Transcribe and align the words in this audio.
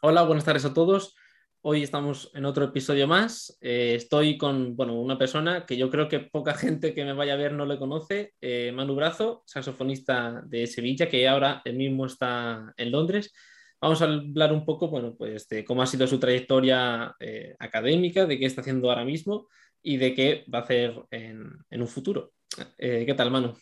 Hola, 0.00 0.22
buenas 0.22 0.44
tardes 0.44 0.64
a 0.64 0.72
todos. 0.72 1.16
Hoy 1.60 1.82
estamos 1.82 2.30
en 2.32 2.44
otro 2.44 2.66
episodio 2.66 3.08
más. 3.08 3.58
Eh, 3.60 3.94
estoy 3.96 4.38
con 4.38 4.76
bueno, 4.76 4.94
una 4.94 5.18
persona 5.18 5.66
que 5.66 5.76
yo 5.76 5.90
creo 5.90 6.08
que 6.08 6.20
poca 6.20 6.54
gente 6.54 6.94
que 6.94 7.04
me 7.04 7.14
vaya 7.14 7.32
a 7.32 7.36
ver 7.36 7.52
no 7.52 7.66
le 7.66 7.80
conoce, 7.80 8.32
eh, 8.40 8.70
Manu 8.72 8.94
Brazo, 8.94 9.42
saxofonista 9.44 10.40
de 10.46 10.68
Sevilla, 10.68 11.08
que 11.08 11.26
ahora 11.26 11.62
él 11.64 11.74
mismo 11.74 12.06
está 12.06 12.72
en 12.76 12.92
Londres. 12.92 13.34
Vamos 13.80 14.00
a 14.00 14.04
hablar 14.04 14.52
un 14.52 14.64
poco 14.64 14.86
bueno, 14.86 15.16
pues 15.18 15.48
de 15.48 15.64
cómo 15.64 15.82
ha 15.82 15.86
sido 15.86 16.06
su 16.06 16.20
trayectoria 16.20 17.16
eh, 17.18 17.56
académica, 17.58 18.24
de 18.24 18.38
qué 18.38 18.46
está 18.46 18.60
haciendo 18.60 18.90
ahora 18.90 19.04
mismo 19.04 19.48
y 19.82 19.96
de 19.96 20.14
qué 20.14 20.44
va 20.52 20.60
a 20.60 20.62
hacer 20.62 20.94
en, 21.10 21.50
en 21.70 21.80
un 21.80 21.88
futuro. 21.88 22.34
¿Qué 22.76 23.14
tal, 23.16 23.32
Manu? 23.32 23.56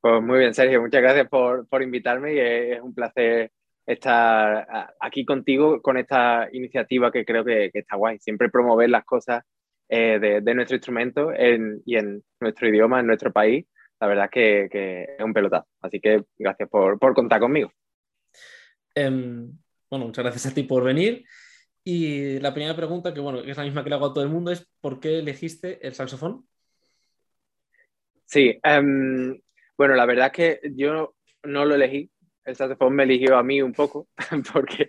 Pues 0.00 0.22
muy 0.22 0.38
bien, 0.38 0.54
Sergio, 0.54 0.80
muchas 0.80 1.02
gracias 1.02 1.28
por, 1.28 1.68
por 1.68 1.82
invitarme 1.82 2.34
y 2.34 2.38
es 2.38 2.80
un 2.80 2.94
placer 2.94 3.52
estar 3.88 4.94
aquí 5.00 5.24
contigo 5.24 5.80
con 5.80 5.96
esta 5.96 6.48
iniciativa 6.52 7.10
que 7.10 7.24
creo 7.24 7.42
que, 7.44 7.70
está 7.72 7.96
guay. 7.96 8.18
Siempre 8.18 8.50
promover 8.50 8.90
las 8.90 9.04
cosas 9.04 9.42
eh, 9.88 10.18
de, 10.20 10.54
nuestro 10.54 10.76
instrumento 10.76 11.32
y 11.32 11.96
en 11.96 12.22
nuestro 12.38 12.68
idioma, 12.68 13.00
en 13.00 13.06
nuestro 13.06 13.32
país, 13.32 13.64
la 13.98 14.06
verdad 14.06 14.28
que, 14.30 14.68
que 14.70 15.06
es 15.18 15.24
un 15.24 15.32
pelotazo. 15.32 15.66
Así 15.80 16.00
que 16.00 16.22
gracias 16.38 16.68
por, 16.68 16.98
por 16.98 17.14
contar 17.14 17.40
conmigo. 17.40 17.72
Em, 18.94 19.50
bueno, 19.88 20.06
muchas 20.06 20.22
gracias 20.22 20.52
a 20.52 20.54
ti 20.54 20.64
por 20.64 20.84
venir. 20.84 21.24
Y 21.82 22.38
la 22.40 22.52
primera 22.52 22.76
pregunta, 22.76 23.14
que 23.14 23.20
bueno, 23.20 23.40
es 23.40 23.56
la 23.56 23.64
misma 23.64 23.82
que 23.82 23.88
le 23.88 23.96
hago 23.96 24.06
a 24.06 24.12
todo 24.12 24.22
el 24.22 24.30
mundo, 24.30 24.50
es 24.50 24.68
¿por 24.82 25.00
qué 25.00 25.20
elegiste 25.20 25.86
el 25.86 25.94
saxofón? 25.94 26.46
Sí, 28.26 28.58
em, 28.62 29.40
bueno, 29.78 29.94
la 29.94 30.04
verdad 30.04 30.26
es 30.26 30.32
que 30.32 30.60
yo 30.74 31.14
no 31.44 31.64
lo 31.64 31.74
elegí, 31.74 32.10
el 32.48 32.56
saxofón 32.56 32.94
me 32.94 33.02
eligió 33.02 33.36
a 33.36 33.42
mí 33.42 33.60
un 33.60 33.72
poco, 33.72 34.08
porque, 34.52 34.88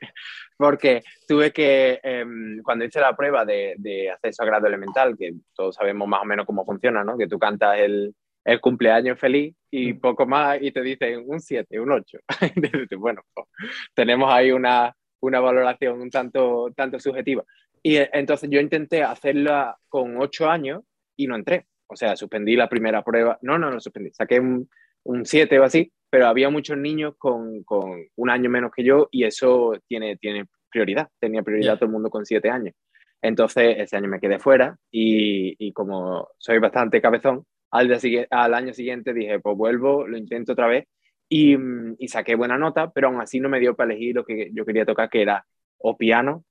porque 0.57 1.03
tuve 1.27 1.51
que, 1.51 1.99
em, 2.01 2.61
cuando 2.63 2.85
hice 2.85 3.01
la 3.01 3.15
prueba 3.15 3.43
de, 3.43 3.75
de, 3.77 4.09
acceso 4.09 4.43
a 4.43 4.45
grado 4.45 4.67
elemental, 4.67 5.17
que 5.17 5.33
todos 5.53 5.75
sabemos 5.75 6.07
más 6.07 6.21
o 6.21 6.25
menos 6.25 6.45
cómo 6.45 6.65
funciona, 6.65 7.03
¿no? 7.03 7.17
Que 7.17 7.27
tú 7.27 7.37
cantas 7.37 7.77
el, 7.79 8.15
el 8.45 8.61
cumpleaños 8.61 9.19
feliz 9.19 9.53
y 9.69 9.93
mm. 9.93 9.99
poco 9.99 10.25
más 10.25 10.61
y 10.61 10.71
te 10.71 10.81
dicen 10.81 11.23
un 11.27 11.41
7, 11.41 11.79
un 11.79 11.91
8. 11.91 12.19
bueno, 12.97 13.21
pues, 13.33 13.47
tenemos 13.93 14.31
ahí 14.31 14.51
una, 14.51 14.95
una 15.19 15.39
valoración 15.41 15.99
un 16.01 16.09
tanto, 16.09 16.71
tanto 16.75 16.99
subjetiva. 16.99 17.43
Y 17.83 17.97
eh, 17.97 18.09
entonces 18.13 18.49
yo 18.49 18.61
intenté 18.61 19.03
hacerla 19.03 19.77
con 19.89 20.17
8 20.17 20.49
años 20.49 20.83
y 21.17 21.27
no 21.27 21.35
entré. 21.35 21.67
O 21.87 21.95
sea, 21.95 22.15
suspendí 22.15 22.55
la 22.55 22.69
primera 22.69 23.03
prueba. 23.03 23.37
No, 23.41 23.57
no, 23.57 23.69
no 23.69 23.79
suspendí. 23.81 24.11
Saqué 24.13 24.39
un, 24.39 24.69
un 25.03 25.25
7 25.25 25.59
o 25.59 25.63
así 25.63 25.91
pero 26.09 26.27
había 26.27 26.49
muchos 26.49 26.77
niños 26.77 27.15
con, 27.17 27.63
con, 27.63 28.05
un 28.15 28.29
año 28.29 28.49
menos 28.49 28.71
que 28.75 28.83
yo 28.83 29.07
y 29.11 29.23
eso 29.23 29.73
tiene, 29.87 30.17
tiene 30.17 30.45
prioridad, 30.69 31.09
tenía 31.19 31.43
prioridad 31.43 31.75
todo 31.75 31.85
el 31.85 31.91
mundo 31.91 32.09
con 32.09 32.25
siete 32.25 32.49
años. 32.49 32.75
Entonces, 33.21 33.75
ese 33.77 33.97
año 33.97 34.07
me 34.07 34.19
quedé 34.19 34.39
fuera 34.39 34.77
y, 34.91 35.55
y 35.59 35.73
como 35.73 36.29
soy 36.37 36.59
bastante 36.59 37.01
cabezón, 37.01 37.45
al, 37.71 37.87
día, 37.99 38.27
al 38.31 38.53
año 38.53 38.73
siguiente 38.73 39.13
dije, 39.13 39.39
pues 39.39 39.55
vuelvo, 39.57 40.07
lo 40.07 40.17
intento 40.17 40.53
otra 40.53 40.67
vez 40.67 40.87
y, 41.27 41.55
y, 41.99 42.07
saqué 42.07 42.35
buena 42.35 42.57
nota, 42.57 42.91
pero 42.91 43.07
aún 43.07 43.21
así 43.21 43.39
no 43.39 43.49
me 43.49 43.59
dio 43.59 43.75
para 43.75 43.91
elegir 43.91 44.15
lo 44.15 44.25
que 44.25 44.49
yo 44.53 44.65
quería 44.65 44.85
tocar, 44.85 45.09
que 45.09 45.21
era 45.21 45.45
o 45.77 45.95
piano 45.97 46.45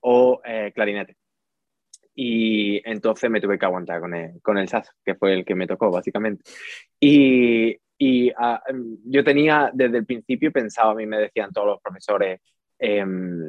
o 0.00 0.40
eh, 0.44 0.72
clarinete. 0.74 1.16
Y 2.14 2.80
entonces 2.88 3.30
me 3.30 3.40
tuve 3.40 3.58
que 3.58 3.66
aguantar 3.66 4.00
con 4.00 4.14
el, 4.14 4.40
con 4.42 4.58
el 4.58 4.68
saxo, 4.68 4.92
que 5.04 5.14
fue 5.14 5.32
el 5.32 5.44
que 5.44 5.54
me 5.54 5.66
tocó 5.66 5.90
básicamente. 5.90 6.44
Y, 7.00 7.76
y 8.02 8.30
em, 8.30 8.96
yo 9.04 9.22
tenía 9.22 9.70
desde 9.74 9.98
el 9.98 10.06
principio 10.06 10.50
pensado, 10.50 10.92
a 10.92 10.94
mí 10.94 11.04
me 11.04 11.18
decían 11.18 11.52
todos 11.52 11.66
los 11.66 11.82
profesores, 11.82 12.40
em, 12.78 13.46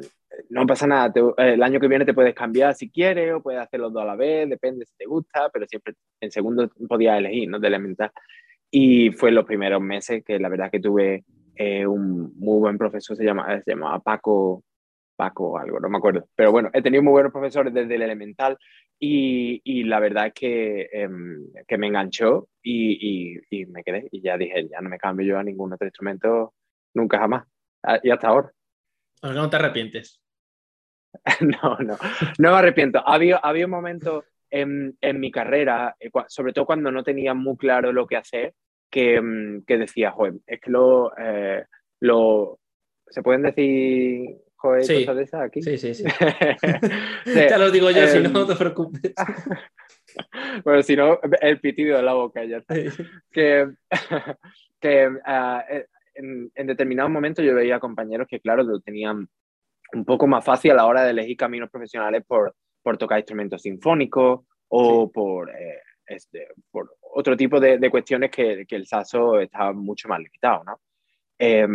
no 0.50 0.66
pasa 0.66 0.86
nada, 0.86 1.10
el 1.38 1.62
año 1.62 1.80
que 1.80 1.88
viene 1.88 2.04
te 2.04 2.12
puedes 2.12 2.34
cambiar 2.34 2.74
si 2.74 2.90
quieres 2.90 3.32
o 3.32 3.42
puedes 3.42 3.62
hacer 3.62 3.80
los 3.80 3.90
dos 3.94 4.02
a 4.02 4.06
la 4.06 4.14
vez, 4.14 4.46
depende 4.50 4.84
si 4.84 4.94
te 4.94 5.06
gusta, 5.06 5.48
pero 5.50 5.66
siempre 5.66 5.94
en 6.20 6.30
segundo 6.30 6.70
podías 6.86 7.18
elegir, 7.18 7.48
¿no? 7.48 7.58
De 7.58 7.66
elemental. 7.66 8.12
Y 8.70 9.10
fue 9.12 9.30
los 9.30 9.46
primeros 9.46 9.80
meses 9.80 10.22
que 10.22 10.38
la 10.38 10.50
verdad 10.50 10.70
que 10.70 10.80
tuve 10.80 11.24
eh, 11.56 11.86
un 11.86 12.38
muy 12.38 12.60
buen 12.60 12.76
profesor, 12.76 13.16
se, 13.16 13.24
llama, 13.24 13.58
se 13.62 13.70
llamaba 13.70 14.00
Paco, 14.00 14.64
Paco 15.22 15.50
o 15.50 15.58
algo, 15.58 15.78
no 15.78 15.88
me 15.88 15.98
acuerdo. 15.98 16.28
Pero 16.34 16.50
bueno, 16.50 16.68
he 16.72 16.82
tenido 16.82 17.00
muy 17.04 17.12
buenos 17.12 17.30
profesores 17.30 17.72
desde 17.72 17.94
el 17.94 18.02
elemental 18.02 18.58
y, 18.98 19.60
y 19.62 19.84
la 19.84 20.00
verdad 20.00 20.26
es 20.26 20.32
que, 20.32 20.88
em, 20.92 21.46
que 21.68 21.78
me 21.78 21.86
enganchó 21.86 22.48
y, 22.60 23.38
y, 23.48 23.66
me 23.66 23.84
quedé. 23.84 24.08
Y 24.10 24.20
ya 24.20 24.36
dije, 24.36 24.68
ya 24.68 24.80
no 24.80 24.88
me 24.88 24.98
cambio 24.98 25.24
yo 25.24 25.38
a 25.38 25.44
ningún 25.44 25.72
otro 25.72 25.86
instrumento 25.86 26.54
nunca 26.94 27.18
jamás. 27.18 27.46
Y 28.02 28.10
hasta 28.10 28.28
ahora. 28.28 28.50
¿Por 29.20 29.32
no 29.32 29.48
te 29.48 29.56
arrepientes? 29.56 30.20
no, 31.40 31.78
no, 31.78 31.96
no 32.38 32.50
me 32.50 32.56
arrepiento. 32.56 33.06
Había, 33.06 33.36
había 33.36 33.66
un 33.66 33.70
momento 33.70 34.24
en, 34.50 34.98
en 35.00 35.20
mi 35.20 35.30
carrera, 35.30 35.94
eh, 36.00 36.10
sobre 36.26 36.52
todo 36.52 36.66
cuando 36.66 36.90
no 36.90 37.04
tenía 37.04 37.32
muy 37.32 37.56
claro 37.56 37.92
lo 37.92 38.08
que 38.08 38.16
hacer, 38.16 38.54
que, 38.90 39.14
em, 39.16 39.64
que 39.64 39.78
decía, 39.78 40.10
joder, 40.10 40.34
es 40.46 40.60
que 40.60 40.70
lo, 40.70 41.12
eh, 41.16 41.64
lo, 42.00 42.58
¿se 43.08 43.22
pueden 43.22 43.42
decir 43.42 44.36
sí. 44.82 45.00
cosas 45.00 45.16
de 45.16 45.22
esas 45.22 45.42
aquí? 45.42 45.62
Sí, 45.62 45.78
sí, 45.78 45.94
sí. 45.94 46.04
ya 47.50 47.58
lo 47.58 47.70
digo 47.70 47.90
yo, 47.90 48.06
si 48.06 48.20
no, 48.20 48.30
no 48.30 48.46
te 48.46 48.56
preocupes. 48.56 49.12
bueno, 50.64 50.82
si 50.82 50.96
no, 50.96 51.18
el 51.40 51.60
pitido 51.60 51.96
de 51.96 52.02
la 52.02 52.14
boca 52.14 52.44
ya 52.44 52.58
está. 52.58 52.74
Que, 53.30 53.70
que 54.80 55.08
uh, 55.08 55.84
en, 56.14 56.50
en 56.54 56.66
determinados 56.66 57.10
momentos 57.10 57.44
yo 57.44 57.54
veía 57.54 57.80
compañeros 57.80 58.26
que, 58.28 58.40
claro, 58.40 58.62
lo 58.62 58.80
tenían 58.80 59.28
un 59.94 60.04
poco 60.04 60.26
más 60.26 60.44
fácil 60.44 60.72
a 60.72 60.74
la 60.74 60.86
hora 60.86 61.04
de 61.04 61.10
elegir 61.10 61.36
caminos 61.36 61.70
profesionales 61.70 62.24
por, 62.26 62.54
por 62.82 62.96
tocar 62.96 63.18
instrumentos 63.18 63.62
sinfónicos 63.62 64.40
o 64.68 65.04
sí. 65.04 65.10
por, 65.12 65.50
eh, 65.50 65.80
este, 66.06 66.48
por 66.70 66.96
otro 67.00 67.36
tipo 67.36 67.60
de, 67.60 67.78
de 67.78 67.90
cuestiones 67.90 68.30
que, 68.30 68.64
que, 68.66 68.76
el 68.76 68.86
saxo 68.86 69.38
está 69.38 69.72
mucho 69.72 70.08
más 70.08 70.18
limitado, 70.18 70.64
¿no? 70.64 70.80
Eh, 71.44 71.66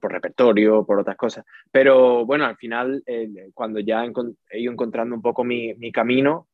por 0.00 0.12
repertorio, 0.12 0.86
por 0.86 1.00
otras 1.00 1.16
cosas. 1.16 1.44
Pero 1.72 2.24
bueno, 2.24 2.44
al 2.44 2.56
final, 2.56 3.02
eh, 3.06 3.50
cuando 3.52 3.80
ya 3.80 4.04
he 4.04 4.60
ido 4.60 4.70
encontrando 4.70 5.16
un 5.16 5.20
poco 5.20 5.42
mi, 5.42 5.74
mi 5.74 5.90
camino, 5.90 6.46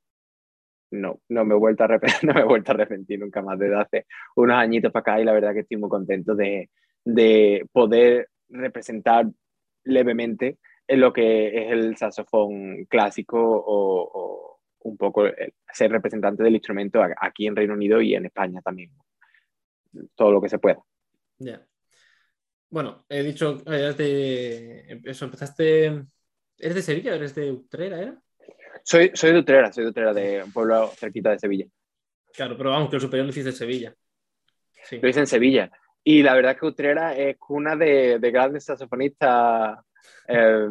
no, 0.90 1.20
no 1.28 1.44
me, 1.44 1.54
he 1.54 1.58
vuelto 1.58 1.84
a 1.84 1.88
no 2.22 2.32
me 2.32 2.40
he 2.40 2.44
vuelto 2.44 2.72
a 2.72 2.74
arrepentir 2.76 3.20
nunca 3.20 3.42
más 3.42 3.58
desde 3.58 3.78
hace 3.78 4.06
unos 4.36 4.56
añitos 4.56 4.90
para 4.90 5.00
acá 5.00 5.20
y 5.20 5.24
la 5.26 5.34
verdad 5.34 5.52
que 5.52 5.60
estoy 5.60 5.76
muy 5.76 5.90
contento 5.90 6.34
de, 6.34 6.70
de 7.04 7.66
poder 7.72 8.30
representar 8.48 9.26
levemente 9.84 10.56
en 10.88 11.00
lo 11.00 11.12
que 11.12 11.48
es 11.48 11.72
el 11.72 11.94
saxofón 11.98 12.86
clásico 12.86 13.38
o, 13.38 14.10
o 14.14 14.60
un 14.84 14.96
poco 14.96 15.24
ser 15.70 15.92
representante 15.92 16.42
del 16.42 16.54
instrumento 16.54 17.02
aquí 17.20 17.46
en 17.46 17.54
Reino 17.54 17.74
Unido 17.74 18.00
y 18.00 18.14
en 18.14 18.24
España 18.24 18.62
también. 18.62 18.92
Todo 20.14 20.32
lo 20.32 20.40
que 20.40 20.48
se 20.48 20.58
pueda. 20.58 20.78
Yeah. 21.38 21.69
Bueno, 22.70 23.04
he 23.08 23.22
dicho, 23.22 23.62
eres 23.66 23.96
de, 23.96 25.00
eso, 25.04 25.24
empezaste, 25.24 25.86
¿eres 26.56 26.74
de 26.74 26.82
Sevilla 26.82 27.12
o 27.12 27.14
eres 27.16 27.34
de 27.34 27.50
Utrera, 27.50 28.00
era? 28.00 28.22
Soy, 28.84 29.10
soy 29.12 29.32
de 29.32 29.38
Utrera, 29.40 29.72
soy 29.72 29.84
de 29.84 29.90
Utrera, 29.90 30.14
de 30.14 30.44
un 30.44 30.52
pueblo 30.52 30.88
cerquita 30.96 31.30
de 31.30 31.38
Sevilla. 31.38 31.66
Claro, 32.32 32.56
pero 32.56 32.70
vamos, 32.70 32.88
que 32.88 32.96
el 32.96 33.02
superior 33.02 33.26
lo 33.26 33.30
hiciste 33.30 33.50
en 33.50 33.56
Sevilla. 33.56 33.94
Sí. 34.84 35.00
Lo 35.02 35.08
hice 35.08 35.20
en 35.20 35.26
Sevilla. 35.26 35.70
Y 36.04 36.22
la 36.22 36.34
verdad 36.34 36.52
es 36.52 36.60
que 36.60 36.66
Utrera 36.66 37.16
es 37.16 37.36
cuna 37.38 37.76
de, 37.76 38.18
de 38.18 38.30
grandes 38.30 38.64
saxofonistas 38.64 39.78
eh, 40.28 40.68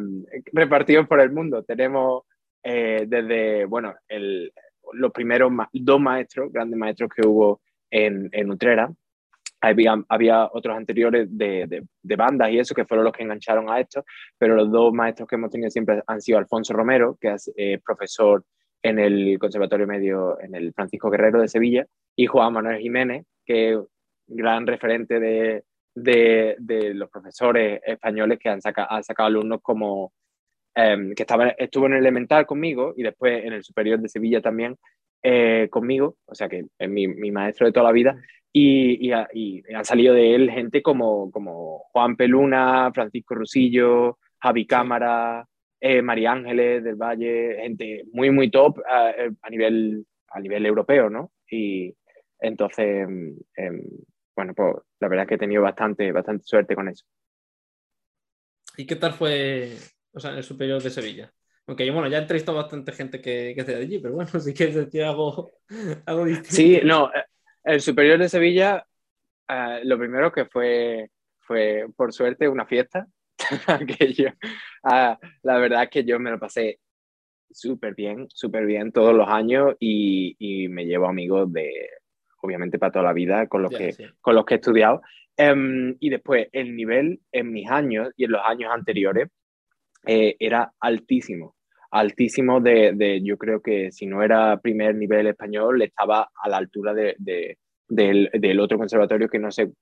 repartidos 0.52 1.06
por 1.06 1.20
el 1.20 1.30
mundo. 1.30 1.62
Tenemos 1.62 2.24
eh, 2.62 3.04
desde, 3.06 3.66
bueno, 3.66 3.94
el, 4.08 4.52
los 4.94 5.12
primeros 5.12 5.52
dos 5.72 6.00
maestros, 6.00 6.52
grandes 6.52 6.78
maestros 6.78 7.10
que 7.14 7.26
hubo 7.26 7.60
en, 7.90 8.28
en 8.32 8.50
Utrera. 8.50 8.90
Había, 9.62 10.02
había 10.08 10.48
otros 10.50 10.76
anteriores 10.76 11.28
de, 11.30 11.66
de, 11.66 11.82
de, 12.02 12.16
bandas 12.16 12.50
y 12.50 12.58
eso 12.58 12.74
que 12.74 12.86
fueron 12.86 13.04
los 13.04 13.12
que 13.12 13.22
engancharon 13.22 13.68
a 13.68 13.78
esto, 13.78 14.04
pero 14.38 14.54
los 14.54 14.70
dos 14.70 14.92
maestros 14.92 15.28
que 15.28 15.36
hemos 15.36 15.50
tenido 15.50 15.70
siempre 15.70 16.02
han 16.06 16.20
sido 16.22 16.38
Alfonso 16.38 16.72
Romero, 16.72 17.18
que 17.20 17.32
es 17.32 17.52
eh, 17.56 17.78
profesor 17.84 18.42
en 18.82 18.98
el 18.98 19.38
Conservatorio 19.38 19.86
Medio, 19.86 20.40
en 20.40 20.54
el 20.54 20.72
Francisco 20.72 21.10
Guerrero 21.10 21.40
de 21.40 21.48
Sevilla, 21.48 21.86
y 22.16 22.26
Juan 22.26 22.54
Manuel 22.54 22.80
Jiménez, 22.80 23.26
que 23.44 23.72
es 23.72 23.78
gran 24.26 24.66
referente 24.66 25.20
de, 25.20 25.64
de, 25.94 26.94
los 26.94 27.10
profesores 27.10 27.80
españoles 27.84 28.38
que 28.38 28.48
han, 28.48 28.60
saca, 28.60 28.86
han 28.88 29.04
sacado 29.04 29.26
alumnos 29.26 29.60
como 29.62 30.12
eh, 30.74 31.12
que 31.16 31.22
estaba, 31.22 31.48
estuvo 31.50 31.86
en 31.86 31.94
el 31.94 31.98
elemental 31.98 32.46
conmigo 32.46 32.94
y 32.96 33.02
después 33.02 33.44
en 33.44 33.52
el 33.52 33.64
superior 33.64 34.00
de 34.00 34.08
Sevilla 34.08 34.40
también 34.40 34.76
eh, 35.22 35.68
conmigo, 35.70 36.16
o 36.26 36.34
sea 36.34 36.48
que 36.48 36.64
es 36.78 36.88
mi, 36.88 37.06
mi, 37.06 37.30
maestro 37.30 37.66
de 37.66 37.72
toda 37.72 37.86
la 37.86 37.92
vida, 37.92 38.16
y, 38.52 39.10
y, 39.10 39.12
y, 39.34 39.74
han 39.74 39.84
salido 39.84 40.14
de 40.14 40.34
él 40.34 40.50
gente 40.50 40.82
como, 40.82 41.30
como 41.30 41.84
Juan 41.92 42.16
Peluna, 42.16 42.90
Francisco 42.92 43.34
Rusillo, 43.34 44.18
Javi 44.40 44.66
Cámara, 44.66 45.46
eh, 45.80 46.02
María 46.02 46.32
Ángeles 46.32 46.82
del 46.84 46.96
Valle, 46.96 47.56
gente 47.62 48.04
muy, 48.12 48.30
muy 48.30 48.50
top 48.50 48.78
uh, 48.78 49.34
a, 49.40 49.50
nivel, 49.50 50.06
a 50.28 50.40
nivel 50.40 50.66
europeo, 50.66 51.08
¿no? 51.08 51.32
Y 51.50 51.94
entonces, 52.40 53.08
eh, 53.56 53.70
bueno, 54.34 54.54
pues 54.54 54.76
la 55.00 55.08
verdad 55.08 55.24
es 55.24 55.28
que 55.28 55.34
he 55.36 55.38
tenido 55.38 55.62
bastante, 55.62 56.10
bastante 56.12 56.44
suerte 56.44 56.74
con 56.74 56.88
eso. 56.88 57.04
¿Y 58.76 58.86
qué 58.86 58.96
tal 58.96 59.12
fue 59.12 59.76
o 60.12 60.20
sea, 60.20 60.32
el 60.32 60.42
superior 60.42 60.82
de 60.82 60.90
Sevilla? 60.90 61.32
Aunque 61.66 61.88
bueno, 61.90 62.08
ya 62.08 62.18
he 62.18 62.22
entrevistado 62.22 62.58
bastante 62.58 62.92
gente 62.92 63.20
que, 63.20 63.52
que 63.54 63.60
es 63.60 63.66
de 63.66 63.76
allí, 63.76 63.98
pero 64.00 64.14
bueno, 64.14 64.30
si 64.40 64.52
quieres 64.52 64.74
decir 64.74 65.04
algo, 65.04 65.52
algo 66.04 66.24
distinto. 66.24 66.50
Sí, 66.50 66.80
no, 66.84 67.10
el 67.64 67.80
superior 67.80 68.18
de 68.18 68.28
Sevilla, 68.28 68.86
uh, 69.48 69.84
lo 69.84 69.98
primero 69.98 70.32
que 70.32 70.46
fue, 70.46 71.10
fue, 71.40 71.86
por 71.96 72.12
suerte, 72.12 72.48
una 72.48 72.66
fiesta. 72.66 73.06
que 73.98 74.12
yo, 74.12 74.28
uh, 74.84 75.16
la 75.42 75.58
verdad 75.58 75.84
es 75.84 75.90
que 75.90 76.04
yo 76.04 76.18
me 76.20 76.30
lo 76.30 76.38
pasé 76.38 76.78
súper 77.50 77.94
bien, 77.94 78.26
súper 78.28 78.66
bien 78.66 78.92
todos 78.92 79.14
los 79.14 79.28
años 79.28 79.74
y, 79.80 80.36
y, 80.38 80.68
me 80.68 80.84
llevo 80.84 81.06
amigos 81.06 81.52
de, 81.52 81.88
obviamente, 82.42 82.78
para 82.78 82.92
toda 82.92 83.04
la 83.06 83.12
vida 83.12 83.46
con 83.48 83.62
los, 83.62 83.70
yeah, 83.70 83.78
que, 83.78 83.92
sí. 83.92 84.04
con 84.20 84.34
los 84.34 84.44
que 84.44 84.54
he 84.54 84.58
estudiado. 84.58 85.02
Um, 85.38 85.96
y 86.00 86.10
después, 86.10 86.48
el 86.52 86.76
nivel 86.76 87.20
en 87.32 87.50
mis 87.50 87.70
años 87.70 88.10
y 88.16 88.24
en 88.24 88.32
los 88.32 88.42
años 88.44 88.70
anteriores 88.72 89.28
eh, 90.06 90.36
era 90.38 90.72
altísimo 90.80 91.56
altísimo 91.90 92.60
de, 92.60 92.92
de, 92.94 93.22
yo 93.22 93.36
creo 93.36 93.60
que 93.60 93.90
si 93.92 94.06
no 94.06 94.22
era 94.22 94.58
primer 94.60 94.94
nivel 94.94 95.26
español, 95.26 95.82
estaba 95.82 96.30
a 96.34 96.48
la 96.48 96.56
altura 96.56 96.94
de, 96.94 97.16
de 97.18 97.58
del, 97.88 98.30
del, 98.32 98.60
otro 98.60 98.78
conservatorio 98.78 99.28
que 99.28 99.40
no 99.40 99.50
sé, 99.50 99.72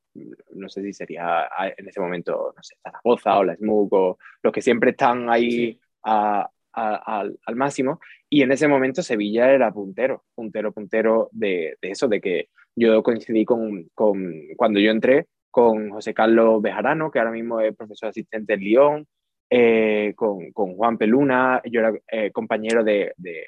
no 0.54 0.68
sé 0.70 0.82
si 0.82 0.94
sería 0.94 1.46
en 1.76 1.88
ese 1.88 2.00
momento, 2.00 2.54
no 2.56 2.62
sé, 2.62 2.76
Zaragoza 2.82 3.38
o 3.38 3.44
la 3.44 3.54
SMUC 3.54 3.92
o 3.92 4.18
los 4.42 4.52
que 4.52 4.62
siempre 4.62 4.90
están 4.90 5.28
ahí 5.28 5.50
sí. 5.50 5.80
a, 6.04 6.50
a, 6.72 7.20
al, 7.20 7.38
al, 7.44 7.56
máximo. 7.56 8.00
Y 8.30 8.42
en 8.42 8.52
ese 8.52 8.66
momento 8.66 9.02
Sevilla 9.02 9.52
era 9.52 9.70
puntero, 9.72 10.24
puntero, 10.34 10.72
puntero 10.72 11.28
de, 11.32 11.76
de 11.82 11.90
eso, 11.90 12.08
de 12.08 12.20
que 12.20 12.48
yo 12.74 13.02
coincidí 13.02 13.44
con, 13.44 13.90
con, 13.94 14.32
cuando 14.56 14.80
yo 14.80 14.90
entré 14.90 15.26
con 15.50 15.90
José 15.90 16.14
Carlos 16.14 16.62
Bejarano, 16.62 17.10
que 17.10 17.18
ahora 17.18 17.32
mismo 17.32 17.60
es 17.60 17.76
profesor 17.76 18.08
asistente 18.08 18.54
en 18.54 18.60
Lyon, 18.60 19.06
eh, 19.50 20.12
con, 20.14 20.52
con, 20.52 20.74
Juan 20.74 20.98
Peluna, 20.98 21.60
yo 21.64 21.80
era 21.80 21.92
eh, 22.10 22.30
compañero 22.30 22.84
de, 22.84 23.12
de, 23.16 23.46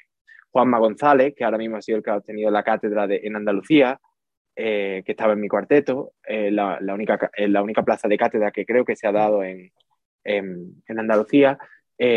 Juanma 0.49 0.79
González, 0.79 1.33
que 1.35 1.45
ahora 1.45 1.57
mismo 1.57 1.77
ha 1.77 1.81
sido 1.81 1.97
el 1.97 2.03
que 2.03 2.09
ha 2.09 2.17
obtenido 2.17 2.51
la 2.51 2.63
cátedra 2.63 3.07
de, 3.07 3.21
en 3.23 3.37
Andalucía, 3.37 3.99
eh, 4.55 5.01
que 5.05 5.13
estaba 5.13 5.31
en 5.33 5.39
mi 5.39 5.47
cuarteto, 5.47 6.13
eh, 6.27 6.51
la, 6.51 6.77
la, 6.81 6.93
única, 6.93 7.31
la 7.37 7.63
única 7.63 7.83
plaza 7.83 8.09
de 8.09 8.17
cátedra 8.17 8.51
que 8.51 8.65
creo 8.65 8.83
que 8.83 8.97
se 8.97 9.07
ha 9.07 9.13
dado 9.13 9.43
en, 9.43 9.71
en, 10.23 10.83
en 10.87 10.99
Andalucía. 10.99 11.57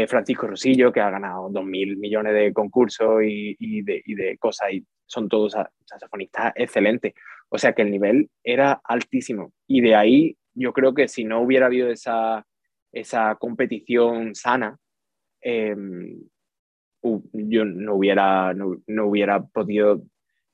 Francisco 0.08 0.46
Rosillo, 0.46 0.90
que 0.90 1.00
ha 1.02 1.10
ganado 1.10 1.50
2.000 1.50 1.98
millones 1.98 2.32
de 2.32 2.54
concursos 2.54 3.22
y, 3.22 3.54
y, 3.58 3.82
de, 3.82 4.00
y 4.02 4.14
de 4.14 4.38
cosas, 4.38 4.72
y 4.72 4.82
son 5.04 5.28
todos 5.28 5.54
saxofonistas 5.84 6.54
excelentes. 6.56 7.12
O 7.50 7.58
sea 7.58 7.74
que 7.74 7.82
el 7.82 7.90
nivel 7.90 8.30
era 8.42 8.80
altísimo. 8.82 9.52
Y 9.66 9.82
de 9.82 9.94
ahí 9.94 10.38
yo 10.54 10.72
creo 10.72 10.94
que 10.94 11.06
si 11.06 11.24
no 11.24 11.42
hubiera 11.42 11.66
habido 11.66 11.90
esa, 11.90 12.46
esa 12.94 13.34
competición 13.36 14.34
sana, 14.34 14.78
eh, 15.42 15.74
yo 17.32 17.64
no 17.64 17.94
hubiera, 17.94 18.54
no, 18.54 18.76
no 18.86 19.06
hubiera 19.06 19.42
podido 19.42 20.02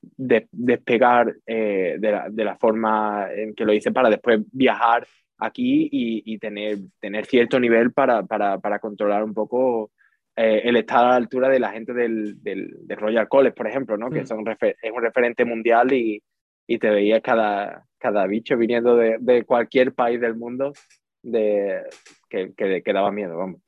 de, 0.01 0.47
despegar 0.51 1.35
eh, 1.45 1.95
de, 1.99 2.11
la, 2.11 2.29
de, 2.29 2.43
la, 2.43 2.57
forma 2.57 3.27
en 3.33 3.53
que 3.53 3.63
lo 3.63 3.73
hice 3.73 3.91
para 3.91 4.09
después 4.09 4.41
viajar 4.51 5.07
aquí 5.37 5.87
y, 5.91 6.23
y 6.25 6.37
tener, 6.39 6.79
tener 6.99 7.25
cierto 7.25 7.59
nivel 7.59 7.93
para, 7.93 8.23
para, 8.23 8.59
para 8.59 8.79
controlar 8.79 9.23
un 9.23 9.33
poco 9.33 9.91
eh, 10.35 10.61
el 10.65 10.75
estar 10.77 11.05
a 11.05 11.09
la 11.09 11.15
altura 11.15 11.49
de 11.49 11.59
la 11.59 11.71
gente 11.71 11.93
del, 11.93 12.41
del, 12.41 12.75
del 12.85 12.97
Royal 12.97 13.27
College, 13.27 13.55
por 13.55 13.67
ejemplo, 13.67 13.97
¿no? 13.97 14.07
Mm. 14.07 14.13
que 14.13 14.25
son 14.25 14.43
es 14.47 14.91
un 14.91 15.01
referente 15.01 15.45
mundial 15.45 15.93
y, 15.93 16.21
y 16.67 16.79
te 16.79 16.89
veías 16.89 17.21
cada, 17.21 17.85
cada 17.97 18.27
bicho 18.27 18.57
viniendo 18.57 18.95
de, 18.95 19.17
de 19.19 19.43
cualquier 19.43 19.93
país 19.93 20.19
del 20.19 20.35
mundo 20.35 20.73
de, 21.23 21.81
que, 22.29 22.53
que, 22.55 22.83
que, 22.83 22.93
daba 22.93 23.11
miedo, 23.11 23.37
vamos. 23.37 23.61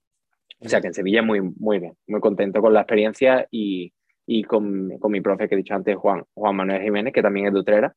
O 0.59 0.69
sea 0.69 0.81
que 0.81 0.87
en 0.87 0.93
Sevilla 0.93 1.21
muy, 1.21 1.41
muy 1.41 1.79
bien, 1.79 1.93
muy 2.07 2.21
contento 2.21 2.61
con 2.61 2.73
la 2.73 2.81
experiencia 2.81 3.47
y, 3.51 3.93
y 4.25 4.43
con, 4.43 4.97
con, 4.99 5.11
mi 5.11 5.21
profe 5.21 5.47
que 5.47 5.55
he 5.55 5.57
dicho 5.57 5.75
antes, 5.75 5.95
Juan, 5.97 6.23
Juan 6.33 6.55
Manuel 6.55 6.81
Jiménez, 6.81 7.13
que 7.13 7.21
también 7.21 7.47
es 7.47 7.53
de 7.53 7.59
Utrera, 7.59 7.95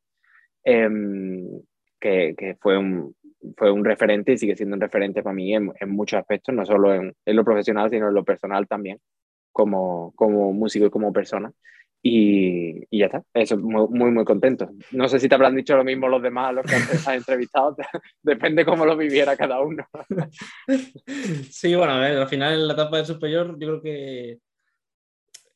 eh, 0.64 0.88
que, 2.00 2.34
que, 2.36 2.56
fue, 2.60 2.76
un, 2.76 3.14
fue 3.56 3.70
un 3.70 3.84
referente 3.84 4.32
y 4.32 4.38
sigue 4.38 4.56
siendo 4.56 4.74
un 4.74 4.80
referente 4.80 5.22
para 5.22 5.34
mí 5.34 5.54
en, 5.54 5.72
en 5.78 5.90
muchos 5.90 6.18
aspectos, 6.18 6.54
no 6.54 6.64
solo 6.66 6.94
en, 6.94 7.14
en, 7.24 7.36
lo 7.36 7.44
profesional, 7.44 7.90
sino 7.90 8.08
en 8.08 8.14
lo 8.14 8.24
personal 8.24 8.66
también, 8.66 8.98
como, 9.52 10.12
como 10.16 10.52
músico 10.52 10.86
y 10.86 10.90
como 10.90 11.12
persona. 11.12 11.52
Y, 12.08 12.86
y, 12.88 12.98
ya 13.00 13.06
está, 13.06 13.24
eso, 13.34 13.58
muy, 13.58 13.88
muy, 13.88 14.12
muy 14.12 14.24
contento. 14.24 14.70
No 14.92 15.08
sé 15.08 15.18
si 15.18 15.28
te 15.28 15.34
habrán 15.34 15.56
dicho 15.56 15.76
lo 15.76 15.82
mismo 15.82 16.08
los 16.08 16.22
demás, 16.22 16.54
los 16.54 16.64
que 16.64 16.76
has 16.76 17.08
entrevistado, 17.08 17.76
depende 18.22 18.64
cómo 18.64 18.86
lo 18.86 18.96
viviera 18.96 19.36
cada 19.36 19.60
uno. 19.60 19.84
Sí, 21.50 21.74
bueno, 21.74 21.94
a 21.94 22.00
ver, 22.00 22.18
al 22.18 22.28
final 22.28 22.54
en 22.54 22.68
la 22.68 22.74
etapa 22.74 22.98
del 22.98 23.06
superior 23.06 23.58
yo 23.58 23.66
creo 23.66 23.82
que 23.82 24.38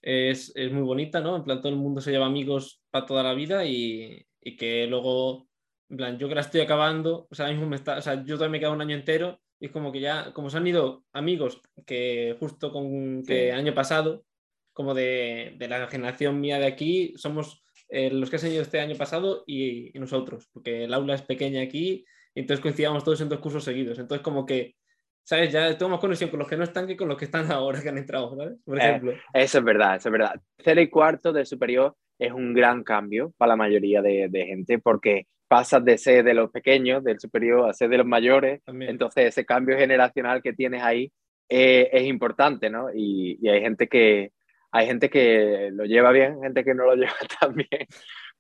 es, 0.03 0.53
es, 0.57 0.73
muy 0.73 0.83
bonita, 0.83 1.21
¿no? 1.21 1.37
En 1.37 1.45
plan, 1.45 1.61
todo 1.61 1.73
el 1.73 1.79
mundo 1.79 2.01
se 2.01 2.11
lleva 2.11 2.27
amigos 2.27 2.83
para 2.91 3.07
toda 3.07 3.23
la 3.23 3.35
vida 3.35 3.65
y, 3.65 4.27
y, 4.41 4.57
que 4.57 4.89
luego, 4.89 5.47
en 5.89 5.97
plan, 5.97 6.19
yo 6.19 6.29
que 6.29 6.35
la 6.35 6.41
estoy 6.41 6.63
acabando, 6.63 7.29
o 7.31 7.35
sea, 7.35 7.47
mismo 7.47 7.69
me 7.69 7.77
está, 7.77 7.99
o 7.99 8.03
sea, 8.03 8.25
yo 8.25 8.35
todavía 8.35 8.53
me 8.53 8.61
quedo 8.61 8.73
un 8.73 8.81
año 8.81 8.97
entero 8.97 9.41
y 9.61 9.67
es 9.67 9.73
como 9.73 9.93
que 9.93 10.01
ya, 10.01 10.33
como 10.33 10.51
se 10.51 10.57
han 10.57 10.67
ido 10.67 11.05
amigos 11.13 11.63
que 11.87 12.37
justo 12.41 12.73
con 12.73 13.23
que 13.23 13.51
sí. 13.51 13.51
año 13.51 13.73
pasado, 13.73 14.25
como 14.73 14.95
de, 14.95 15.55
de, 15.59 15.69
la 15.69 15.87
generación 15.89 16.41
mía 16.41 16.59
de 16.59 16.67
aquí, 16.67 17.13
somos 17.17 17.65
eh, 17.89 18.11
los 18.11 18.31
que 18.31 18.37
han 18.37 18.53
ido 18.53 18.63
este 18.63 18.81
año 18.81 18.97
pasado 18.97 19.45
y, 19.47 19.97
y, 19.97 20.01
nosotros, 20.01 20.49
porque 20.53 20.85
el 20.85 20.95
aula 20.95 21.15
es 21.15 21.23
pequeña 21.23 21.63
aquí, 21.63 22.05
y 22.35 22.41
entonces 22.41 22.63
coincidíamos 22.63 23.05
todos 23.05 23.21
en 23.21 23.29
dos 23.29 23.41
cursos 23.41 23.65
seguidos. 23.65 23.99
Entonces, 23.99 24.23
como 24.23 24.47
que, 24.47 24.77
¿sabes? 25.25 25.53
Ya 25.53 25.77
tengo 25.77 25.91
más 25.91 26.01
conexión 26.01 26.31
con 26.31 26.39
los 26.39 26.49
que 26.49 26.57
no 26.57 26.65
están 26.65 26.87
que 26.87 26.97
con 26.97 27.09
los 27.09 27.19
que 27.19 27.25
están 27.25 27.51
ahora 27.51 27.83
que 27.83 27.89
han 27.89 27.99
entrado, 27.99 28.37
¿sabes? 28.37 28.59
Por 28.65 28.79
eh, 28.79 28.85
ejemplo. 28.85 29.13
Eh, 29.13 29.21
eso 29.35 29.59
es 29.59 29.65
verdad, 29.65 29.97
eso 29.97 30.09
es 30.09 30.13
verdad. 30.13 30.41
Tercero 30.57 30.81
y 30.81 30.89
cuarto 30.89 31.33
del 31.33 31.47
superior 31.47 31.97
es 32.19 32.33
un 32.33 32.55
gran 32.55 32.85
cambio 32.85 33.33
para 33.37 33.51
la 33.51 33.57
mayoría 33.57 34.03
de, 34.03 34.29
de 34.29 34.47
gente, 34.47 34.79
porque 34.79 35.27
pasas 35.49 35.85
de 35.85 35.99
ser 35.99 36.23
de 36.23 36.35
los 36.35 36.51
pequeños, 36.51 37.03
del 37.03 37.19
superior, 37.19 37.69
a 37.69 37.73
ser 37.73 37.89
de 37.89 37.99
los 37.99 38.07
mayores. 38.07 38.63
También. 38.63 38.93
Entonces, 38.93 39.27
ese 39.27 39.45
cambio 39.45 39.77
generacional 39.77 40.43
que 40.43 40.53
tienes 40.53 40.83
ahí 40.83 41.11
eh, 41.49 41.91
es 41.93 42.05
importante, 42.05 42.71
¿no? 42.71 42.89
Y, 42.95 43.37
y 43.43 43.49
hay 43.49 43.61
gente 43.61 43.89
que 43.89 44.31
hay 44.73 44.87
gente 44.87 45.11
que 45.11 45.71
lo 45.73 45.85
lleva 45.85 46.13
bien, 46.13 46.41
gente 46.43 46.65
que 46.65 46.75
no 46.75 46.85
lo 46.85 46.95
lleva 46.97 47.15
tan 47.41 47.55
bien, 47.55 47.87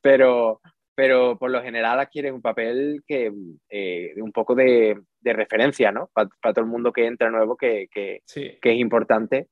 pero, 0.00 0.60
pero 0.94 1.38
por 1.38 1.50
lo 1.50 1.62
general 1.62 2.00
adquiere 2.00 2.32
un 2.32 2.42
papel 2.42 3.02
que 3.06 3.32
eh, 3.68 4.14
un 4.16 4.32
poco 4.32 4.54
de, 4.54 5.00
de 5.20 5.32
referencia, 5.32 5.92
¿no? 5.92 6.10
Para 6.12 6.28
pa 6.40 6.52
todo 6.52 6.64
el 6.64 6.70
mundo 6.70 6.92
que 6.92 7.06
entra 7.06 7.30
nuevo, 7.30 7.56
que, 7.56 7.88
que, 7.90 8.20
sí. 8.24 8.58
que 8.60 8.72
es 8.72 8.78
importante. 8.78 9.48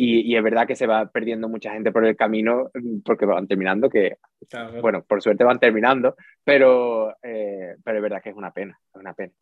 Y, 0.00 0.20
y, 0.32 0.36
es 0.36 0.42
verdad 0.44 0.64
que 0.64 0.76
se 0.76 0.86
va 0.86 1.10
perdiendo 1.10 1.48
mucha 1.48 1.72
gente 1.72 1.90
por 1.90 2.06
el 2.06 2.14
camino 2.14 2.70
porque 3.04 3.26
van 3.26 3.48
terminando, 3.48 3.90
que, 3.90 4.18
claro. 4.48 4.80
bueno, 4.80 5.02
por 5.02 5.20
suerte 5.20 5.42
van 5.42 5.58
terminando, 5.58 6.14
pero, 6.44 7.16
eh, 7.20 7.74
pero 7.82 7.96
es 7.98 8.02
verdad 8.02 8.22
que 8.22 8.30
es 8.30 8.36
una 8.36 8.52
pena, 8.52 8.78
es 8.94 9.00
una 9.00 9.12
pena. 9.12 9.32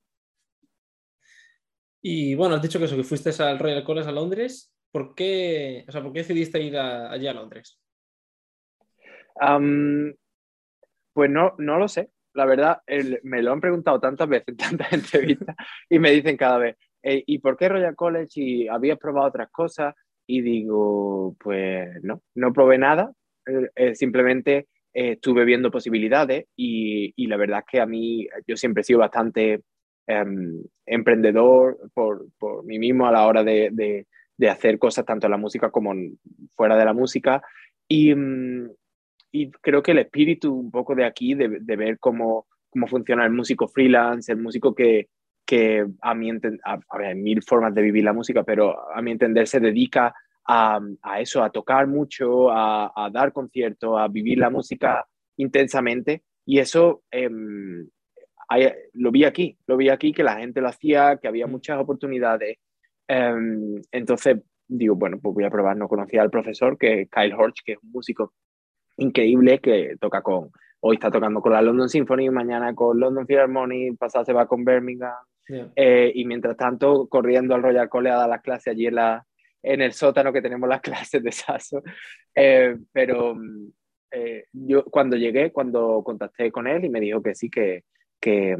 Y 2.00 2.34
bueno, 2.36 2.54
has 2.54 2.62
dicho 2.62 2.78
que 2.78 2.86
eso, 2.86 2.96
que 2.96 3.04
fuiste 3.04 3.30
al 3.42 3.58
Royal 3.58 3.84
College 3.84 4.08
a 4.08 4.12
Londres. 4.12 4.72
¿Por 4.96 5.14
qué, 5.14 5.84
o 5.86 5.92
sea, 5.92 6.02
¿por 6.02 6.10
qué 6.10 6.20
decidiste 6.20 6.58
ir 6.58 6.74
a, 6.78 7.12
allí 7.12 7.26
a 7.26 7.34
Londres? 7.34 7.78
Pues 11.12 11.30
no, 11.30 11.54
no 11.58 11.78
lo 11.78 11.86
sé. 11.86 12.08
La 12.32 12.46
verdad, 12.46 12.80
me 13.22 13.42
lo 13.42 13.52
han 13.52 13.60
preguntado 13.60 14.00
tantas 14.00 14.26
veces 14.26 14.56
tantas 14.56 14.90
entrevistas 14.94 15.54
y 15.90 15.98
me 15.98 16.12
dicen 16.12 16.38
cada 16.38 16.56
vez, 16.56 16.78
eh, 17.02 17.22
¿y 17.26 17.40
por 17.40 17.58
qué 17.58 17.68
Royal 17.68 17.94
College? 17.94 18.40
¿Y 18.40 18.68
habías 18.68 18.96
probado 18.96 19.28
otras 19.28 19.50
cosas? 19.50 19.94
Y 20.26 20.40
digo, 20.40 21.36
pues 21.40 22.02
no, 22.02 22.22
no 22.34 22.54
probé 22.54 22.78
nada. 22.78 23.12
Eh, 23.44 23.68
eh, 23.74 23.94
simplemente 23.94 24.66
estuve 24.94 25.44
viendo 25.44 25.70
posibilidades 25.70 26.46
y, 26.56 27.12
la 27.26 27.36
verdad 27.36 27.58
es 27.58 27.66
que 27.70 27.80
a 27.80 27.86
mí, 27.86 28.26
yo 28.46 28.56
siempre 28.56 28.80
he 28.80 28.84
sido 28.84 29.00
bastante 29.00 29.60
um, 30.08 30.64
emprendedor 30.86 31.76
por, 31.92 32.28
por, 32.38 32.64
mí 32.64 32.78
mismo 32.78 33.06
a 33.06 33.12
la 33.12 33.26
hora 33.26 33.44
de 33.44 34.06
de 34.36 34.50
hacer 34.50 34.78
cosas 34.78 35.04
tanto 35.04 35.26
en 35.26 35.32
la 35.32 35.36
música 35.36 35.70
como 35.70 35.94
fuera 36.54 36.76
de 36.76 36.84
la 36.84 36.92
música. 36.92 37.42
Y, 37.88 38.14
mm, 38.14 38.70
y, 39.32 39.50
creo 39.50 39.82
que 39.82 39.92
el 39.92 39.98
espíritu 39.98 40.52
un 40.54 40.70
poco 40.70 40.94
de 40.94 41.04
aquí, 41.04 41.34
de, 41.34 41.58
de 41.60 41.76
ver 41.76 41.98
cómo, 41.98 42.46
cómo, 42.70 42.86
funciona 42.86 43.24
el 43.24 43.32
músico 43.32 43.68
freelance, 43.68 44.32
el 44.32 44.38
músico 44.38 44.74
que, 44.74 45.08
que 45.44 45.86
a 46.00 46.14
mi 46.14 46.30
entender, 46.30 46.60
hay 46.88 47.14
mil 47.14 47.42
formas 47.42 47.74
de 47.74 47.82
vivir 47.82 48.04
la 48.04 48.12
música, 48.12 48.42
pero 48.42 48.92
a 48.92 49.00
mi 49.02 49.12
entender 49.12 49.46
se 49.46 49.60
dedica 49.60 50.14
a, 50.46 50.80
a 51.02 51.20
eso, 51.20 51.42
a 51.42 51.50
tocar 51.50 51.86
mucho, 51.86 52.50
a, 52.50 52.92
a, 52.94 53.10
dar 53.10 53.32
conciertos, 53.32 53.98
a 53.98 54.08
vivir 54.08 54.38
la 54.38 54.50
música 54.50 55.04
intensamente. 55.36 56.22
Y 56.44 56.58
eso 56.58 57.02
eh, 57.10 57.28
lo 58.92 59.10
vi 59.10 59.24
aquí, 59.24 59.58
lo 59.66 59.76
vi 59.76 59.88
aquí, 59.88 60.12
que 60.12 60.22
la 60.22 60.36
gente 60.36 60.60
lo 60.60 60.68
hacía, 60.68 61.18
que 61.20 61.28
había 61.28 61.46
muchas 61.46 61.78
oportunidades 61.78 62.58
Um, 63.08 63.80
entonces 63.92 64.38
digo, 64.68 64.96
bueno, 64.96 65.18
pues 65.20 65.34
voy 65.34 65.44
a 65.44 65.50
probar. 65.50 65.76
No 65.76 65.88
conocía 65.88 66.22
al 66.22 66.30
profesor, 66.30 66.76
que 66.78 67.02
es 67.02 67.10
Kyle 67.10 67.34
Horch, 67.34 67.62
que 67.64 67.72
es 67.72 67.78
un 67.82 67.92
músico 67.92 68.34
increíble 68.96 69.60
que 69.60 69.96
toca 70.00 70.22
con, 70.22 70.50
hoy 70.80 70.96
está 70.96 71.10
tocando 71.10 71.40
con 71.40 71.52
la 71.52 71.62
London 71.62 71.88
Symphony, 71.88 72.30
mañana 72.30 72.74
con 72.74 72.98
London 72.98 73.26
Philharmonic, 73.26 73.98
pasado 73.98 74.24
se 74.24 74.32
va 74.32 74.46
con 74.46 74.64
Birmingham, 74.64 75.14
Eh, 75.76 76.10
y 76.14 76.24
mientras 76.24 76.56
tanto, 76.56 77.06
corriendo 77.08 77.54
al 77.54 77.62
Royal 77.62 77.88
College 77.88 78.14
a 78.14 78.18
dar 78.18 78.28
las 78.28 78.42
clases 78.42 78.72
allí 78.72 78.86
en, 78.86 78.96
la, 78.96 79.24
en 79.62 79.80
el 79.80 79.92
sótano 79.92 80.32
que 80.32 80.42
tenemos 80.42 80.68
las 80.68 80.80
clases 81.08 81.22
de 81.22 81.32
Sasso. 81.32 81.82
Eh, 82.34 82.76
pero 82.92 83.36
eh, 84.10 84.46
yo 84.52 84.84
cuando 84.84 85.16
llegué, 85.16 85.52
cuando 85.52 86.02
contacté 86.04 86.50
con 86.50 86.66
él 86.66 86.84
y 86.84 86.90
me 86.90 87.00
dijo 87.00 87.22
que 87.22 87.34
sí, 87.34 87.48
que, 87.48 87.84
que, 88.20 88.56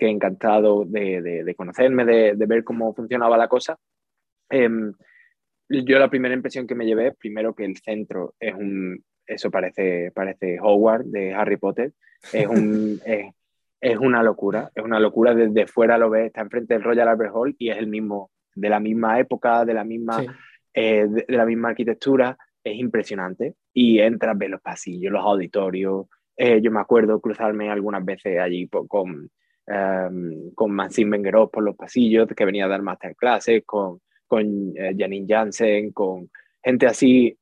que 0.00 0.08
encantado 0.08 0.86
de, 0.86 1.20
de, 1.20 1.54
conocerme, 1.54 2.06
de, 2.06 2.34
de, 2.34 2.46
ver 2.46 2.64
cómo 2.64 2.94
funcionaba 2.94 3.36
la 3.36 3.48
cosa. 3.48 3.78
Em, 4.48 4.94
yo 5.68 5.98
la 5.98 6.08
primera 6.08 6.34
impresión 6.34 6.66
que 6.66 6.74
me 6.74 6.86
llevé, 6.86 7.12
primero 7.12 7.54
que 7.54 7.66
el 7.66 7.76
centro 7.76 8.34
es 8.40 8.54
un, 8.54 9.04
eso 9.26 9.50
parece, 9.50 10.10
parece 10.12 10.58
Howard 10.58 11.04
de 11.04 11.34
Harry 11.34 11.58
Potter, 11.58 11.92
es, 12.32 12.46
un, 12.46 12.98
es, 13.04 13.26
es, 13.78 13.98
una 13.98 14.22
locura, 14.22 14.70
es 14.74 14.82
una 14.82 14.98
locura, 14.98 15.34
desde 15.34 15.66
fuera 15.66 15.98
lo 15.98 16.08
ves, 16.08 16.28
está 16.28 16.40
enfrente 16.40 16.72
del 16.72 16.82
Royal 16.82 17.08
Albert 17.08 17.32
Hall 17.34 17.54
y 17.58 17.68
es 17.68 17.76
el 17.76 17.86
mismo, 17.86 18.30
de 18.54 18.70
la 18.70 18.80
misma 18.80 19.20
época, 19.20 19.66
de 19.66 19.74
la 19.74 19.84
misma, 19.84 20.24
eh, 20.72 21.06
de, 21.08 21.26
la 21.28 21.44
misma 21.44 21.68
arquitectura, 21.68 22.38
es 22.64 22.78
impresionante. 22.78 23.54
Y 23.74 23.98
entras, 23.98 24.36
ves 24.38 24.48
los 24.48 24.62
pasillos, 24.62 25.12
los 25.12 25.22
auditorios, 25.22 26.06
eh, 26.42 26.62
yo 26.62 26.70
me 26.70 26.80
acuerdo 26.80 27.20
cruzarme 27.20 27.70
algunas 27.70 28.02
veces 28.02 28.40
allí 28.40 28.66
con, 28.66 29.30
um, 29.70 30.52
con 30.54 30.72
Maxime 30.72 31.12
Benguerot 31.12 31.50
por 31.50 31.62
los 31.62 31.76
pasillos, 31.76 32.28
que 32.36 32.44
venía 32.44 32.64
a 32.64 32.68
dar 32.68 32.82
masterclasses, 32.82 33.62
con, 33.64 34.00
con 34.26 34.44
uh, 34.46 34.98
Janine 34.98 35.26
Jansen, 35.28 35.92
con 35.92 36.30
gente 36.62 36.86
así, 36.86 37.38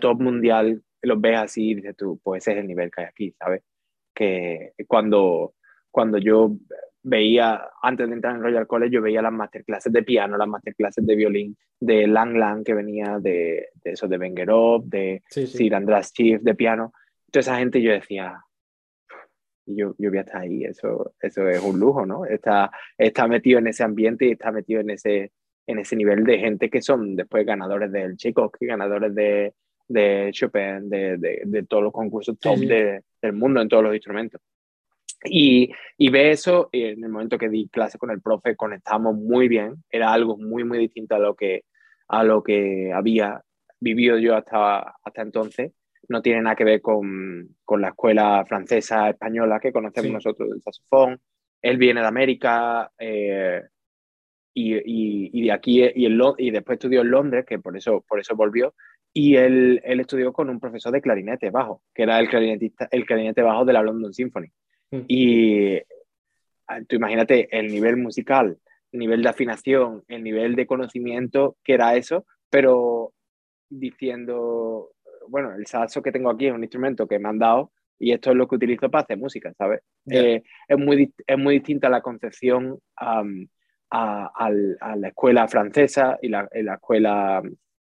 top 0.00 0.20
mundial, 0.20 0.82
los 1.02 1.20
ves 1.20 1.38
así 1.38 1.70
y 1.70 1.74
dices 1.76 1.96
tú, 1.96 2.20
pues 2.22 2.42
ese 2.42 2.52
es 2.52 2.58
el 2.58 2.68
nivel 2.68 2.90
que 2.90 3.02
hay 3.02 3.06
aquí, 3.08 3.34
¿sabes? 3.38 3.62
Que 4.14 4.72
cuando, 4.86 5.54
cuando 5.90 6.18
yo 6.18 6.52
veía, 7.02 7.62
antes 7.82 8.08
de 8.08 8.14
entrar 8.14 8.36
en 8.36 8.42
Royal 8.42 8.66
College, 8.66 8.92
yo 8.92 9.02
veía 9.02 9.22
las 9.22 9.32
masterclasses 9.32 9.92
de 9.92 10.02
piano, 10.02 10.36
las 10.36 10.48
masterclasses 10.48 11.06
de 11.06 11.16
violín 11.16 11.56
de 11.80 12.06
Lang 12.06 12.36
Lang, 12.36 12.62
que 12.62 12.74
venía 12.74 13.18
de, 13.18 13.68
de 13.82 13.90
eso, 13.92 14.06
de 14.06 14.18
Bengerov, 14.18 14.84
de 14.84 15.22
Sir 15.26 15.74
András 15.74 16.12
Chief, 16.12 16.42
de 16.42 16.54
piano. 16.54 16.92
Toda 17.30 17.40
esa 17.40 17.56
gente 17.56 17.80
yo 17.80 17.92
decía, 17.92 18.44
yo, 19.66 19.94
yo 19.98 20.10
voy 20.10 20.18
a 20.18 20.22
estar 20.22 20.42
ahí, 20.42 20.64
eso, 20.64 21.14
eso 21.20 21.48
es 21.48 21.62
un 21.62 21.78
lujo, 21.78 22.06
¿no? 22.06 22.24
Está, 22.24 22.70
está 22.96 23.26
metido 23.28 23.58
en 23.58 23.68
ese 23.68 23.84
ambiente 23.84 24.26
y 24.26 24.32
está 24.32 24.50
metido 24.52 24.80
en 24.80 24.90
ese, 24.90 25.32
en 25.66 25.78
ese 25.78 25.96
nivel 25.96 26.24
de 26.24 26.38
gente 26.38 26.70
que 26.70 26.82
son 26.82 27.16
después 27.16 27.46
ganadores 27.46 27.92
del 27.92 28.16
Tchaikovsky, 28.16 28.66
ganadores 28.66 29.14
de, 29.14 29.54
de 29.88 30.30
Chopin, 30.32 30.88
de, 30.88 31.16
de, 31.18 31.42
de, 31.44 31.62
todos 31.64 31.82
los 31.82 31.92
concursos 31.92 32.38
top 32.38 32.58
De, 32.58 33.02
del 33.20 33.32
mundo 33.32 33.60
en 33.60 33.68
todos 33.68 33.84
los 33.84 33.94
instrumentos. 33.94 34.40
Y, 35.24 35.70
y 35.98 36.08
ve 36.08 36.30
eso, 36.30 36.70
y 36.72 36.84
en 36.84 37.04
el 37.04 37.10
momento 37.10 37.36
que 37.36 37.48
di 37.48 37.68
clase 37.68 37.98
con 37.98 38.10
el 38.10 38.22
profe 38.22 38.56
conectamos 38.56 39.14
muy 39.16 39.48
bien, 39.48 39.84
era 39.90 40.12
algo 40.12 40.38
muy, 40.38 40.64
muy 40.64 40.78
distinto 40.78 41.14
a 41.14 41.18
lo 41.18 41.34
que, 41.34 41.64
a 42.08 42.24
lo 42.24 42.42
que 42.42 42.90
había 42.92 43.42
vivido 43.80 44.18
yo 44.18 44.36
hasta, 44.36 44.94
hasta 45.02 45.22
entonces. 45.22 45.72
No 46.10 46.20
tiene 46.20 46.42
nada 46.42 46.56
que 46.56 46.64
ver 46.64 46.82
con, 46.82 47.56
con 47.64 47.80
la 47.80 47.88
escuela 47.88 48.44
francesa, 48.46 49.08
española 49.08 49.60
que 49.60 49.72
conocemos 49.72 50.12
nosotros 50.12 50.50
del 50.50 50.60
saxofón. 50.60 51.20
Él 51.62 51.78
viene 51.78 52.00
de 52.00 52.06
América, 52.06 52.90
eh, 52.98 53.62
y, 54.52 54.74
y, 54.74 55.30
y, 55.32 55.42
de 55.44 55.52
aquí 55.52 55.82
y, 55.94 56.06
en 56.06 56.20
y 56.38 56.50
después 56.50 56.76
estudió 56.76 57.02
en 57.02 57.10
Londres, 57.10 57.44
que 57.46 57.58
por 57.58 57.76
eso, 57.76 58.04
por 58.08 58.18
eso 58.20 58.34
volvió, 58.34 58.74
y 59.12 59.36
él, 59.36 59.80
él, 59.84 60.00
estudió 60.00 60.32
con 60.32 60.50
un 60.50 60.60
profesor 60.60 60.92
de 60.92 61.00
clarinete 61.00 61.50
bajo, 61.50 61.82
que 61.94 62.02
era 62.02 62.18
el 62.18 62.28
clarinetista, 62.28 62.88
el 62.90 63.06
clarinete 63.06 63.42
bajo 63.42 63.64
de 63.64 63.72
la 63.72 63.82
London 63.82 64.12
Symphony. 64.12 64.48
Mm. 64.90 65.00
Y 65.08 65.78
ah, 66.66 66.80
tú 66.86 66.96
imagínate 66.96 67.48
el 67.56 67.68
nivel 67.68 67.96
musical, 67.96 68.58
el 68.92 68.98
nivel 68.98 69.22
de 69.22 69.28
afinación, 69.28 70.04
el 70.08 70.22
nivel 70.22 70.56
de 70.56 70.66
conocimiento 70.66 71.56
que 71.64 71.74
era 71.74 71.96
eso, 71.96 72.24
pero 72.50 73.12
diciendo, 73.68 74.90
bueno, 75.30 75.54
el 75.54 75.66
saxo 75.66 76.02
que 76.02 76.12
tengo 76.12 76.30
aquí 76.30 76.46
es 76.46 76.52
un 76.52 76.62
instrumento 76.62 77.06
que 77.06 77.18
me 77.18 77.28
han 77.28 77.38
dado 77.38 77.72
y 77.98 78.12
esto 78.12 78.30
es 78.30 78.36
lo 78.36 78.48
que 78.48 78.56
utilizo 78.56 78.90
para 78.90 79.04
hacer 79.04 79.18
música, 79.18 79.52
¿sabes? 79.56 79.82
Eh, 80.10 80.42
es, 80.66 80.78
muy, 80.78 81.12
es 81.26 81.38
muy 81.38 81.54
distinta 81.54 81.88
la 81.88 82.00
concepción 82.00 82.78
a, 82.96 83.22
a, 83.90 84.50
la 84.96 85.08
escuela 85.08 85.46
francesa 85.48 86.18
y 86.22 86.28
la, 86.28 86.48
la 86.52 86.74
escuela 86.74 87.42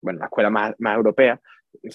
bueno, 0.02 0.20
la 0.20 0.26
escuela 0.26 0.50
más, 0.50 0.74
más 0.80 0.96
europea, 0.96 1.40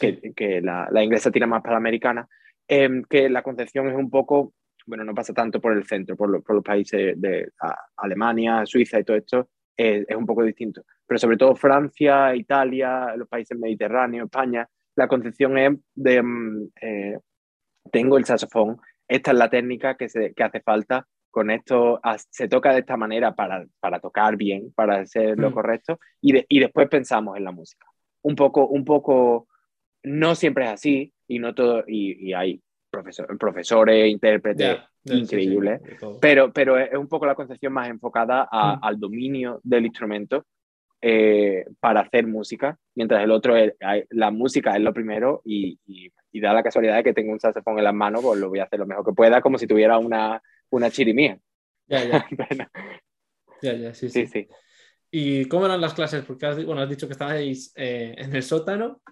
que, 0.01 0.33
que 0.35 0.61
la, 0.61 0.89
la, 0.91 1.03
inglesa 1.03 1.31
tira 1.31 1.47
más 1.47 1.63
para 1.63 1.73
la 1.73 1.79
americana, 1.79 2.29
eh, 2.69 3.03
que 3.09 3.29
la 3.29 3.43
concepción 3.43 3.89
es 3.89 3.97
un 3.97 4.11
poco, 4.11 4.55
bueno, 4.87 5.05
no 5.05 5.15
pasa 5.15 5.33
tanto 5.33 5.61
por 5.61 5.73
el 5.73 5.85
centro, 5.85 6.17
por, 6.17 6.43
por 6.43 6.57
los 6.57 6.65
países 6.65 7.21
de 7.21 7.51
Alemania, 7.97 8.65
Suiza 8.67 9.01
y 9.01 9.05
todo 9.05 9.17
esto, 9.17 9.49
es 9.77 10.17
un 10.17 10.27
poco 10.27 10.45
distinto. 10.45 10.83
Pero 11.07 11.19
sobre 11.19 11.37
todo 11.37 11.57
Francia, 11.57 12.35
Italia, 12.35 13.15
los 13.17 13.29
países 13.29 13.59
mediterráneos, 13.59 14.27
España, 14.27 14.69
la 14.97 15.09
concepción 15.09 15.59
es 15.59 15.73
de, 15.95 16.23
mm, 16.23 16.69
eh, 16.81 17.19
tengo 17.91 18.19
el 18.19 18.25
saxofón, 18.25 18.79
esta 19.09 19.33
es 19.33 19.37
la 19.37 19.51
técnica 19.51 19.97
que, 19.97 20.09
se, 20.09 20.33
que 20.33 20.43
hace 20.43 20.61
falta, 20.61 21.07
con 21.31 21.51
esto 21.51 22.01
se 22.31 22.49
toca 22.49 22.73
de 22.73 22.81
esta 22.81 22.97
manera 22.97 23.35
para, 23.35 23.67
para 23.81 23.99
tocar 23.99 24.37
bien, 24.37 24.73
para 24.75 25.01
hacer 25.01 25.39
lo 25.39 25.51
mm. 25.51 25.55
correcto, 25.55 25.99
y, 26.21 26.45
y 26.49 26.61
después 26.61 26.89
pensamos 26.89 27.37
en 27.37 27.45
la 27.45 27.53
música 27.53 27.87
un 28.25 28.35
poco, 28.35 28.67
un 28.67 28.85
poco, 28.85 29.49
no 30.03 30.35
siempre 30.35 30.65
es 30.65 30.71
así 30.71 31.13
y 31.29 31.39
no 31.39 31.55
todo, 31.55 31.85
y, 31.87 32.29
y 32.29 32.33
hay 32.33 32.61
profesor, 32.91 33.39
profesores, 33.39 34.11
intérpretes 34.11 34.79
increíbles, 35.05 35.81
pero, 36.21 36.53
pero 36.53 36.79
es 36.79 36.95
un 36.95 37.09
poco 37.09 37.27
la 37.27 37.35
concepción 37.35 37.73
más 37.73 37.89
enfocada 37.89 38.49
a, 38.51 38.77
mm. 38.77 38.79
al 38.83 38.99
dominio 38.99 39.61
del 39.63 39.87
instrumento 39.87 40.47
eh, 41.07 41.67
para 41.81 42.01
hacer 42.01 42.27
música, 42.27 42.79
mientras 42.95 43.23
el 43.23 43.31
otro, 43.31 43.55
es, 43.59 43.75
la 44.09 44.31
música 44.31 44.75
es 44.75 44.81
lo 44.81 44.95
primero 44.95 45.43
y, 45.45 45.79
y, 45.87 46.41
da 46.41 46.55
la 46.55 46.63
casualidad 46.63 46.97
de 46.97 47.05
que 47.05 47.13
tengo 47.13 47.31
un 47.31 47.39
saxofón 47.39 47.77
en 47.77 47.85
las 47.85 47.93
manos, 47.93 48.23
pues 48.23 48.41
lo 48.41 48.49
voy 48.49 48.61
a 48.61 48.65
hacer 48.65 48.79
lo 48.79 48.87
mejor 48.87 49.05
que 49.05 49.13
pueda, 49.13 49.43
como 49.43 49.59
si 49.59 49.67
tuviera 49.67 49.99
una, 49.99 50.43
una 50.71 50.91
chirimía. 50.91 51.39
Ya, 51.87 52.05
ya. 52.05 52.27
ya, 53.63 53.75
ya, 53.75 53.93
sí, 53.93 54.09
sí. 54.09 54.27
sí. 54.27 54.49
¿Y 55.11 55.45
cómo 55.45 55.67
eran 55.67 55.83
las 55.83 55.93
clases? 55.93 56.25
Porque 56.25 56.47
has, 56.47 56.65
bueno, 56.65 56.81
has 56.81 56.89
dicho 56.89 57.07
que 57.07 57.13
estabais 57.13 57.75
eh, 57.77 58.15
en 58.17 58.35
el 58.35 58.43
sótano. 58.43 59.03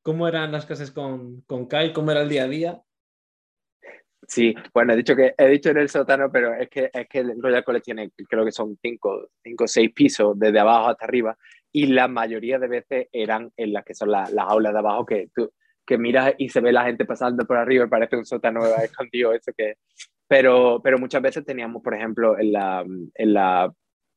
¿Cómo 0.00 0.28
eran 0.28 0.52
las 0.52 0.64
clases 0.64 0.92
con, 0.92 1.40
con 1.40 1.66
Kai? 1.66 1.92
¿Cómo 1.92 2.12
era 2.12 2.22
el 2.22 2.28
día 2.28 2.44
a 2.44 2.48
día? 2.48 2.82
Sí, 4.26 4.54
bueno, 4.72 4.92
he 4.92 4.96
dicho 4.96 5.16
que 5.16 5.34
he 5.36 5.48
dicho 5.48 5.70
en 5.70 5.78
el 5.78 5.88
sótano, 5.88 6.30
pero 6.30 6.54
es 6.54 6.68
que, 6.68 6.90
es 6.92 7.08
que 7.08 7.18
el 7.18 7.42
Royal 7.42 7.64
College 7.64 7.82
tiene, 7.84 8.10
creo 8.28 8.44
que 8.44 8.52
son 8.52 8.78
cinco, 8.80 9.28
cinco 9.42 9.66
seis 9.66 9.92
pisos, 9.92 10.38
desde 10.38 10.60
abajo 10.60 10.90
hasta 10.90 11.04
arriba, 11.04 11.36
y 11.72 11.86
la 11.86 12.06
mayoría 12.06 12.58
de 12.58 12.68
veces 12.68 13.08
eran 13.12 13.50
en 13.56 13.72
las 13.72 13.84
que 13.84 13.94
son 13.94 14.10
las 14.10 14.32
aulas 14.36 14.72
de 14.72 14.78
abajo, 14.78 15.04
que 15.04 15.28
tú 15.34 15.52
que 15.84 15.98
miras 15.98 16.34
y 16.38 16.48
se 16.48 16.60
ve 16.60 16.72
la 16.72 16.84
gente 16.84 17.04
pasando 17.04 17.44
por 17.44 17.56
arriba 17.56 17.84
y 17.84 17.88
parece 17.88 18.16
un 18.16 18.24
sótano 18.24 18.60
escondido, 18.82 19.32
eso 19.32 19.52
que... 19.56 19.74
Pero, 20.28 20.80
pero 20.82 20.98
muchas 20.98 21.20
veces 21.20 21.44
teníamos, 21.44 21.82
por 21.82 21.94
ejemplo, 21.94 22.38
en 22.38 22.52
la, 22.52 22.82
en 22.82 23.34
la 23.34 23.70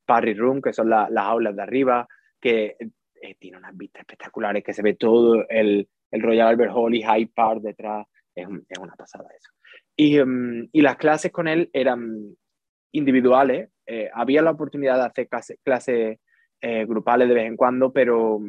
party 0.06 0.34
room, 0.34 0.62
que 0.62 0.72
son 0.72 0.90
las 0.90 1.10
aulas 1.14 1.56
de 1.56 1.62
arriba, 1.62 2.08
que 2.40 2.78
eh, 2.80 3.36
tiene 3.38 3.58
unas 3.58 3.76
vistas 3.76 4.02
espectaculares, 4.02 4.64
que 4.64 4.74
se 4.74 4.82
ve 4.82 4.94
todo 4.94 5.46
el, 5.50 5.90
el 6.12 6.22
Royal 6.22 6.48
Albert 6.48 6.72
Hall 6.74 6.96
y 6.96 7.04
Hyde 7.04 7.32
Park 7.36 7.62
detrás. 7.62 8.08
Es, 8.34 8.48
es 8.70 8.80
una 8.80 8.96
pasada 8.96 9.28
eso. 9.38 9.52
Y, 9.96 10.20
um, 10.20 10.68
y, 10.72 10.82
las 10.82 10.98
clases 10.98 11.32
con 11.32 11.48
él 11.48 11.70
eran 11.74 12.36
individuales. 12.92 13.70
Eh, 13.86 14.10
había 14.14 14.42
la 14.42 14.52
oportunidad 14.52 14.96
de 14.98 15.06
hacer 15.06 15.28
clases 15.28 15.60
clase, 15.64 16.20
eh, 16.62 16.86
grupales 16.86 17.28
de 17.30 17.36
vez 17.36 17.46
en 17.46 17.56
cuando, 17.56 17.94
pero, 17.94 18.40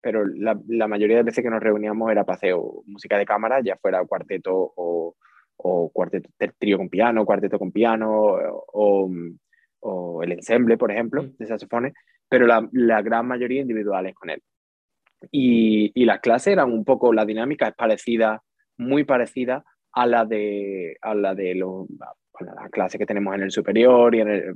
pero 0.00 0.26
la, 0.26 0.58
la, 0.68 0.88
mayoría 0.88 1.18
de 1.18 1.22
veces 1.24 1.44
que 1.44 1.50
nos 1.50 1.62
reuníamos 1.62 2.10
era 2.10 2.22
hacer 2.26 2.54
música 2.86 3.18
de 3.18 3.26
cámara, 3.26 3.60
ya 3.62 3.76
fuera 3.76 4.04
cuarteto 4.04 4.52
o, 4.54 5.16
o 5.56 5.90
cuarteto 5.90 6.30
trío 6.58 6.78
con 6.78 6.88
piano, 6.88 7.24
cuarteto 7.26 7.58
con 7.58 7.72
piano, 7.72 8.10
o, 8.10 9.10
o 9.80 10.22
el 10.22 10.32
ensemble, 10.32 10.76
por 10.76 10.90
ejemplo, 10.90 11.22
mm. 11.22 11.36
de 11.38 11.46
saxofones, 11.46 11.94
pero 12.28 12.46
la, 12.46 12.68
la 12.72 13.02
gran 13.02 13.26
mayoría 13.26 13.62
individuales 13.62 14.14
con 14.14 14.30
él. 14.30 14.42
Y, 15.30 15.92
y, 15.94 16.04
las 16.04 16.20
clases 16.20 16.52
eran 16.52 16.72
un 16.72 16.84
poco, 16.84 17.12
la 17.12 17.24
dinámica 17.24 17.68
es 17.68 17.74
parecida, 17.74 18.42
muy 18.76 19.04
parecida 19.04 19.64
a 19.96 20.06
la 20.06 20.24
de, 20.24 20.96
a 21.00 21.14
la 21.14 21.34
de 21.34 21.54
los, 21.54 21.86
la 22.40 22.68
clase 22.70 22.98
que 22.98 23.06
tenemos 23.06 23.34
en 23.34 23.42
el 23.42 23.50
superior 23.50 24.14
y 24.14 24.20
en 24.20 24.28
el, 24.28 24.50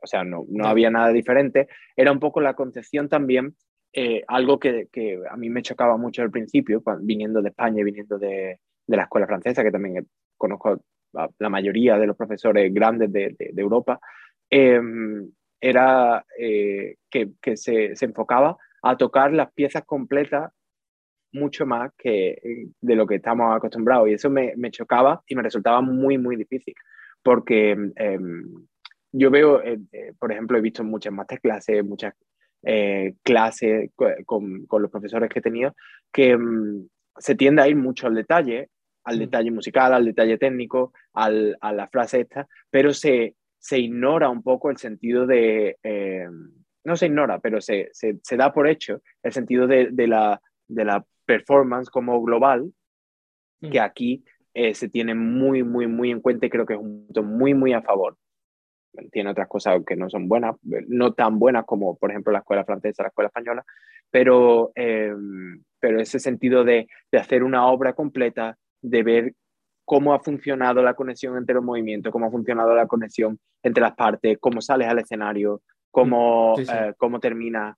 o 0.00 0.06
sea, 0.06 0.24
no, 0.24 0.44
no 0.48 0.66
había 0.66 0.90
nada 0.90 1.10
diferente. 1.10 1.68
Era 1.96 2.10
un 2.10 2.18
poco 2.18 2.40
la 2.40 2.54
concepción 2.54 3.08
también, 3.08 3.54
eh, 3.92 4.24
algo 4.26 4.58
que, 4.58 4.88
que, 4.92 5.20
a 5.30 5.36
mí 5.36 5.48
me 5.50 5.62
chocaba 5.62 5.96
mucho 5.96 6.22
al 6.22 6.30
principio, 6.30 6.82
viniendo 7.00 7.40
de 7.40 7.50
España 7.50 7.80
y 7.80 7.84
viniendo 7.84 8.18
de, 8.18 8.58
de, 8.86 8.96
la 8.96 9.04
escuela 9.04 9.26
francesa, 9.26 9.62
que 9.62 9.70
también 9.70 10.06
conozco 10.36 10.80
a 11.14 11.28
la 11.38 11.48
mayoría 11.48 11.96
de 11.98 12.06
los 12.06 12.16
profesores 12.16 12.72
grandes 12.74 13.12
de, 13.12 13.34
de, 13.38 13.50
de 13.52 13.62
Europa, 13.62 14.00
Em, 14.50 15.30
era 15.60 16.24
eh, 16.38 16.96
que, 17.10 17.32
que 17.42 17.56
se, 17.56 17.96
se, 17.96 18.04
enfocaba 18.06 18.56
a 18.82 18.96
tocar 18.96 19.32
las 19.32 19.52
piezas 19.52 19.84
completas 19.84 20.52
mucho 21.32 21.66
más 21.66 21.92
que 21.96 22.30
eh, 22.30 22.68
de 22.80 22.96
lo 22.96 23.06
que 23.06 23.16
estamos 23.16 23.54
acostumbrados. 23.54 24.08
Y 24.08 24.14
eso 24.14 24.30
me, 24.30 24.54
me 24.56 24.70
chocaba 24.70 25.22
y 25.26 25.34
me 25.34 25.42
resultaba 25.42 25.80
muy, 25.80 26.18
muy 26.18 26.36
difícil. 26.36 26.74
Porque 27.22 27.76
eh, 27.96 28.18
yo 29.12 29.30
veo, 29.30 29.62
eh, 29.62 29.78
eh, 29.92 30.12
por 30.18 30.32
ejemplo, 30.32 30.58
he 30.58 30.62
visto 30.62 30.84
muchas 30.84 31.12
masterclasses, 31.12 31.84
muchas 31.84 32.14
clases 33.22 33.90
con, 34.26 34.66
con, 34.66 34.82
los 34.82 34.90
profesores 34.90 35.30
que 35.30 35.38
he 35.38 35.42
tenido, 35.42 35.76
que 36.12 36.36
mm, 36.36 36.88
se 37.16 37.36
tiende 37.36 37.62
a 37.62 37.68
ir 37.68 37.76
mucho 37.76 38.08
al 38.08 38.16
detalle, 38.16 38.70
al 39.04 39.20
detalle 39.20 39.52
musical, 39.52 39.94
al 39.94 40.04
detalle 40.04 40.38
técnico, 40.38 40.92
al, 41.12 41.56
a 41.60 41.72
la 41.72 41.86
frase 41.86 42.22
esta, 42.22 42.48
pero 42.68 42.92
se, 42.92 43.36
se 43.58 43.78
ignora 43.78 44.28
un 44.28 44.42
poco 44.42 44.70
el 44.70 44.76
sentido 44.76 45.24
de, 45.24 45.76
no 46.82 46.96
se 46.96 47.06
ignora, 47.06 47.38
pero 47.38 47.60
se, 47.60 47.90
se, 47.92 48.18
se, 48.24 48.36
da 48.36 48.52
por 48.52 48.66
hecho 48.66 49.02
el 49.22 49.32
sentido 49.32 49.68
de, 49.68 49.90
de, 49.92 50.08
la, 50.08 50.40
de 50.66 50.84
la 50.84 51.04
performance 51.28 51.90
como 51.90 52.22
global, 52.22 52.72
que 53.60 53.78
mm. 53.78 53.82
aquí 53.82 54.24
eh, 54.54 54.74
se 54.74 54.88
tiene 54.88 55.14
muy, 55.14 55.62
muy, 55.62 55.86
muy 55.86 56.10
en 56.10 56.20
cuenta 56.20 56.46
y 56.46 56.50
creo 56.50 56.64
que 56.64 56.72
es 56.72 56.80
un 56.80 57.04
punto 57.04 57.22
muy, 57.22 57.52
muy 57.52 57.74
a 57.74 57.82
favor. 57.82 58.16
Tiene 59.12 59.30
otras 59.30 59.46
cosas 59.46 59.82
que 59.86 59.94
no 59.94 60.08
son 60.08 60.26
buenas, 60.26 60.56
no 60.88 61.12
tan 61.12 61.38
buenas 61.38 61.66
como, 61.66 61.96
por 61.98 62.10
ejemplo, 62.10 62.32
la 62.32 62.38
escuela 62.38 62.64
francesa, 62.64 63.02
la 63.02 63.10
escuela 63.10 63.28
española, 63.28 63.62
pero, 64.10 64.72
em, 64.74 65.62
pero 65.78 66.00
ese 66.00 66.18
sentido 66.18 66.64
de, 66.64 66.88
de 67.12 67.18
hacer 67.18 67.44
una 67.44 67.66
obra 67.68 67.92
completa, 67.92 68.56
de 68.80 69.02
ver 69.02 69.34
cómo 69.84 70.14
ha 70.14 70.20
funcionado 70.20 70.82
la 70.82 70.94
conexión 70.94 71.36
entre 71.36 71.54
los 71.54 71.64
movimientos, 71.64 72.10
cómo 72.10 72.26
ha 72.26 72.30
funcionado 72.30 72.74
la 72.74 72.86
conexión 72.86 73.38
entre 73.62 73.82
las 73.82 73.94
partes, 73.94 74.38
cómo 74.40 74.62
sales 74.62 74.88
al 74.88 74.98
escenario, 74.98 75.60
cómo, 75.90 76.56
mm, 76.56 76.60
eh, 76.60 76.94
cómo 76.96 77.20
termina 77.20 77.76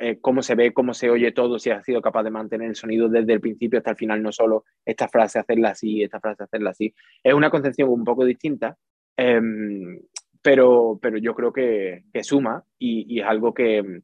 eh, 0.00 0.18
cómo 0.20 0.42
se 0.42 0.54
ve, 0.54 0.72
cómo 0.72 0.94
se 0.94 1.10
oye 1.10 1.32
todo, 1.32 1.58
si 1.58 1.70
has 1.70 1.84
sido 1.84 2.00
capaz 2.00 2.22
de 2.22 2.30
mantener 2.30 2.68
el 2.68 2.76
sonido 2.76 3.08
desde 3.08 3.32
el 3.32 3.40
principio 3.40 3.78
hasta 3.78 3.90
el 3.90 3.96
final, 3.96 4.22
no 4.22 4.32
solo 4.32 4.64
esta 4.84 5.08
frase 5.08 5.38
hacerla 5.38 5.70
así, 5.70 6.02
esta 6.02 6.20
frase 6.20 6.44
hacerla 6.44 6.70
así. 6.70 6.94
Es 7.22 7.34
una 7.34 7.50
concepción 7.50 7.88
un 7.88 8.04
poco 8.04 8.24
distinta, 8.24 8.76
em, 9.16 10.00
pero, 10.42 10.98
pero 11.00 11.18
yo 11.18 11.34
creo 11.34 11.52
que, 11.52 12.04
suma 12.22 12.64
y, 12.78 13.20
es 13.20 13.26
algo 13.26 13.54
que, 13.54 14.00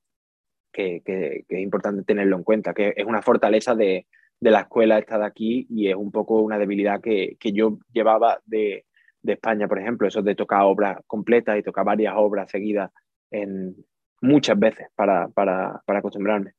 que, 0.72 1.02
es 1.48 1.58
importante 1.60 2.02
tenerlo 2.04 2.36
en 2.36 2.44
cuenta, 2.44 2.74
que 2.74 2.94
es 2.96 3.04
una 3.04 3.22
fortaleza 3.22 3.74
de, 3.74 4.06
de 4.40 4.50
la 4.50 4.60
escuela 4.60 4.98
esta 4.98 5.18
de 5.18 5.26
aquí 5.26 5.66
y 5.70 5.88
es 5.88 5.96
un 5.96 6.10
poco 6.10 6.40
una 6.40 6.58
debilidad 6.58 7.00
que, 7.00 7.36
que 7.40 7.52
yo 7.52 7.78
llevaba 7.92 8.40
de, 8.46 8.86
de, 9.22 9.32
España, 9.32 9.68
por 9.68 9.78
ejemplo, 9.80 10.06
eso 10.08 10.22
de 10.22 10.34
tocar 10.34 10.62
obras 10.62 10.98
completas 11.06 11.58
y 11.58 11.62
tocar 11.62 11.84
varias 11.84 12.14
obras 12.16 12.50
seguidas 12.50 12.90
en, 13.30 13.74
muchas 14.20 14.58
veces 14.58 14.88
para, 14.94 15.28
para, 15.28 15.82
para 15.86 15.98
acostumbrarme. 15.98 16.52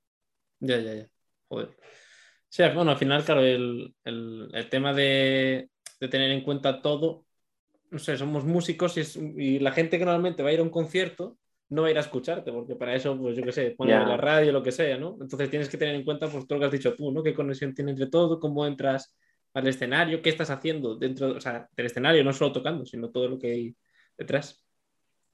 Ya, 0.59 0.77
ya, 0.77 0.93
ya. 0.95 1.07
Joder. 1.47 1.69
Sí, 2.49 2.63
bueno, 2.73 2.91
al 2.91 2.97
final, 2.97 3.23
claro, 3.23 3.41
el, 3.41 3.93
el, 4.03 4.49
el 4.53 4.69
tema 4.69 4.93
de, 4.93 5.69
de, 5.99 6.07
tener 6.07 6.31
en 6.31 6.41
cuenta 6.41 6.81
todo, 6.81 7.25
no 7.91 7.99
sé, 7.99 8.17
somos 8.17 8.43
músicos 8.43 8.97
y, 8.97 9.01
es, 9.01 9.15
y, 9.15 9.59
la 9.59 9.71
gente 9.71 9.99
que 9.99 10.05
normalmente 10.05 10.41
va 10.43 10.49
a 10.49 10.53
ir 10.53 10.59
a 10.59 10.63
un 10.63 10.69
concierto 10.69 11.37
no 11.69 11.83
va 11.83 11.89
a 11.89 11.91
ir 11.91 11.97
a 11.97 12.01
escucharte, 12.01 12.51
porque 12.51 12.75
para 12.75 12.95
eso, 12.95 13.15
pues 13.17 13.37
yo 13.37 13.43
qué 13.43 13.51
sé, 13.51 13.71
poner 13.71 14.07
la 14.07 14.17
radio, 14.17 14.51
lo 14.51 14.63
que 14.63 14.71
sea, 14.71 14.97
¿no? 14.97 15.17
Entonces 15.21 15.49
tienes 15.51 15.69
que 15.69 15.77
tener 15.77 15.93
en 15.95 16.03
cuenta, 16.03 16.27
pues 16.27 16.47
todo 16.47 16.57
lo 16.57 16.61
que 16.61 16.65
has 16.65 16.71
dicho 16.71 16.95
tú, 16.95 17.11
¿no? 17.11 17.21
¿Qué 17.21 17.33
conexión 17.35 17.75
tiene 17.75 17.91
entre 17.91 18.07
todo? 18.07 18.39
¿Cómo 18.39 18.65
entras 18.65 19.15
al 19.53 19.67
escenario? 19.67 20.21
¿Qué 20.21 20.29
estás 20.29 20.49
haciendo 20.49 20.95
dentro, 20.97 21.33
o 21.37 21.41
sea, 21.41 21.69
del 21.75 21.85
escenario? 21.85 22.23
No 22.23 22.33
solo 22.33 22.51
tocando, 22.51 22.85
sino 22.85 23.11
todo 23.11 23.27
lo 23.27 23.37
que 23.37 23.51
hay 23.51 23.75
detrás. 24.17 24.65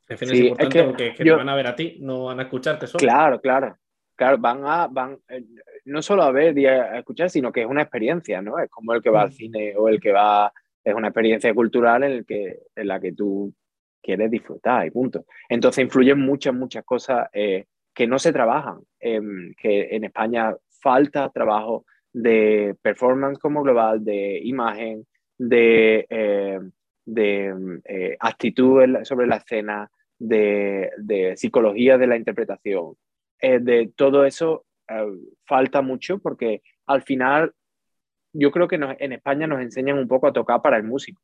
Sí, 0.08 0.16
es 0.26 0.34
importante 0.34 0.64
es 0.80 0.84
que 0.84 0.90
porque 0.90 1.14
que 1.16 1.26
yo, 1.26 1.34
te 1.34 1.38
van 1.38 1.50
a 1.50 1.56
ver 1.56 1.68
a 1.68 1.76
ti, 1.76 1.98
no 2.00 2.26
van 2.26 2.40
a 2.40 2.44
escucharte 2.44 2.88
solo. 2.88 3.00
Claro, 3.00 3.42
claro. 3.42 3.78
Claro, 4.16 4.38
van 4.38 4.66
a, 4.66 4.88
van, 4.88 5.18
eh, 5.28 5.44
no 5.86 6.02
solo 6.02 6.24
a 6.24 6.32
ver 6.32 6.58
y 6.58 6.66
a 6.66 7.00
escuchar, 7.00 7.30
sino 7.30 7.52
que 7.52 7.62
es 7.62 7.68
una 7.68 7.82
experiencia, 7.82 8.42
¿no? 8.42 8.60
Es 8.60 8.70
como 8.70 8.94
el 8.94 9.02
que 9.02 9.10
va 9.10 9.24
al 9.24 9.30
mm. 9.30 9.34
cine 9.34 9.74
o 9.76 9.90
el 9.90 10.00
que 10.00 10.12
va, 10.12 10.54
es 10.84 10.94
una 10.94 11.10
experiencia 11.10 11.54
cultural 11.54 12.04
en, 12.04 12.12
el 12.12 12.26
que, 12.26 12.60
en 12.76 12.88
la 12.88 13.00
que 13.00 13.12
tú 13.12 13.54
quieres 14.02 14.32
disfrutar 14.32 14.86
y 14.86 14.92
punto. 14.92 15.26
Entonces 15.50 15.84
influyen 15.84 16.20
muchas, 16.20 16.54
muchas 16.54 16.86
cosas 16.86 17.28
eh, 17.34 17.66
que 17.94 18.08
no 18.08 18.20
se 18.20 18.32
trabajan, 18.32 18.82
eh, 19.00 19.20
que 19.58 19.96
en 19.96 20.04
España 20.04 20.56
falta 20.82 21.30
trabajo 21.30 21.86
de 22.14 22.76
performance 22.82 23.40
como 23.40 23.64
global, 23.64 24.04
de 24.04 24.40
imagen, 24.44 25.08
de, 25.38 26.06
eh, 26.10 26.60
de 27.06 27.82
eh, 27.86 28.18
actitud 28.20 29.04
sobre 29.04 29.28
la 29.28 29.38
escena, 29.38 29.90
de, 30.20 30.92
de 30.98 31.38
psicología 31.38 31.98
de 31.98 32.08
la 32.08 32.18
interpretación. 32.18 32.96
Eh, 33.40 33.60
de 33.60 33.92
todo 33.96 34.26
eso 34.26 34.66
eh, 34.88 35.08
falta 35.46 35.82
mucho 35.82 36.20
porque 36.20 36.62
al 36.86 37.02
final 37.04 37.54
yo 38.34 38.52
creo 38.52 38.68
que 38.68 38.78
nos, 38.78 38.96
en 39.00 39.14
España 39.14 39.48
nos 39.48 39.62
enseñan 39.62 39.98
un 39.98 40.08
poco 40.08 40.28
a 40.28 40.34
tocar 40.34 40.62
para 40.62 40.78
el 40.78 40.84
músico, 40.84 41.22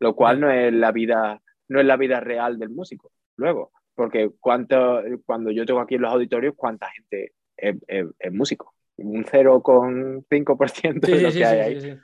lo 0.00 0.14
cual 0.14 0.40
no 0.40 0.50
es 0.50 0.72
la 0.72 0.92
vida, 0.92 1.40
no 1.68 1.80
es 1.80 1.86
la 1.86 1.96
vida 1.96 2.20
real 2.20 2.58
del 2.58 2.70
músico. 2.70 3.12
Luego, 3.36 3.72
porque 3.94 4.30
cuánto, 4.38 5.02
cuando 5.24 5.50
yo 5.50 5.64
tengo 5.64 5.80
aquí 5.80 5.94
en 5.94 6.02
los 6.02 6.12
auditorios, 6.12 6.54
¿cuánta 6.56 6.90
gente 6.90 7.32
es, 7.56 7.76
es, 7.86 8.06
es 8.18 8.32
músico? 8.32 8.74
Un 8.96 9.24
0,5% 9.24 11.00
de 11.00 11.20
lo 11.22 11.32
que 11.32 11.44
hay 11.44 11.58
ahí. 11.60 11.98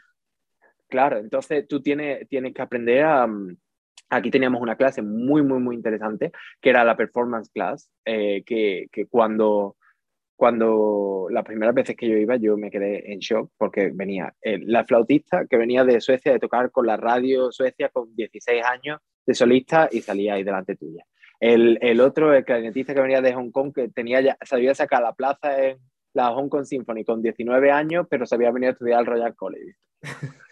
Claro, 0.88 1.18
entonces 1.18 1.68
tú 1.68 1.82
tienes, 1.82 2.26
tienes 2.28 2.54
que 2.54 2.62
aprender 2.62 3.04
a, 3.04 3.28
Aquí 4.10 4.30
teníamos 4.30 4.60
una 4.62 4.76
clase 4.76 5.02
muy, 5.02 5.42
muy, 5.42 5.60
muy 5.60 5.76
interesante, 5.76 6.32
que 6.60 6.70
era 6.70 6.84
la 6.84 6.96
performance 6.96 7.50
class, 7.50 7.90
eh, 8.04 8.42
que, 8.44 8.86
que, 8.90 9.06
cuando, 9.06 9.76
cuando 10.36 11.26
las 11.30 11.44
primeras 11.44 11.74
veces 11.74 11.96
que 11.96 12.08
yo 12.08 12.16
iba, 12.16 12.36
yo 12.36 12.56
me 12.56 12.70
quedé 12.70 13.12
en 13.12 13.18
shock 13.18 13.50
porque 13.58 13.90
venía 13.92 14.34
la 14.42 14.84
flautista 14.84 15.46
que 15.46 15.56
venía 15.56 15.84
de 15.84 16.00
Suecia 16.00 16.32
de 16.32 16.38
tocar 16.38 16.70
con 16.70 16.86
la 16.86 16.96
radio 16.96 17.52
Suecia 17.52 17.90
con 17.90 18.14
16 18.14 18.64
años 18.64 19.00
de 19.26 19.34
solista 19.34 19.88
y 19.92 20.00
salía 20.00 20.34
ahí 20.34 20.44
delante 20.44 20.74
tuya. 20.74 21.04
El, 21.40 21.78
el 21.82 22.00
otro, 22.00 22.34
el 22.34 22.44
clarinetista 22.44 22.94
que 22.94 23.00
venía 23.00 23.20
de 23.20 23.34
Hong 23.34 23.50
Kong, 23.50 23.72
que 23.74 23.88
tenía 23.88 24.20
ya, 24.20 24.36
se 24.42 24.56
había 24.56 24.74
sacado 24.74 25.04
la 25.04 25.12
plaza 25.12 25.64
en 25.64 25.78
la 26.14 26.32
Hong 26.32 26.48
Kong 26.48 26.64
Symphony 26.64 27.04
con 27.04 27.22
19 27.22 27.70
años, 27.70 28.06
pero 28.10 28.26
se 28.26 28.34
había 28.34 28.50
venido 28.50 28.70
a 28.70 28.72
estudiar 28.72 28.98
al 28.98 29.06
Royal 29.06 29.36
College. 29.36 29.76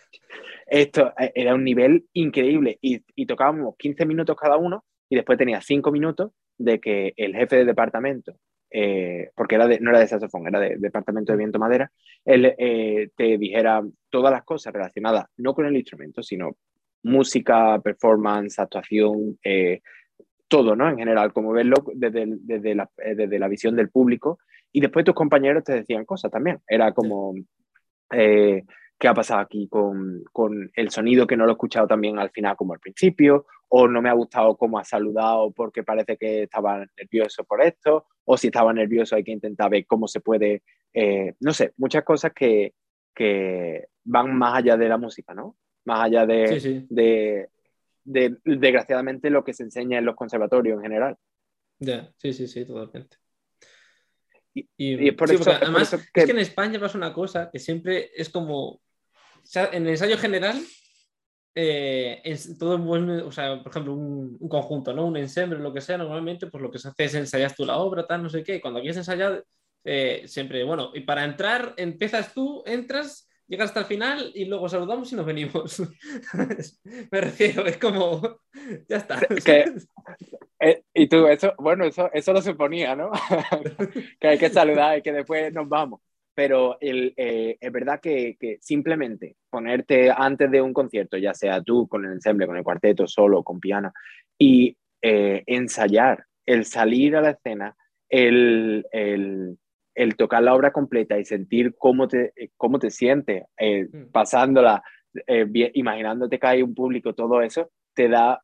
Esto 0.67 1.13
eh, 1.19 1.33
era 1.35 1.55
un 1.55 1.65
nivel 1.65 2.07
increíble 2.13 2.79
y, 2.83 3.27
tocábamos 3.27 3.77
15 3.79 4.05
minutos 4.05 4.37
cada 4.37 4.57
uno 4.57 4.85
y 5.09 5.15
después 5.15 5.39
tenía 5.39 5.61
5 5.61 5.93
minutos 5.93 6.33
de 6.59 6.81
que 6.81 7.15
el 7.17 7.35
jefe 7.35 7.57
de 7.57 7.65
departamento, 7.65 8.37
eh, 8.71 9.31
porque 9.37 9.55
era 9.55 9.69
no 9.81 9.91
era 9.91 10.01
de 10.01 10.09
saxofón, 10.09 10.49
era 10.49 10.59
de, 10.59 10.77
departamento 10.79 11.33
de 11.33 11.39
viento 11.39 11.59
madera, 11.59 11.91
él 12.25 12.55
eh, 12.59 13.11
te 13.17 13.39
dijera 13.39 13.83
todas 14.11 14.33
las 14.33 14.43
cosas 14.45 14.73
relacionadas, 14.73 15.27
no 15.37 15.55
con 15.55 15.67
el 15.67 15.77
instrumento, 15.77 16.23
sino 16.23 16.57
música, 17.05 17.81
performance, 17.81 18.59
actuación, 18.59 19.39
todo, 20.49 20.75
¿no? 20.75 20.89
En 20.89 20.99
general, 20.99 21.33
como 21.33 21.53
verlo 21.53 21.77
desde, 21.95 22.25
desde, 22.27 22.75
la, 22.75 22.91
desde, 22.97 23.39
la, 23.39 23.47
visión 23.47 23.77
del 23.77 23.91
público. 23.91 24.39
Y 24.73 24.81
después 24.81 25.05
tus 25.05 25.15
compañeros 25.15 25.63
te 25.63 25.75
decían 25.75 26.05
cosas 26.05 26.33
también. 26.33 26.59
Era 26.67 26.93
como, 26.93 27.35
qué 28.99 29.09
ha 29.09 29.15
pasado 29.15 29.41
aquí 29.41 29.69
con, 29.69 30.25
con, 30.33 30.71
el 30.75 30.91
sonido 30.91 31.27
que 31.27 31.37
no 31.37 31.45
lo 31.45 31.51
he 31.51 31.55
escuchado 31.55 31.87
también 31.87 32.19
al 32.19 32.31
final 32.31 32.57
como 32.57 32.73
al 32.73 32.81
principio, 32.81 33.47
o 33.69 33.89
no 33.89 34.01
me 34.01 34.09
ha 34.09 34.15
gustado 34.15 34.57
cómo 34.57 34.79
ha 34.79 34.85
saludado 34.85 35.51
porque 35.51 35.83
parece 35.83 36.17
que 36.17 36.45
estaba 36.45 36.85
nervioso 36.97 37.45
por 37.45 37.63
esto, 37.63 38.07
o 38.25 38.37
si 38.37 38.49
estaba 38.49 38.73
nervioso 38.73 39.17
hay 39.17 39.25
que 39.25 39.33
intentar 39.33 39.71
ver 39.71 39.87
cómo 39.87 40.09
se 40.09 40.21
puede, 40.21 40.63
eh, 40.93 41.35
no 41.41 41.53
sé, 41.53 41.73
muchas 41.77 42.05
cosas 42.05 42.33
que, 42.33 42.75
que, 43.15 43.89
van 44.05 44.37
más 44.37 44.59
allá 44.59 44.77
de 44.77 44.89
la 44.89 44.99
música, 44.99 45.35
¿no? 45.35 45.57
Más 45.85 46.05
allá 46.05 46.27
de, 46.27 46.47
sí, 46.49 46.61
sí. 46.61 46.87
de, 46.89 47.49
de, 48.05 48.37
desgraciadamente, 48.45 49.31
lo 49.31 49.43
que 49.43 49.53
se 49.53 49.65
enseña 49.65 49.99
en 49.99 50.05
los 50.05 50.15
conservatorios 50.15 50.77
en 50.77 50.83
general. 50.83 51.17
Ya, 51.81 52.13
sí, 52.17 52.33
sí, 52.33 52.47
sí, 52.47 52.65
totalmente. 52.65 53.17
Y, 54.55 54.69
y, 54.77 55.09
y 55.09 55.11
por 55.11 55.29
sí, 55.29 55.35
eso, 55.35 55.51
además, 55.51 55.91
por 55.91 55.99
eso 55.99 56.09
que... 56.15 56.21
es 56.21 56.27
que 56.27 56.33
en 56.33 56.39
España 56.39 56.81
pasa 56.81 56.97
una 56.97 57.13
cosa 57.13 57.51
que 57.51 57.59
siempre 57.59 58.11
es 58.15 58.31
como 58.31 58.81
en 59.55 59.83
el 59.83 59.89
ensayo 59.89 60.19
general, 60.19 60.61
eh, 61.55 62.21
en 62.25 62.59
todo 62.59 62.77
buen, 62.79 63.09
o 63.09 63.33
sea, 63.33 63.63
por 63.63 63.71
ejemplo, 63.71 63.95
un, 63.95 64.37
un, 64.39 64.49
conjunto, 64.49 64.93
¿no? 64.93 65.07
Un 65.07 65.17
ensemble, 65.17 65.59
lo 65.59 65.73
que 65.73 65.81
sea, 65.81 65.97
normalmente, 65.97 66.49
pues 66.49 66.63
lo 66.63 66.71
que 66.71 66.79
se 66.79 66.89
hace 66.89 67.05
es 67.05 67.15
ensayar 67.15 67.55
tú 67.55 67.65
la 67.65 67.79
obra, 67.79 68.07
tal, 68.07 68.23
no 68.23 68.29
sé 68.29 68.43
qué. 68.43 68.61
Cuando 68.61 68.81
quieres 68.81 68.99
ensayar, 68.99 69.43
eh, 69.85 70.25
siempre, 70.27 70.65
bueno, 70.65 70.91
y 70.95 71.01
para 71.01 71.25
entrar, 71.25 71.73
empiezas 71.77 72.35
tú, 72.35 72.63
entras, 72.67 73.29
llegas 73.47 73.71
hasta 73.71 73.81
el 73.81 73.87
final 73.87 74.33
y 74.35 74.45
luego 74.45 74.69
saludamos 74.69 75.11
y 75.13 75.17
nos 75.17 75.25
venimos. 75.25 75.81
Me 77.11 77.21
refiero, 77.21 77.65
es 77.65 77.79
como, 77.79 78.41
ya 78.89 78.99
está. 78.99 79.21
Que, 79.45 79.73
eh, 80.61 80.83
y 80.93 81.07
tú, 81.09 81.27
eso, 81.27 81.55
bueno, 81.59 81.85
eso, 81.85 82.11
eso 82.13 82.33
lo 82.33 82.43
suponía, 82.43 82.95
¿no? 82.95 83.13
que 84.21 84.29
hay 84.29 84.39
que 84.39 84.51
saludar 84.51 84.99
y 84.99 85.03
que 85.03 85.13
después 85.13 85.53
nos 85.55 85.69
vamos 85.69 86.01
pero 86.37 86.77
el, 86.83 87.15
eh, 87.17 87.57
es 87.59 87.73
verdad 87.73 87.99
que, 87.99 88.37
que, 88.39 88.59
simplemente 88.61 89.37
ponerte 89.49 90.11
antes 90.15 90.51
de 90.51 90.61
un 90.61 90.75
concierto, 90.75 91.17
ya 91.17 91.33
sea 91.33 91.63
tú 91.63 91.89
con 91.89 92.05
el 92.05 92.13
ensemble, 92.13 92.47
con 92.47 92.59
el 92.59 92.63
cuarteto, 92.63 93.07
solo, 93.07 93.43
con 93.43 93.59
piano, 93.59 93.91
y 94.39 94.77
eh, 95.01 95.43
ensayar, 95.47 96.27
el 96.45 96.67
salir 96.67 97.17
a 97.17 97.23
la 97.23 97.31
escena, 97.31 97.75
el, 98.11 98.85
el, 98.93 99.57
el, 99.95 100.17
tocar 100.17 100.43
la 100.43 100.55
obra 100.55 100.73
completa 100.73 101.19
y 101.19 101.25
sentir 101.25 101.75
cómo 101.79 102.07
te, 102.07 102.35
cómo 102.59 102.79
te 102.79 102.91
sientes, 102.91 103.45
eh, 103.59 103.89
mm. 103.91 104.13
pasándola, 104.13 104.83
bien, 105.49 105.71
imaginándote 105.73 106.39
que 106.39 106.47
hay 106.47 106.63
un 106.63 106.75
público, 106.75 107.15
todo 107.15 107.41
eso, 107.41 107.71
te 107.95 108.11
da 108.11 108.43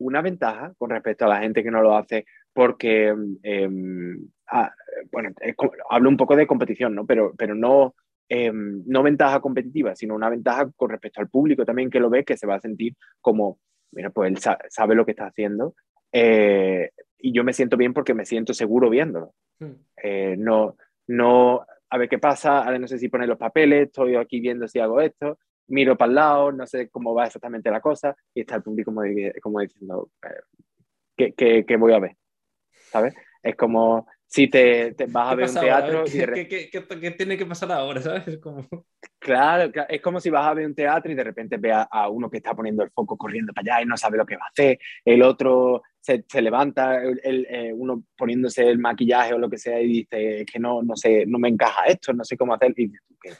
una 0.00 0.20
ventaja 0.20 0.74
con 0.78 0.90
respecto 0.90 1.26
a 1.26 1.28
la 1.28 1.38
gente 1.38 1.62
que 1.62 1.70
no 1.70 1.80
lo 1.80 1.96
hace 1.96 2.24
porque, 2.52 3.14
em, 3.42 4.28
bueno, 5.12 5.30
hablo 5.90 6.08
un 6.08 6.16
poco 6.16 6.36
de 6.36 6.46
competición, 6.46 6.94
¿no? 6.94 7.06
Pero, 7.06 7.34
pero 7.36 7.54
no, 7.54 7.94
em, 8.28 8.82
no 8.86 9.02
ventaja 9.02 9.40
competitiva, 9.40 9.94
sino 9.94 10.14
una 10.14 10.30
ventaja 10.30 10.70
con 10.76 10.90
respecto 10.90 11.20
al 11.20 11.28
público 11.28 11.64
también 11.64 11.90
que 11.90 12.00
lo 12.00 12.10
ve, 12.10 12.24
que 12.24 12.36
se 12.36 12.46
va 12.46 12.56
a 12.56 12.60
sentir 12.60 12.94
como, 13.20 13.58
mira, 13.92 14.10
pues 14.10 14.30
él 14.30 14.38
sabe 14.68 14.94
lo 14.94 15.04
que 15.04 15.12
está 15.12 15.26
haciendo 15.26 15.74
eh, 16.16 16.92
y 17.18 17.32
yo 17.32 17.42
me 17.42 17.52
siento 17.52 17.76
bien 17.76 17.92
porque 17.92 18.14
me 18.14 18.24
siento 18.24 18.54
seguro 18.54 18.88
viéndolo. 18.88 19.34
Hmm. 19.58 19.72
Eh, 20.00 20.36
no, 20.38 20.76
no, 21.08 21.66
a 21.90 21.98
ver 21.98 22.08
qué 22.08 22.18
pasa, 22.18 22.62
ahora 22.62 22.78
no 22.78 22.86
sé 22.86 22.98
si 22.98 23.08
poner 23.08 23.28
los 23.28 23.38
papeles, 23.38 23.86
estoy 23.86 24.14
aquí 24.14 24.38
viendo 24.40 24.68
si 24.68 24.78
hago 24.78 25.00
esto, 25.00 25.38
miro 25.66 25.96
para 25.96 26.08
el 26.08 26.14
lado, 26.14 26.52
no 26.52 26.66
sé 26.66 26.88
cómo 26.88 27.14
va 27.14 27.26
exactamente 27.26 27.70
la 27.70 27.80
cosa, 27.80 28.16
y 28.32 28.40
está 28.40 28.56
el 28.56 28.62
público 28.62 28.92
como, 28.92 29.02
como 29.42 29.60
diciendo, 29.60 30.10
eh, 30.22 31.32
¿qué, 31.36 31.64
qué, 31.66 31.76
voy 31.76 31.92
a 31.92 31.98
ver? 31.98 32.16
¿Sabes? 32.70 33.14
Es 33.42 33.56
como 33.56 34.06
si 34.26 34.48
te, 34.48 34.94
vas 35.08 35.32
a 35.32 35.34
ver 35.34 35.48
un 35.48 35.54
teatro... 35.54 36.04
¿Qué, 36.04 36.48
qué, 36.48 36.70
qué, 36.70 37.10
tiene 37.12 37.36
que 37.36 37.46
pasar 37.46 37.70
ahora? 37.72 38.00
¿Sabes? 38.00 38.38
Como... 38.38 38.66
Claro, 39.18 39.72
es 39.88 40.00
como 40.00 40.20
si 40.20 40.28
vas 40.28 40.46
a 40.46 40.54
ver 40.54 40.66
un 40.66 40.74
teatro 40.74 41.10
y 41.10 41.14
de 41.14 41.24
repente 41.24 41.56
ve 41.56 41.72
a, 41.72 42.08
uno 42.08 42.28
que 42.28 42.38
está 42.38 42.54
poniendo 42.54 42.82
el 42.82 42.90
foco 42.90 43.16
corriendo 43.16 43.52
para 43.52 43.76
allá 43.76 43.82
y 43.82 43.86
no 43.86 43.96
sabe 43.96 44.18
lo 44.18 44.26
que 44.26 44.36
va 44.36 44.44
a 44.44 44.50
hacer, 44.50 44.78
el 45.04 45.22
otro 45.22 45.82
se, 46.00 46.24
se 46.28 46.42
levanta, 46.42 47.02
el, 47.02 47.46
eh, 47.48 47.72
uno 47.74 48.04
poniéndose 48.16 48.68
el 48.68 48.78
maquillaje 48.78 49.32
o 49.32 49.38
lo 49.38 49.48
que 49.48 49.56
sea 49.56 49.80
y 49.80 49.86
dice 49.86 50.44
que 50.44 50.58
no, 50.58 50.82
no 50.82 50.96
sé, 50.96 51.24
no 51.26 51.38
me 51.38 51.48
encaja 51.48 51.84
esto, 51.86 52.12
no 52.12 52.24
sé 52.24 52.36
cómo 52.36 52.54
hacer, 52.54 52.74
y 52.76 52.92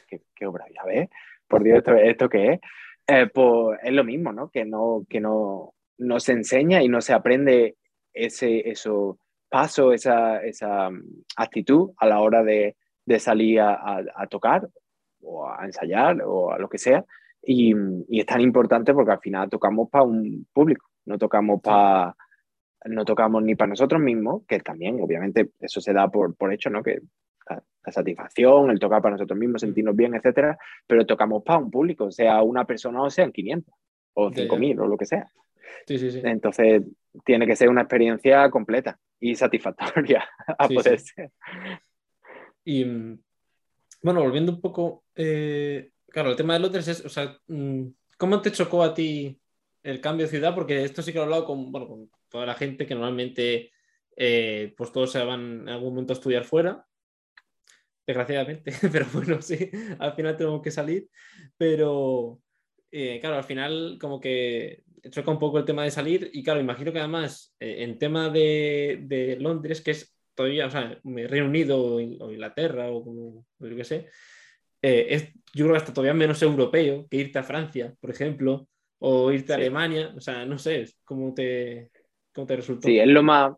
¿qué, 0.07 0.21
qué, 0.33 0.47
obra 0.47 0.65
ya 0.73 0.83
ves? 0.85 1.09
Por 1.47 1.63
Dios, 1.63 1.77
¿esto, 1.77 1.93
esto 1.95 2.29
qué 2.29 2.53
es? 2.53 2.59
Eh, 3.07 3.29
pues 3.31 3.79
es 3.83 3.93
lo 3.93 4.03
mismo, 4.03 4.33
¿no? 4.33 4.49
Que 4.49 4.65
no, 4.65 5.05
que 5.07 5.19
no, 5.19 5.75
no 5.99 6.19
se 6.19 6.31
enseña 6.31 6.81
y 6.81 6.87
no 6.87 7.01
se 7.01 7.13
aprende 7.13 7.75
ese, 8.13 8.67
eso 8.69 9.19
paso, 9.49 9.93
esa, 9.93 10.43
esa 10.43 10.89
mm, 10.89 11.23
actitud 11.37 11.91
a 11.97 12.07
la 12.07 12.19
hora 12.21 12.43
de, 12.43 12.75
de 13.05 13.19
salir 13.19 13.59
a, 13.59 14.03
a, 14.15 14.27
tocar 14.27 14.67
o 15.21 15.47
a 15.47 15.65
ensayar 15.65 16.21
o 16.23 16.51
a 16.51 16.59
lo 16.59 16.69
que 16.69 16.77
sea. 16.77 17.05
Y, 17.41 17.73
y 18.09 18.19
es 18.19 18.25
tan 18.25 18.41
importante 18.41 18.93
porque 18.93 19.11
al 19.11 19.19
final 19.19 19.49
tocamos 19.49 19.89
para 19.89 20.03
un 20.03 20.47
público, 20.51 20.89
no 21.05 21.17
tocamos 21.17 21.61
para 21.61 22.15
no 22.85 23.03
tocamos 23.03 23.41
ni 23.41 23.55
para 23.55 23.69
nosotros 23.69 23.99
mismos, 23.99 24.43
que 24.47 24.59
también 24.59 24.99
obviamente 25.01 25.49
eso 25.59 25.81
se 25.81 25.91
da 25.91 26.07
por, 26.07 26.35
por 26.35 26.53
hecho, 26.53 26.69
¿no? 26.69 26.83
Que 26.83 27.01
la, 27.49 27.63
satisfacción, 27.91 28.69
el 28.69 28.79
tocar 28.79 29.01
para 29.01 29.13
nosotros 29.13 29.39
mismos, 29.39 29.61
sentirnos 29.61 29.95
bien, 29.95 30.13
etcétera, 30.15 30.57
pero 30.85 31.05
tocamos 31.05 31.43
para 31.43 31.59
un 31.59 31.71
público, 31.71 32.11
sea 32.11 32.41
una 32.43 32.65
persona 32.65 33.01
o 33.01 33.09
sean 33.09 33.31
500 33.31 33.73
o 34.13 34.31
5000 34.31 34.79
o 34.79 34.87
lo 34.87 34.97
que 34.97 35.05
sea. 35.05 35.31
Sí, 35.87 35.97
sí, 35.97 36.11
sí. 36.11 36.21
Entonces, 36.23 36.83
tiene 37.23 37.45
que 37.47 37.55
ser 37.55 37.69
una 37.69 37.81
experiencia 37.81 38.49
completa 38.49 38.99
y 39.19 39.35
satisfactoria 39.35 40.27
a 40.57 40.67
poder 40.67 40.99
ser. 40.99 41.31
Y 42.63 42.83
bueno, 44.01 44.21
volviendo 44.21 44.51
un 44.51 44.61
poco, 44.61 45.05
eh, 45.15 45.91
claro, 46.09 46.31
el 46.31 46.35
tema 46.35 46.53
de 46.53 46.59
Londres 46.59 46.87
es, 46.87 47.03
o 47.05 47.09
sea, 47.09 47.37
mm, 47.47 47.87
¿cómo 48.17 48.41
te 48.41 48.51
chocó 48.51 48.83
a 48.83 48.93
ti 48.93 49.39
el 49.83 50.01
cambio 50.01 50.25
de 50.25 50.31
ciudad? 50.31 50.53
Porque 50.53 50.83
esto 50.83 51.01
sí 51.01 51.11
que 51.11 51.17
lo 51.17 51.23
he 51.23 51.25
hablado 51.25 51.45
con, 51.45 51.71
bueno, 51.71 51.87
con 51.87 52.11
toda 52.29 52.45
la 52.45 52.55
gente 52.55 52.85
que 52.85 52.95
normalmente, 52.95 53.71
eh, 54.15 54.73
pues 54.77 54.91
todos 54.91 55.11
se 55.11 55.23
van 55.23 55.61
en 55.61 55.69
algún 55.69 55.89
momento 55.89 56.13
a 56.13 56.15
estudiar 56.15 56.43
fuera, 56.43 56.85
desgraciadamente, 58.05 58.71
pero 58.91 59.07
bueno, 59.13 59.41
sí, 59.41 59.69
al 59.99 60.13
final 60.13 60.37
tengo 60.37 60.61
que 60.61 60.71
salir, 60.71 61.09
pero 61.57 62.39
eh, 62.91 63.19
claro, 63.19 63.37
al 63.37 63.43
final 63.43 63.97
como 63.99 64.19
que 64.19 64.84
choca 65.09 65.31
un 65.31 65.39
poco 65.39 65.59
el 65.59 65.65
tema 65.65 65.83
de 65.83 65.91
salir 65.91 66.29
y 66.33 66.43
claro, 66.43 66.59
imagino 66.59 66.91
que 66.91 66.99
además 66.99 67.55
eh, 67.59 67.83
en 67.83 67.97
tema 67.97 68.29
de, 68.29 69.37
Londres, 69.39 69.81
que 69.81 69.91
es 69.91 70.15
todavía, 70.33 70.67
o 70.67 70.69
sea, 70.69 70.99
Reino 71.03 71.47
Unido 71.47 71.81
o 71.81 71.99
Inglaterra 71.99 72.89
o 72.89 73.03
como 73.03 73.45
yo 73.59 73.75
qué 73.75 73.83
sé, 73.83 74.09
eh, 74.81 75.07
es, 75.09 75.33
yo 75.53 75.65
creo 75.65 75.71
que 75.71 75.77
hasta 75.77 75.93
todavía 75.93 76.13
menos 76.13 76.41
europeo 76.41 77.07
que 77.09 77.17
irte 77.17 77.39
a 77.39 77.43
Francia, 77.43 77.93
por 77.99 78.09
ejemplo, 78.09 78.67
o 78.99 79.31
irte 79.31 79.53
a 79.53 79.55
Alemania, 79.55 80.13
o 80.15 80.21
sea, 80.21 80.45
no 80.45 80.57
sé, 80.57 80.85
¿cómo 81.03 81.33
te, 81.33 81.91
cómo 82.33 82.47
te 82.47 82.55
resultó? 82.55 82.87
Sí, 82.87 82.99
es 82.99 83.07
lo 83.07 83.23
más... 83.23 83.53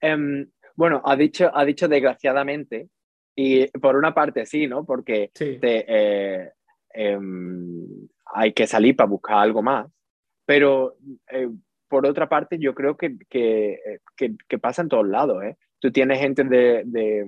Em, 0.00 0.48
bueno, 0.76 1.02
ha 1.04 1.16
dicho, 1.16 1.50
ha 1.52 1.64
dicho 1.64 1.88
desgraciadamente, 1.88 2.88
y 3.36 3.66
por 3.78 3.96
una 3.96 4.14
parte 4.14 4.46
sí, 4.46 4.66
¿no? 4.66 4.84
Porque 4.84 5.30
te, 5.34 6.52
em, 6.92 8.08
hay 8.32 8.52
que 8.52 8.66
salir 8.66 8.96
para 8.96 9.08
buscar 9.08 9.38
algo 9.38 9.62
más. 9.62 9.86
Pero 10.50 10.96
eh, 11.30 11.48
por 11.86 12.04
otra 12.08 12.28
parte, 12.28 12.58
yo 12.58 12.74
creo 12.74 12.96
que, 12.96 13.16
que, 13.28 13.78
que, 14.16 14.58
pasa 14.58 14.82
en 14.82 14.88
todos 14.88 15.06
lados. 15.06 15.44
¿eh? 15.44 15.56
Tú 15.78 15.92
tienes 15.92 16.18
gente 16.18 16.42
de, 16.42 16.82
de 16.86 17.24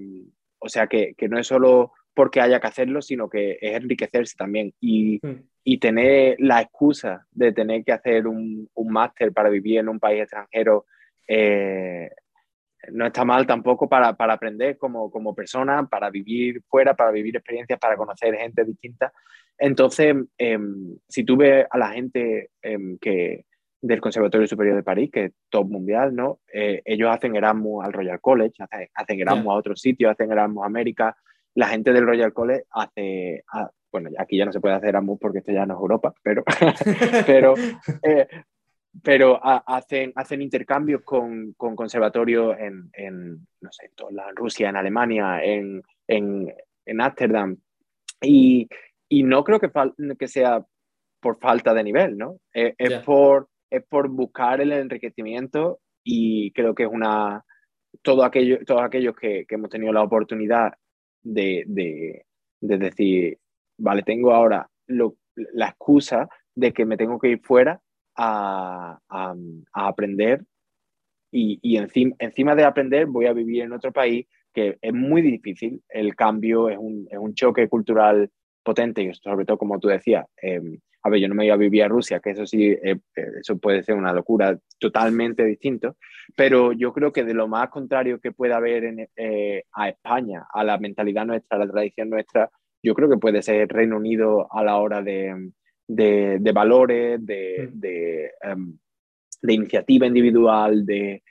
o 0.59 0.69
sea, 0.69 0.89
que, 0.89 1.15
que, 1.17 1.29
no 1.29 1.39
es 1.39 1.47
solo 1.47 1.93
porque 2.15 2.41
haya 2.41 2.59
que 2.59 2.67
hacerlo, 2.67 3.01
sino 3.01 3.31
que 3.31 3.59
es 3.61 3.77
enriquecerse 3.77 4.35
también. 4.37 4.75
Y, 4.81 5.25
hmm. 5.25 5.41
y 5.63 5.79
tener 5.79 6.35
la 6.41 6.63
excusa 6.63 7.25
de 7.31 7.53
tener 7.53 7.85
que 7.85 7.93
hacer 7.93 8.27
un, 8.27 8.69
un 8.75 8.93
máster 8.93 9.33
para 9.33 9.51
vivir 9.51 9.79
en 9.79 9.89
un 9.89 10.01
país 10.01 10.23
extranjero 10.23 10.87
eh, 11.29 12.11
no 12.91 13.07
está 13.07 13.25
mal 13.25 13.47
tampoco 13.47 13.89
para, 13.89 14.15
para 14.15 14.35
aprender 14.35 14.77
como, 14.79 15.11
como, 15.11 15.35
persona, 15.35 15.87
para 15.87 16.11
vivir 16.11 16.63
fuera, 16.69 16.95
para 16.95 17.11
vivir 17.11 17.37
experiencias, 17.37 17.79
para 17.79 17.97
conocer 17.97 18.35
gente 18.37 18.65
distinta. 18.65 19.13
Entonces, 19.59 20.17
em, 20.39 20.97
si 21.09 21.25
tú 21.25 21.37
ves 21.37 21.67
a 21.71 21.79
la 21.79 21.91
gente 21.91 22.51
em, 22.63 22.99
que, 22.99 23.45
del 23.81 24.01
Conservatorio 24.01 24.47
Superior 24.47 24.77
de 24.77 24.83
París, 24.83 25.11
que 25.13 25.25
es 25.25 25.33
top 25.49 25.69
mundial, 25.69 26.15
¿no? 26.15 26.41
Eh, 26.53 26.83
ellos 26.85 27.11
hacen 27.11 27.37
Erasmus 27.37 27.85
al 27.85 27.93
Royal 27.93 28.21
College, 28.21 28.63
hacen, 28.95 29.21
Erasmus 29.21 29.53
a 29.53 29.57
otros 29.59 29.81
sitios, 29.81 30.13
hacen 30.13 30.31
Erasmus 30.31 30.63
a 30.63 30.67
América. 30.67 31.17
La 31.55 31.69
gente 31.69 31.93
del 31.93 32.07
Royal 32.07 32.33
College 32.33 32.65
hace, 32.71 33.45
bueno, 33.91 34.11
aquí 34.19 34.39
ya 34.39 34.47
no 34.47 34.53
se 34.53 34.61
puede 34.61 34.75
hacer 34.75 34.91
Erasmus 34.91 35.19
porque 35.21 35.39
esto 35.39 35.53
ya 35.53 35.67
no 35.67 35.75
es 35.75 35.81
Europa, 35.81 36.15
pero, 36.23 36.45
pero, 37.27 37.55
eh, 38.03 38.27
pero 39.01 39.41
hacen, 39.43 40.13
hacen 40.17 40.43
intercambios 40.43 41.03
con, 41.03 41.55
con 41.55 41.75
conservatorios 41.75 42.59
en, 42.59 42.91
en, 42.93 43.47
no 43.61 43.73
sé, 43.73 43.87
en, 43.87 44.37
Rusia, 44.37 44.69
en 44.69 44.77
Alemania, 44.77 45.43
en, 45.43 45.83
en, 46.07 46.53
en 46.85 47.01
Ámsterdam. 47.01 47.57
Y, 48.21 48.69
y, 49.09 49.23
no 49.23 49.43
creo 49.45 49.59
que, 49.59 49.71
que 50.19 50.29
sea 50.29 50.63
por 51.21 51.39
falta 51.39 51.73
de 51.73 51.85
nivel, 51.85 52.19
¿no? 52.19 52.39
Es, 52.53 52.75
es, 52.77 52.99
por, 53.01 53.49
es 53.71 53.83
por 53.85 54.09
buscar 54.09 54.61
el 54.61 54.73
enriquecimiento 54.73 55.81
y 56.05 56.53
creo 56.53 56.75
que 56.75 56.85
es 56.85 56.91
una... 56.91 57.45
Todo 58.03 58.25
aquello, 58.25 58.59
todos 58.65 58.83
aquellos 58.83 59.15
que, 59.15 59.45
que 59.47 59.55
hemos 59.55 59.71
tenido 59.71 59.93
la 59.93 60.03
oportunidad 60.03 60.73
de, 61.23 61.65
de, 61.67 62.25
de 62.61 62.79
decir, 62.79 63.39
vale, 63.79 64.03
tengo 64.03 64.33
ahora 64.33 64.69
lo, 64.87 65.17
la 65.35 65.69
excusa 65.69 66.29
de 66.55 66.73
que 66.73 66.87
me 66.87 66.97
tengo 66.97 67.19
que 67.19 67.29
ir 67.29 67.41
fuera 67.43 67.81
a, 68.17 68.99
aprender 69.73 70.45
y, 71.31 71.59
y 71.63 71.77
encima, 71.77 72.15
encima, 72.19 72.55
de 72.55 72.65
aprender 72.65 73.07
voy 73.07 73.27
a 73.27 73.33
vivir 73.33 73.63
en 73.63 73.73
otro 73.73 73.93
país 73.93 74.27
que 74.53 74.79
es 74.81 74.93
muy 74.93 75.23
difícil, 75.23 75.83
el 75.89 76.15
cambio 76.15 76.69
es 76.69 76.79
un, 76.79 77.09
es 77.11 77.19
un 77.19 77.35
choque 77.35 77.69
cultural 77.69 78.31
potente 78.63 79.03
y 79.03 79.13
sobre 79.15 79.45
todo 79.45 79.59
como 79.59 79.79
tú 79.79 79.89
decías, 79.89 80.27
em, 80.41 80.79
a 81.03 81.11
ver, 81.11 81.21
yo 81.21 81.29
no 81.29 81.35
me 81.35 81.45
iba 81.45 81.55
a 81.55 81.59
vivir 81.59 81.83
a 81.83 81.89
Rusia, 81.89 82.21
que 82.21 82.31
eso 82.31 82.47
sí, 82.47 82.67
eh, 82.67 82.99
eh, 83.17 83.27
eso 83.41 83.59
puede 83.59 83.83
ser 83.83 83.97
una 83.97 84.13
locura 84.13 84.57
totalmente 84.79 85.45
distinto, 85.45 85.97
pero 86.37 86.73
yo 86.73 86.93
creo 86.93 87.13
que 87.13 87.25
de 87.25 87.35
lo 87.35 87.49
más 87.49 87.71
contrario 87.71 88.21
que 88.21 88.33
pueda 88.33 88.57
haber 88.57 88.85
en, 88.85 89.09
eh, 89.17 89.65
a 89.73 89.89
España, 89.89 90.47
a 90.53 90.63
la 90.63 90.79
mentalidad 90.79 91.27
nuestra, 91.27 91.57
a 91.57 91.65
la 91.65 91.73
tradición 91.73 92.09
nuestra, 92.09 92.51
yo 92.83 92.95
creo 92.95 93.09
que 93.09 93.19
puede 93.19 93.43
ser 93.43 93.69
Reino 93.69 93.97
Unido 93.97 94.49
a 94.53 94.63
la 94.63 94.77
hora 94.77 95.03
de, 95.03 95.51
de, 95.95 96.53
valores, 96.53 97.25
de, 97.25 97.71
mm. 97.73 98.51
em, 98.51 98.79
de, 99.43 99.53
iniciativa 99.53 100.07
individual, 100.07 100.85
de, 100.85 101.23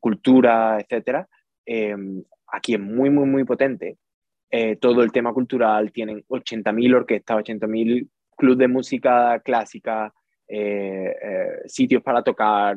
cultura, 0.00 0.78
etc. 0.80 1.26
Em, 1.64 2.22
aquí 2.48 2.74
es 2.74 2.80
muy, 2.80 3.10
muy, 3.10 3.26
muy 3.26 3.44
potente. 3.44 3.98
Eh, 4.50 4.76
todo 4.76 5.02
el 5.02 5.12
tema 5.12 5.32
cultural, 5.32 5.92
tienen 5.92 6.24
80.000 6.28 6.94
orquestas, 6.94 7.36
80.000 7.38 8.08
clubes 8.36 8.58
de 8.58 8.68
música 8.68 9.40
clásica, 9.40 10.12
eh, 10.46 11.14
eh, 11.22 11.48
sitios 11.66 12.02
para 12.02 12.22
tocar, 12.22 12.76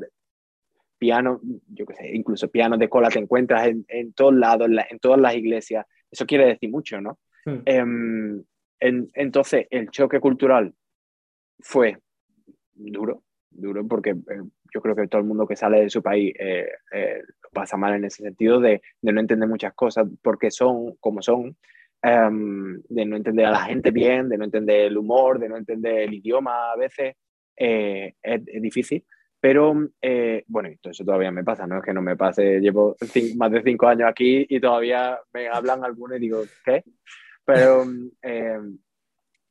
piano, 0.98 1.40
yo 1.68 1.86
qué 1.86 1.96
sé, 1.96 2.16
incluso 2.16 2.50
piano 2.50 2.78
de 2.78 2.90
cola 2.90 3.10
te 3.10 3.20
encuentras 3.20 3.68
en, 3.68 3.86
en 3.88 4.14
todos 4.14 4.34
lados, 4.34 4.70
en, 4.90 5.00
todas 5.00 5.20
las 5.20 5.36
iglesias. 5.36 5.86
Eso 6.12 6.26
quiere 6.26 6.48
decir 6.48 6.70
mucho, 6.70 7.00
¿no? 7.00 7.20
Mm. 7.46 7.62
Em, 7.66 8.44
entonces, 8.82 9.68
el 9.70 9.90
choque 9.90 10.20
cultural 10.20 10.74
fue 11.60 11.98
duro, 12.74 13.24
duro, 13.50 13.88
porque 13.88 14.12
eh, 14.12 14.42
yo 14.74 14.82
creo 14.82 14.96
que 14.96 15.08
todo 15.08 15.22
el 15.22 15.28
mundo 15.28 15.48
que 15.48 15.56
sale 15.56 15.82
de 15.82 15.90
su 15.90 16.02
país 16.02 16.34
eh, 16.40 16.70
eh, 16.92 17.24
pasa 17.54 17.78
mal 17.78 17.96
en 17.96 18.06
ese 18.06 18.24
sentido 18.24 18.60
de, 18.60 18.82
no 19.02 19.20
entender 19.20 19.48
muchas 19.48 19.74
cosas 19.74 20.08
porque 20.22 20.52
son 20.52 20.96
como 21.00 21.22
son, 21.22 21.58
em, 22.02 22.82
de 22.88 23.06
no 23.06 23.18
entender 23.18 23.46
a 23.46 23.52
la 23.52 23.62
gente 23.62 23.92
bien, 23.92 24.30
de 24.30 24.38
no 24.38 24.46
entender 24.46 24.82
el 24.86 24.98
humor, 24.98 25.40
de 25.40 25.50
no 25.50 25.58
entender 25.58 26.02
el 26.02 26.14
idioma 26.14 26.72
a 26.72 26.76
veces, 26.76 27.16
es, 27.56 28.62
difícil. 28.62 29.04
Pero, 29.42 29.90
eh, 30.02 30.44
bueno, 30.48 30.70
eso 30.84 31.06
todavía 31.06 31.32
me 31.32 31.46
pasa, 31.46 31.66
no 31.66 31.78
es 31.78 31.84
que 31.84 31.94
no 31.94 32.02
me 32.02 32.18
pase, 32.18 32.60
llevo 32.60 32.96
más 33.38 33.52
de 33.52 33.64
cinco 33.64 33.88
años 33.88 34.10
aquí 34.10 34.46
y 34.50 34.60
todavía 34.60 35.18
me 35.34 35.48
hablan 35.48 35.84
algunos 35.86 36.18
y 36.18 36.22
digo, 36.22 36.44
¿qué? 36.66 36.84
Pero, 37.46 37.86
eh, 38.22 38.60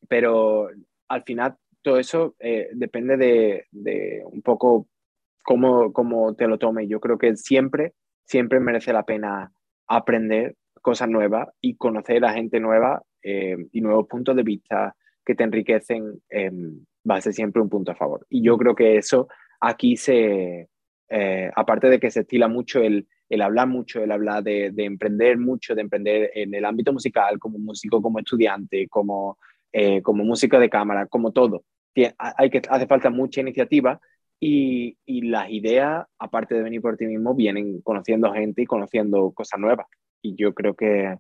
pero 0.07 0.69
al 1.09 1.23
final 1.23 1.57
todo 1.83 1.99
eso 1.99 2.35
eh, 2.39 2.69
depende 2.75 3.17
de, 3.17 3.67
de, 3.71 4.23
un 4.25 4.43
poco 4.43 4.89
cómo, 5.45 5.93
cómo 5.93 6.35
te 6.35 6.47
lo 6.47 6.59
tomes. 6.59 6.89
Yo 6.89 7.01
creo 7.01 7.19
que 7.19 7.37
siempre, 7.37 7.95
siempre 8.25 8.61
merece 8.61 8.93
la 8.93 9.05
pena 9.05 9.53
aprender 9.87 10.57
cosas 10.83 11.09
nuevas 11.09 11.49
y 11.61 11.77
conocer 11.77 12.25
a 12.25 12.33
gente 12.33 12.61
nueva 12.61 13.03
y 13.21 13.81
nuevos 13.81 14.07
puntos 14.07 14.37
de 14.37 14.43
vista 14.43 14.95
que 15.25 15.35
te 15.35 15.45
enriquecen 15.45 16.23
va 17.09 17.17
a 17.17 17.21
ser 17.21 17.33
siempre 17.35 17.61
un 17.61 17.69
punto 17.69 17.93
a 17.93 17.97
favor. 17.97 18.27
Y 18.31 18.43
yo 18.43 18.57
creo 18.57 18.75
que 18.75 18.97
eso 18.97 19.29
aquí 19.61 19.97
se, 19.97 20.69
eh, 21.09 21.51
aparte 21.55 21.89
de 21.89 21.99
que 21.99 22.11
se 22.11 22.21
estila 22.21 22.49
mucho 22.49 22.81
el, 22.81 23.07
el 23.29 23.43
hablar 23.43 23.67
mucho, 23.69 24.03
el 24.03 24.13
hablar 24.13 24.43
de, 24.43 24.71
de, 24.73 24.85
emprender 24.85 25.39
mucho, 25.39 25.75
de 25.75 25.83
emprender 25.83 26.31
en 26.35 26.55
el 26.55 26.65
ámbito 26.65 26.93
musical, 26.93 27.39
como 27.39 27.59
músico, 27.59 28.01
como 28.01 28.19
estudiante, 28.19 28.89
como, 28.89 29.39
eh, 29.73 30.03
como 30.03 30.25
música 30.25 30.59
de 30.59 30.71
cámara, 30.71 31.07
como 31.07 31.33
todo. 31.33 31.65
Hay 32.19 32.51
que, 32.51 32.63
hace 32.69 32.87
falta 32.87 33.11
mucha 33.11 33.41
iniciativa 33.41 34.01
y, 34.39 34.97
y, 35.05 35.23
las 35.23 35.51
ideas, 35.51 36.07
aparte 36.19 36.55
de 36.55 36.63
venir 36.63 36.81
por 36.81 36.97
ti 36.97 37.07
mismo, 37.07 37.35
vienen 37.35 37.81
conociendo 37.83 38.33
gente 38.33 38.63
y 38.63 38.67
conociendo 38.67 39.33
cosas 39.33 39.59
nuevas. 39.59 39.87
Y 40.23 40.37
yo 40.37 40.55
creo 40.55 40.75
que 40.75 41.19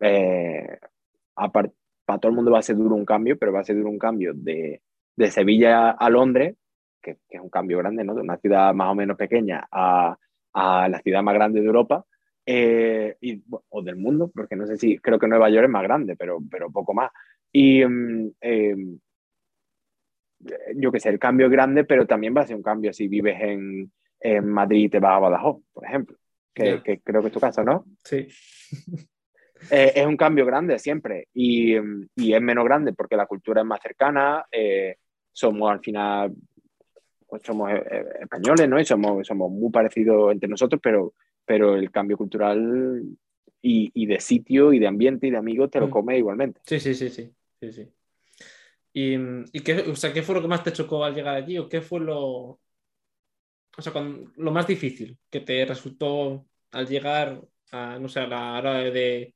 eh, 0.00 0.78
para 1.34 2.18
todo 2.18 2.30
el 2.30 2.36
mundo 2.36 2.50
va 2.50 2.60
a 2.60 2.62
ser 2.62 2.76
duro 2.76 2.94
un 2.94 3.04
cambio, 3.04 3.38
pero 3.38 3.52
va 3.52 3.60
a 3.60 3.64
ser 3.64 3.76
duro 3.76 3.90
un 3.90 3.98
cambio 3.98 4.32
de, 4.34 4.82
de 5.16 5.30
Sevilla 5.30 5.90
a 5.90 6.10
Londres, 6.10 6.56
que, 7.02 7.18
es 7.28 7.40
un 7.40 7.50
cambio 7.50 7.78
grande, 7.78 8.04
¿no? 8.04 8.14
De 8.14 8.22
una 8.22 8.38
ciudad 8.38 8.74
más 8.74 8.88
o 8.90 8.94
menos 8.94 9.16
pequeña 9.16 9.66
a, 9.70 10.16
a 10.54 10.88
la 10.88 11.00
ciudad 11.00 11.22
más 11.22 11.34
grande 11.34 11.60
de 11.60 11.66
Europa 11.66 12.04
eh, 12.46 13.16
y, 13.20 13.42
o 13.70 13.82
del 13.82 13.96
mundo, 13.96 14.30
porque 14.34 14.56
no 14.56 14.66
sé 14.66 14.76
si, 14.76 14.98
creo 14.98 15.18
que 15.18 15.28
Nueva 15.28 15.50
York 15.50 15.64
es 15.64 15.70
más 15.70 15.82
grande, 15.82 16.16
pero, 16.16 16.38
pero 16.50 16.70
poco 16.70 16.94
más. 16.94 17.10
Y 17.56 17.84
mm, 17.84 18.32
em, 18.40 18.98
yo 20.74 20.90
qué 20.90 21.00
sé, 21.00 21.08
el 21.08 21.20
cambio 21.20 21.46
es 21.46 21.52
grande, 21.52 21.84
pero 21.84 22.04
también 22.04 22.34
va 22.36 22.42
a 22.42 22.46
ser 22.46 22.56
un 22.56 22.62
cambio 22.62 22.92
si 22.92 23.06
vives 23.06 23.40
en, 23.40 23.92
en 24.20 24.48
Madrid 24.48 24.86
y 24.86 24.88
te 24.88 24.98
vas 24.98 25.16
a 25.16 25.20
Badajoz, 25.20 25.62
por 25.72 25.84
ejemplo, 25.86 26.16
que, 26.52 26.82
que 26.82 27.00
creo 27.00 27.20
que 27.20 27.28
es 27.28 27.32
tu 27.32 27.40
caso, 27.40 27.62
¿no? 27.64 27.86
Sí. 28.04 28.28
Eh, 29.70 29.92
es 29.94 30.04
un 30.04 30.18
cambio 30.18 30.44
grande 30.44 30.78
siempre 30.78 31.28
y, 31.32 31.74
y, 32.16 32.34
es 32.34 32.42
menos 32.42 32.66
grande 32.66 32.92
porque 32.92 33.16
la 33.16 33.24
cultura 33.24 33.62
es 33.62 33.66
más 33.66 33.80
cercana, 33.80 34.44
eh, 34.52 34.96
somos 35.32 35.72
al 35.72 35.80
final, 35.80 36.34
pues 37.26 37.40
somos 37.42 37.72
eh, 37.72 38.04
españoles, 38.20 38.68
¿no? 38.68 38.78
Y 38.78 38.84
somos, 38.84 39.26
somos 39.26 39.50
muy 39.50 39.70
parecidos 39.70 40.32
entre 40.32 40.50
nosotros, 40.50 40.82
pero, 40.82 41.14
pero 41.46 41.76
el 41.76 41.90
cambio 41.90 42.18
cultural 42.18 43.04
y, 43.62 43.90
y 43.94 44.06
de 44.06 44.20
sitio 44.20 44.74
y 44.74 44.78
de 44.80 44.86
ambiente 44.86 45.28
y 45.28 45.30
de 45.30 45.38
amigos 45.38 45.70
te 45.70 45.80
lo 45.80 45.86
mm. 45.86 45.90
come 45.90 46.18
igualmente. 46.18 46.60
Sí, 46.64 46.78
sí, 46.78 46.92
sí, 46.92 47.08
sí. 47.08 47.32
Sí, 47.72 47.84
sí. 47.84 47.92
¿Y, 48.92 49.14
y 49.52 49.60
qué, 49.60 49.78
o 49.90 49.96
sea, 49.96 50.12
qué 50.12 50.22
fue 50.22 50.36
lo 50.36 50.42
que 50.42 50.48
más 50.48 50.62
te 50.62 50.72
chocó 50.72 51.04
al 51.04 51.14
llegar 51.14 51.34
allí? 51.34 51.58
¿O 51.58 51.68
qué 51.68 51.80
fue 51.80 52.00
lo, 52.00 52.60
o 53.76 53.82
sea, 53.82 53.92
con, 53.92 54.32
lo 54.36 54.50
más 54.52 54.66
difícil 54.66 55.18
que 55.30 55.40
te 55.40 55.64
resultó 55.64 56.46
al 56.72 56.86
llegar 56.86 57.40
a, 57.72 57.98
no 57.98 58.08
sé, 58.08 58.20
a 58.20 58.26
la 58.26 58.58
hora 58.58 58.78
de, 58.78 59.34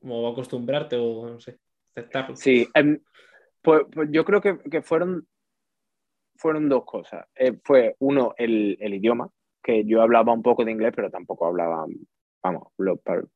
como 0.00 0.28
acostumbrarte 0.28 0.96
o 0.96 1.28
no 1.28 1.40
sé, 1.40 1.58
aceptarlo. 1.94 2.36
Sí, 2.36 2.68
em, 2.74 3.00
pues, 3.60 3.82
pues, 3.92 4.08
yo 4.12 4.24
creo 4.24 4.40
que, 4.40 4.58
que, 4.70 4.82
fueron, 4.82 5.26
fueron 6.36 6.68
dos 6.68 6.84
cosas. 6.84 7.26
Eh, 7.34 7.58
fue 7.64 7.96
uno, 7.98 8.34
el, 8.36 8.76
el, 8.80 8.94
idioma, 8.94 9.28
que 9.62 9.84
yo 9.84 10.02
hablaba 10.02 10.32
un 10.32 10.42
poco 10.42 10.64
de 10.64 10.72
inglés, 10.72 10.92
pero 10.94 11.10
tampoco 11.10 11.46
hablaba, 11.46 11.86
vamos, 12.42 12.68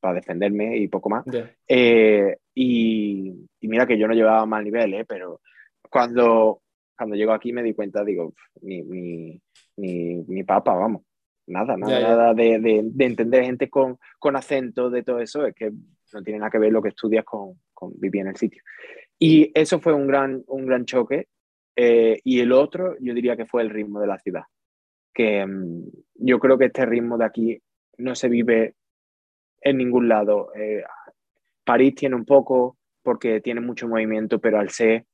para, 0.00 0.14
defenderme 0.14 0.76
y 0.76 0.88
poco 0.88 1.08
más. 1.08 1.24
Eh, 1.66 2.36
y, 2.58 3.48
y, 3.60 3.68
mira 3.68 3.86
que 3.86 3.98
yo 3.98 4.08
no 4.08 4.14
llevaba 4.14 4.46
mal 4.46 4.64
nivel, 4.64 4.94
eh, 4.94 5.04
pero 5.04 5.42
cuando, 5.90 6.62
cuando 6.96 7.14
llego 7.14 7.32
aquí 7.32 7.52
me 7.52 7.62
di 7.62 7.74
cuenta, 7.74 8.02
digo, 8.02 8.32
mi, 8.62 8.82
mi, 8.82 9.38
mi, 9.76 10.24
mi 10.26 10.42
papá, 10.42 10.74
vamos, 10.74 11.02
nada, 11.46 11.76
nada, 11.76 12.00
nada 12.00 12.34
de, 12.34 12.58
de, 12.58 12.80
de, 12.82 13.04
entender 13.04 13.44
gente 13.44 13.68
con, 13.68 13.98
con 14.18 14.36
acento, 14.36 14.88
de 14.88 15.02
todo 15.02 15.20
eso, 15.20 15.44
es 15.44 15.54
que 15.54 15.70
no 16.14 16.22
tiene 16.22 16.38
nada 16.38 16.50
que 16.50 16.58
ver 16.58 16.72
lo 16.72 16.80
que 16.80 16.88
estudias 16.88 17.26
con, 17.26 17.60
con 17.74 17.92
vivir 18.00 18.22
en 18.22 18.28
el 18.28 18.36
sitio. 18.36 18.62
Y 19.18 19.52
eso 19.54 19.78
fue 19.78 19.92
un 19.92 20.06
gran, 20.06 20.42
un 20.46 20.64
gran 20.64 20.86
choque. 20.86 21.28
Eh, 21.76 22.20
y 22.24 22.40
el 22.40 22.52
otro, 22.52 22.96
yo 23.00 23.12
diría 23.12 23.36
que 23.36 23.44
fue 23.44 23.62
el 23.62 23.70
ritmo 23.70 24.00
de 24.00 24.06
la 24.06 24.18
ciudad. 24.18 24.44
Que 25.12 25.44
um, 25.44 25.84
yo 26.14 26.38
creo 26.38 26.56
que 26.56 26.66
este 26.66 26.86
ritmo 26.86 27.18
de 27.18 27.24
aquí 27.26 27.62
no 27.98 28.14
se 28.14 28.28
vive 28.28 28.76
en 29.60 29.76
ningún 29.78 30.08
lado. 30.08 30.54
Eh, 30.54 30.82
París 31.66 31.94
tiene 31.96 32.14
un 32.14 32.24
poco 32.24 32.78
porque 33.02 33.40
tiene 33.40 33.60
mucho 33.60 33.88
movimiento, 33.88 34.38
pero 34.38 34.58
al 34.58 34.70
ser 34.70 35.04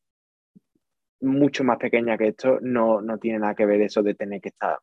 mucho 1.20 1.64
más 1.64 1.78
pequeña 1.78 2.18
que 2.18 2.28
esto, 2.28 2.58
no, 2.60 3.00
no 3.00 3.18
tiene 3.18 3.38
nada 3.38 3.54
que 3.54 3.64
ver 3.66 3.80
eso 3.80 4.02
de 4.02 4.14
tener 4.14 4.40
que 4.40 4.50
estar. 4.50 4.78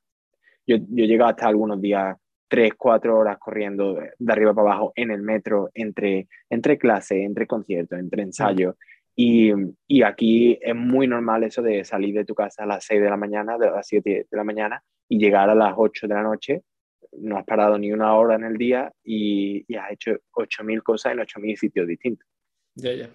Yo, 0.65 0.77
yo 0.77 1.03
he 1.03 1.07
llegado 1.07 1.29
hasta 1.29 1.47
algunos 1.47 1.79
días 1.79 2.17
tres, 2.47 2.73
cuatro 2.75 3.17
horas 3.17 3.37
corriendo 3.37 3.93
de 4.17 4.33
arriba 4.33 4.53
para 4.53 4.71
abajo 4.71 4.91
en 4.95 5.11
el 5.11 5.21
metro, 5.21 5.69
entre, 5.73 6.27
entre 6.49 6.77
clase, 6.77 7.23
entre 7.23 7.45
conciertos, 7.45 7.99
entre 7.99 8.23
ensayos. 8.23 8.75
Y, 9.15 9.51
y, 9.85 10.01
aquí 10.01 10.57
es 10.61 10.75
muy 10.75 11.05
normal 11.05 11.43
eso 11.43 11.61
de 11.61 11.83
salir 11.83 12.15
de 12.15 12.25
tu 12.25 12.33
casa 12.33 12.63
a 12.63 12.65
las 12.65 12.85
6 12.85 13.01
de 13.01 13.09
la 13.09 13.17
mañana, 13.17 13.57
de 13.57 13.69
las 13.69 13.85
7 13.85 14.27
de 14.31 14.37
la 14.37 14.45
mañana, 14.45 14.81
y 15.09 15.19
llegar 15.19 15.49
a 15.49 15.55
las 15.55 15.73
8 15.75 16.07
de 16.07 16.13
la 16.13 16.23
noche. 16.23 16.63
No 17.13 17.37
has 17.37 17.45
parado 17.45 17.77
ni 17.77 17.91
una 17.91 18.15
hora 18.15 18.35
en 18.35 18.43
el 18.43 18.57
día 18.57 18.91
y, 19.03 19.65
y 19.67 19.75
has 19.75 19.91
hecho 19.91 20.11
8.000 20.33 20.83
cosas 20.83 21.13
en 21.13 21.19
8.000 21.19 21.55
sitios 21.55 21.87
distintos. 21.87 22.27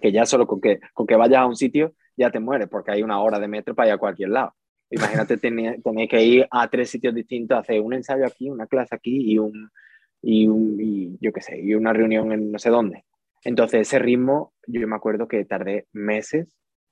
Que 0.01 0.11
ya 0.11 0.25
solo 0.25 0.45
con 0.45 0.61
que, 0.61 0.79
con 0.93 1.07
que 1.07 1.15
vayas 1.15 1.39
a 1.39 1.45
un 1.45 1.55
sitio 1.55 1.93
ya 2.17 2.31
te 2.31 2.39
mueres, 2.39 2.67
porque 2.69 2.91
hay 2.91 3.03
una 3.03 3.21
hora 3.21 3.39
de 3.39 3.47
metro 3.47 3.75
para 3.75 3.89
ir 3.89 3.93
a 3.93 3.97
cualquier 3.97 4.29
lado. 4.29 4.53
Imagínate 4.89 5.37
tener, 5.37 5.81
tener, 5.81 6.07
que 6.07 6.23
ir 6.23 6.47
a 6.49 6.69
tres 6.69 6.89
sitios 6.89 7.13
distintos, 7.13 7.57
hacer 7.57 7.81
un 7.81 7.93
ensayo 7.93 8.25
aquí, 8.25 8.49
una 8.49 8.67
clase 8.67 8.95
aquí 8.95 9.33
y 9.33 9.37
un, 9.37 9.69
y, 10.21 10.47
un, 10.47 10.77
y 10.79 11.17
yo 11.19 11.31
qué 11.33 11.41
sé, 11.41 11.59
y 11.59 11.73
una 11.73 11.93
reunión 11.93 12.31
en 12.31 12.51
no 12.51 12.59
sé 12.59 12.69
dónde. 12.69 13.03
Entonces 13.43 13.81
ese 13.81 13.99
ritmo, 13.99 14.53
yo 14.67 14.87
me 14.87 14.95
acuerdo 14.95 15.27
que 15.27 15.45
tardé 15.45 15.87
meses 15.91 16.47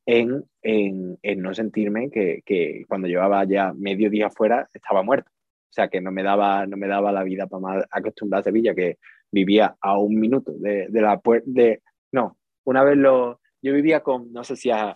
en, 0.05 0.43
en, 0.61 1.17
en 1.21 1.41
no 1.41 1.53
sentirme 1.53 2.09
que, 2.11 2.41
que, 2.45 2.83
cuando 2.87 3.07
llevaba 3.07 3.43
ya 3.45 3.73
medio 3.73 4.09
día 4.09 4.29
fuera 4.29 4.69
estaba 4.73 5.01
muerto. 5.01 5.31
O 5.73 5.75
sea, 5.75 5.87
que 5.87 6.01
no 6.01 6.11
me 6.11 6.21
daba, 6.21 6.67
no 6.67 6.77
me 6.77 6.87
daba 6.87 7.11
la 7.11 7.23
vida 7.23 7.47
para 7.47 7.61
más 7.61 7.85
acostumbrada 7.89 8.41
a 8.41 8.43
Sevilla, 8.43 8.75
que 8.75 8.99
vivía 9.31 9.75
a 9.81 9.97
un 9.97 10.19
minuto 10.19 10.51
de, 10.51 10.85
de 10.87 11.01
la 11.01 11.19
puerta. 11.19 11.49
De, 11.49 11.81
no, 12.11 12.37
una 12.63 12.83
vez 12.83 12.95
lo, 12.95 13.41
yo 13.59 13.73
vivía 13.73 14.01
con, 14.01 14.31
no 14.31 14.43
sé 14.43 14.55
si, 14.55 14.69
a, 14.69 14.95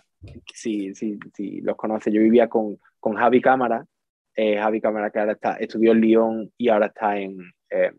si, 0.54 0.94
si, 0.94 1.18
si 1.34 1.60
los 1.62 1.74
conoce, 1.74 2.12
yo 2.12 2.20
vivía 2.20 2.48
con, 2.48 2.78
con 3.00 3.16
Javi 3.16 3.40
Cámara, 3.40 3.84
eh, 4.36 4.56
Javi 4.56 4.80
Cámara 4.80 5.10
que 5.10 5.18
ahora 5.18 5.32
está, 5.32 5.54
estudió 5.54 5.90
en 5.90 6.00
Lyon 6.00 6.52
y 6.56 6.68
ahora 6.68 6.86
está 6.86 7.18
en, 7.18 7.38
eh, 7.70 7.90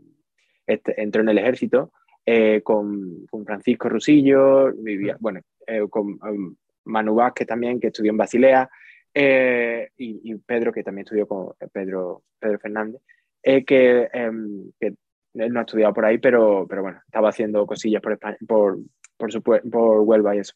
este, 0.66 1.02
entró 1.02 1.22
en 1.22 1.30
el 1.30 1.38
ejército, 1.40 1.92
eh, 2.26 2.62
con, 2.64 3.26
con, 3.30 3.46
Francisco 3.46 3.90
Rusillo, 3.90 4.72
vivía, 4.74 5.18
bueno, 5.20 5.42
eh, 5.68 5.82
con 5.90 6.18
um, 6.24 6.56
Manu 6.86 7.16
Vázquez 7.16 7.46
también, 7.46 7.78
que 7.78 7.88
estudió 7.88 8.12
en 8.12 8.18
Basilea, 8.18 8.70
eh, 9.14 9.90
y, 9.98 10.32
y, 10.32 10.36
Pedro, 10.36 10.72
que 10.72 10.84
también 10.84 11.06
estudió 11.06 11.28
con 11.28 11.54
Pedro, 11.72 12.24
Pedro 12.40 12.60
Fernández, 12.60 13.02
que, 13.42 14.10
em, 14.14 14.72
que, 14.80 14.96
él 15.36 15.54
no 15.54 15.60
ha 15.60 15.64
estudiado 15.64 15.94
por 15.94 16.06
ahí, 16.06 16.18
pero, 16.18 16.66
pero 16.68 16.82
bueno, 16.82 17.00
estaba 17.06 17.30
haciendo 17.30 17.66
cosillas 17.66 18.02
por, 18.02 18.14
España, 18.14 18.38
por, 18.48 18.80
por, 19.18 19.32
su, 19.32 19.42
por 19.42 20.02
Huelva 20.02 20.36
y 20.36 20.40
eso. 20.40 20.54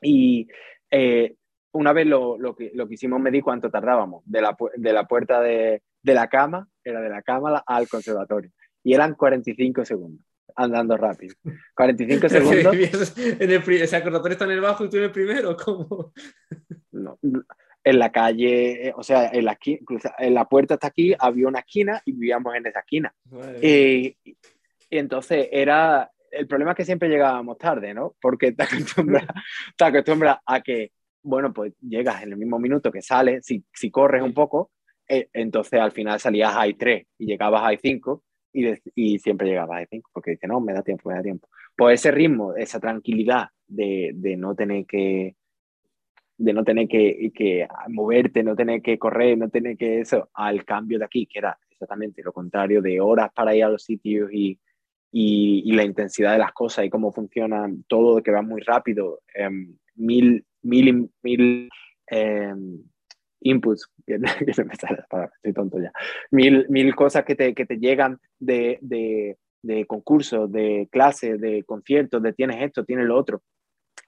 Y 0.00 0.48
eh, 0.90 1.36
una 1.72 1.92
vez 1.92 2.06
lo, 2.06 2.38
lo, 2.38 2.56
que, 2.56 2.70
lo 2.74 2.88
que 2.88 2.94
hicimos 2.94 3.20
medir 3.20 3.42
cuánto 3.42 3.70
tardábamos 3.70 4.22
de 4.24 4.40
la, 4.40 4.56
de 4.76 4.92
la 4.92 5.06
puerta 5.06 5.40
de, 5.40 5.82
de, 6.02 6.14
la 6.14 6.28
cama, 6.28 6.68
era 6.82 7.00
de 7.00 7.10
la 7.10 7.22
cama 7.22 7.62
al 7.66 7.88
conservatorio, 7.88 8.50
y 8.82 8.94
eran 8.94 9.14
45 9.14 9.84
segundos, 9.84 10.24
andando 10.56 10.96
rápido. 10.96 11.34
45 11.74 12.28
segundos. 12.28 13.16
en 13.18 13.50
el, 13.50 13.62
¿Ese 13.70 14.02
conservatorio 14.02 14.32
está 14.32 14.44
en 14.46 14.52
el 14.52 14.60
bajo 14.60 14.84
y 14.84 14.90
tú 14.90 14.96
en 14.96 15.04
el 15.04 15.12
primero? 15.12 15.56
¿Cómo? 15.56 16.12
No, 16.92 17.18
en 17.84 17.98
la 17.98 18.10
calle, 18.10 18.92
o 18.96 19.02
sea, 19.02 19.30
en 19.30 19.44
la, 19.44 19.58
en 20.18 20.34
la 20.34 20.44
puerta 20.46 20.74
hasta 20.74 20.88
aquí 20.88 21.14
había 21.18 21.48
una 21.48 21.60
esquina 21.60 22.02
y 22.04 22.12
vivíamos 22.12 22.54
en 22.54 22.66
esa 22.66 22.80
esquina. 22.80 23.14
y, 23.62 24.16
y 24.90 24.98
entonces 24.98 25.48
era, 25.52 26.10
el 26.30 26.46
problema 26.46 26.72
es 26.72 26.76
que 26.76 26.84
siempre 26.84 27.08
llegábamos 27.08 27.58
tarde, 27.58 27.94
¿no? 27.94 28.14
Porque 28.20 28.52
te 28.52 28.62
acostumbras, 28.64 29.26
te 29.76 29.84
acostumbras 29.84 30.38
a 30.46 30.60
que, 30.60 30.92
bueno, 31.22 31.52
pues 31.52 31.72
llegas 31.80 32.22
en 32.22 32.32
el 32.32 32.38
mismo 32.38 32.58
minuto 32.58 32.90
que 32.90 33.02
sales, 33.02 33.44
si, 33.44 33.64
si 33.72 33.90
corres 33.90 34.22
un 34.22 34.34
poco, 34.34 34.70
eh, 35.08 35.28
entonces 35.32 35.80
al 35.80 35.92
final 35.92 36.20
salías 36.20 36.54
a 36.54 36.66
3 36.76 37.06
y 37.18 37.26
llegabas 37.26 37.62
a 37.64 37.76
5 37.76 38.22
y, 38.52 38.66
y, 38.94 39.18
siempre 39.18 39.48
llegabas 39.48 39.82
a 39.82 39.86
5 39.88 40.10
porque 40.12 40.32
dices, 40.32 40.48
no, 40.48 40.60
me 40.60 40.72
da 40.72 40.82
tiempo, 40.82 41.08
me 41.08 41.16
da 41.16 41.22
tiempo. 41.22 41.48
Pues 41.76 42.00
ese 42.00 42.10
ritmo, 42.10 42.54
esa 42.54 42.80
tranquilidad 42.80 43.48
de, 43.66 44.12
de 44.14 44.36
no 44.36 44.54
tener 44.54 44.84
que, 44.86 45.36
de 46.38 46.52
no 46.52 46.64
tener 46.64 46.86
que, 46.86 47.32
que, 47.34 47.66
moverte, 47.88 48.42
no 48.44 48.54
tener 48.54 48.80
que 48.80 48.98
correr, 48.98 49.36
no 49.36 49.50
tener 49.50 49.76
que 49.76 50.00
eso, 50.00 50.30
al 50.34 50.64
cambio 50.64 50.98
de 50.98 51.04
aquí, 51.04 51.26
que 51.26 51.40
era 51.40 51.58
exactamente 51.68 52.22
lo 52.22 52.32
contrario, 52.32 52.80
de 52.80 53.00
horas 53.00 53.30
para 53.34 53.54
ir 53.54 53.64
a 53.64 53.68
los 53.68 53.82
sitios 53.82 54.30
y, 54.32 54.58
y, 55.10 55.72
la 55.72 55.82
intensidad 55.82 56.32
de 56.32 56.38
las 56.38 56.52
cosas 56.52 56.84
y 56.84 56.90
cómo 56.90 57.12
funciona 57.12 57.68
todo, 57.88 58.22
que 58.22 58.30
va 58.30 58.42
muy 58.42 58.60
rápido, 58.60 59.20
em, 59.34 59.76
mil, 59.96 60.44
mil, 60.62 61.10
mil 61.22 61.68
em, 62.06 62.84
inputs, 63.40 63.90
estoy 64.06 65.52
tonto 65.52 65.80
ya, 65.80 65.92
mil, 66.30 66.66
mil 66.68 66.94
cosas 66.94 67.24
que 67.24 67.34
te, 67.34 67.52
que 67.52 67.66
te 67.66 67.78
llegan 67.78 68.20
de, 68.38 68.78
de, 68.80 69.38
de 69.62 69.86
concursos, 69.86 70.50
de 70.52 70.88
clases, 70.90 71.40
de 71.40 71.64
conciertos, 71.64 72.22
de 72.22 72.32
tienes 72.32 72.62
esto, 72.62 72.84
tienes 72.84 73.06
lo 73.06 73.16
otro. 73.16 73.42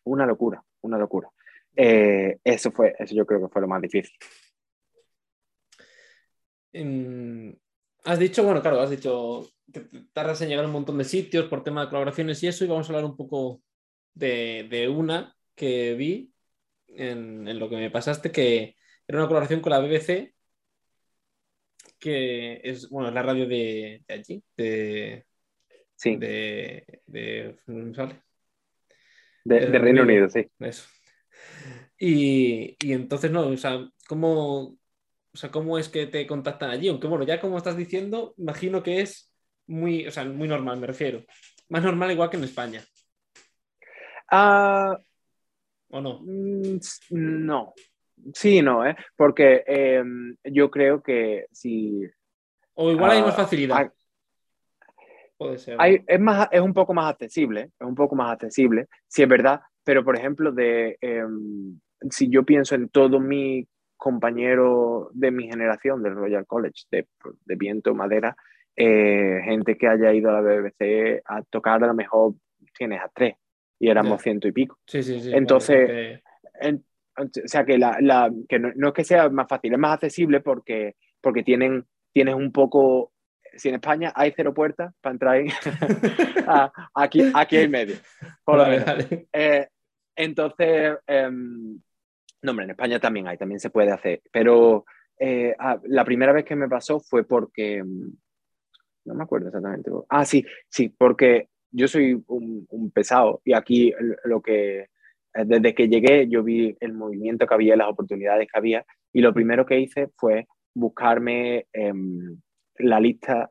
Una 0.04 0.26
locura, 0.26 0.62
una 0.82 0.96
locura. 0.96 1.28
Eh, 1.76 2.38
eso 2.44 2.70
fue, 2.72 2.94
eso 2.98 3.14
yo 3.14 3.26
creo 3.26 3.40
que 3.40 3.48
fue 3.48 3.62
lo 3.62 3.68
más 3.68 3.82
difícil. 3.82 4.12
has 8.04 8.18
dicho, 8.18 8.44
bueno, 8.44 8.60
claro, 8.62 8.80
has 8.80 8.90
dicho 8.90 9.48
que 9.72 9.80
tardas 10.12 10.40
en 10.42 10.48
llegar 10.48 10.64
a 10.64 10.68
un 10.68 10.74
montón 10.74 10.98
de 10.98 11.04
sitios 11.04 11.46
por 11.48 11.62
tema 11.62 11.82
de 11.82 11.88
colaboraciones 11.88 12.42
y 12.42 12.48
eso, 12.48 12.64
y 12.64 12.68
vamos 12.68 12.88
a 12.88 12.92
hablar 12.92 13.04
un 13.04 13.16
poco 13.16 13.62
de, 14.14 14.66
de 14.70 14.88
una 14.88 15.36
que 15.54 15.94
vi 15.94 16.32
en, 16.88 17.46
en, 17.48 17.58
lo 17.58 17.68
que 17.68 17.76
me 17.76 17.90
pasaste, 17.90 18.32
que 18.32 18.76
era 19.06 19.18
una 19.18 19.28
colaboración 19.28 19.60
con 19.60 19.70
la 19.70 19.80
BBC, 19.80 20.34
que 21.98 22.60
es, 22.64 22.88
bueno, 22.88 23.08
es 23.08 23.14
la 23.14 23.22
radio 23.22 23.46
de, 23.46 24.02
de 24.06 24.14
allí, 24.14 24.42
de... 24.56 25.26
Sí. 25.96 26.16
De, 26.16 27.00
de, 27.06 27.58
de, 29.44 29.66
de 29.66 29.78
Reino 29.78 30.02
Unido, 30.02 30.30
sí. 30.30 30.50
Eso. 30.60 30.88
Y, 31.98 32.76
y, 32.80 32.92
entonces, 32.92 33.30
no, 33.30 33.48
o 33.48 33.56
sea, 33.56 33.86
¿cómo, 34.08 34.60
o 35.32 35.36
sea, 35.36 35.50
¿cómo 35.50 35.78
es 35.78 35.88
que 35.88 36.06
te 36.06 36.26
contactan 36.26 36.70
allí? 36.70 36.88
Aunque 36.88 37.06
bueno, 37.06 37.24
ya 37.24 37.40
como 37.40 37.58
estás 37.58 37.76
diciendo, 37.76 38.34
imagino 38.38 38.82
que 38.82 39.00
es 39.00 39.32
muy, 39.66 40.06
o 40.06 40.10
sea, 40.10 40.24
muy 40.24 40.48
normal, 40.48 40.78
me 40.78 40.86
refiero. 40.86 41.24
Más 41.68 41.82
normal 41.82 42.10
igual 42.10 42.30
que 42.30 42.36
en 42.36 42.44
España. 42.44 42.82
Uh, 44.32 44.96
¿O 45.90 46.00
no? 46.00 46.20
Mm, 46.22 46.78
no. 47.10 47.74
Sí, 48.34 48.62
no, 48.62 48.86
¿eh? 48.86 48.96
Porque 49.16 49.64
eh, 49.66 50.02
yo 50.44 50.70
creo 50.70 51.02
que 51.02 51.46
si... 51.52 52.02
O 52.74 52.90
igual 52.90 53.10
uh, 53.10 53.12
hay 53.14 53.22
más 53.22 53.36
facilidad. 53.36 53.76
Hay, 53.76 53.88
Puede 55.36 55.58
ser. 55.58 55.76
Hay, 55.78 56.04
es, 56.06 56.20
más, 56.20 56.48
es 56.50 56.60
un 56.60 56.74
poco 56.74 56.92
más 56.92 57.10
accesible, 57.10 57.70
es 57.80 57.86
un 57.86 57.94
poco 57.94 58.14
más 58.14 58.32
accesible, 58.32 58.88
si 59.08 59.22
es 59.22 59.28
verdad, 59.28 59.62
pero 59.84 60.04
por 60.04 60.16
ejemplo, 60.16 60.52
de, 60.52 60.98
eh, 61.00 61.24
si 62.10 62.28
yo 62.28 62.44
pienso 62.44 62.74
en 62.74 62.88
todos 62.88 63.20
mis 63.20 63.66
compañeros 63.96 65.08
de 65.12 65.30
mi 65.30 65.48
generación 65.48 66.02
del 66.02 66.14
Royal 66.14 66.46
College, 66.46 66.84
de, 66.90 67.06
de 67.44 67.56
viento, 67.56 67.94
madera, 67.94 68.36
eh, 68.76 69.40
gente 69.44 69.76
que 69.76 69.88
haya 69.88 70.12
ido 70.12 70.30
a 70.30 70.40
la 70.40 70.40
BBC 70.40 71.22
a 71.26 71.42
tocar, 71.42 71.82
a 71.84 71.88
lo 71.88 71.94
mejor 71.94 72.34
tienes 72.76 73.00
a 73.00 73.10
tres 73.14 73.34
y 73.78 73.88
éramos 73.88 74.22
ciento 74.22 74.48
y 74.48 74.52
pico. 74.52 74.78
Sí, 74.86 75.02
sí, 75.02 75.20
sí. 75.20 75.30
Entonces, 75.32 75.86
que... 75.86 76.22
en, 76.60 76.84
o 77.16 77.28
sea, 77.44 77.64
que, 77.64 77.76
la, 77.76 77.98
la, 78.00 78.30
que 78.48 78.58
no, 78.58 78.70
no, 78.74 78.88
es 78.88 78.94
que 78.94 79.04
sea 79.04 79.28
más 79.28 79.48
fácil, 79.48 79.72
es 79.72 79.78
más 79.78 79.94
accesible 79.94 80.40
porque, 80.40 80.96
porque 81.20 81.42
tienen, 81.42 81.86
tienes 82.12 82.34
un 82.34 82.52
poco 82.52 83.12
si 83.56 83.68
en 83.68 83.76
España 83.76 84.12
hay 84.14 84.32
cero 84.34 84.54
puertas 84.54 84.94
para 85.00 85.12
entrar 85.12 85.34
ahí, 85.34 85.46
aquí, 86.94 87.30
aquí 87.34 87.56
hay 87.56 87.68
medio. 87.68 87.96
Vale. 88.46 89.28
Eh, 89.32 89.68
entonces, 90.16 90.98
eh, 91.06 91.30
no, 91.30 92.50
hombre, 92.50 92.64
en 92.64 92.70
España 92.70 92.98
también 92.98 93.28
hay, 93.28 93.36
también 93.36 93.60
se 93.60 93.70
puede 93.70 93.90
hacer, 93.90 94.22
pero 94.32 94.84
eh, 95.18 95.54
la 95.84 96.04
primera 96.04 96.32
vez 96.32 96.44
que 96.44 96.56
me 96.56 96.68
pasó 96.68 97.00
fue 97.00 97.24
porque, 97.24 97.82
no 99.04 99.14
me 99.14 99.22
acuerdo 99.22 99.48
exactamente. 99.48 99.90
Ah, 100.08 100.24
sí, 100.24 100.44
sí, 100.68 100.88
porque 100.88 101.48
yo 101.70 101.88
soy 101.88 102.22
un, 102.26 102.66
un 102.68 102.90
pesado 102.90 103.40
y 103.44 103.52
aquí 103.52 103.92
lo 104.24 104.42
que, 104.42 104.88
desde 105.32 105.74
que 105.74 105.88
llegué, 105.88 106.28
yo 106.28 106.42
vi 106.42 106.76
el 106.80 106.92
movimiento 106.92 107.46
que 107.46 107.54
había, 107.54 107.76
las 107.76 107.88
oportunidades 107.88 108.48
que 108.50 108.58
había 108.58 108.84
y 109.12 109.20
lo 109.20 109.32
primero 109.32 109.66
que 109.66 109.80
hice 109.80 110.08
fue 110.16 110.46
buscarme 110.74 111.66
em, 111.72 112.40
la 112.82 113.00
lista 113.00 113.50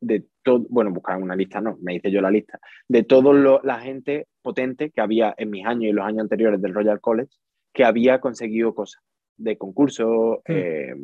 de 0.00 0.24
todo, 0.42 0.66
bueno, 0.70 0.92
buscar 0.92 1.20
una 1.20 1.34
lista, 1.34 1.60
no, 1.60 1.76
me 1.80 1.96
hice 1.96 2.10
yo 2.10 2.20
la 2.20 2.30
lista, 2.30 2.60
de 2.86 3.02
toda 3.02 3.60
la 3.62 3.80
gente 3.80 4.28
potente 4.42 4.90
que 4.90 5.00
había 5.00 5.34
en 5.36 5.50
mis 5.50 5.66
años 5.66 5.90
y 5.90 5.92
los 5.92 6.06
años 6.06 6.22
anteriores 6.22 6.60
del 6.60 6.74
Royal 6.74 7.00
College, 7.00 7.32
que 7.72 7.84
había 7.84 8.20
conseguido 8.20 8.74
cosas 8.74 9.02
de 9.36 9.56
concursos, 9.56 10.38
mm. 10.46 10.52
eh, 10.52 10.94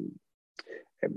eh, 1.02 1.08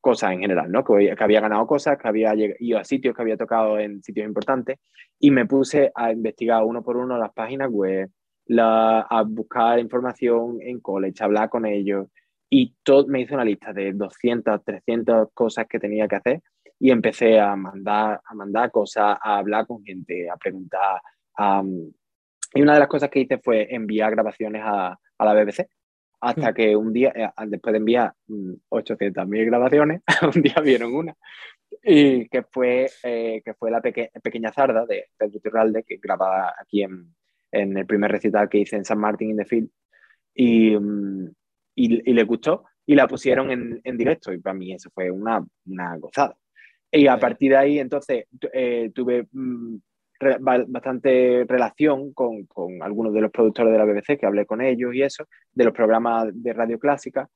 cosas 0.00 0.32
en 0.32 0.40
general, 0.40 0.70
¿no? 0.70 0.84
Que, 0.84 1.14
que, 1.16 1.24
había 1.24 1.40
ganado 1.40 1.66
cosas, 1.66 1.96
que 1.98 2.08
había 2.08 2.34
ido 2.58 2.78
a 2.78 2.84
sitios, 2.84 3.14
que 3.14 3.22
había 3.22 3.36
tocado 3.36 3.78
en 3.78 4.02
sitios 4.02 4.26
importantes, 4.26 4.78
y 5.18 5.30
me 5.30 5.46
puse 5.46 5.90
a 5.94 6.12
investigar 6.12 6.62
uno 6.64 6.82
por 6.82 6.96
uno 6.96 7.16
las 7.16 7.32
páginas 7.32 7.70
web, 7.70 8.10
la, 8.46 9.00
a 9.00 9.22
buscar 9.22 9.78
información 9.78 10.58
en 10.60 10.80
college, 10.80 11.22
a 11.22 11.26
hablar 11.26 11.48
con 11.48 11.64
ellos, 11.64 12.08
y 12.50 12.74
todo, 12.82 13.06
me 13.06 13.22
hice 13.22 13.34
una 13.34 13.44
lista 13.44 13.72
de 13.72 13.92
200, 13.92 14.64
300 14.64 15.28
cosas 15.32 15.66
que 15.68 15.78
tenía 15.78 16.06
que 16.06 16.16
hacer 16.16 16.42
y 16.78 16.90
empecé 16.90 17.40
a 17.40 17.56
mandar, 17.56 18.20
a 18.24 18.34
mandar 18.34 18.70
cosas, 18.70 19.18
a 19.20 19.38
hablar 19.38 19.66
con 19.66 19.82
gente, 19.84 20.28
a 20.28 20.36
preguntar. 20.36 21.00
Y 22.54 22.62
una 22.62 22.74
de 22.74 22.78
las 22.78 22.88
cosas 22.88 23.10
que 23.10 23.20
hice 23.20 23.38
fue 23.38 23.66
enviar 23.74 24.12
grabaciones 24.12 24.62
a, 24.64 24.98
a 25.18 25.24
la 25.24 25.34
BBC. 25.34 25.68
Hasta 26.20 26.50
mm. 26.50 26.54
que 26.54 26.76
un 26.76 26.92
día, 26.92 27.12
eh, 27.14 27.28
después 27.46 27.72
de 27.72 27.78
enviar 27.78 28.14
800.000 28.28 29.26
mm, 29.26 29.46
grabaciones, 29.46 30.02
un 30.34 30.42
día 30.42 30.56
vieron 30.62 30.94
una. 30.94 31.14
Y 31.82 32.28
que 32.28 32.44
fue, 32.44 32.86
eh, 33.02 33.42
que 33.44 33.54
fue 33.54 33.70
la 33.70 33.80
peque 33.80 34.10
pequeña 34.22 34.52
zarda 34.52 34.86
de 34.86 35.06
Pedro 35.16 35.40
Tirralde, 35.40 35.82
que 35.82 35.98
grababa 36.00 36.54
aquí 36.60 36.82
en, 36.82 37.14
en, 37.50 37.76
el 37.76 37.86
primer 37.86 38.10
recital 38.12 38.48
que 38.48 38.58
hice 38.58 38.76
en 38.76 38.84
San 38.84 38.98
Martín 38.98 39.30
in 39.30 39.36
the 39.36 39.44
Field. 39.44 39.70
Y, 40.34 40.74
um, 40.76 41.30
y, 41.74 42.10
y 42.10 42.14
les 42.14 42.26
gustó 42.26 42.64
y 42.86 42.94
la 42.94 43.08
pusieron 43.08 43.50
en, 43.50 43.80
en, 43.82 43.96
directo 43.96 44.32
y 44.32 44.38
para 44.38 44.54
mí 44.54 44.72
eso 44.72 44.90
fue 44.94 45.10
una, 45.10 45.44
una 45.66 45.96
gozada. 45.96 46.36
Y 46.90 47.06
a 47.06 47.18
partir 47.18 47.52
de 47.52 47.56
ahí 47.56 47.78
entonces 47.78 48.26
eh, 48.52 48.90
tuve 48.94 49.26
re, 50.20 50.36
bastante 50.40 51.44
relación 51.48 52.12
con, 52.12 52.44
con, 52.46 52.82
algunos 52.82 53.12
de 53.12 53.20
los 53.22 53.30
productores 53.30 53.72
de 53.72 53.78
la 53.78 53.84
BBC 53.84 54.18
que 54.18 54.26
hablé 54.26 54.46
con 54.46 54.60
ellos 54.60 54.94
y 54.94 55.02
eso, 55.02 55.26
de 55.52 55.64
los 55.64 55.72
programas 55.72 56.28
de 56.32 56.52
radio 56.52 56.78
clásica 56.78 57.28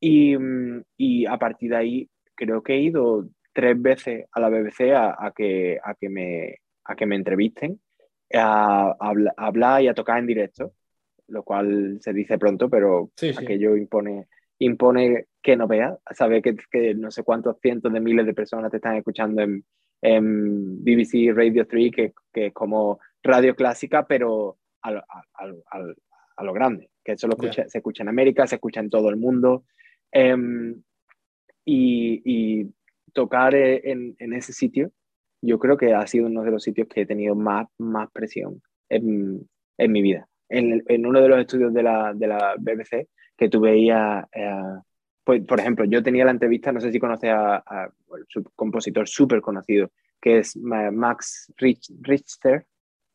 y, 0.00 0.36
mm, 0.36 0.82
y 0.96 1.26
a 1.26 1.38
partir 1.38 1.70
de 1.70 1.76
ahí 1.76 2.10
creo 2.34 2.62
que 2.62 2.74
he 2.74 2.80
ido 2.80 3.28
tres 3.52 3.80
veces 3.80 4.26
a 4.32 4.40
la 4.40 4.50
BBC 4.50 4.92
a, 4.92 5.16
a 5.18 5.32
que, 5.32 5.78
a, 5.82 5.94
que, 5.94 6.08
me, 6.10 6.56
a 6.84 6.94
que 6.94 7.06
me 7.06 7.16
entrevisten, 7.16 7.80
a, 8.34 8.94
a, 9.00 9.14
hablar 9.36 9.82
y 9.82 9.88
a 9.88 9.94
tocar 9.94 10.18
en 10.18 10.26
directo 10.26 10.72
lo 11.28 11.42
cual 11.42 11.98
se 12.00 12.12
dice 12.12 12.38
pronto, 12.38 12.68
pero 12.68 13.10
sí, 13.16 13.32
sí. 13.32 13.38
aquello 13.42 13.76
impone, 13.76 14.28
impone 14.58 15.26
que 15.42 15.56
no 15.56 15.66
veas, 15.66 15.98
saber 16.12 16.42
que, 16.42 16.56
que, 16.70 16.94
no 16.94 17.10
sé 17.10 17.22
cuántos 17.22 17.58
cientos 17.60 17.92
de 17.92 18.00
miles 18.00 18.26
de 18.26 18.34
personas 18.34 18.70
te 18.70 18.76
están 18.78 18.96
escuchando 18.96 19.42
en, 19.42 19.64
en 20.02 20.84
BBC 20.84 21.34
Radio 21.34 21.66
3, 21.66 21.90
que, 21.92 22.12
que, 22.32 22.46
es 22.46 22.52
como 22.52 23.00
radio 23.22 23.54
clásica, 23.54 24.06
pero 24.06 24.58
a 24.82 24.92
lo, 24.92 24.98
a, 24.98 25.24
a, 25.34 25.84
a 26.36 26.44
lo 26.44 26.52
grande, 26.52 26.90
que 27.04 27.12
eso 27.12 27.26
lo 27.26 27.34
escucha, 27.34 27.62
yeah. 27.62 27.68
se 27.68 27.78
escucha 27.78 28.02
en 28.02 28.08
América, 28.08 28.46
se 28.46 28.56
escucha 28.56 28.80
en 28.80 28.90
todo 28.90 29.08
el 29.08 29.16
mundo. 29.16 29.64
Um, 30.12 30.82
y, 31.64 32.22
y, 32.24 32.72
tocar 33.12 33.54
en, 33.54 34.14
en, 34.18 34.32
ese 34.34 34.52
sitio, 34.52 34.92
yo 35.40 35.58
creo 35.58 35.78
que 35.78 35.94
ha 35.94 36.06
sido 36.06 36.26
uno 36.26 36.42
de 36.42 36.50
los 36.50 36.62
sitios 36.62 36.86
que 36.86 37.00
he 37.00 37.06
tenido 37.06 37.34
más, 37.34 37.66
más 37.78 38.10
presión 38.12 38.60
en, 38.90 39.48
en 39.78 39.92
mi 39.92 40.02
vida 40.02 40.28
en, 40.48 40.82
en, 40.86 41.06
uno 41.06 41.20
de 41.20 41.28
los 41.28 41.38
estudios 41.40 41.72
de 41.72 41.82
la, 41.82 42.12
de 42.14 42.26
la 42.26 42.54
BBC 42.58 43.08
que 43.36 43.48
tú 43.48 43.60
veías, 43.60 44.24
eh, 44.32 44.80
pues, 45.24 45.44
por 45.44 45.60
ejemplo, 45.60 45.84
yo 45.84 46.02
tenía 46.02 46.24
la 46.24 46.30
entrevista, 46.30 46.72
no 46.72 46.80
sé 46.80 46.92
si 46.92 46.98
conoces 46.98 47.30
a, 47.30 47.56
a 47.56 47.90
un 48.08 48.44
compositor 48.54 49.08
súper 49.08 49.40
conocido, 49.40 49.90
que 50.20 50.38
es 50.38 50.56
Max 50.56 51.52
Rich, 51.56 51.92
Richter, 52.00 52.66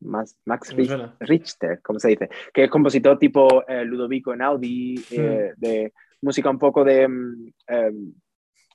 Max, 0.02 0.38
Max 0.46 0.74
Rich, 0.76 0.92
Richter, 1.20 1.82
¿cómo 1.82 2.00
se 2.00 2.10
dice? 2.10 2.30
Que 2.54 2.66
es 2.66 2.70
compositor 2.70 3.18
tipo 3.18 3.66
eh, 3.68 3.86
Ludovico 3.86 4.34
Einaudi, 4.34 4.96
mm. 4.96 5.14
eh, 5.14 5.54
de 5.58 5.94
música 6.22 6.50
un 6.50 6.60
poco 6.60 6.84
de, 6.84 7.08
eh, 7.68 7.92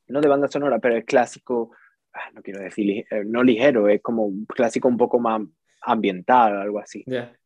no 0.09 0.21
de 0.21 0.29
banda 0.29 0.49
sonora, 0.49 0.79
pero 0.79 0.97
es 0.97 1.05
clásico, 1.05 1.73
ah, 2.13 2.31
no 2.33 2.43
quiero 2.43 2.61
decir, 2.61 3.05
eh, 3.11 3.25
no 3.25 3.43
ligero, 3.43 3.89
es 3.89 4.01
como 4.03 4.25
un 4.25 4.47
clásico 4.47 4.89
un 4.89 4.97
poco 4.97 5.19
más 5.19 5.43
ambiental, 5.83 6.57
algo 6.57 6.79
así. 6.79 7.05
Yeah. 7.07 7.37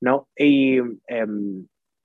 ¿No? 0.00 0.28
Y 0.36 0.78
eh, 0.78 1.26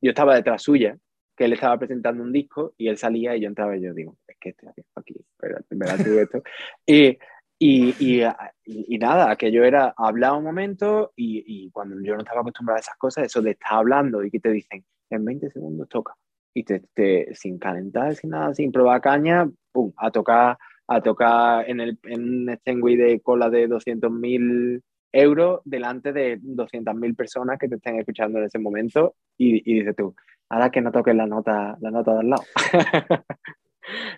yo 0.01 0.09
estaba 0.09 0.35
detrás 0.35 0.61
suya, 0.61 0.97
que 1.35 1.45
él 1.45 1.53
estaba 1.53 1.77
presentando 1.77 2.23
un 2.23 2.31
disco 2.31 2.73
y 2.77 2.87
él 2.87 2.97
salía 2.97 3.35
y 3.35 3.41
yo 3.41 3.47
entraba 3.47 3.75
y 3.75 3.81
yo 3.81 3.93
digo, 3.93 4.17
es 4.27 4.37
que 4.39 4.49
estoy 4.49 4.69
aquí, 4.95 5.15
pero 5.37 5.57
verdad 5.69 6.07
esto. 6.07 6.43
y, 6.85 7.17
Y, 7.63 7.93
y, 7.99 8.23
y, 8.65 8.97
nada, 8.97 9.29
aquello 9.29 9.63
era 9.63 9.93
hablar 9.95 10.33
un 10.33 10.43
momento 10.43 11.13
y, 11.15 11.43
y, 11.45 11.69
cuando 11.69 11.95
yo 12.01 12.15
no 12.15 12.21
estaba 12.21 12.41
acostumbrado 12.41 12.77
a 12.77 12.79
esas 12.79 12.97
cosas, 12.97 13.25
eso 13.25 13.39
de 13.39 13.51
estar 13.51 13.73
hablando 13.73 14.23
y 14.23 14.31
que 14.31 14.39
te 14.39 14.49
dicen 14.49 14.83
en 15.11 15.23
20 15.23 15.51
segundos 15.51 15.87
toca 15.87 16.15
y 16.55 16.63
te, 16.63 16.79
te, 16.95 17.35
sin 17.35 17.59
calentar, 17.59 18.15
sin 18.15 18.31
nada, 18.31 18.55
sin 18.55 18.71
probar 18.71 18.99
caña, 19.01 19.47
pum, 19.71 19.93
a 19.97 20.09
tocar, 20.09 20.57
a 20.87 21.01
tocar 21.01 21.69
en, 21.69 21.81
el, 21.81 21.99
en 22.03 22.49
un 22.49 22.57
Stengui 22.57 22.95
de 22.95 23.19
cola 23.21 23.51
de 23.51 23.69
200.000 23.69 24.81
euros 25.11 25.61
delante 25.65 26.13
de 26.13 26.39
200.000 26.39 27.15
personas 27.15 27.59
que 27.59 27.67
te 27.67 27.75
estén 27.75 27.99
escuchando 27.99 28.39
en 28.39 28.45
ese 28.45 28.59
momento 28.59 29.15
y, 29.37 29.69
y 29.69 29.79
dices 29.79 29.95
tú, 29.95 30.15
ahora 30.49 30.69
que 30.69 30.81
no 30.81 30.91
toques 30.91 31.15
la 31.15 31.25
nota, 31.25 31.77
la 31.79 31.91
nota 31.91 32.15
del 32.15 32.29
lado. 32.29 32.43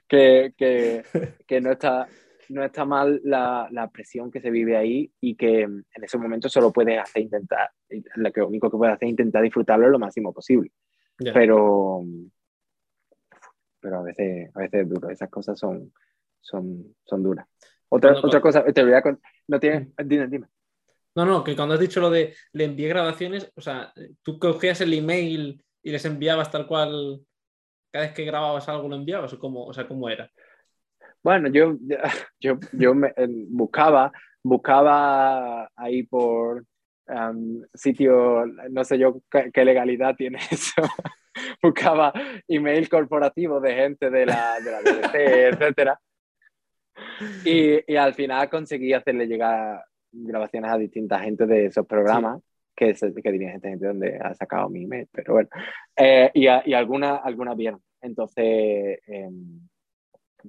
que, 0.07 0.53
que, 0.57 1.03
que, 1.47 1.61
no, 1.61 1.71
está, 1.71 2.07
no 2.49 2.63
está 2.63 2.85
mal 2.85 3.21
la, 3.23 3.67
la, 3.71 3.89
presión 3.89 4.31
que 4.31 4.41
se 4.41 4.51
vive 4.51 4.75
ahí 4.75 5.11
y 5.21 5.35
que 5.35 5.61
en 5.61 5.85
ese 6.01 6.17
momento 6.17 6.49
solo 6.49 6.71
puedes 6.71 6.99
hacer 6.99 7.23
intentar, 7.23 7.69
lo 8.15 8.47
único 8.47 8.69
que 8.69 8.77
puedes 8.77 8.95
hacer 8.95 9.07
es 9.07 9.11
intentar 9.11 9.43
disfrutarlo 9.43 9.89
lo 9.89 9.99
máximo 9.99 10.33
posible. 10.33 10.71
Yeah. 11.19 11.33
Pero, 11.33 12.03
pero 13.79 13.99
a 13.99 14.03
veces, 14.03 14.49
a 14.55 14.59
veces 14.59 14.81
es 14.81 14.89
duro, 14.89 15.09
esas 15.09 15.29
cosas 15.29 15.59
son, 15.59 15.93
son, 16.41 16.95
son 17.03 17.23
duras. 17.23 17.47
Otra, 17.89 18.13
otra 18.13 18.41
cosa, 18.41 18.63
te 18.65 18.83
voy 18.83 18.93
a 18.93 19.03
no 19.47 19.59
tienes, 19.59 19.89
dime, 20.03 20.27
dime. 20.27 20.47
No, 21.15 21.25
no, 21.25 21.43
que 21.43 21.55
cuando 21.55 21.75
has 21.75 21.79
dicho 21.79 21.99
lo 21.99 22.09
de 22.09 22.35
le 22.53 22.65
envié 22.65 22.87
grabaciones, 22.87 23.51
o 23.55 23.61
sea, 23.61 23.93
tú 24.23 24.39
cogías 24.39 24.81
el 24.81 24.93
email 24.93 25.63
y 25.83 25.91
les 25.91 26.05
enviabas 26.05 26.49
tal 26.49 26.65
cual, 26.65 27.21
cada 27.91 28.05
vez 28.05 28.13
que 28.13 28.25
grababas 28.25 28.67
algo 28.67 28.89
lo 28.89 28.95
enviabas, 28.95 29.33
o 29.33 29.39
cómo, 29.39 29.65
o 29.65 29.73
sea, 29.73 29.87
¿cómo 29.87 30.09
era? 30.09 30.29
Bueno, 31.21 31.49
yo, 31.49 31.77
yo, 32.39 32.59
yo 32.73 32.95
me, 32.95 33.13
buscaba, 33.49 34.11
buscaba 34.43 35.69
ahí 35.75 36.03
por 36.03 36.65
sitio, 37.73 38.45
no 38.69 38.83
sé 38.83 38.97
yo 38.97 39.21
qué, 39.29 39.51
qué 39.53 39.65
legalidad 39.65 40.15
tiene 40.15 40.39
eso, 40.51 40.81
buscaba 41.61 42.13
email 42.47 42.89
corporativo 42.89 43.59
de 43.59 43.75
gente 43.75 44.09
de 44.09 44.25
la, 44.25 44.59
de 44.59 44.71
la 44.71 44.79
BBC, 44.79 45.15
etcétera. 45.15 45.99
Y, 47.43 47.91
y, 47.91 47.95
al 47.95 48.13
final 48.13 48.49
conseguí 48.49 48.93
hacerle 48.93 49.27
llegar 49.27 49.83
grabaciones 50.13 50.71
a 50.71 50.77
distintas 50.77 51.21
gente 51.21 51.45
de 51.45 51.65
esos 51.65 51.85
programas, 51.85 52.41
sí. 52.41 52.45
que, 52.75 53.21
que 53.21 53.31
diría 53.31 53.51
gente, 53.51 53.69
gente 53.69 53.87
donde 53.87 54.17
ha 54.17 54.33
sacado 54.35 54.69
mi 54.69 54.83
email, 54.83 55.07
pero 55.11 55.33
bueno. 55.33 55.49
Eh, 55.95 56.31
y, 56.33 56.43
y 56.43 56.73
algunas 56.73 57.19
alguna 57.23 57.55
vieron. 57.55 57.81
Entonces, 58.01 58.99
eh, 59.07 59.29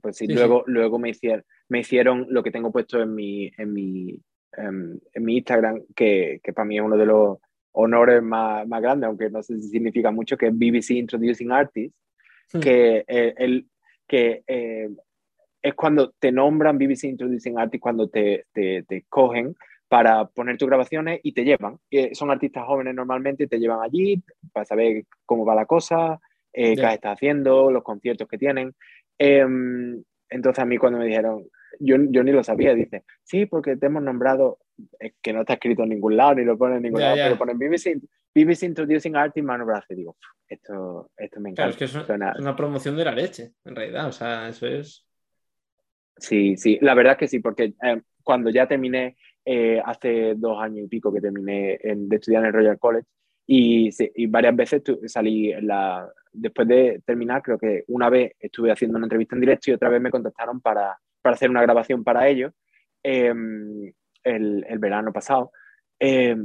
pues 0.01 0.17
sí, 0.17 0.27
sí 0.27 0.35
luego, 0.35 0.65
sí. 0.67 0.73
luego 0.73 0.99
me, 0.99 1.11
hicieron, 1.11 1.45
me 1.69 1.81
hicieron 1.81 2.27
lo 2.29 2.43
que 2.43 2.51
tengo 2.51 2.73
puesto 2.73 3.01
en 3.01 3.15
mi, 3.15 3.51
en 3.57 3.73
mi, 3.73 4.21
en, 4.57 5.01
en 5.13 5.25
mi 5.25 5.37
Instagram, 5.37 5.83
que, 5.95 6.41
que 6.43 6.53
para 6.53 6.67
mí 6.67 6.77
es 6.77 6.83
uno 6.83 6.97
de 6.97 7.07
los 7.07 7.39
honores 7.73 8.23
más, 8.23 8.67
más 8.67 8.83
grandes, 8.83 9.09
aunque 9.09 9.31
no 9.31 9.43
sé 9.43 9.57
si 9.61 9.69
significa 9.69 10.11
mucho, 10.11 10.37
que 10.37 10.49
es 10.49 10.55
BBC 10.55 10.91
Introducing 10.91 11.53
Artists, 11.53 11.97
sí. 12.49 12.61
que, 12.61 13.05
eh, 13.07 13.35
el, 13.37 13.67
que 14.07 14.43
eh, 14.47 14.91
es 15.65 15.73
cuando 15.73 16.11
te 16.19 16.31
nombran 16.31 16.77
BBC 16.77 17.05
Introducing 17.05 17.59
Artists, 17.59 17.81
cuando 17.81 18.11
te, 18.11 18.45
te, 18.53 18.83
te 18.83 19.07
cogen 19.09 19.57
para 19.89 20.27
poner 20.27 20.59
tus 20.59 20.69
grabaciones 20.69 21.21
y 21.23 21.33
te 21.33 21.43
llevan. 21.43 21.79
Eh, 21.91 22.15
son 22.15 22.31
artistas 22.31 22.65
jóvenes 22.67 22.95
normalmente, 22.95 23.47
te 23.47 23.59
llevan 23.59 23.81
allí 23.81 24.23
para 24.53 24.67
saber 24.67 25.05
cómo 25.25 25.47
va 25.47 25.55
la 25.55 25.65
cosa, 25.65 26.21
eh, 26.53 26.77
yeah. 26.77 26.91
qué 26.91 26.95
estás 26.97 27.15
haciendo, 27.15 27.71
los 27.71 27.83
conciertos 27.83 28.29
que 28.29 28.37
tienen. 28.37 28.75
Eh, 29.19 29.47
entonces 30.29 30.63
a 30.63 30.67
mí 30.67 30.77
cuando 30.77 30.99
me 30.99 31.07
dijeron, 31.07 31.47
yo, 31.81 31.97
yo 32.11 32.23
ni 32.23 32.33
lo 32.33 32.45
sabía, 32.45 32.75
dice, 32.75 33.05
sí, 33.23 33.47
porque 33.47 33.77
te 33.77 33.87
hemos 33.87 34.03
nombrado, 34.03 34.59
es 34.99 35.15
que 35.23 35.33
no 35.33 35.41
está 35.41 35.55
escrito 35.55 35.85
en 35.85 35.89
ningún 35.89 36.19
lado, 36.19 36.35
ni 36.35 36.45
lo 36.45 36.59
ponen 36.59 36.77
en 36.77 36.83
ningún 36.83 37.01
yeah, 37.01 37.09
lado, 37.09 37.17
yeah. 37.17 37.27
pero 37.27 37.39
ponen 37.39 37.59
BBC, 37.59 38.03
BBC 38.35 38.65
Introducing 38.65 39.17
Artists 39.17 39.47
Manu 39.47 39.65
Brazo, 39.65 39.95
y 39.95 39.97
digo, 39.97 40.19
esto, 40.47 41.11
esto 41.17 41.41
me 41.41 41.51
encanta. 41.51 41.63
Claro, 41.63 41.71
es 41.71 41.77
que 41.79 41.85
es 41.85 41.95
una, 41.95 42.05
Suena... 42.05 42.33
es 42.33 42.41
una 42.41 42.55
promoción 42.55 42.99
de 42.99 43.05
la 43.07 43.13
leche, 43.13 43.53
en 43.65 43.75
realidad, 43.75 44.09
o 44.09 44.13
sea, 44.13 44.47
eso 44.51 44.67
es... 44.67 45.07
Sí, 46.17 46.57
sí, 46.57 46.79
la 46.81 46.95
verdad 46.95 47.13
es 47.13 47.19
que 47.19 47.29
sí, 47.29 47.41
porque 47.41 47.75
eh, 47.83 48.03
cuando 48.23 48.51
ya 48.51 48.67
terminé, 48.67 49.17
eh, 49.45 49.81
hace 49.85 50.35
dos 50.37 50.61
años 50.63 50.85
y 50.85 50.89
pico 50.89 51.13
que 51.13 51.21
terminé 51.21 51.79
en, 51.83 52.09
de 52.09 52.17
estudiar 52.17 52.43
en 52.43 52.49
el 52.49 52.53
Royal 52.55 52.79
College, 52.79 53.07
y, 53.47 53.91
y 54.15 54.27
varias 54.27 54.57
veces 54.57 54.83
salí 55.07 55.53
después 56.33 56.67
de 56.67 57.03
terminar, 57.05 57.43
creo 57.43 57.59
que 57.59 57.85
una 57.89 58.09
vez 58.09 58.33
estuve 58.41 58.73
haciendo 58.73 58.97
una 58.97 59.07
entrevista 59.07 59.35
en 59.35 59.41
directo 59.41 59.71
y 59.71 59.75
otra 59.75 59.91
vez 59.91 60.01
me 60.01 60.11
contactaron 60.11 60.61
para, 60.61 60.99
para 61.21 61.35
hacer 61.35 61.51
una 61.51 61.63
grabación 61.63 62.03
para 62.03 62.27
ellos 62.27 62.53
eh, 63.03 63.33
el, 64.25 64.67
el, 64.67 64.79
verano 64.79 65.13
pasado. 65.13 65.53
Eh, 66.01 66.37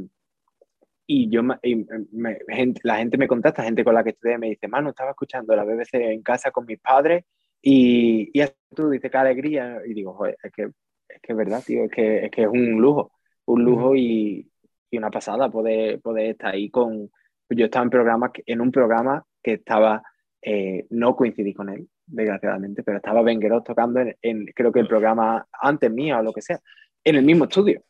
y 1.08 1.30
yo 1.30 1.42
la 1.42 2.98
gente 2.98 3.18
me 3.18 3.28
contacta, 3.28 3.64
gente 3.64 3.84
con 3.84 3.96
la 3.96 4.04
que 4.04 4.12
estudié, 4.12 4.38
me 4.38 4.50
dice, 4.50 4.68
mano, 4.68 4.90
estaba 4.90 5.12
escuchando 5.12 5.56
la 5.56 5.64
BBC 5.64 5.96
en 5.96 6.22
casa 6.22 6.52
con 6.52 6.66
mis 6.66 6.80
padres 6.80 7.24
y, 7.62 8.30
y 8.34 8.46
tú 8.76 8.90
dices, 8.90 9.12
qué 9.12 9.18
alegría. 9.18 9.82
Y 9.86 9.94
digo, 9.94 10.14
joder, 10.14 10.38
es 10.44 10.52
que 10.52 10.70
es 11.10 11.22
que 11.22 11.34
es 11.34 11.38
verdad, 11.38 11.64
tío, 11.66 11.86
es 11.86 11.92
que 11.92 12.26
es, 12.26 12.32
que 12.32 12.44
es 12.44 12.48
un 12.48 12.80
lujo, 12.80 13.12
un 13.46 13.64
lujo 13.64 13.90
uh 13.90 13.94
-huh. 13.94 14.00
y, 14.00 14.48
y, 14.92 14.98
una 14.98 15.10
pasada 15.10 15.50
poder, 15.50 16.00
poder 16.02 16.32
estar 16.32 16.54
ahí 16.54 16.70
con... 16.70 17.10
Yo 17.50 17.66
estaba 17.66 17.84
en, 17.84 17.90
programa, 17.90 18.32
en 18.46 18.62
un 18.62 18.72
programa 18.72 19.26
que 19.42 19.54
estaba, 19.54 20.04
eh, 20.42 20.86
no 20.92 21.16
coincidí 21.16 21.54
con 21.54 21.70
él, 21.70 21.90
desgraciadamente, 22.06 22.84
pero 22.84 22.98
estaba 22.98 23.24
Bengueros 23.24 23.64
tocando 23.64 24.02
en, 24.02 24.16
en, 24.22 24.46
creo 24.54 24.72
que 24.72 24.82
el 24.82 24.88
programa 24.88 25.48
antes 25.52 25.92
mío 25.92 26.20
o 26.20 26.22
lo 26.22 26.32
que 26.32 26.44
sea, 26.44 26.60
en 27.04 27.16
el 27.16 27.26
mismo 27.26 27.46
estudio. 27.46 27.82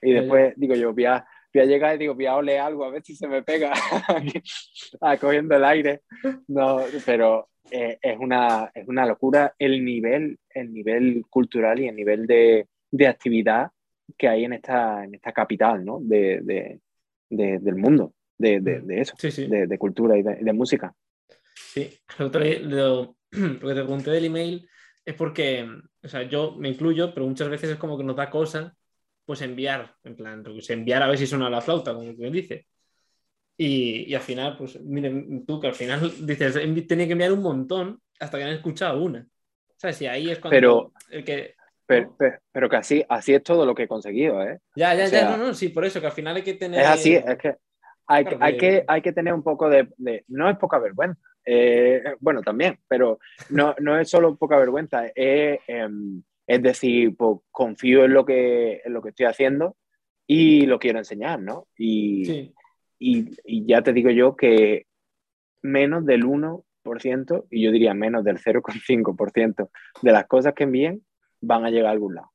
Y 0.00 0.12
después, 0.12 0.54
digo 0.56 0.76
yo, 0.76 0.94
voy 0.94 1.06
a, 1.06 1.26
voy 1.52 1.62
a 1.62 1.66
llegar 1.66 1.94
y 1.94 1.98
digo, 1.98 2.14
voy 2.14 2.26
a 2.26 2.36
oler 2.36 2.60
algo, 2.60 2.84
a 2.84 2.90
ver 2.90 3.02
si 3.02 3.14
se 3.16 3.28
me 3.28 3.42
pega, 3.42 3.72
cogiendo 5.20 5.56
el 5.56 5.64
aire. 5.64 6.02
No, 6.48 6.80
pero 7.04 7.48
eh, 7.70 7.98
es, 8.00 8.18
una, 8.18 8.70
es 8.74 8.86
una 8.88 9.06
locura 9.06 9.54
el 9.58 9.84
nivel, 9.84 10.38
el 10.50 10.72
nivel 10.72 11.24
cultural 11.28 11.80
y 11.80 11.88
el 11.88 11.96
nivel 11.96 12.26
de, 12.26 12.68
de 12.90 13.06
actividad 13.06 13.70
que 14.16 14.28
hay 14.28 14.44
en 14.44 14.54
esta, 14.54 15.04
en 15.04 15.14
esta 15.14 15.32
capital 15.32 15.84
¿no? 15.84 16.00
de, 16.00 16.40
de, 16.42 16.80
de 17.28 17.58
del 17.58 17.76
mundo, 17.76 18.14
de, 18.38 18.60
de 18.60 19.00
eso, 19.00 19.14
sí, 19.18 19.30
sí. 19.30 19.46
De, 19.46 19.78
cultura 19.78 20.16
y 20.18 20.22
de, 20.22 20.52
música. 20.52 20.94
Sí, 21.54 21.90
lo, 22.18 22.28
lo, 22.28 23.16
lo, 23.30 23.68
que 23.68 23.74
te 23.74 23.82
pregunté 23.82 24.10
del 24.10 24.24
email 24.24 24.68
es 25.04 25.14
porque, 25.14 25.66
o 26.02 26.08
sea, 26.08 26.22
yo 26.24 26.56
me 26.58 26.68
incluyo, 26.68 27.14
pero 27.14 27.26
muchas 27.26 27.48
veces 27.48 27.70
es 27.70 27.76
como 27.76 27.96
que 27.96 28.04
nos 28.04 28.16
da 28.16 28.30
cosa 28.30 28.76
pues 29.30 29.42
enviar, 29.42 29.94
en 30.02 30.16
plan, 30.16 30.42
pues 30.42 30.68
enviar 30.70 31.04
a 31.04 31.06
ver 31.06 31.16
si 31.16 31.24
suena 31.24 31.48
la 31.48 31.60
flauta, 31.60 31.94
como 31.94 32.12
quien 32.16 32.32
dice. 32.32 32.66
Y, 33.56 34.10
y, 34.10 34.14
al 34.16 34.22
final, 34.22 34.56
pues 34.58 34.80
miren, 34.80 35.46
tú 35.46 35.60
que 35.60 35.68
al 35.68 35.74
final 35.76 36.00
dices, 36.26 36.54
tenía 36.88 37.06
que 37.06 37.12
enviar 37.12 37.30
un 37.30 37.40
montón 37.40 38.00
hasta 38.18 38.36
que 38.36 38.42
han 38.42 38.50
escuchado 38.50 39.00
una. 39.00 39.24
¿Sabes? 39.76 40.02
Y 40.02 40.08
ahí 40.08 40.30
es 40.30 40.40
cuando 40.40 40.56
pero, 40.56 40.92
el 41.10 41.22
que... 41.22 41.54
Pero, 41.86 42.16
pero, 42.18 42.38
pero, 42.50 42.68
que 42.68 42.74
así, 42.74 43.04
así 43.08 43.32
es 43.32 43.44
todo 43.44 43.64
lo 43.64 43.72
que 43.72 43.84
he 43.84 43.88
conseguido, 43.88 44.42
¿eh? 44.42 44.58
Ya, 44.74 44.96
ya, 44.96 45.04
o 45.04 45.06
sea, 45.06 45.20
ya, 45.20 45.36
no, 45.36 45.46
no, 45.46 45.54
sí, 45.54 45.68
por 45.68 45.84
eso, 45.84 46.00
que 46.00 46.08
al 46.08 46.12
final 46.12 46.34
hay 46.34 46.42
que 46.42 46.54
tener... 46.54 46.80
Es 46.80 46.88
así, 46.88 47.14
es 47.14 47.38
que 47.38 47.54
hay, 48.08 48.24
claro, 48.24 48.38
hay, 48.40 48.56
que, 48.56 48.84
hay 48.84 49.00
que 49.00 49.12
tener 49.12 49.32
un 49.32 49.44
poco 49.44 49.70
de... 49.70 49.86
de 49.96 50.24
no 50.26 50.50
es 50.50 50.58
poca 50.58 50.80
vergüenza, 50.80 51.20
eh, 51.46 52.02
bueno, 52.18 52.42
también, 52.42 52.80
pero 52.88 53.20
no, 53.50 53.76
no 53.78 53.96
es 53.96 54.10
solo 54.10 54.34
poca 54.34 54.58
vergüenza, 54.58 55.06
es... 55.06 55.60
Eh, 55.68 55.88
es 56.50 56.60
decir, 56.62 57.16
pues 57.16 57.38
confío 57.52 58.04
en 58.04 58.12
lo 58.12 58.24
que, 58.24 58.80
en 58.84 58.92
lo 58.92 59.00
que 59.00 59.10
estoy 59.10 59.26
haciendo 59.26 59.76
y 60.26 60.66
lo 60.66 60.80
quiero 60.80 60.98
enseñar, 60.98 61.40
¿no? 61.40 61.68
Y, 61.76 62.24
sí. 62.24 62.54
y, 62.98 63.28
y, 63.44 63.66
ya 63.66 63.82
te 63.82 63.92
digo 63.92 64.10
yo 64.10 64.34
que 64.34 64.86
menos 65.62 66.04
del 66.04 66.24
1%, 66.24 67.46
y 67.52 67.62
yo 67.62 67.70
diría 67.70 67.94
menos 67.94 68.24
del 68.24 68.38
0,5% 68.38 69.70
de 70.02 70.12
las 70.12 70.26
cosas 70.26 70.52
que 70.54 70.64
envíen 70.64 71.04
van 71.40 71.64
a 71.64 71.70
llegar 71.70 71.90
a 71.90 71.92
algún 71.92 72.16
lado. 72.16 72.32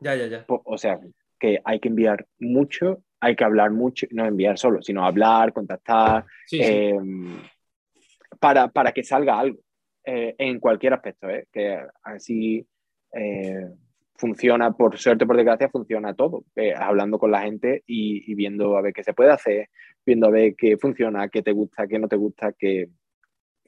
Ya, 0.00 0.14
ya, 0.14 0.26
ya. 0.26 0.46
O 0.48 0.78
sea, 0.78 0.98
que 1.38 1.60
hay 1.66 1.80
que 1.80 1.88
enviar 1.88 2.26
mucho, 2.38 3.02
hay 3.20 3.36
que 3.36 3.44
hablar 3.44 3.72
mucho, 3.72 4.06
no 4.12 4.24
enviar 4.24 4.56
solo, 4.56 4.80
sino 4.80 5.04
hablar, 5.04 5.52
contactar, 5.52 6.24
sí, 6.46 6.62
eh, 6.62 6.98
sí. 6.98 8.00
Para, 8.40 8.68
para 8.68 8.92
que 8.92 9.04
salga 9.04 9.38
algo 9.38 9.58
eh, 10.02 10.34
en 10.38 10.60
cualquier 10.60 10.94
aspecto, 10.94 11.28
¿eh? 11.28 11.46
que 11.52 11.78
así 12.02 12.66
eh, 13.14 13.68
funciona, 14.16 14.72
por 14.72 14.96
suerte, 14.98 15.26
por 15.26 15.36
desgracia, 15.36 15.68
funciona 15.68 16.14
todo, 16.14 16.44
eh, 16.56 16.72
hablando 16.74 17.18
con 17.18 17.30
la 17.30 17.42
gente 17.42 17.82
y, 17.86 18.30
y, 18.30 18.34
viendo 18.34 18.76
a 18.76 18.82
ver 18.82 18.92
qué 18.92 19.02
se 19.02 19.12
puede 19.12 19.30
hacer, 19.30 19.68
viendo 20.06 20.26
a 20.26 20.30
ver 20.30 20.54
qué 20.56 20.76
funciona, 20.76 21.28
qué 21.28 21.42
te 21.42 21.52
gusta, 21.52 21.86
qué 21.86 21.98
no 21.98 22.08
te 22.08 22.16
gusta, 22.16 22.52
qué, 22.52 22.88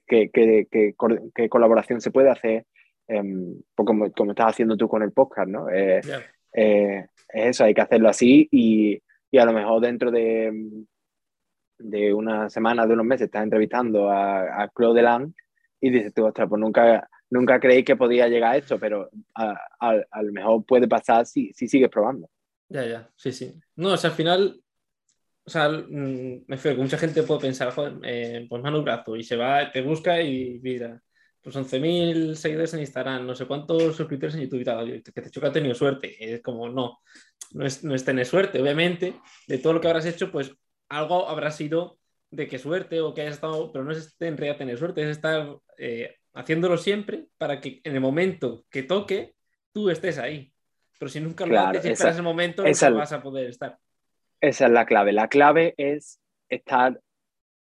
qué, 0.06 0.30
qué, 0.32 1.48
colaboración 1.48 2.00
se 2.00 2.10
puede 2.10 2.30
hacer, 2.30 2.64
eh, 3.08 3.22
como, 3.74 4.10
como, 4.12 4.30
estás 4.30 4.50
haciendo 4.50 4.76
tú 4.76 4.88
con 4.88 5.02
el 5.02 5.12
podcast, 5.12 5.48
¿no? 5.48 5.68
Eh, 5.70 6.00
yeah. 6.02 7.10
eso, 7.28 7.64
hay 7.64 7.74
que 7.74 7.80
hacerlo 7.80 8.08
así 8.08 8.48
y, 8.50 9.02
y, 9.30 9.38
a 9.38 9.44
lo 9.44 9.52
mejor 9.52 9.80
dentro 9.82 10.10
de, 10.10 10.52
de 11.78 12.14
una 12.14 12.48
semana, 12.50 12.86
de 12.86 12.94
unos 12.94 13.06
meses, 13.06 13.26
estás 13.26 13.42
entrevistando 13.42 14.10
a, 14.10 14.62
a 14.62 14.68
Claude 14.68 15.00
Delan 15.00 15.34
y 15.80 15.90
dices 15.90 16.14
tú, 16.14 16.24
ostras, 16.24 16.48
pues 16.48 16.60
nunca 16.60 17.08
nunca 17.30 17.60
creí 17.60 17.84
que 17.84 17.96
podía 17.96 18.28
llegar 18.28 18.52
a 18.52 18.56
esto, 18.56 18.78
pero 18.78 19.10
a, 19.34 20.22
lo 20.22 20.32
mejor 20.32 20.64
puede 20.64 20.88
pasar 20.88 21.26
si, 21.26 21.52
si 21.52 21.68
sigues 21.68 21.90
probando. 21.90 22.28
Ya, 22.68 22.84
ya, 22.84 23.10
sí, 23.16 23.32
sí. 23.32 23.54
No, 23.76 23.92
o 23.92 23.96
sea, 23.96 24.10
al 24.10 24.16
final, 24.16 24.60
o 25.44 25.50
sea, 25.50 25.68
mm, 25.68 26.44
me 26.46 26.56
fío 26.58 26.74
que 26.74 26.82
mucha 26.82 26.98
gente 26.98 27.22
puede 27.22 27.40
pensar, 27.40 27.72
joder, 27.72 27.94
eh, 28.02 28.46
pues 28.48 28.62
Manu 28.62 28.82
Brazo, 28.82 29.16
y 29.16 29.22
se 29.22 29.36
va, 29.36 29.70
te 29.70 29.82
busca 29.82 30.20
y 30.20 30.58
mira, 30.62 31.00
pues 31.42 31.54
11.000 31.54 32.34
seguidores 32.34 32.74
en 32.74 32.80
Instagram, 32.80 33.26
no 33.26 33.34
sé 33.34 33.46
cuántos 33.46 33.96
suscriptores 33.96 34.34
en 34.34 34.42
YouTube 34.42 34.60
y 34.60 34.64
tal, 34.64 35.02
que 35.02 35.22
te 35.22 35.30
choca 35.30 35.48
ha 35.48 35.52
tenido 35.52 35.74
suerte. 35.74 36.16
es 36.18 36.42
como, 36.42 36.68
no, 36.68 36.98
no 37.52 37.66
es, 37.66 37.84
no 37.84 37.94
es 37.94 38.04
tener 38.04 38.26
suerte, 38.26 38.60
obviamente, 38.60 39.14
de 39.46 39.58
todo 39.58 39.74
lo 39.74 39.80
que 39.80 39.88
habrás 39.88 40.06
hecho, 40.06 40.32
pues 40.32 40.52
algo 40.88 41.28
habrá 41.28 41.50
sido 41.50 41.98
de 42.30 42.48
qué 42.48 42.58
suerte 42.58 43.00
o 43.00 43.14
que 43.14 43.22
hayas 43.22 43.34
estado, 43.34 43.72
pero 43.72 43.84
no 43.84 43.92
es 43.92 44.16
en 44.20 44.36
realidad 44.36 44.58
tener 44.58 44.78
suerte, 44.78 45.02
es 45.02 45.08
estar 45.08 45.56
eh, 45.78 46.16
haciéndolo 46.36 46.76
siempre 46.76 47.26
para 47.38 47.60
que 47.60 47.80
en 47.82 47.94
el 47.94 48.00
momento 48.00 48.64
que 48.70 48.82
toque, 48.82 49.34
tú 49.72 49.90
estés 49.90 50.18
ahí. 50.18 50.52
Pero 50.98 51.08
si 51.08 51.20
nunca 51.20 51.46
lo 51.46 51.58
haces 51.58 51.84
y 51.84 52.06
ese 52.06 52.22
momento, 52.22 52.62
no 52.62 52.94
vas 52.94 53.12
a 53.12 53.22
poder 53.22 53.48
estar. 53.50 53.78
Esa 54.40 54.66
es 54.66 54.72
la 54.72 54.86
clave. 54.86 55.12
La 55.12 55.28
clave 55.28 55.74
es 55.76 56.20
estar. 56.48 57.00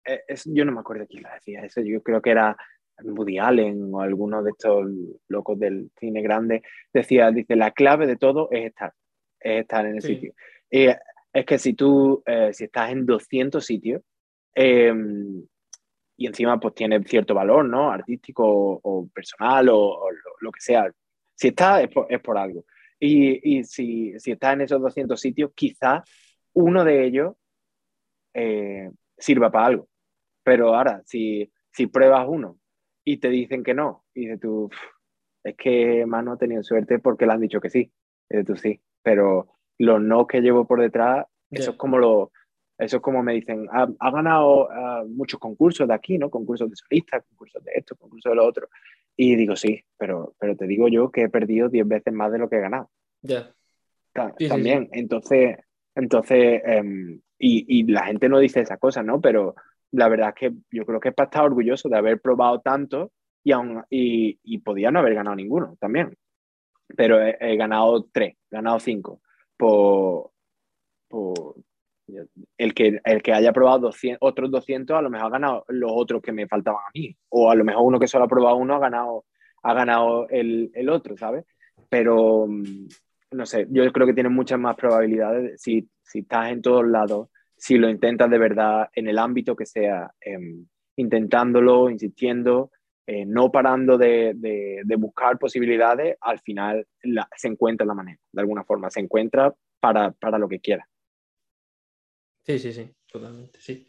Eh, 0.05 0.23
es, 0.29 0.45
yo 0.45 0.65
no 0.65 0.73
me 0.73 0.81
acuerdo 0.81 1.07
quién 1.09 1.23
lo 1.23 1.31
decía 1.33 1.65
eso. 1.65 1.81
Yo 1.81 2.03
creo 2.03 2.21
que 2.21 2.31
era 2.31 2.57
Woody 3.03 3.39
Allen 3.39 3.93
o 3.93 4.01
alguno 4.01 4.43
de 4.43 4.51
estos 4.51 4.87
locos 5.29 5.59
del 5.59 5.91
cine 5.99 6.23
grande. 6.23 6.63
Decía: 6.93 7.31
dice, 7.31 7.57
la 7.57 7.71
clave 7.71 8.07
de 8.07 8.17
todo 8.17 8.49
es 8.51 8.67
estar. 8.67 8.93
Es 9.41 9.63
estar 9.63 9.87
en 9.87 9.97
el 9.97 10.03
sitio. 10.03 10.35
Y 10.71 10.87
es 10.87 11.47
que 11.47 11.59
si 11.59 11.75
tú, 11.75 12.23
eh, 12.27 12.51
si 12.53 12.65
estás 12.65 12.91
en 12.91 13.07
200 13.07 13.65
sitios, 13.65 14.03
em, 14.55 15.45
y 16.17 16.27
encima 16.27 16.59
pues 16.61 16.75
tiene 16.75 17.03
cierto 17.05 17.35
valor, 17.35 17.65
¿no? 17.65 17.91
Artístico 17.91 18.81
o, 18.83 19.09
personal 19.09 19.69
o, 19.71 20.09
lo, 20.41 20.53
que 20.53 20.61
sea. 20.61 20.91
Si 21.35 21.49
estás 21.49 21.83
es 21.83 21.89
por, 21.89 22.07
es 22.09 22.21
por 22.21 22.39
algo. 22.39 22.65
Y, 23.01 23.59
y 23.59 23.65
si, 23.65 24.19
si, 24.19 24.33
estás 24.33 24.55
en 24.55 24.63
esos 24.63 24.81
200 24.81 25.21
sitios, 25.21 25.53
quizás 25.55 26.03
uno 26.53 26.85
de 26.85 27.05
ellos 27.05 27.35
eh, 28.33 28.91
sirva 29.19 29.51
para 29.51 29.67
algo. 29.67 29.89
Pero 30.43 30.75
ahora, 30.75 31.03
si, 31.05 31.51
si 31.71 31.87
pruebas 31.87 32.27
uno 32.29 32.59
y 33.05 33.19
te 33.19 33.29
dicen 33.29 33.63
que 33.63 33.75
no, 33.75 34.05
y 34.15 34.23
dices 34.23 34.41
tú, 34.41 34.71
es 35.43 35.57
que 35.57 36.07
Mano 36.07 36.33
ha 36.33 36.39
tenido 36.39 36.63
suerte 36.63 36.99
porque 36.99 37.27
le 37.27 37.33
han 37.33 37.41
dicho 37.41 37.61
que 37.61 37.71
sí. 37.71 37.93
Y 38.31 38.37
dices 38.37 38.47
tú 38.47 38.57
sí, 38.57 38.81
pero 39.03 39.49
los 39.79 40.01
no 40.01 40.27
que 40.27 40.41
llevo 40.41 40.67
por 40.67 40.81
detrás, 40.81 41.27
eso 41.51 41.73
es 41.73 41.77
como 41.77 41.99
lo, 41.99 42.33
eso 42.79 42.97
es 42.97 43.03
como 43.03 43.23
me 43.23 43.35
dicen, 43.35 43.67
ha, 43.71 44.11
ganado 44.11 44.69
muchos 45.09 45.39
concursos 45.39 45.87
de 45.87 45.95
aquí, 45.95 46.19
¿no? 46.19 46.31
Concursos 46.31 46.69
de 46.69 46.77
solistas, 46.77 47.25
concursos 47.29 47.63
de 47.65 47.73
esto, 47.75 47.97
concursos 47.97 48.31
de 48.31 48.37
lo 48.37 48.47
otro. 48.47 48.69
Y 49.17 49.37
digo, 49.37 49.55
sí, 49.55 49.81
pero, 49.97 50.35
pero 50.39 50.57
te 50.57 50.67
digo 50.67 50.89
yo 50.89 51.11
que 51.11 51.23
he 51.23 51.29
perdido 51.29 51.69
10 51.69 51.87
veces 51.87 52.13
más 52.13 52.33
de 52.33 52.39
lo 52.39 52.49
que 52.49 52.57
he 52.57 52.61
ganado. 52.61 52.91
Ya. 53.23 53.55
También, 54.13 54.89
entonces, 54.93 55.57
entonces 55.95 56.63
em, 56.65 57.21
y, 57.39 57.81
y, 57.81 57.83
la 57.85 58.07
gente 58.07 58.29
no 58.29 58.39
dice 58.39 58.61
esa 58.61 58.77
cosa, 58.77 59.03
¿no? 59.03 59.21
Pero 59.21 59.55
la 59.91 60.09
verdad 60.09 60.31
es 60.31 60.35
que 60.35 60.53
yo 60.71 60.85
creo 60.85 61.01
que 61.01 61.11
es 61.11 61.15
para 61.15 61.27
estar 61.27 61.45
orgulloso 61.45 61.89
de 61.89 61.97
haber 61.97 62.21
probado 62.21 62.61
tanto 62.61 63.13
y, 63.43 63.53
aún, 63.53 63.85
y, 63.91 64.39
y 64.43 64.59
podía 64.59 64.91
no 64.91 65.01
haber 65.01 65.15
ganado 65.15 65.37
ninguno 65.37 65.77
también. 65.81 66.17
Pero 66.97 67.21
he, 67.21 67.57
ganado 67.57 68.05
tres, 68.13 68.35
he 68.51 68.57
ganado 68.57 68.79
cinco. 68.79 69.21
Por, 69.57 70.31
por, 71.09 71.57
el 72.59 72.75
que, 72.75 73.01
el 73.05 73.23
que 73.23 73.33
haya 73.33 73.53
probado 73.53 73.81
200, 73.81 74.19
otros 74.21 74.51
200 74.51 74.97
a 74.97 75.03
lo 75.03 75.11
mejor 75.11 75.29
ha 75.29 75.31
ganado 75.31 75.65
los 75.69 75.91
otros 75.95 76.23
que 76.23 76.33
me 76.33 76.47
faltaban 76.47 76.81
a 76.87 76.91
mí. 76.95 77.17
O 77.31 77.51
a 77.51 77.55
lo 77.55 77.65
mejor 77.65 77.83
uno 77.85 77.99
que 77.99 78.09
solo 78.09 78.25
ha 78.25 78.29
probado 78.29 78.57
uno 78.57 78.75
ha 78.75 78.79
ganado, 78.79 79.25
ha 79.63 79.75
ganado 79.75 80.29
el, 80.29 80.71
el 80.75 80.89
otro, 80.89 81.17
¿sabes? 81.17 81.45
Pero, 81.89 82.47
mm, 82.47 82.89
no 83.33 83.47
sé, 83.47 83.67
yo 83.71 83.91
creo 83.93 84.07
que 84.07 84.15
tiene 84.15 84.29
muchas 84.29 84.59
más 84.59 84.77
probabilidades 84.77 85.61
si, 85.61 85.89
si 86.03 86.21
estás 86.21 86.51
en 86.53 86.63
todos 86.63 86.87
lados, 86.87 87.29
si 87.57 87.79
lo 87.79 87.89
intentas 87.89 88.31
de 88.31 88.39
verdad 88.39 88.89
en 88.95 89.09
el 89.09 89.19
ámbito 89.19 89.57
que 89.57 89.67
sea, 89.67 90.13
em, 90.21 90.67
intentándolo, 90.97 91.91
insistiendo, 91.91 92.71
eh, 93.07 93.25
no 93.27 93.51
parando 93.51 93.99
de, 93.99 94.33
de, 94.35 94.97
buscar 94.97 95.39
posibilidades, 95.39 96.17
al 96.21 96.41
final 96.41 96.87
se 97.37 97.49
encuentra 97.49 97.87
la 97.87 97.95
manera, 97.95 98.19
de 98.33 98.41
alguna 98.41 98.65
forma, 98.65 98.91
se 98.91 99.01
encuentra 99.01 99.55
para, 99.79 100.13
para 100.13 100.39
lo 100.39 100.49
que 100.49 100.61
quiera. 100.61 100.89
Sí, 102.45 102.59
sí, 102.59 102.73
sí, 102.73 102.91
totalmente, 103.07 103.61
sí. 103.61 103.87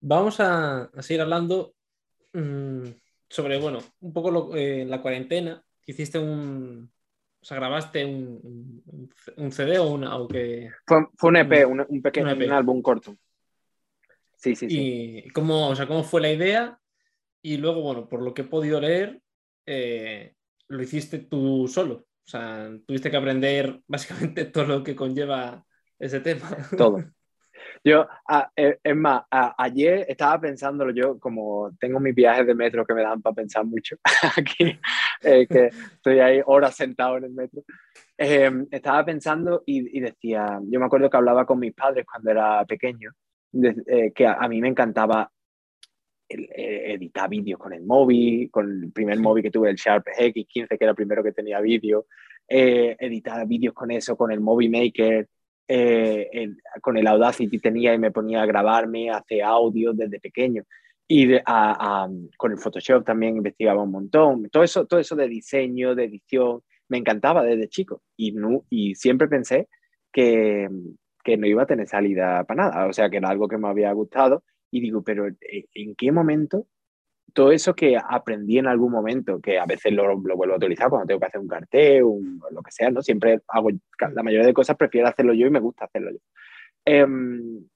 Vamos 0.00 0.38
a, 0.38 0.90
seguir 1.00 1.22
hablando 1.22 1.74
mm, 2.32 2.84
sobre, 3.28 3.58
bueno, 3.58 3.80
un 4.00 4.12
poco 4.12 4.30
lo, 4.30 4.56
eh, 4.56 4.84
la 4.84 5.02
cuarentena, 5.02 5.62
hiciste 5.86 6.18
un, 6.18 6.90
o 7.40 7.44
sea, 7.44 7.56
grabaste 7.56 8.04
un, 8.04 9.10
un, 9.36 9.52
CD 9.52 9.78
o 9.78 9.90
una, 9.90 10.16
o 10.16 10.28
que... 10.28 10.70
Fue, 10.86 11.08
fue 11.16 11.30
un 11.30 11.36
EP, 11.36 11.66
un, 11.66 12.02
pequeño 12.02 12.30
EP. 12.30 12.50
álbum 12.50 12.80
corto. 12.80 13.16
Sí, 14.36 14.54
sí, 14.54 14.68
sí. 14.68 15.22
¿Y 15.26 15.30
cómo, 15.30 15.68
o 15.68 15.76
sea, 15.76 15.86
cómo 15.86 16.04
fue 16.04 16.20
la 16.20 16.32
idea? 16.32 16.78
Y 17.42 17.56
luego, 17.56 17.82
bueno, 17.82 18.08
por 18.08 18.22
lo 18.22 18.32
que 18.32 18.42
he 18.42 18.46
podido 18.46 18.80
leer, 18.80 19.20
eh, 19.66 20.34
lo 20.68 20.82
hiciste 20.82 21.18
tú 21.18 21.68
solo. 21.68 22.06
O 22.26 22.30
sea, 22.30 22.70
tuviste 22.86 23.10
que 23.10 23.16
aprender 23.16 23.80
básicamente 23.86 24.44
todo 24.46 24.64
lo 24.64 24.82
que 24.82 24.96
conlleva 24.96 25.66
ese 25.98 26.20
tema. 26.20 26.56
Todo. 26.76 27.04
Yo, 27.86 28.08
eh, 28.56 28.78
es 28.82 28.96
más, 28.96 29.24
ayer 29.30 30.06
estaba 30.08 30.40
pensándolo 30.40 30.90
yo, 30.90 31.18
como 31.18 31.70
tengo 31.78 32.00
mis 32.00 32.14
viajes 32.14 32.46
de 32.46 32.54
metro 32.54 32.86
que 32.86 32.94
me 32.94 33.02
dan 33.02 33.20
para 33.20 33.34
pensar 33.34 33.66
mucho 33.66 33.96
aquí, 34.38 34.78
eh, 35.22 35.46
que 35.46 35.66
estoy 35.66 36.18
ahí 36.18 36.40
horas 36.46 36.74
sentado 36.74 37.18
en 37.18 37.24
el 37.24 37.32
metro. 37.32 37.62
Em, 38.16 38.66
estaba 38.70 39.04
pensando 39.04 39.62
y, 39.66 40.00
decía, 40.00 40.60
yo 40.64 40.80
me 40.80 40.86
acuerdo 40.86 41.10
que 41.10 41.16
hablaba 41.18 41.44
con 41.44 41.58
mis 41.58 41.74
padres 41.74 42.06
cuando 42.10 42.30
era 42.30 42.64
pequeño, 42.64 43.10
eh, 43.86 44.12
que 44.14 44.26
a, 44.26 44.48
mí 44.48 44.62
me 44.62 44.68
encantaba 44.68 45.30
editar 46.26 47.28
vídeos 47.28 47.58
con 47.58 47.74
el 47.74 47.84
móvil, 47.84 48.50
con 48.50 48.82
el 48.84 48.92
primer 48.92 49.20
móvil 49.20 49.42
que 49.42 49.50
tuve, 49.50 49.68
el 49.68 49.76
Sharp 49.76 50.06
X15, 50.06 50.68
que 50.68 50.78
era 50.80 50.90
el 50.90 50.96
primero 50.96 51.22
que 51.22 51.32
tenía 51.32 51.60
vídeo, 51.60 52.06
editar 52.48 53.46
vídeos 53.46 53.74
con 53.74 53.90
eso, 53.90 54.16
con 54.16 54.32
el 54.32 54.40
Movie 54.40 54.70
Maker, 54.70 55.28
eh, 55.66 56.50
con 56.80 56.96
el 56.96 57.06
Audacity 57.06 57.58
tenía 57.58 57.94
y 57.94 57.98
me 57.98 58.10
ponía 58.10 58.42
a 58.42 58.46
grabarme, 58.46 59.10
hacer 59.10 59.42
audio 59.42 59.92
desde 59.92 60.20
pequeño. 60.20 60.64
Y 61.06 61.38
con 62.36 62.52
el 62.52 62.58
Photoshop 62.58 63.04
también 63.04 63.36
investigaba 63.36 63.82
un 63.82 63.90
montón. 63.90 64.48
Todo 64.50 64.62
eso, 64.62 64.86
todo 64.86 65.00
eso 65.00 65.14
de 65.14 65.28
diseño, 65.28 65.94
de 65.94 66.04
edición, 66.04 66.62
me 66.88 66.98
encantaba 66.98 67.42
desde 67.42 67.68
chico. 67.68 68.02
Y, 68.16 68.32
no, 68.32 68.64
y 68.70 68.94
siempre 68.94 69.28
pensé 69.28 69.68
que, 70.12 70.68
que 71.22 71.36
no 71.36 71.46
iba 71.46 71.62
a 71.64 71.66
tener 71.66 71.88
salida 71.88 72.44
para 72.44 72.68
nada. 72.68 72.86
O 72.86 72.92
sea, 72.92 73.10
que 73.10 73.18
era 73.18 73.28
algo 73.28 73.48
que 73.48 73.58
me 73.58 73.68
había 73.68 73.92
gustado. 73.92 74.44
Y 74.70 74.80
digo, 74.80 75.02
pero 75.02 75.28
eh, 75.28 75.66
¿en 75.74 75.94
qué 75.94 76.10
momento 76.10 76.66
todo 77.34 77.50
eso 77.50 77.74
que 77.74 77.98
aprendí 77.98 78.58
en 78.58 78.68
algún 78.68 78.92
momento, 78.92 79.40
que 79.40 79.58
a 79.58 79.66
veces 79.66 79.92
lo, 79.92 80.06
lo, 80.20 80.36
vuelvo 80.36 80.54
a 80.54 80.56
utilizar 80.56 80.88
cuando 80.88 81.06
tengo 81.06 81.20
que 81.20 81.26
hacer 81.26 81.40
un 81.40 81.48
cartel, 81.48 82.04
un, 82.04 82.40
lo 82.50 82.62
que 82.62 82.70
sea, 82.70 82.90
¿no? 82.90 83.02
Siempre 83.02 83.40
hago, 83.48 83.70
la 83.98 84.22
mayoría 84.22 84.46
de 84.46 84.54
cosas 84.54 84.76
prefiero 84.76 85.08
hacerlo 85.08 85.34
yo 85.34 85.46
y 85.46 85.50
me 85.50 85.60
gusta 85.60 85.86
hacerlo 85.86 86.12
yo. 86.12 86.18
Em, 86.84 87.66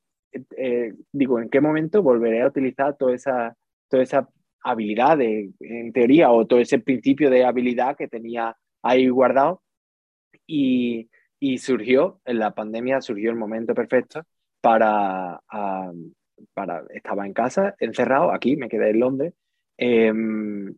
eh, 0.57 0.95
digo, 1.13 1.41
¿en 1.41 1.49
qué 1.51 1.61
momento 1.61 2.03
volveré 2.03 2.43
a 2.43 2.47
utilizar 2.47 2.97
toda 2.97 3.15
esa, 3.15 3.57
toda 3.89 4.03
esa 4.05 4.29
habilidad 4.63 5.19
de, 5.19 5.51
en 5.61 5.93
teoría 5.93 6.31
o 6.31 6.47
todo 6.47 6.61
ese 6.61 6.79
principio 6.79 7.29
de 7.29 7.45
habilidad 7.45 7.97
que 7.97 8.09
tenía 8.09 8.57
ahí 8.83 9.09
guardado? 9.09 9.63
Y, 10.47 11.11
y 11.41 11.59
surgió, 11.59 12.21
en 12.25 12.39
la 12.39 12.55
pandemia 12.55 13.01
surgió 13.01 13.31
el 13.31 13.37
momento 13.37 13.75
perfecto 13.75 14.23
para, 14.61 15.41
para, 16.55 16.85
estaba 16.95 17.27
en 17.27 17.33
casa, 17.33 17.75
encerrado, 17.81 18.33
aquí, 18.33 18.57
me 18.57 18.69
quedé 18.69 18.91
en 18.91 19.01
Londres, 19.01 19.35
Em, 19.79 20.74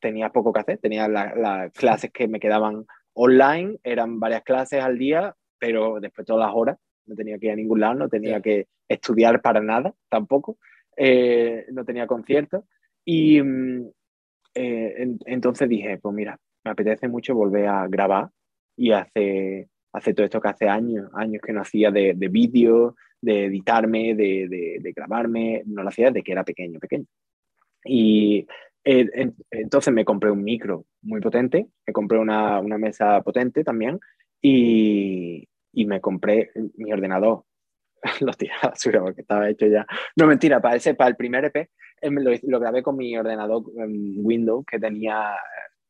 tenía 0.00 0.30
poco 0.30 0.52
que 0.52 0.60
hacer, 0.60 0.78
tenía 0.78 1.08
las 1.08 1.72
clases 1.72 2.10
que 2.12 2.28
me 2.28 2.40
quedaban 2.40 2.86
online, 3.12 3.78
eran 3.82 4.20
varias 4.20 4.42
clases 4.42 4.82
al 4.82 4.98
día, 4.98 5.34
pero 5.58 6.00
después 6.00 6.26
todas 6.26 6.46
las 6.46 6.54
horas, 6.56 6.78
no 7.06 7.14
tenía 7.14 7.38
que 7.38 7.46
ir 7.46 7.52
a 7.52 7.56
ningún 7.56 7.80
lado, 7.80 7.94
no 7.94 8.08
tenía 8.08 8.40
que 8.40 8.68
estudiar 8.88 9.40
para 9.42 9.60
nada 9.60 9.94
tampoco, 10.08 10.58
eh, 10.96 11.66
no 11.72 11.84
tenía 11.84 12.06
conciertos. 12.06 12.64
Y 13.04 13.40
mm, 13.42 13.88
eh, 14.54 15.16
entonces 15.26 15.68
dije, 15.68 15.98
pues 15.98 16.14
mira, 16.14 16.38
me 16.64 16.70
apetece 16.70 17.08
mucho 17.08 17.34
volver 17.34 17.68
a 17.68 17.86
grabar 17.88 18.30
y 18.76 18.92
hacer, 18.92 19.68
hacer 19.92 20.14
todo 20.14 20.24
esto 20.24 20.40
que 20.40 20.48
hace 20.48 20.68
años, 20.68 21.10
años 21.14 21.42
que 21.44 21.52
no 21.52 21.62
hacía 21.62 21.90
de, 21.90 22.14
de 22.14 22.28
vídeo, 22.28 22.96
de 23.20 23.46
editarme, 23.46 24.14
de, 24.14 24.48
de, 24.48 24.78
de, 24.80 24.92
grabarme, 24.92 25.62
no 25.66 25.82
lo 25.82 25.88
hacía 25.88 26.06
desde 26.06 26.22
que 26.22 26.32
era 26.32 26.44
pequeño, 26.44 26.78
pequeño. 26.78 27.06
Y 27.86 28.46
eh, 28.84 29.32
entonces 29.50 29.92
me 29.92 30.04
compré 30.04 30.30
un 30.30 30.42
micro 30.42 30.86
muy 31.02 31.20
potente, 31.20 31.66
me 31.86 31.92
compré 31.92 32.18
una, 32.18 32.60
una 32.60 32.78
mesa 32.78 33.20
potente 33.22 33.64
también 33.64 33.98
y, 34.40 35.48
y, 35.72 35.86
me 35.86 36.00
compré 36.00 36.50
mi 36.76 36.92
ordenador. 36.92 37.44
Lo 38.20 38.32
tiré 38.32 38.52
a 38.52 38.66
la 38.66 38.68
basura 38.70 39.00
porque 39.00 39.22
estaba 39.22 39.48
hecho 39.48 39.66
ya. 39.66 39.86
No, 40.16 40.26
mentira, 40.26 40.60
para, 40.60 40.76
ese, 40.76 40.94
para 40.94 41.10
el 41.10 41.16
primer 41.16 41.44
EP 41.46 41.68
lo, 42.02 42.30
lo, 42.42 42.60
grabé 42.60 42.82
con 42.82 42.96
mi 42.96 43.16
ordenador 43.16 43.62
Windows 43.74 44.64
que 44.66 44.78
tenía, 44.78 45.36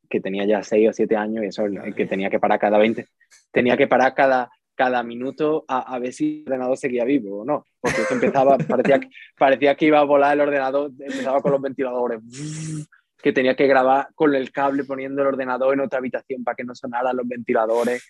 que 0.08 0.20
tenía 0.20 0.44
ya 0.46 0.62
6 0.62 0.90
o 0.90 0.92
7 0.92 1.16
años 1.16 1.44
y 1.44 1.48
eso 1.48 1.64
que 1.94 2.06
tenía 2.06 2.30
que 2.30 2.40
parar 2.40 2.58
cada 2.58 2.78
20. 2.78 3.06
Tenía 3.52 3.76
que 3.76 3.88
parar 3.88 4.14
cada, 4.14 4.50
cada 4.76 5.02
minuto 5.02 5.64
a, 5.66 5.94
a, 5.94 5.98
ver 5.98 6.12
si 6.12 6.44
el 6.46 6.52
ordenador 6.52 6.76
seguía 6.76 7.04
vivo 7.04 7.40
o 7.40 7.44
no. 7.44 7.64
Porque 7.80 8.02
eso 8.02 8.14
empezaba, 8.14 8.58
parecía, 8.58 9.00
parecía 9.36 9.74
que 9.74 9.86
iba 9.86 9.98
a 9.98 10.04
volar 10.04 10.34
el 10.34 10.42
ordenador, 10.42 10.92
empezaba 10.98 11.40
con 11.40 11.52
los 11.52 11.60
ventiladores, 11.60 12.20
que 13.22 13.32
tenía 13.32 13.56
que 13.56 13.66
grabar 13.66 14.08
con 14.14 14.34
el 14.34 14.52
cable 14.52 14.84
poniendo 14.84 15.22
el 15.22 15.28
ordenador 15.28 15.74
en 15.74 15.80
otra 15.80 15.98
habitación 15.98 16.44
para 16.44 16.54
que 16.54 16.64
no 16.64 16.74
sonaran 16.74 17.16
los 17.16 17.26
ventiladores. 17.26 18.06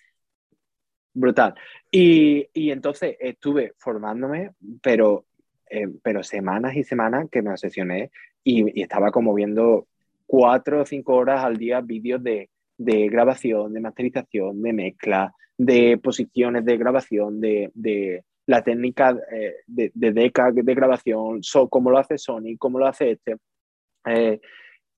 Brutal. 1.13 1.55
Y, 1.89 2.47
y 2.53 2.69
entonces 2.69 3.15
estuve 3.19 3.73
formándome, 3.79 4.51
pero, 4.83 5.25
eh, 5.69 5.87
pero 6.03 6.21
semanas 6.21 6.75
y 6.75 6.83
semanas 6.83 7.27
que 7.31 7.41
me 7.41 7.49
obsesioné 7.49 8.11
y, 8.43 8.79
y 8.79 8.83
estaba 8.83 9.09
como 9.09 9.33
viendo 9.33 9.87
cuatro 10.27 10.81
o 10.81 10.85
cinco 10.85 11.15
horas 11.15 11.43
al 11.43 11.57
día 11.57 11.81
vídeos 11.81 12.21
de, 12.21 12.49
de 12.77 13.09
grabación, 13.09 13.73
de 13.73 13.79
masterización, 13.79 14.61
de 14.61 14.73
mezcla, 14.73 15.33
de 15.57 15.97
posiciones 15.97 16.65
de 16.65 16.77
grabación, 16.77 17.41
de, 17.41 17.71
de 17.73 18.23
la 18.45 18.63
técnica 18.63 19.17
eh, 19.31 19.55
de, 19.65 19.91
de 19.93 20.11
deca 20.11 20.51
de 20.51 20.75
grabación, 20.75 21.43
so, 21.43 21.67
cómo 21.67 21.91
lo 21.91 21.97
hace 21.97 22.17
Sony, 22.17 22.57
cómo 22.57 22.79
lo 22.79 22.87
hace 22.87 23.11
este. 23.11 23.37
Eh, 24.05 24.39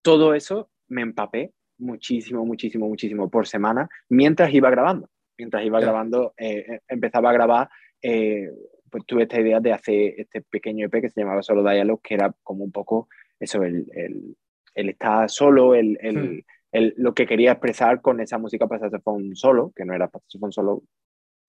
todo 0.02 0.34
eso 0.34 0.70
me 0.88 1.02
empapé 1.02 1.52
muchísimo, 1.78 2.46
muchísimo, 2.46 2.88
muchísimo 2.88 3.30
por 3.30 3.48
semana 3.48 3.90
mientras 4.10 4.54
iba 4.54 4.70
grabando. 4.70 5.10
Mientras 5.38 5.66
iba 5.66 5.80
grabando, 5.80 6.34
eh, 6.38 6.82
empezaba 6.90 7.30
a 7.30 7.34
grabar, 7.34 7.70
pues 8.02 9.06
tuve 9.06 9.24
esta 9.24 9.40
idea 9.40 9.62
de 9.62 9.72
hacer 9.72 10.16
este 10.18 10.42
pequeño 10.42 10.88
EP 10.88 11.02
que 11.02 11.10
se 11.10 11.22
llamaba 11.22 11.42
Solo 11.42 11.64
Dialogue, 11.64 12.02
que 12.04 12.16
era 12.16 12.36
como 12.44 12.66
un 12.66 12.74
poco 12.74 13.08
eso, 13.40 13.64
el, 13.64 13.88
el, 13.94 14.36
el 14.76 14.90
estar 14.90 15.30
solo, 15.30 15.76
el, 15.76 15.98
el 16.02 16.46
hmm 16.72 16.90
lo 16.98 17.14
que 17.14 17.26
quería 17.26 17.54
expresar 17.54 18.02
con 18.02 18.20
esa 18.20 18.38
música 18.38 18.68
para 18.68 18.82
saxofón 18.82 19.36
solo, 19.36 19.72
que 19.76 19.86
no 19.86 19.94
era 19.94 20.08
para 20.08 20.22
saxofón 20.24 20.52
solo 20.52 20.84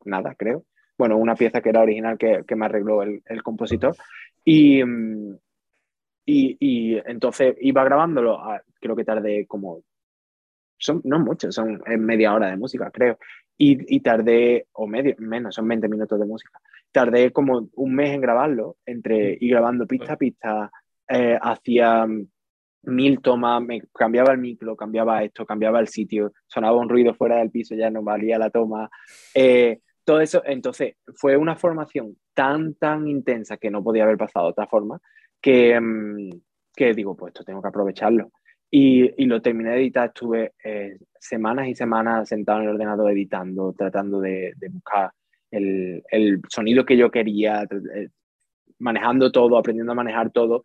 nada, 0.05 0.35
creo. 0.35 0.65
Bueno, 0.97 1.17
una 1.19 1.35
pieza 1.35 1.61
que 1.61 1.71
era 1.71 1.83
original 1.83 2.19
que, 2.19 2.45
que 2.47 2.57
me 2.57 2.67
arregló 2.67 3.03
el, 3.03 3.23
el 3.27 3.43
compositor. 3.43 3.95
Y, 4.45 4.83
y, 6.25 6.57
y, 6.59 6.97
entonces 7.07 7.55
iba 7.61 7.85
grabándolo, 7.85 8.39
creo 8.81 8.97
que 8.97 9.05
tardé 9.05 9.47
como, 9.47 9.83
son, 10.79 11.01
no 11.05 11.19
mucho, 11.21 11.53
son 11.53 11.83
media 11.99 12.35
hora 12.35 12.49
de 12.51 12.57
música, 12.57 12.91
creo. 12.91 13.19
Y, 13.57 13.95
y, 13.95 14.01
tardé, 14.01 14.69
o 14.73 14.87
medio, 14.87 15.15
menos, 15.19 15.55
son 15.55 15.69
20 15.69 15.89
minutos 15.89 16.19
de 16.19 16.27
música. 16.27 16.59
Tardé 16.93 17.31
como 17.31 17.69
un 17.75 17.95
mes 17.95 18.15
en 18.15 18.23
grabarlo, 18.23 18.79
entre 18.87 19.37
ir 19.39 19.51
grabando 19.51 19.87
pista 19.87 20.15
a 20.15 20.17
pista, 20.17 20.71
eh, 21.09 21.39
hacia 21.41 22.07
mil 22.83 23.21
tomas, 23.21 23.63
me 23.63 23.83
cambiaba 23.95 24.33
el 24.33 24.39
micro, 24.39 24.77
cambiaba 24.77 25.23
esto, 25.23 25.45
cambiaba 25.45 25.81
el 25.81 25.89
sitio, 25.89 26.33
sonaba 26.47 26.79
un 26.79 26.89
ruido 26.89 27.15
fuera 27.15 27.37
del 27.39 27.51
piso, 27.51 27.75
ya 27.75 27.91
no 27.91 28.03
valía 28.03 28.39
la 28.39 28.51
toma. 28.51 28.91
Eh, 29.35 29.81
todo 30.05 30.21
eso, 30.21 30.43
entonces, 30.47 30.97
fue 31.15 31.37
una 31.37 31.57
formación 31.57 32.17
tan, 32.35 32.75
tan 32.75 33.07
intensa 33.07 33.57
que 33.59 33.71
no 33.71 33.83
podía 33.83 34.05
haber 34.05 34.17
pasado 34.17 34.47
de 34.47 34.53
otra 34.53 34.67
forma, 34.67 35.01
que, 35.41 35.79
mm, 35.81 36.31
que 36.75 36.95
digo, 36.95 37.17
pues 37.17 37.33
esto 37.33 37.45
tengo 37.45 37.63
que 37.63 37.69
aprovecharlo. 37.69 38.31
Y, 38.71 39.23
y 39.23 39.27
lo 39.27 39.43
terminé 39.43 39.71
de 39.71 39.77
editar, 39.79 40.09
estuve 40.09 40.53
eh, 40.65 40.97
semanas 41.19 41.69
y 41.69 41.75
semanas 41.75 42.29
sentado 42.29 42.61
en 42.61 42.65
el 42.65 42.75
ordenador 42.75 43.11
editando, 43.11 43.75
tratando 43.77 44.21
de, 44.21 44.53
de 44.57 44.69
buscar 44.69 45.11
el, 45.51 46.03
el, 46.11 46.41
sonido 46.49 46.85
que 46.85 46.97
yo 46.97 47.11
quería, 47.11 47.65
eh, 47.65 48.09
manejando 48.79 49.33
todo, 49.33 49.59
aprendiendo 49.59 49.93
a 49.93 49.97
manejar 49.97 50.31
todo. 50.31 50.63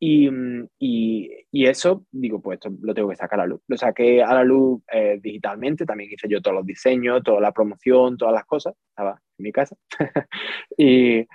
Y, 0.00 0.30
y, 0.78 1.28
y, 1.50 1.66
eso, 1.66 2.06
digo, 2.12 2.40
pues 2.40 2.56
esto 2.56 2.70
lo 2.80 2.94
tengo 2.94 3.08
que 3.08 3.16
sacar 3.16 3.40
a 3.40 3.42
la 3.42 3.48
luz. 3.48 3.62
Lo 3.66 3.76
saqué 3.76 4.22
a 4.22 4.32
la 4.32 4.44
luz 4.44 4.80
eh, 4.92 5.18
digitalmente, 5.20 5.84
también 5.84 6.10
hice 6.12 6.28
yo 6.28 6.40
todos 6.40 6.58
los 6.58 6.66
diseños, 6.66 7.22
toda 7.24 7.40
la 7.40 7.52
promoción, 7.52 8.16
todas 8.16 8.34
las 8.34 8.44
cosas, 8.44 8.74
estaba 8.90 9.20
en 9.38 9.42
mi 9.42 9.50
casa. 9.50 9.76
y, 10.76 11.26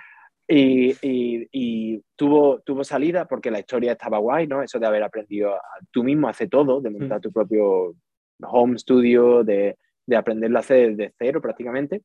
y, 0.48 0.96
y, 1.02 2.02
tuvo, 2.16 2.60
tuvo 2.60 2.84
salida 2.84 3.26
porque 3.28 3.50
la 3.50 3.60
historia 3.60 3.92
estaba 3.92 4.18
guay, 4.18 4.46
¿no? 4.46 4.62
Eso 4.62 4.78
de 4.78 4.86
haber 4.86 5.02
aprendido 5.02 5.54
a, 5.54 5.60
tú 5.90 6.02
mismo 6.02 6.28
hace 6.28 6.48
todo, 6.48 6.80
de 6.80 6.90
montar 6.90 7.18
mm. 7.18 7.22
tu 7.22 7.32
propio 7.32 7.94
home 8.40 8.78
studio, 8.78 9.44
de, 9.44 9.76
de 10.06 10.16
aprenderlo 10.16 10.56
a 10.56 10.60
hacer 10.60 10.96
desde 10.96 11.14
cero 11.18 11.42
prácticamente. 11.42 12.02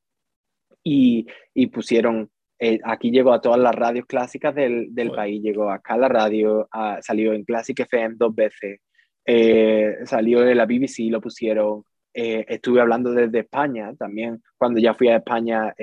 Y, 0.83 1.25
y 1.53 1.67
pusieron 1.67 2.29
eh, 2.61 2.79
aquí 2.83 3.09
llegó 3.09 3.31
a 3.31 3.39
todas 3.39 3.59
las 3.59 3.73
radios 3.73 4.05
clásicas 4.05 4.53
del, 4.53 4.93
del 4.93 5.11
país, 5.11 5.41
llegó 5.41 5.71
a 5.71 5.79
cada 5.79 6.09
radio, 6.09 6.67
salió 7.01 7.31
en 7.31 7.45
Classic 7.45 7.79
FM 7.79 8.15
dos 8.17 8.35
veces, 8.35 8.81
eh, 9.25 9.99
salió 10.03 10.45
en 10.45 10.57
la 10.57 10.65
BBC, 10.65 11.09
lo 11.09 11.21
pusieron, 11.21 11.83
eh, 12.13 12.45
estuve 12.49 12.81
hablando 12.81 13.13
desde 13.13 13.39
España 13.39 13.93
también, 13.97 14.43
cuando 14.57 14.79
ya 14.81 14.93
fui 14.93 15.07
a 15.07 15.17
España 15.17 15.73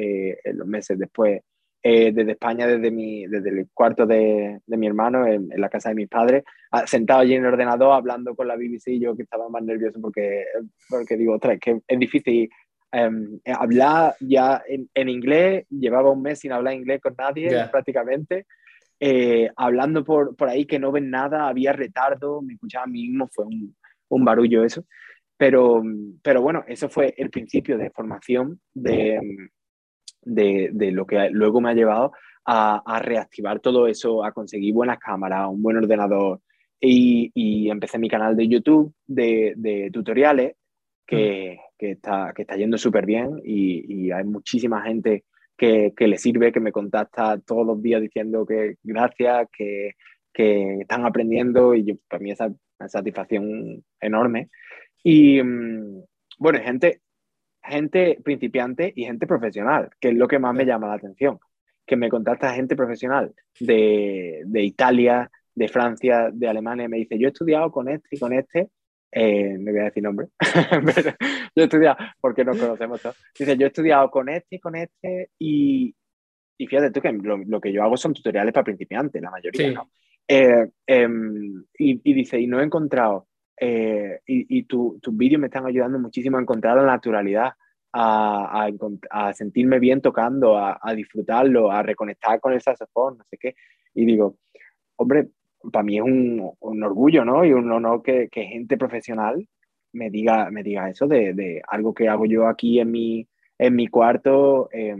los 0.52 0.66
meses 0.66 0.98
después, 0.98 1.40
desde 1.82 2.32
España, 2.32 2.66
desde, 2.66 2.90
mi, 2.90 3.26
desde 3.26 3.48
el 3.48 3.68
cuarto 3.72 4.04
de, 4.04 4.60
de 4.66 4.76
mi 4.76 4.86
hermano, 4.86 5.26
en, 5.26 5.48
la 5.56 5.70
casa 5.70 5.90
de 5.90 5.94
mis 5.94 6.08
padres, 6.08 6.44
sentado 6.84 7.20
allí 7.20 7.34
en 7.34 7.46
el 7.46 7.52
ordenador 7.54 7.94
hablando 7.94 8.34
con 8.34 8.48
la 8.48 8.56
BBC, 8.56 8.98
yo 9.00 9.16
que 9.16 9.22
estaba 9.22 9.48
más 9.48 9.62
nervioso 9.62 9.98
porque, 9.98 10.44
porque 10.90 11.16
digo, 11.16 11.36
otra, 11.36 11.54
es 11.54 11.60
que 11.60 11.80
es 11.86 11.98
difícil 11.98 12.50
Um, 12.96 13.40
hablar 13.44 14.14
ya 14.20 14.62
en, 14.66 14.88
en, 14.94 15.08
inglés, 15.10 15.66
llevaba 15.68 16.10
un 16.10 16.22
mes 16.22 16.38
sin 16.38 16.52
hablar 16.52 16.72
inglés 16.72 17.00
con 17.02 17.14
nadie 17.18 17.50
prácticamente, 17.70 18.46
eh, 18.98 19.50
hablando 19.54 20.02
por, 20.02 20.34
por, 20.34 20.48
ahí 20.48 20.64
que 20.64 20.78
no 20.78 20.92
ven 20.92 21.10
nada, 21.10 21.46
había 21.46 21.74
retardo, 21.74 22.40
me 22.40 22.54
escuchaba 22.54 22.84
a 22.84 22.86
mí 22.86 23.02
mismo, 23.08 23.28
fue 23.30 23.44
un, 23.44 23.76
un 24.08 24.24
barullo 24.24 24.64
eso. 24.64 24.84
Pero, 25.36 25.82
pero 26.22 26.40
bueno, 26.40 26.64
eso 26.66 26.88
fue 26.88 27.12
el 27.18 27.28
principio 27.28 27.76
de 27.76 27.90
formación 27.90 28.60
de, 28.72 29.50
de, 30.22 30.70
de 30.72 30.92
lo 30.92 31.06
que 31.06 31.28
luego 31.30 31.60
me 31.60 31.70
ha 31.70 31.74
llevado 31.74 32.12
a, 32.46 32.82
a, 32.86 32.98
reactivar 33.00 33.60
todo 33.60 33.86
eso, 33.88 34.24
a 34.24 34.32
conseguir 34.32 34.72
buenas 34.72 34.98
cámaras, 34.98 35.48
un 35.50 35.62
buen 35.62 35.76
ordenador. 35.76 36.40
Y, 36.80 37.30
y 37.34 37.68
empecé 37.68 37.98
mi 37.98 38.08
canal 38.08 38.34
de 38.36 38.48
YouTube 38.48 38.94
de, 39.06 39.52
de 39.56 39.90
tutoriales 39.92 40.54
que, 41.06 41.58
que 41.78 41.92
está, 41.92 42.32
que 42.34 42.42
está 42.42 42.56
yendo 42.56 42.78
súper 42.78 43.06
bien 43.06 43.40
y, 43.44 44.06
y, 44.06 44.10
hay 44.12 44.24
muchísima 44.24 44.82
gente 44.82 45.24
que, 45.56 45.92
que, 45.96 46.08
le 46.08 46.18
sirve, 46.18 46.52
que 46.52 46.60
me 46.60 46.72
contacta 46.72 47.38
todos 47.38 47.66
los 47.66 47.82
días 47.82 48.00
diciendo 48.00 48.46
que 48.46 48.76
gracias, 48.82 49.48
que, 49.56 49.92
que 50.32 50.80
están 50.80 51.04
aprendiendo 51.04 51.74
y 51.74 51.84
yo, 51.84 51.94
para 52.08 52.22
mí 52.22 52.30
esa 52.30 52.52
una 52.78 52.88
satisfacción 52.88 53.84
enorme. 54.00 54.50
Y 55.02 55.42
mm, 55.42 56.02
bueno, 56.38 56.60
gente, 56.62 57.00
gente 57.62 58.18
principiante 58.22 58.92
y 58.94 59.04
gente 59.04 59.26
profesional, 59.26 59.90
que 60.00 60.08
es 60.08 60.14
lo 60.14 60.28
que 60.28 60.38
más 60.38 60.54
me 60.54 60.66
llama 60.66 60.88
la 60.88 60.94
atención, 60.94 61.38
que 61.86 61.96
me 61.96 62.08
contacta 62.08 62.54
gente 62.54 62.76
profesional 62.76 63.34
de, 63.60 64.42
de 64.46 64.62
Italia, 64.62 65.30
de 65.54 65.68
Francia, 65.68 66.30
de 66.32 66.48
Alemania, 66.48 66.88
me 66.88 66.98
dice, 66.98 67.18
yo 67.18 67.28
he 67.28 67.30
estudiado 67.30 67.70
con 67.70 67.88
este 67.88 68.08
y 68.12 68.18
con 68.18 68.32
este 68.32 68.68
eh, 69.12 69.56
no 69.58 69.72
voy 69.72 69.80
a 69.80 69.84
decir 69.84 70.02
nombre, 70.02 70.28
yo 71.56 71.62
he 71.62 71.64
estudiado, 71.64 71.96
porque 72.20 72.44
nos 72.44 72.58
conocemos 72.58 73.00
todos, 73.00 73.16
dice, 73.38 73.56
yo 73.56 73.66
he 73.66 73.68
estudiado 73.68 74.10
con 74.10 74.28
este 74.28 74.56
y 74.56 74.60
con 74.60 74.76
este, 74.76 75.30
y, 75.38 75.94
y 76.58 76.66
fíjate 76.66 76.90
tú 76.90 77.00
que 77.00 77.12
lo, 77.12 77.38
lo, 77.38 77.60
que 77.60 77.72
yo 77.72 77.82
hago 77.82 77.96
son 77.96 78.14
tutoriales 78.14 78.52
para 78.52 78.64
principiantes, 78.64 79.22
la 79.22 79.30
mayoría, 79.30 79.68
sí. 79.68 79.74
¿no? 79.74 79.90
Eh, 80.28 80.68
eh, 80.86 81.08
y, 81.78 82.00
y, 82.10 82.14
dice, 82.14 82.40
y 82.40 82.46
no 82.46 82.60
he 82.60 82.64
encontrado, 82.64 83.28
eh, 83.58 84.20
y, 84.26 84.58
y 84.58 84.62
tus 84.64 85.00
tu 85.00 85.12
vídeos 85.12 85.40
me 85.40 85.46
están 85.46 85.66
ayudando 85.66 85.98
muchísimo 85.98 86.36
a 86.36 86.42
encontrar 86.42 86.76
la 86.76 86.84
naturalidad, 86.84 87.52
a, 87.92 88.66
a, 88.66 88.70
a 89.10 89.32
sentirme 89.32 89.78
bien 89.78 90.02
tocando, 90.02 90.58
a, 90.58 90.78
a, 90.82 90.94
disfrutarlo, 90.94 91.70
a 91.70 91.82
reconectar 91.82 92.40
con 92.40 92.52
el 92.52 92.60
saxofón, 92.60 93.18
no 93.18 93.24
sé 93.30 93.38
qué. 93.38 93.54
Y 93.94 94.04
digo, 94.04 94.36
hombre, 94.96 95.28
para 95.72 95.82
mí 95.82 95.96
es 95.96 96.02
un, 96.02 96.52
un, 96.60 96.82
orgullo, 96.82 97.24
¿no? 97.24 97.44
Y 97.44 97.52
un 97.52 97.70
honor 97.70 98.02
que, 98.02 98.28
que 98.28 98.44
gente 98.44 98.76
profesional 98.76 99.48
me 99.92 100.10
diga, 100.10 100.50
me 100.50 100.62
diga 100.62 100.90
eso 100.90 101.06
de, 101.06 101.32
de, 101.34 101.62
algo 101.68 101.94
que 101.94 102.08
hago 102.08 102.26
yo 102.26 102.46
aquí 102.46 102.80
en 102.80 102.90
mi, 102.90 103.28
en 103.58 103.74
mi 103.74 103.88
cuarto, 103.88 104.68
eh, 104.72 104.96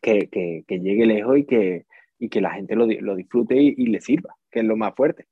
que, 0.00 0.28
que, 0.28 0.64
que, 0.66 0.78
llegue 0.78 1.06
lejos 1.06 1.38
y 1.38 1.44
que, 1.44 1.86
y 2.18 2.28
que 2.28 2.40
la 2.40 2.52
gente 2.52 2.76
lo, 2.76 2.86
lo 2.86 3.14
disfrute 3.14 3.56
y, 3.56 3.74
y, 3.76 3.86
le 3.86 4.00
sirva, 4.00 4.34
que 4.50 4.60
es 4.60 4.64
lo 4.64 4.76
más 4.76 4.94
fuerte. 4.94 5.26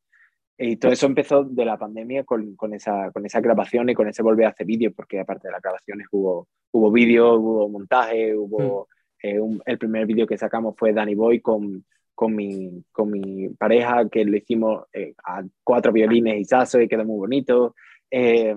Y 0.59 0.77
todo 0.77 0.91
eso 0.91 1.07
empezó 1.07 1.45
de 1.45 1.65
la 1.65 1.79
pandemia 1.79 2.25
con, 2.25 2.57
con, 2.57 2.75
esa, 2.75 3.13
con 3.13 3.25
esa 3.25 3.41
grabación 3.41 3.89
y 3.91 3.95
con 3.95 4.09
ese 4.09 4.23
volver 4.23 4.47
a 4.47 4.51
hacer 4.51 4.67
vídeos, 4.67 4.93
porque 4.95 5.21
aparte 5.21 5.49
de 5.49 5.53
las 5.53 5.63
grabaciones 5.63 6.09
hubo, 6.11 6.49
hubo 6.73 6.91
vídeo, 6.91 7.35
hubo 7.35 7.69
montaje, 7.69 8.35
hubo... 8.37 8.89
Mm. 8.91 8.99
Eh, 9.21 9.41
un, 9.41 9.61
el 9.67 9.79
primer 9.79 10.07
vídeo 10.07 10.29
que 10.29 10.39
sacamos 10.39 10.77
fue 10.79 10.93
Danny 10.93 11.17
Boy 11.17 11.41
con, 11.41 11.85
con 12.19 12.35
mi, 12.35 12.83
con 12.91 13.13
mi 13.13 13.49
pareja, 13.51 14.09
que 14.09 14.25
lo 14.25 14.37
hicimos 14.37 14.87
eh, 14.93 15.15
a 15.25 15.45
cuatro 15.63 15.93
violines 15.93 16.41
y 16.41 16.45
saso 16.45 16.81
y 16.81 16.89
quedó 16.89 17.05
muy 17.05 17.17
bonito. 17.17 17.77
Eh, 18.11 18.57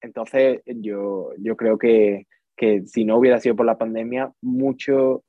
entonces, 0.00 0.62
yo, 0.66 1.30
yo 1.38 1.56
creo 1.56 1.78
que, 1.78 2.26
que 2.56 2.84
si 2.84 3.04
no 3.04 3.18
hubiera 3.18 3.38
sido 3.38 3.54
por 3.54 3.66
la 3.66 3.78
pandemia, 3.78 4.32
mucho... 4.40 5.22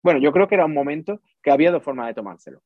Bueno, 0.00 0.20
yo 0.20 0.30
creo 0.30 0.46
que 0.46 0.54
era 0.54 0.66
un 0.66 0.74
momento 0.74 1.20
que 1.42 1.50
había 1.50 1.72
dos 1.72 1.82
formas 1.82 2.06
de 2.06 2.14
tomárselo. 2.14 2.62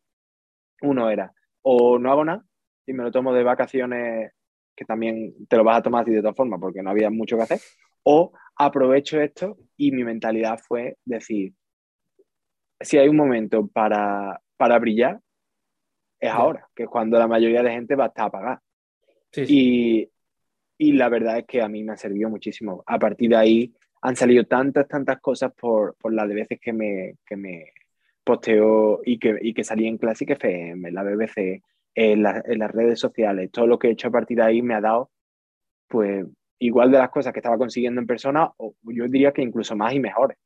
Uno 0.83 1.09
era 1.09 1.33
o 1.63 1.99
no 1.99 2.13
hago 2.13 2.27
nada 2.27 2.45
y 2.85 2.93
me 2.93 3.05
lo 3.05 3.11
tomo 3.11 3.33
de 3.33 3.43
vacaciones, 3.43 4.33
que 4.77 4.85
también 4.85 5.33
te 5.49 5.57
lo 5.57 5.65
vas 5.65 5.79
a 5.79 5.83
tomar 5.83 6.03
así 6.03 6.11
de 6.11 6.21
todas 6.21 6.37
formas 6.37 6.61
porque 6.61 6.83
no 6.83 6.91
había 6.91 7.09
mucho 7.09 7.39
que 7.39 7.45
hacer, 7.45 7.61
o 8.03 8.33
aprovecho 8.55 9.19
esto 9.19 9.57
y 9.79 9.93
mi 9.93 10.05
mentalidad 10.05 10.59
fue 10.59 10.99
decir, 11.07 11.55
si 12.81 12.99
hay 12.99 13.09
un 13.09 13.17
momento 13.17 13.67
para, 13.67 14.41
para 14.57 14.79
brillar, 14.79 15.21
es 16.21 16.31
ahora, 16.31 16.69
que 16.75 16.85
es 16.85 16.89
cuando 16.89 17.19
la 17.19 17.29
mayoría 17.29 17.63
de 17.63 17.71
gente 17.71 17.95
va 17.95 18.05
a 18.05 18.09
estar 18.09 18.27
apagada. 18.27 18.63
Y, 19.37 20.09
y, 20.79 20.93
la 20.93 21.09
verdad 21.09 21.39
es 21.39 21.45
que 21.47 21.61
a 21.61 21.69
mí 21.69 21.85
me 21.85 21.93
ha 21.93 21.97
servido 21.97 22.31
muchísimo. 22.31 22.83
A 22.87 22.99
partir 22.99 23.31
de 23.31 23.37
ahí 23.37 23.75
han 24.03 24.17
salido 24.17 24.45
tantas, 24.45 24.89
tantas 24.89 25.21
cosas 25.21 25.53
por, 25.53 25.97
por 25.97 26.13
las 26.13 26.29
de 26.29 26.35
veces 26.35 26.59
que 26.61 26.73
me, 26.73 27.17
que 27.27 27.37
me 27.37 27.73
posteo 28.25 29.01
y 29.05 29.19
que, 29.19 29.37
y 29.41 29.55
que 29.55 29.65
salí 29.65 29.87
en 29.87 29.99
Classic 29.99 30.31
FM, 30.31 30.89
en 30.89 30.95
la 30.95 31.03
BBC, 31.03 31.63
en, 31.95 32.27
en, 32.27 32.59
las 32.59 32.71
redes 32.71 32.99
sociales. 32.99 33.51
Todo 33.53 33.67
lo 33.67 33.79
que 33.79 33.89
he 33.89 33.93
hecho 33.93 34.09
a 34.09 34.13
partir 34.13 34.39
de 34.39 34.45
ahí 34.45 34.63
me 34.63 34.75
ha 34.75 34.81
dado, 34.81 35.11
pues, 35.89 36.27
igual 36.59 36.91
de 36.91 36.99
las 36.99 37.11
cosas 37.11 37.33
que 37.33 37.39
estaba 37.41 37.59
consiguiendo 37.59 38.01
en 38.01 38.07
persona, 38.07 38.51
o 38.57 38.75
yo 38.83 39.07
diría 39.09 39.33
que 39.33 39.43
incluso 39.43 39.77
más 39.77 39.93
y 39.95 40.01
mejores. 40.01 40.39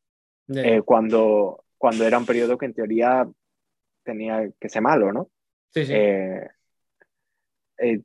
Eh, 0.49 0.83
cuando, 0.85 1.62
cuando 1.83 2.07
era 2.07 2.17
un 2.17 2.25
periodo 2.25 2.57
que 2.57 2.67
en 2.67 2.75
teoría 2.75 3.29
tenía 4.05 4.49
que 4.61 4.69
ser 4.69 4.83
malo, 4.83 5.13
¿no? 5.13 5.31
Sí, 5.71 5.85
sí. 5.85 5.93
Eh, 5.93 6.49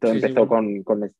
todo 0.01 0.13
empezó 0.13 0.47
con, 0.47 0.81
con, 0.81 1.13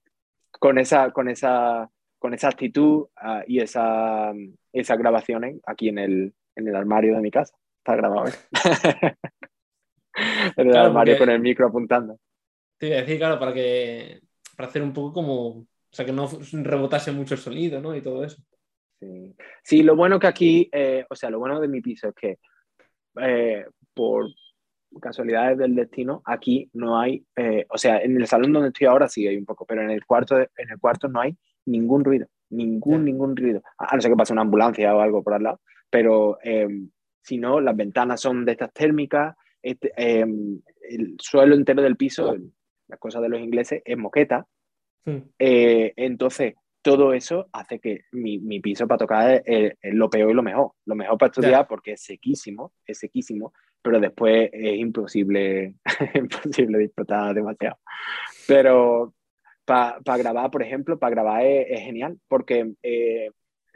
con, 0.50 0.80
esa, 0.80 1.12
con, 1.12 1.30
esa, 1.30 1.88
con 2.18 2.34
esa 2.34 2.48
actitud 2.48 3.10
uh, 3.22 3.44
y 3.46 3.60
esa, 3.60 4.34
esas 4.74 4.98
grabaciones 4.98 5.58
aquí 5.68 5.90
en 5.90 6.00
el, 6.00 6.34
en 6.56 6.68
el 6.68 6.76
armario 6.76 7.14
de 7.14 7.22
mi 7.22 7.30
casa. 7.30 7.56
Está 7.78 7.96
grabado. 7.96 8.28
¿eh? 8.28 8.32
en 10.58 10.68
el 10.68 10.78
armario 10.78 11.16
con 11.20 11.30
el 11.30 11.40
micro 11.40 11.68
apuntando. 11.68 12.18
Te 12.80 12.88
iba 12.88 12.98
a 12.98 13.02
decir, 13.02 13.20
claro, 13.20 13.38
para 13.38 13.54
que 13.54 14.20
para 14.56 14.68
hacer 14.68 14.82
un 14.82 14.94
poco 14.94 15.14
como, 15.14 15.48
o 15.50 15.68
sea, 15.92 16.08
que 16.08 16.12
no 16.12 16.28
rebotase 16.54 17.12
mucho 17.12 17.36
el 17.36 17.40
sonido, 17.40 17.80
¿no? 17.80 17.96
Y 17.96 18.02
todo 18.02 18.24
eso. 18.24 18.42
Sí, 19.00 19.36
sí 19.64 19.84
lo 19.84 19.96
bueno 19.96 20.20
que 20.20 20.28
aquí, 20.28 20.70
eh, 20.72 21.06
o 21.10 21.16
sea, 21.16 21.30
lo 21.30 21.40
bueno 21.40 21.60
de 21.60 21.68
mi 21.68 21.82
piso 21.82 22.10
es 22.10 22.16
que 22.16 22.40
eh, 23.22 23.66
por, 23.94 24.28
casualidades 25.02 25.58
del 25.58 25.76
destino, 25.76 26.22
aquí 26.26 26.70
no 26.74 27.00
hay, 27.00 27.24
eh, 27.36 27.66
o 27.70 27.78
sea, 27.78 28.00
en 28.00 28.18
el 28.18 28.28
salón 28.28 28.54
donde 28.54 28.70
estoy 28.70 28.88
ahora 28.88 29.08
sí 29.08 29.28
hay 29.28 29.38
un 29.38 29.46
poco, 29.46 29.66
pero 29.66 29.82
en 29.82 29.92
el 29.92 30.06
cuarto, 30.06 30.40
en 30.40 30.70
el 30.70 30.80
cuarto 30.80 31.08
no 31.08 31.22
hay 31.22 31.36
ningún 31.66 32.04
ruido, 32.04 32.28
ningún, 32.50 33.06
ningún 33.06 33.36
ruido, 33.36 33.62
a 33.78 33.96
no 33.96 34.02
ser 34.02 34.12
que 34.12 34.18
pase 34.18 34.34
una 34.34 34.42
ambulancia 34.44 34.96
o 34.96 35.02
algo 35.02 35.24
por 35.24 35.34
al 35.34 35.44
lado, 35.44 35.62
pero 35.90 36.38
em, 36.42 36.90
si 37.22 37.38
no, 37.38 37.60
las 37.60 37.76
ventanas 37.76 38.22
son 38.22 38.46
de 38.46 38.54
estas 38.54 38.74
térmicas, 38.74 39.36
este, 39.62 39.92
em, 39.98 40.62
el 40.90 41.16
suelo 41.20 41.56
entero 41.56 41.82
del 41.82 41.98
piso, 41.98 42.36
la 42.88 42.98
cosa 42.98 43.20
de 43.20 43.30
los 43.30 43.40
ingleses, 43.40 43.82
es 43.84 43.98
moqueta, 43.98 44.48
eh, 45.40 45.94
entonces 45.96 46.56
todo 46.82 47.14
eso 47.14 47.48
hace 47.52 47.80
que 47.80 48.02
mi, 48.12 48.40
mi 48.40 48.60
piso 48.60 48.88
para 48.88 49.00
tocar 49.00 49.44
es, 49.46 49.74
lo 49.84 50.10
peor 50.10 50.32
y 50.32 50.34
lo 50.34 50.44
mejor. 50.44 50.72
Lo 50.86 50.96
mejor 50.96 51.18
para 51.18 51.32
estudiar 51.32 51.68
porque 51.68 51.94
es 51.94 52.02
sequísimo, 52.02 52.74
es 52.86 53.00
sequísimo, 53.00 53.54
pero 53.82 54.00
después 54.00 54.50
es 54.54 54.78
imposible, 54.78 55.76
imposible 56.16 56.80
disfrutar 56.80 57.34
demasiado. 57.34 57.78
Pero 58.48 59.14
para 59.66 60.18
grabar, 60.18 60.50
por 60.50 60.64
ejemplo, 60.64 60.98
para 60.98 61.12
grabar 61.12 61.46
es, 61.46 61.82
genial 61.82 62.18
porque 62.28 62.74
eh, 62.82 63.32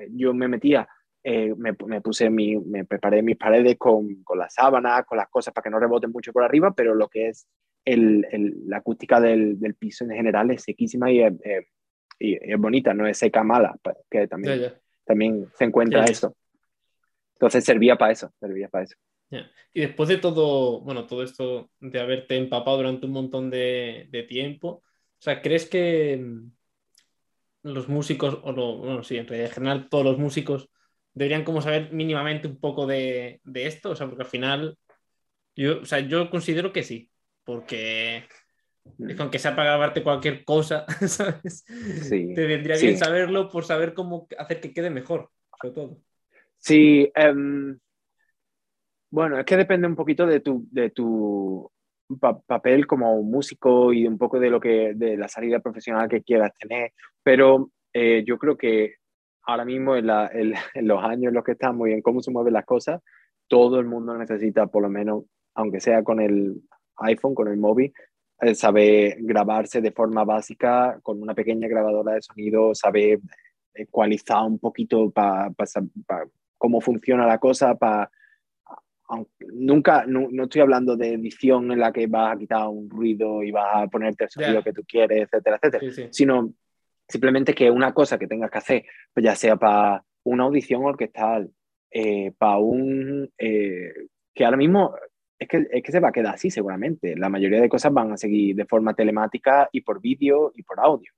yo 0.10 0.34
me 0.34 0.48
metía, 0.48 0.88
eh, 1.24 1.54
me, 1.58 1.76
me, 1.86 2.02
puse 2.02 2.30
mi, 2.30 2.58
me 2.58 2.86
preparé 2.86 3.22
mis 3.22 3.38
paredes 3.38 3.76
con, 3.78 4.24
con 4.24 4.40
las 4.40 4.54
sábanas, 4.54 5.06
con 5.06 5.18
las 5.18 5.28
cosas 5.30 5.54
para 5.54 5.64
que 5.64 5.70
no 5.70 5.80
reboten 5.80 6.12
mucho 6.12 6.32
por 6.32 6.44
arriba, 6.44 6.74
pero 6.76 6.96
lo 6.96 7.10
que 7.10 7.28
es 7.28 7.48
el, 7.84 8.26
el, 8.32 8.64
la 8.68 8.78
acústica 8.78 9.20
del, 9.20 9.60
del, 9.60 9.76
piso 9.76 10.06
en 10.06 10.12
general 10.12 10.52
es 10.52 10.64
sequísima 10.64 11.12
y 11.12 11.22
es, 11.22 11.34
y 12.22 12.38
es 12.42 12.58
bonita, 12.58 12.94
no 12.94 13.08
es 13.08 13.18
seca 13.18 13.44
mala, 13.44 13.76
pues, 13.82 13.98
que 14.10 14.28
también, 14.28 14.74
también 15.04 15.48
se 15.58 15.66
encuentra 15.66 16.06
eso. 16.06 16.36
Entonces 17.34 17.64
servía 17.64 17.98
para 17.98 18.12
eso, 18.12 18.32
servía 18.40 18.70
para 18.70 18.84
eso. 18.86 18.96
Y 19.74 19.82
después 19.82 20.10
de 20.10 20.18
todo, 20.18 20.82
bueno, 20.82 21.08
todo 21.08 21.24
esto 21.24 21.72
de 21.80 22.00
haberte 22.00 22.36
empapado 22.36 22.78
durante 22.78 23.06
un 23.06 23.14
montón 23.14 23.50
de, 23.50 24.08
de 24.10 24.24
tiempo, 24.24 24.84
o 25.22 25.24
sea, 25.24 25.42
¿crees 25.42 25.68
que 25.68 26.18
mm, 26.18 26.52
los 27.64 27.88
músicos, 27.88 28.40
o 28.44 28.52
lo, 28.52 28.78
bueno, 28.78 29.04
sí, 29.04 29.18
en 29.18 29.28
realidad 29.28 29.50
en 29.50 29.56
general 29.56 29.90
todos 29.90 30.04
los 30.04 30.18
músicos 30.18 30.70
deberían 31.14 31.44
como 31.44 31.62
saber 31.62 31.94
mínimamente 31.94 32.48
un 32.48 32.60
poco 32.60 32.86
de, 32.86 33.40
de 33.44 33.68
esto? 33.68 33.92
O 33.92 33.96
sea, 33.96 34.08
porque 34.08 34.24
al 34.24 34.30
final, 34.30 34.78
yo, 35.56 35.82
o 35.82 35.86
sea, 35.86 36.00
yo 36.00 36.30
considero 36.30 36.74
que 36.74 36.84
sí, 36.84 37.10
porque 37.46 38.26
es 39.08 39.16
que 39.16 39.22
aunque 39.22 39.40
sea 39.40 39.56
para 39.56 39.72
grabarte 39.72 40.04
cualquier 40.04 40.44
cosa, 40.44 40.86
¿sabes? 41.08 41.66
Sí, 42.04 42.34
Te 42.34 42.46
vendría 42.46 42.78
bien 42.78 42.98
saberlo 42.98 43.50
por 43.50 43.64
saber 43.64 43.94
cómo 43.94 44.28
hacer 44.38 44.62
que 44.62 44.74
quede 44.74 44.90
mejor, 44.90 45.30
sobre 45.60 45.74
todo. 45.74 45.98
Sí, 46.58 47.12
um, 47.16 47.78
bueno, 49.10 49.40
es 49.40 49.46
que 49.46 49.58
depende 49.58 49.88
un 49.88 49.96
poquito 49.96 50.26
de 50.26 50.40
tu, 50.40 50.68
de 50.72 50.90
tu 50.92 51.72
papel 52.20 52.88
como 52.88 53.22
músico 53.24 53.94
y 53.94 54.06
un 54.06 54.18
poco 54.18 54.40
de 54.40 54.50
lo 54.50 54.60
que 54.60 54.94
de 54.96 55.18
la 55.18 55.28
salida 55.28 55.60
profesional 55.60 56.10
que 56.10 56.24
quieras 56.24 56.52
tener, 56.58 56.94
pero 57.24 57.72
eh, 57.94 58.24
yo 58.26 58.38
creo 58.38 58.58
que 58.58 58.96
ahora 59.44 59.66
mismo 59.66 59.96
en, 59.96 60.08
la, 60.08 60.30
en, 60.74 60.88
los 60.88 61.04
años 61.04 61.30
en 61.30 61.34
los 61.34 61.44
que 61.44 61.54
estamos 61.54 61.88
y 61.90 61.94
en 61.94 62.02
cómo 62.02 62.22
se 62.22 62.32
mueven 62.32 62.54
las 62.54 62.66
cosas, 62.66 63.02
todo 63.48 63.80
el 63.80 63.86
mundo 63.86 64.18
necesita 64.18 64.68
por 64.68 64.84
lo 64.84 64.90
menos, 64.90 65.24
aunque 65.56 65.80
sea 65.80 66.04
con 66.04 66.20
el 66.22 66.62
iPhone, 66.98 67.36
con 67.36 67.48
el 67.48 67.58
móvil, 67.58 67.94
eh, 68.42 68.56
saber 68.56 69.18
grabarse 69.20 69.82
de 69.82 69.92
forma 69.92 70.24
básica 70.24 71.00
con 71.04 71.22
una 71.22 71.34
pequeña 71.34 71.68
grabadora 71.68 72.14
de 72.14 72.22
sonido, 72.22 72.74
saber 72.74 73.20
ecualizar 73.74 74.44
un 74.44 74.60
poquito 74.60 75.12
para 75.12 75.52
pa, 75.52 75.66
cómo 76.58 76.82
funciona 76.82 77.26
la 77.26 77.38
cosa, 77.38 77.76
para 77.76 78.10
nunca, 79.54 80.06
no, 80.08 80.28
no, 80.32 80.44
estoy 80.44 80.62
hablando 80.62 80.96
de 80.96 81.14
edición 81.14 81.72
en 81.72 81.80
la 81.80 81.92
que 81.92 82.08
vas 82.08 82.36
a 82.36 82.40
quitar 82.40 82.68
un 82.68 82.90
ruido 82.90 83.44
y 83.44 83.52
vas 83.52 83.84
a 83.84 83.88
ponerte 83.88 84.26
el 84.26 84.30
sonido 84.30 84.64
que 84.64 84.74
tú 84.74 84.84
quieres, 84.88 85.24
etcétera, 85.24 85.60
etcétera, 85.62 86.10
sino 86.12 86.54
simplemente 87.08 87.54
que 87.54 87.70
una 87.70 87.94
cosa 87.94 88.18
que 88.18 88.28
tengas 88.28 88.50
que 88.50 88.58
hacer, 88.58 88.86
pues 89.14 89.24
ya 89.24 89.36
sea 89.36 89.58
para 89.58 90.04
una 90.24 90.44
audición 90.44 90.84
orquestal, 90.84 91.52
eh, 91.92 92.32
para 92.38 92.58
un... 92.58 93.30
Eh, 93.38 93.92
que 94.34 94.46
ahora 94.46 94.56
mismo 94.56 94.96
es 95.42 95.48
que, 95.48 95.68
es 95.72 95.82
que 95.82 95.92
se 95.92 96.00
va 96.00 96.10
a 96.10 96.12
quedar 96.12 96.36
así 96.36 96.52
seguramente. 96.52 97.16
La 97.16 97.28
mayoría 97.28 97.60
de 97.60 97.68
cosas 97.68 97.92
van 97.92 98.12
a 98.12 98.18
seguir 98.18 98.56
de 98.56 98.66
forma 98.66 98.94
telemática 98.94 99.68
y 99.72 99.82
por 99.82 100.00
vídeo 100.00 100.52
y 100.56 100.62
por 100.62 100.80
audio. 100.80 101.12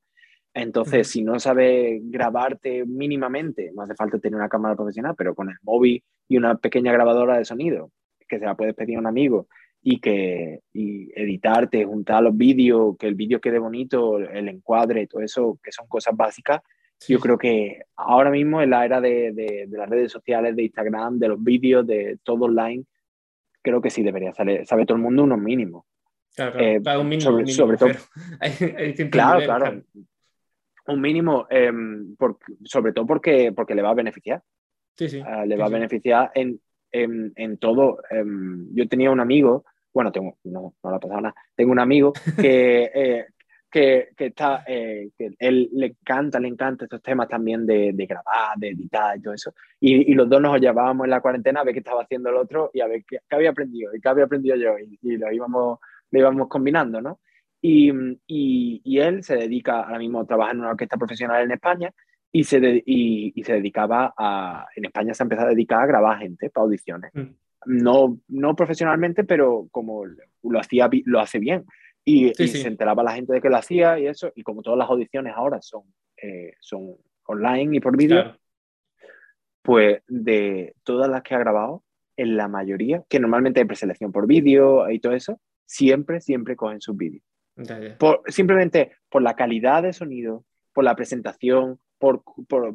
Entonces, 0.53 1.09
si 1.09 1.23
no 1.23 1.41
sabes 1.41 2.01
grabarte 2.05 2.85
mínimamente, 2.85 3.71
no 3.75 3.81
hace 3.81 3.95
falta 3.95 4.19
tener 4.19 4.37
una 4.37 4.47
cámara 4.47 4.77
profesional, 4.77 5.13
pero 5.17 5.35
con 5.35 5.49
el 5.49 5.57
móvil 5.61 6.01
y 6.29 6.37
una 6.37 6.55
pequeña 6.55 6.93
grabadora 6.93 7.37
de 7.37 7.43
sonido, 7.43 7.91
que 8.25 8.39
se 8.39 8.45
la 8.45 8.55
puedes 8.55 8.73
pedir 8.75 8.95
a 8.95 8.99
un 8.99 9.07
amigo 9.07 9.47
y 9.81 9.99
que 9.99 10.61
y 10.71 11.11
editarte, 11.19 11.83
juntar 11.83 12.23
los 12.23 12.37
vídeos, 12.37 12.95
que 12.97 13.07
el 13.07 13.15
vídeo 13.15 13.41
quede 13.41 13.59
bonito, 13.59 14.19
el 14.19 14.47
encuadre, 14.47 15.05
todo 15.07 15.21
eso, 15.21 15.59
que 15.61 15.73
son 15.73 15.85
cosas 15.89 16.15
básicas. 16.15 16.61
Yo 17.09 17.19
creo 17.19 17.37
que 17.37 17.81
ahora 17.97 18.29
mismo 18.29 18.61
en 18.61 18.69
la 18.69 18.85
era 18.85 19.01
de, 19.01 19.33
de, 19.33 19.67
las 19.69 19.89
redes 19.89 20.13
sociales, 20.13 20.55
de 20.55 20.63
Instagram, 20.63 21.19
de 21.19 21.27
los 21.27 21.43
vídeos, 21.43 21.85
de 21.85 22.17
todo 22.23 22.45
online, 22.45 22.85
creo 23.63 23.81
que 23.81 23.89
sí 23.89 24.03
debería 24.03 24.33
saber, 24.33 24.67
sabe 24.67 24.85
todo 24.85 24.97
el 24.97 25.03
mundo 25.03 25.23
unos 25.23 25.39
mínimos. 25.39 25.85
Claro, 26.35 26.59
claro, 26.81 27.01
un 27.01 27.09
mínimo. 27.09 27.45
Sobre, 27.47 27.77
todo. 27.77 27.89
claro, 29.11 29.43
claro 29.43 29.83
un 30.87 31.01
mínimo, 31.01 31.47
em, 31.49 32.15
sobre 32.65 32.93
todo 32.93 33.05
porque, 33.05 33.51
porque 33.53 33.75
le 33.75 33.81
va 33.81 33.91
a 33.91 33.95
beneficiar. 33.95 34.41
Sí, 34.97 35.09
sí. 35.09 35.21
Ah, 35.25 35.45
le 35.45 35.55
va 35.55 35.65
a 35.65 35.69
beneficiar 35.69 36.31
en, 36.35 36.59
en, 36.91 37.31
en 37.35 37.57
todo. 37.57 37.99
Em, 38.09 38.67
yo 38.73 38.87
tenía 38.87 39.11
un 39.11 39.19
amigo, 39.19 39.65
bueno, 39.93 40.11
tengo, 40.11 40.37
no, 40.43 40.73
no 40.83 40.91
la 40.91 40.99
pasado 40.99 41.21
nada, 41.21 41.35
tengo 41.55 41.71
un 41.71 41.79
amigo 41.79 42.13
que, 42.39 42.91
eh, 42.93 43.25
que, 43.73 44.09
que, 44.15 44.27
está, 44.27 44.63
eh, 44.67 45.09
que 45.17 45.31
él 45.39 45.67
le 45.73 45.87
encanta, 45.87 46.39
le 46.39 46.47
encanta 46.47 46.85
estos 46.85 47.01
temas 47.01 47.27
también 47.27 47.65
de, 47.65 47.91
de 47.91 48.05
grabar, 48.05 48.55
de 48.55 48.69
editar 48.69 49.17
y 49.17 49.21
todo 49.23 49.33
eso. 49.33 49.55
Y, 49.79 50.11
y, 50.11 50.13
los 50.13 50.29
dos 50.29 50.39
nos 50.39 50.61
llevábamos 50.61 51.05
en 51.05 51.09
la 51.09 51.21
cuarentena 51.21 51.61
a 51.61 51.63
ver 51.63 51.73
qué 51.73 51.79
estaba 51.79 52.03
haciendo 52.03 52.29
el 52.29 52.35
otro 52.35 52.69
y 52.71 52.81
a 52.81 52.87
ver 52.87 53.03
qué, 53.03 53.17
qué 53.27 53.35
había 53.35 53.49
aprendido 53.49 53.95
y 53.95 53.99
qué 53.99 54.07
había 54.07 54.25
aprendido 54.25 54.55
yo 54.57 54.77
y, 54.77 54.99
y 55.01 55.17
lo 55.17 55.31
íbamos, 55.31 55.79
lo 56.11 56.19
íbamos 56.19 56.47
combinando, 56.49 57.01
¿no? 57.01 57.19
Y, 57.61 57.91
y, 58.27 58.99
él 58.99 59.23
se 59.23 59.37
dedica 59.37 59.81
ahora 59.81 59.97
mismo 59.97 60.19
a 60.19 60.27
trabajar 60.27 60.53
en 60.53 60.61
una 60.61 60.69
orquesta 60.69 60.97
profesional 60.97 61.43
en 61.43 61.51
España 61.53 61.91
y 62.31 62.43
se, 62.43 62.83
y, 62.85 63.43
se 63.43 63.53
dedicaba 63.53 64.13
a, 64.15 64.67
en 64.75 64.85
España 64.85 65.15
se 65.15 65.23
empezó 65.23 65.41
a 65.41 65.49
dedicar 65.49 65.81
a 65.81 65.87
grabar 65.87 66.19
gente 66.19 66.51
para 66.51 66.65
audiciones. 66.65 67.09
Mm. 67.15 67.33
No, 67.65 68.19
no 68.27 68.55
profesionalmente, 68.55 69.23
pero 69.23 69.67
como 69.71 70.05
lo, 70.05 70.59
hacía, 70.59 70.91
lo 71.05 71.19
hace 71.19 71.39
bien. 71.39 71.65
Y, 72.05 72.33
se 72.33 72.67
enteraba 72.67 73.03
la 73.03 73.13
gente 73.13 73.33
de 73.33 73.41
que 73.41 73.49
lo 73.49 73.57
hacía 73.57 73.97
y 73.97 74.07
eso, 74.07 74.31
y 74.35 74.43
como 74.43 74.61
todas 74.61 74.77
las 74.77 74.89
audiciones 74.89 75.33
ahora 75.35 75.61
son, 75.61 75.83
eh, 76.17 76.53
son 76.59 76.97
online 77.27 77.77
y 77.77 77.79
por 77.79 77.95
vídeo, 77.95 78.37
pues 79.61 80.01
de 80.07 80.75
todas 80.83 81.09
las 81.09 81.23
que 81.23 81.35
ha 81.35 81.39
grabado, 81.39 81.83
en 82.17 82.37
la 82.37 82.47
mayoría, 82.47 83.03
que 83.09 83.19
normalmente 83.19 83.59
hay 83.59 83.65
preselección 83.65 84.11
por 84.11 84.27
vídeo 84.27 84.89
y 84.89 84.99
todo 84.99 85.13
eso, 85.13 85.39
siempre, 85.65 86.21
siempre 86.21 86.55
cogen 86.55 86.81
sus 86.81 86.95
vídeos. 86.95 87.23
Por, 87.99 88.23
simplemente 88.27 88.91
por 89.09 89.21
la 89.21 89.35
calidad 89.35 89.83
de 89.83 89.93
sonido, 89.93 90.43
por 90.73 90.83
la 90.83 90.95
presentación, 90.95 91.79
por, 91.99 92.23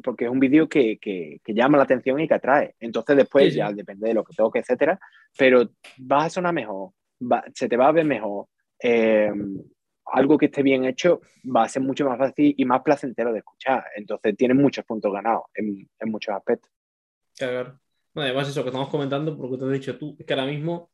porque 0.01 0.25
es 0.25 0.31
un 0.31 0.39
vídeo 0.39 0.67
que, 0.67 0.97
que, 0.97 1.39
llama 1.47 1.77
la 1.77 1.83
atención 1.83 2.19
y 2.19 2.27
que 2.27 2.33
atrae. 2.33 2.75
Entonces 2.79 3.15
después 3.15 3.53
ya 3.53 3.71
depende 3.71 4.07
de 4.07 4.13
lo 4.13 4.23
que 4.23 4.33
toque, 4.33 4.59
etcétera, 4.59 4.99
pero 5.37 5.69
vas 5.97 6.25
a 6.25 6.29
sonar 6.29 6.53
mejor, 6.53 6.91
se 7.53 7.67
te 7.67 7.77
va 7.77 7.89
a 7.89 7.91
ver 7.91 8.05
mejor. 8.05 8.47
Eh, 8.81 9.31
algo 10.11 10.37
que 10.37 10.47
esté 10.47 10.63
bien 10.63 10.85
hecho 10.85 11.21
va 11.55 11.63
a 11.63 11.69
ser 11.69 11.81
mucho 11.81 12.05
más 12.05 12.17
fácil 12.17 12.53
y 12.57 12.65
más 12.65 12.81
placentero 12.81 13.31
de 13.31 13.39
escuchar. 13.39 13.85
Entonces 13.95 14.35
tiene 14.35 14.53
muchos 14.53 14.85
puntos 14.85 15.11
ganados 15.11 15.43
en, 15.53 15.89
en 15.99 16.11
muchos 16.11 16.35
aspectos. 16.35 16.71
Claro. 17.37 17.79
además, 18.15 18.49
eso 18.49 18.63
que 18.63 18.69
estamos 18.69 18.89
comentando, 18.89 19.37
porque 19.37 19.57
te 19.57 19.65
has 19.65 19.71
dicho 19.71 19.97
tú, 19.97 20.15
es 20.19 20.25
que 20.25 20.33
ahora 20.33 20.45
mismo, 20.45 20.91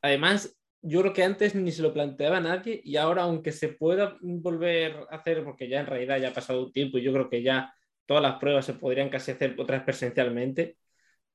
además, 0.00 0.56
yo 0.82 1.00
creo 1.00 1.12
que 1.12 1.24
antes 1.24 1.54
ni 1.54 1.72
se 1.72 1.82
lo 1.82 1.92
planteaba 1.92 2.40
nadie 2.40 2.80
y 2.84 2.96
ahora, 2.96 3.22
aunque 3.22 3.50
se 3.50 3.68
pueda 3.68 4.16
volver 4.20 5.06
a 5.10 5.16
hacer, 5.16 5.42
porque 5.42 5.68
ya 5.68 5.80
en 5.80 5.86
realidad 5.86 6.18
ya 6.18 6.28
ha 6.28 6.34
pasado 6.34 6.66
un 6.66 6.72
tiempo 6.72 6.98
y 6.98 7.02
yo 7.02 7.12
creo 7.12 7.28
que 7.28 7.42
ya 7.42 7.74
todas 8.06 8.22
las 8.22 8.36
pruebas 8.36 8.64
se 8.64 8.74
podrían 8.74 9.08
casi 9.08 9.32
hacer 9.32 9.56
otras 9.58 9.82
presencialmente, 9.82 10.76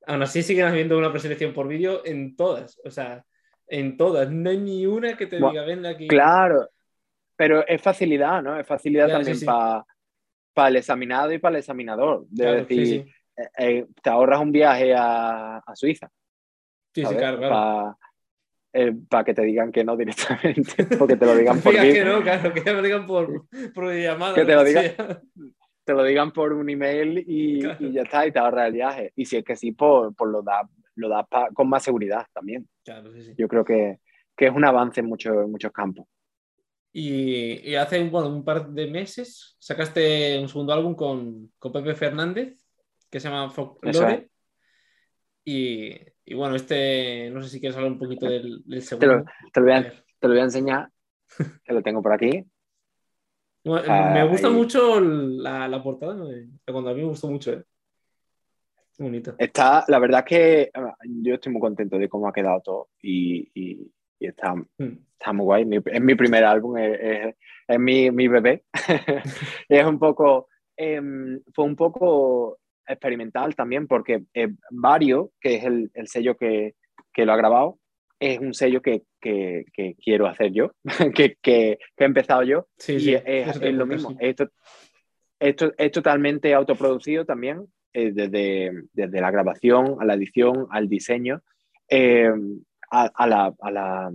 aún 0.07 0.23
así 0.23 0.41
siguen 0.41 0.67
habiendo 0.67 0.97
una 0.97 1.11
preselección 1.11 1.53
por 1.53 1.67
vídeo 1.67 2.05
en 2.05 2.35
todas, 2.35 2.79
o 2.85 2.89
sea, 2.89 3.25
en 3.71 3.95
todas, 3.95 4.29
no 4.29 4.49
hay 4.49 4.57
ni 4.57 4.85
una 4.85 5.15
que 5.15 5.27
te 5.27 5.37
diga, 5.37 5.63
ven 5.63 5.85
aquí. 5.85 6.07
Claro, 6.07 6.69
pero 7.37 7.65
es 7.65 7.81
facilidad, 7.81 8.43
¿no? 8.43 8.59
Es 8.59 8.67
facilidad 8.67 9.07
también 9.07 9.39
para 10.53 10.67
el 10.67 10.75
examinado 10.75 11.31
y 11.31 11.39
para 11.39 11.55
el 11.55 11.59
examinador. 11.59 12.25
De 12.27 12.63
decir, 12.63 13.07
eh, 13.37 13.49
eh, 13.57 13.85
te 14.03 14.09
ahorras 14.09 14.41
un 14.41 14.51
viaje 14.51 14.93
a, 14.93 15.57
a 15.59 15.75
Suiza. 15.75 16.09
Sí, 16.93 17.05
sí, 17.05 17.15
claro, 17.15 17.39
Para 17.39 17.97
eh, 18.73 19.25
que 19.25 19.33
te 19.33 19.41
digan 19.43 19.71
que 19.71 19.85
no 19.85 19.95
directamente, 19.95 20.75
o 20.99 21.07
que 21.07 21.15
te 21.15 21.25
lo 21.25 21.35
digan 21.35 21.61
por 21.63 21.73
que 21.73 22.03
no, 22.03 22.21
claro, 22.21 22.53
que 22.53 22.61
te 22.61 22.73
lo 22.73 22.81
digan 22.81 23.05
por, 23.07 23.47
por 23.73 23.93
llamada. 23.93 24.35
Que 24.35 24.43
te 24.43 24.53
lo 24.53 24.63
digan, 24.65 24.83
te 25.85 25.93
lo 25.93 26.03
digan 26.03 26.31
por 26.31 26.51
un 26.51 26.69
email 26.69 27.23
y, 27.25 27.65
y, 27.79 27.93
ya 27.93 28.01
está, 28.01 28.27
y 28.27 28.33
te 28.33 28.39
ahorras 28.39 28.67
el 28.67 28.73
viaje. 28.73 29.13
Y 29.15 29.25
si 29.25 29.37
es 29.37 29.45
que 29.45 29.55
sí, 29.55 29.71
pues, 29.71 30.13
pues 30.17 30.29
lo 30.29 30.41
das 30.41 30.67
lo 30.95 31.09
da 31.09 31.27
con 31.53 31.69
más 31.69 31.83
seguridad 31.83 32.25
también. 32.33 32.67
Claro, 32.83 33.11
sí, 33.11 33.23
sí. 33.23 33.33
Yo 33.37 33.47
creo 33.47 33.63
que, 33.63 33.99
que 34.35 34.47
es 34.47 34.51
un 34.53 34.65
avance 34.65 34.99
en, 34.99 35.07
muchos 35.07 35.33
en 35.33 35.51
muchos 35.51 35.71
campos. 35.71 36.07
Y, 36.93 37.73
hace 37.75 38.03
bueno, 38.09 38.27
un 38.29 38.43
par 38.43 38.69
de 38.69 38.87
meses 38.87 39.55
sacaste 39.59 40.39
un 40.39 40.49
segundo 40.49 40.73
álbum 40.73 40.93
con, 40.93 41.51
con 41.57 41.71
Pepe 41.71 41.95
Fernández, 41.95 42.57
que 43.09 43.19
se 43.19 43.29
llama 43.29 43.49
Folklore. 43.49 44.29
Y, 45.43 45.95
y, 46.25 46.33
bueno, 46.33 46.55
este, 46.55 47.29
no 47.31 47.41
sé 47.41 47.49
si 47.49 47.59
quieres 47.59 47.77
hablar 47.77 47.93
un 47.93 47.99
poquito 47.99 48.27
del, 48.27 48.61
segundo. 48.81 49.23
Te 49.53 49.59
lo, 49.59 49.65
voy 49.65 49.73
a, 49.73 49.83
te 49.83 50.27
lo, 50.27 50.33
voy 50.33 50.39
a, 50.39 50.43
enseñar, 50.43 50.89
que 51.63 51.73
lo 51.73 51.81
tengo 51.81 52.01
por 52.01 52.13
aquí. 52.13 52.45
me 53.63 54.27
gusta 54.27 54.49
mucho 54.49 54.99
la, 54.99 55.67
la 55.67 55.81
portada, 55.81 56.15
cuando 56.65 56.89
a 56.89 56.93
mí 56.93 57.01
me 57.01 57.07
gustó 57.07 57.29
mucho. 57.29 57.53
¿eh? 57.53 57.63
Bonito. 59.01 59.33
Está, 59.39 59.83
la 59.87 59.97
verdad 59.97 60.19
es 60.19 60.25
que 60.25 60.71
yo 61.23 61.33
estoy 61.33 61.51
muy 61.51 61.59
contento 61.59 61.97
de 61.97 62.07
cómo 62.07 62.27
ha 62.27 62.33
quedado 62.33 62.61
todo 62.61 62.89
y, 63.01 63.49
y, 63.55 63.91
está, 64.19 64.53
mm. 64.53 64.65
está, 65.17 65.33
muy 65.33 65.43
guay. 65.43 65.81
es 65.87 66.01
mi 66.01 66.13
primer 66.13 66.43
álbum, 66.43 66.77
es, 66.77 67.33
es, 67.67 67.79
mi, 67.79 68.11
mi, 68.11 68.27
bebé. 68.27 68.63
es 69.69 69.85
un 69.85 69.97
poco, 69.97 70.49
em, 70.77 71.41
fue 71.51 71.65
un 71.65 71.75
poco 71.75 72.59
experimental 72.85 73.55
también 73.55 73.87
porque 73.87 74.25
eh, 74.35 74.49
Vario, 74.69 75.31
que 75.41 75.55
es 75.55 75.63
el, 75.63 75.89
el 75.95 76.07
sello 76.07 76.37
que, 76.37 76.75
que, 77.11 77.25
lo 77.25 77.33
ha 77.33 77.37
grabado, 77.37 77.79
es 78.19 78.37
un 78.37 78.53
sello 78.53 78.83
que, 78.83 79.01
que, 79.19 79.65
que 79.73 79.95
quiero 79.95 80.27
hacer 80.27 80.51
yo, 80.51 80.73
que, 81.15 81.37
que, 81.41 81.79
he 81.97 82.03
empezado 82.03 82.43
yo. 82.43 82.67
Sí, 82.77 82.97
y 82.97 83.15
es, 83.15 83.23
es, 83.25 83.73
lo 83.73 83.87
mismo. 83.87 84.15
Esto, 84.19 84.47
esto 85.39 85.73
es 85.75 85.91
totalmente 85.91 86.53
autoproducido 86.53 87.25
también. 87.25 87.65
Eh, 87.93 88.13
desde, 88.13 88.71
desde, 88.93 89.19
la 89.19 89.31
grabación 89.31 89.97
a 89.99 90.05
la 90.05 90.13
edición, 90.13 90.67
al 90.69 90.87
diseño, 90.87 91.41
eh, 91.89 92.31
a, 92.89 93.27
la, 93.27 93.53
a, 93.59 93.71
la, 93.71 94.11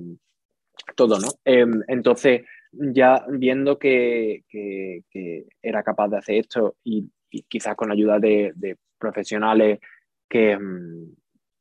todo, 0.94 1.18
¿no? 1.18 1.28
Em, 1.44 1.82
entonces, 1.88 2.42
ya 2.72 3.26
viendo 3.28 3.78
que, 3.78 4.44
que, 4.48 5.46
era 5.60 5.82
capaz 5.82 6.08
de 6.08 6.16
hacer 6.16 6.36
esto 6.36 6.76
y, 6.84 7.10
quizás 7.48 7.74
con 7.76 7.92
ayuda 7.92 8.18
de, 8.18 8.52
de 8.54 8.78
profesionales 8.98 9.78
que, 10.26 10.52
em, 10.52 11.14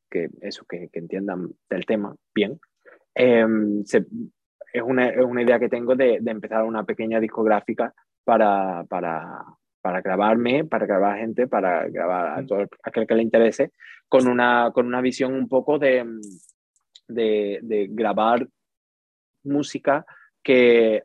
que, 0.08 0.30
eso, 0.40 0.64
que, 0.64 0.88
entiendan 0.94 1.50
del 1.68 1.84
tema 1.84 2.16
bien, 2.34 2.58
em, 3.14 3.80
es, 3.82 4.82
una, 4.82 5.10
es, 5.10 5.22
una, 5.22 5.42
idea 5.42 5.58
que 5.58 5.68
tengo 5.68 5.94
de, 5.94 6.18
de 6.22 6.30
empezar 6.30 6.64
una 6.64 6.84
pequeña 6.84 7.20
discográfica 7.20 7.92
para, 8.24 8.84
para, 8.84 9.44
para 9.86 10.00
grabarme, 10.00 10.64
para 10.64 10.84
grabar 10.84 11.16
gente, 11.16 11.46
para 11.46 11.86
grabar 11.88 12.40
a 12.40 12.44
todo 12.44 12.66
aquel 12.82 13.06
que 13.06 13.14
le 13.14 13.22
interese, 13.22 13.70
con 14.08 14.26
una, 14.26 14.72
con 14.74 14.84
una 14.84 15.00
visión 15.00 15.32
un 15.32 15.48
poco 15.48 15.78
de, 15.78 16.04
de, 17.06 17.60
de 17.62 17.86
grabar 17.88 18.48
música 19.44 20.04
que, 20.42 21.04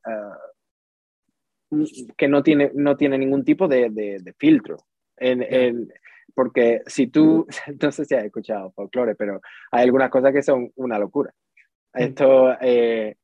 uh, 1.70 1.86
que 2.18 2.28
no, 2.28 2.42
tiene, 2.42 2.72
no 2.74 2.98
tiene 2.98 3.20
ningún 3.20 3.46
tipo 3.46 3.68
de, 3.68 3.92
de, 3.92 4.34
filtro. 4.40 4.78
En, 5.16 5.44
en, 5.44 5.94
porque 6.34 6.82
si 6.88 7.06
tú, 7.06 7.46
no 7.84 7.92
sé 7.92 8.06
si 8.06 8.16
has 8.16 8.26
escuchado 8.26 8.72
folclore, 8.72 9.14
pero 9.14 9.42
hay 9.72 9.84
algunas 9.84 10.10
cosas 10.10 10.34
que 10.34 10.42
son 10.42 10.72
una 10.78 10.98
locura. 10.98 11.32
Esto 11.94 12.54
eh, 12.60 13.16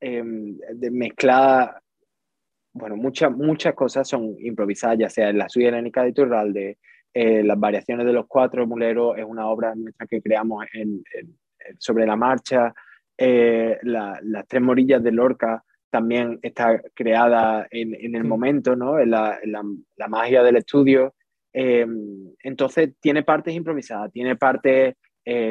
eh, 0.00 0.22
de 0.22 0.90
mezclar 0.92 1.82
bueno, 2.80 2.96
muchas, 2.96 3.30
muchas 3.30 3.74
cosas 3.74 4.08
son 4.08 4.34
improvisadas, 4.40 4.98
ya 4.98 5.08
sea 5.08 5.28
en 5.28 5.38
la 5.38 5.48
suya 5.48 5.68
helénica 5.68 6.02
de 6.02 6.12
Turralde, 6.12 6.78
eh, 7.12 7.42
las 7.42 7.58
variaciones 7.58 8.06
de 8.06 8.12
los 8.12 8.26
cuatro 8.26 8.66
muleros 8.66 9.18
es 9.18 9.24
una 9.24 9.48
obra 9.48 9.74
nuestra 9.74 10.06
que 10.06 10.22
creamos 10.22 10.64
en, 10.72 11.02
sobre 11.78 12.06
la 12.06 12.16
marcha, 12.16 12.72
eh, 13.18 13.78
las 13.82 14.46
tres 14.48 14.62
morillas 14.62 15.02
de 15.02 15.12
Lorca 15.12 15.62
también 15.90 16.38
está 16.40 16.80
creada 16.94 17.66
en, 17.70 17.94
en 17.94 18.14
el 18.14 18.24
momento, 18.24 18.76
¿no? 18.76 19.00
En 19.00 19.10
la, 19.10 19.38
la, 19.44 20.08
magia 20.08 20.42
del 20.44 20.56
estudio. 20.56 21.14
Eh, 21.52 21.84
entonces 22.44 22.90
tiene 23.00 23.24
partes 23.24 23.54
improvisadas, 23.54 24.12
tiene 24.12 24.36
partes 24.36 24.94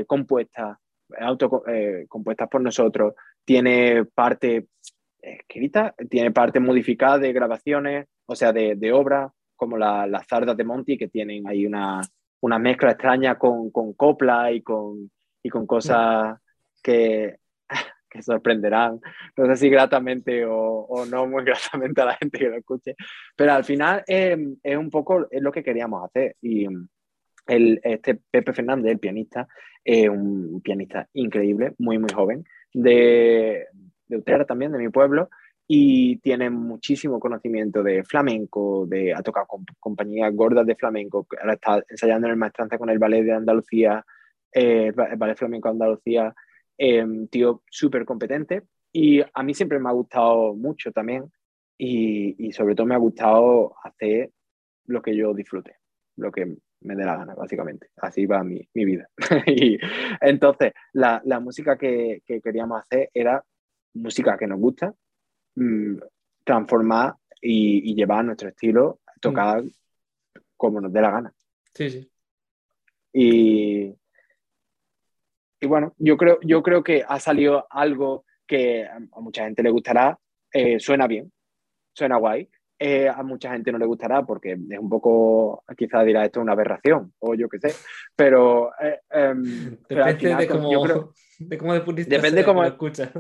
compuestas, 0.07 0.77
auto, 1.19 1.63
compuestas 2.07 2.49
por 2.49 2.61
nosotros, 2.61 3.13
tiene 3.45 4.05
parte 4.05 4.67
escrita, 5.21 5.93
tiene 6.09 6.31
parte 6.31 6.59
modificada 6.59 7.17
de 7.17 7.33
grabaciones, 7.33 8.07
o 8.25 8.35
sea, 8.35 8.53
de, 8.53 8.75
de 8.75 8.91
obras, 8.91 9.31
como 9.55 9.77
las 9.77 10.09
la 10.09 10.23
zardas 10.23 10.55
de 10.55 10.63
Monty, 10.63 10.97
que 10.97 11.07
tienen 11.07 11.47
ahí 11.47 11.65
una, 11.65 12.01
una 12.41 12.59
mezcla 12.59 12.91
extraña 12.91 13.37
con, 13.37 13.71
con 13.71 13.93
copla 13.93 14.51
y 14.51 14.61
con, 14.61 15.11
y 15.43 15.49
con 15.49 15.67
cosas 15.67 16.39
que, 16.81 17.37
que 18.09 18.21
sorprenderán, 18.21 18.99
no 19.35 19.45
sé 19.47 19.55
si 19.57 19.69
gratamente 19.69 20.45
o, 20.45 21.05
no 21.09 21.27
muy 21.27 21.43
gratamente 21.45 22.01
a 22.01 22.05
la 22.05 22.15
gente 22.15 22.39
que 22.39 22.49
lo 22.49 22.57
escuche, 22.57 22.95
pero 23.35 23.53
al 23.53 23.63
final 23.63 24.03
es 24.07 24.77
un 24.77 24.89
poco 24.89 25.27
es 25.29 25.41
lo 25.41 25.51
que 25.51 25.63
queríamos 25.63 26.03
hacer. 26.05 26.35
Y 26.41 26.67
el, 27.47 27.79
este 27.83 28.15
Pepe 28.15 28.53
Fernández, 28.53 28.91
el 28.91 28.99
pianista, 28.99 29.47
es 29.83 30.07
un 30.07 30.61
pianista 30.61 31.07
increíble, 31.13 31.73
muy, 31.79 31.97
muy 31.97 32.09
joven, 32.13 32.45
de, 32.73 33.65
de 34.09 34.17
Utrera 34.17 34.45
también, 34.45 34.71
de 34.71 34.79
mi 34.79 34.89
pueblo, 34.89 35.29
y 35.67 36.17
tiene 36.17 36.49
muchísimo 36.49 37.19
conocimiento 37.19 37.83
de 37.83 38.03
flamenco, 38.03 38.85
de, 38.87 39.13
ha 39.13 39.21
tocado 39.21 39.45
con 39.45 39.65
compañías 39.79 40.33
gordas 40.35 40.65
de 40.65 40.75
flamenco, 40.75 41.27
ahora 41.39 41.53
está 41.53 41.83
ensayando 41.87 42.27
en 42.27 42.31
el 42.31 42.39
maestranza 42.39 42.77
con 42.77 42.89
el 42.89 42.99
ballet 42.99 43.23
de 43.23 43.33
Andalucía, 43.33 44.03
eh, 44.51 44.87
el 44.87 45.17
ballet 45.17 45.37
flamenco 45.37 45.69
de 45.69 45.73
Andalucía, 45.73 46.33
eh, 46.77 47.05
tío 47.29 47.61
súper 47.69 48.03
competente, 48.03 48.63
y 48.91 49.21
a 49.21 49.43
mí 49.43 49.53
siempre 49.53 49.79
me 49.79 49.89
ha 49.89 49.93
gustado 49.93 50.55
mucho 50.55 50.91
también, 50.91 51.31
y, 51.77 52.47
y, 52.47 52.51
sobre 52.51 52.75
todo 52.75 52.87
me 52.87 52.95
ha 52.95 52.97
gustado 52.97 53.73
hacer 53.83 54.31
lo 54.87 55.01
que 55.01 55.15
yo 55.15 55.33
disfrute, 55.33 55.77
lo 56.17 56.29
que 56.29 56.57
me 56.81 56.95
dé 56.95 57.05
la 57.05 57.17
gana, 57.17 57.35
básicamente. 57.35 57.89
Así 57.97 58.25
va 58.25 58.43
mi, 58.43 58.67
mi 58.73 58.85
vida. 58.85 59.09
y 59.45 59.77
entonces, 60.21 60.73
la, 60.93 61.21
la 61.25 61.39
música 61.39 61.77
que, 61.77 62.21
que, 62.25 62.41
queríamos 62.41 62.81
hacer 62.81 63.09
era 63.13 63.43
música 63.93 64.37
que 64.37 64.47
nos 64.47 64.59
gusta, 64.59 64.93
mm, 65.55 65.97
transformar 66.43 67.15
y, 67.41 67.93
llevar 67.95 68.25
nuestro 68.25 68.49
estilo, 68.49 68.99
tocar 69.21 69.63
mm. 69.63 69.71
como 70.57 70.81
nos 70.81 70.91
dé 70.91 71.01
la 71.01 71.11
gana. 71.11 71.33
Sí, 71.73 71.89
sí. 71.89 72.11
Y, 73.13 73.95
y 75.59 75.67
bueno, 75.67 75.93
yo 75.97 76.17
creo, 76.17 76.39
yo 76.41 76.61
creo 76.63 76.83
que 76.83 77.03
ha 77.07 77.19
salido 77.19 77.67
algo 77.69 78.25
que 78.45 78.85
a 78.85 79.19
mucha 79.19 79.43
gente 79.43 79.63
le 79.63 79.69
gustará, 79.69 80.17
eh, 80.51 80.79
suena 80.79 81.07
bien, 81.07 81.31
suena 81.93 82.17
guay. 82.17 82.49
Eh, 82.81 83.09
a 83.09 83.23
mucha 83.23 83.51
gente 83.51 83.73
no 83.73 83.77
le 83.77 83.85
gustará 83.85 84.25
porque 84.25 84.53
es 84.53 84.79
un 84.79 84.87
poco, 84.87 85.65
quizás 85.77 86.05
dirá 86.05 86.23
esto 86.23 86.39
es 86.39 86.43
una 86.43 86.53
aberración 86.53 87.13
o 87.19 87.35
yo 87.35 87.49
qué 87.49 87.59
sé, 87.59 87.75
pero... 88.15 88.71
Eh, 88.81 89.01
em, 89.09 89.77
depende 89.89 90.35
de 90.37 90.47
cómo, 90.47 91.13
de 91.39 91.57
cómo 91.57 91.73
depende 91.73 92.45
cómo 92.45 92.63
escucha. 92.63 93.11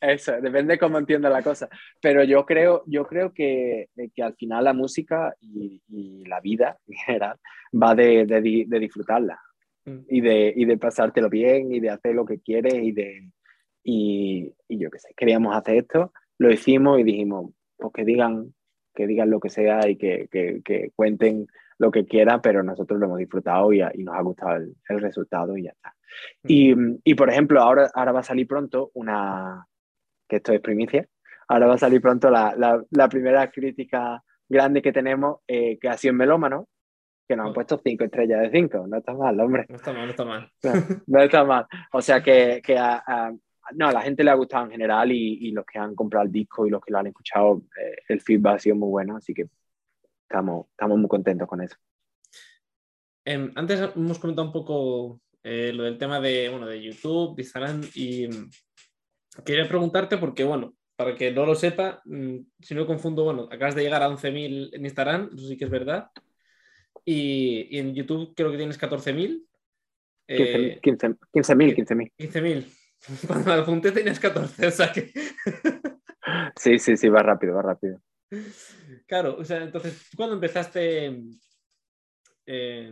Eso, 0.00 0.40
depende 0.40 0.78
cómo 0.78 0.98
entienda 0.98 1.30
la 1.30 1.42
cosa. 1.42 1.68
Pero 2.00 2.24
yo 2.24 2.44
creo, 2.44 2.82
yo 2.86 3.06
creo 3.06 3.32
que, 3.32 3.88
que 4.14 4.22
al 4.22 4.34
final 4.34 4.64
la 4.64 4.74
música 4.74 5.34
y, 5.40 5.82
y, 5.88 6.24
la 6.26 6.40
vida 6.40 6.78
en 6.86 6.96
general 6.96 7.38
va 7.72 7.94
de, 7.94 8.26
de, 8.26 8.64
de 8.66 8.78
disfrutarla 8.78 9.40
mm. 9.84 9.98
y, 10.08 10.20
de, 10.20 10.52
y 10.54 10.64
de 10.64 10.78
pasártelo 10.78 11.30
bien 11.30 11.72
y 11.72 11.80
de 11.80 11.90
hacer 11.90 12.14
lo 12.14 12.24
que 12.24 12.40
quieres 12.40 12.74
y 12.74 12.92
de... 12.92 13.30
Y, 13.86 14.54
y 14.66 14.78
yo 14.78 14.90
qué 14.90 14.98
sé, 14.98 15.12
queríamos 15.14 15.54
hacer 15.54 15.76
esto, 15.76 16.10
lo 16.38 16.50
hicimos 16.50 16.98
y 16.98 17.02
dijimos, 17.02 17.52
pues 17.76 17.92
que 17.92 18.04
digan, 18.06 18.54
que 18.94 19.06
digan 19.06 19.28
lo 19.28 19.40
que 19.40 19.50
sea 19.50 19.86
y 19.88 19.96
que, 19.96 20.26
que, 20.30 20.62
que 20.64 20.90
cuenten 20.96 21.46
lo 21.78 21.90
que 21.90 22.06
quieran, 22.06 22.40
pero 22.40 22.62
nosotros 22.62 22.98
lo 22.98 23.06
hemos 23.06 23.18
disfrutado 23.18 23.72
y, 23.72 23.82
y 23.82 24.04
nos 24.04 24.14
ha 24.14 24.22
gustado 24.22 24.56
el, 24.56 24.74
el, 24.88 25.00
resultado 25.00 25.56
y 25.56 25.64
ya 25.64 25.70
está. 25.70 25.94
Mm. 26.44 26.46
Y, 26.48 26.74
y, 27.04 27.14
por 27.14 27.30
ejemplo, 27.30 27.60
ahora, 27.60 27.90
ahora 27.94 28.12
va 28.12 28.20
a 28.20 28.24
salir 28.24 28.46
pronto 28.46 28.90
una, 28.94 29.66
que 30.34 30.38
esto 30.38 30.52
es 30.52 30.60
primicia, 30.60 31.06
ahora 31.48 31.66
va 31.66 31.74
a 31.74 31.78
salir 31.78 32.00
pronto 32.00 32.30
la, 32.30 32.54
la, 32.56 32.82
la 32.90 33.08
primera 33.08 33.50
crítica 33.50 34.22
grande 34.48 34.82
que 34.82 34.92
tenemos, 34.92 35.38
eh, 35.46 35.78
que 35.78 35.88
ha 35.88 35.96
sido 35.96 36.12
en 36.12 36.18
Melómano, 36.18 36.68
que 37.26 37.36
nos 37.36 37.46
han 37.46 37.54
puesto 37.54 37.80
cinco 37.82 38.04
estrellas 38.04 38.42
de 38.42 38.50
cinco. 38.50 38.86
No 38.86 38.98
está 38.98 39.14
mal, 39.14 39.38
hombre. 39.40 39.64
No 39.68 39.76
está 39.76 39.92
mal, 39.92 40.04
no 40.04 40.10
está 40.10 40.24
mal. 40.24 40.52
No, 40.62 40.72
no 41.06 41.22
está 41.22 41.44
mal. 41.44 41.66
O 41.92 42.02
sea 42.02 42.22
que, 42.22 42.60
que 42.62 42.76
a, 42.76 43.02
a, 43.06 43.32
no, 43.74 43.88
a 43.88 43.92
la 43.92 44.02
gente 44.02 44.24
le 44.24 44.30
ha 44.30 44.34
gustado 44.34 44.64
en 44.66 44.72
general 44.72 45.10
y, 45.12 45.38
y, 45.48 45.52
los 45.52 45.64
que 45.64 45.78
han 45.78 45.94
comprado 45.94 46.26
el 46.26 46.32
disco 46.32 46.66
y 46.66 46.70
los 46.70 46.82
que 46.82 46.92
lo 46.92 46.98
han 46.98 47.06
escuchado, 47.06 47.62
eh, 47.80 47.96
el 48.08 48.20
feedback 48.20 48.56
ha 48.56 48.58
sido 48.58 48.76
muy 48.76 48.90
bueno, 48.90 49.16
así 49.16 49.32
que 49.32 49.46
estamos, 50.22 50.66
estamos 50.70 50.98
muy 50.98 51.08
contentos 51.08 51.48
con 51.48 51.62
eso. 51.62 51.76
Eh, 53.24 53.50
antes 53.54 53.80
hemos 53.96 54.18
comentado 54.18 54.46
un 54.46 54.52
poco 54.52 55.20
eh, 55.42 55.72
lo 55.72 55.84
del 55.84 55.96
tema 55.96 56.20
de, 56.20 56.48
bueno, 56.50 56.66
de 56.66 56.82
YouTube, 56.82 57.36
de 57.36 57.42
Instagram 57.42 57.80
y 57.94 58.28
quería 59.44 59.68
preguntarte 59.68 60.18
porque, 60.18 60.44
bueno, 60.44 60.74
para 60.96 61.14
que 61.14 61.32
no 61.32 61.44
lo 61.46 61.54
sepa, 61.54 62.00
mm, 62.04 62.38
si 62.60 62.74
no 62.74 62.86
confundo, 62.86 63.24
bueno, 63.24 63.48
acabas 63.50 63.74
de 63.74 63.82
llegar 63.82 64.02
a 64.02 64.08
11.000 64.08 64.70
en 64.72 64.84
Instagram, 64.84 65.30
eso 65.34 65.48
sí 65.48 65.56
que 65.56 65.64
es 65.64 65.70
verdad. 65.70 66.10
Y, 67.04 67.68
y 67.70 67.78
en 67.78 67.94
YouTube 67.94 68.34
creo 68.34 68.50
que 68.50 68.56
tienes 68.56 68.80
14.000. 68.80 69.44
15.000, 70.28 70.80
15, 70.80 71.08
15.000. 71.32 72.12
15, 72.16 72.42
15 72.42 73.26
Cuando 73.26 73.46
me 73.46 73.60
apunté 73.60 73.92
tenías 73.92 74.20
14, 74.20 74.66
o 74.66 74.70
sea 74.70 74.92
que... 74.92 75.12
sí, 76.56 76.78
sí, 76.78 76.96
sí, 76.96 77.08
va 77.08 77.22
rápido, 77.22 77.54
va 77.54 77.62
rápido. 77.62 78.00
Claro, 79.06 79.36
o 79.38 79.44
sea, 79.44 79.62
entonces, 79.62 80.08
cuando 80.16 80.36
empezaste, 80.36 81.22
eh, 82.46 82.90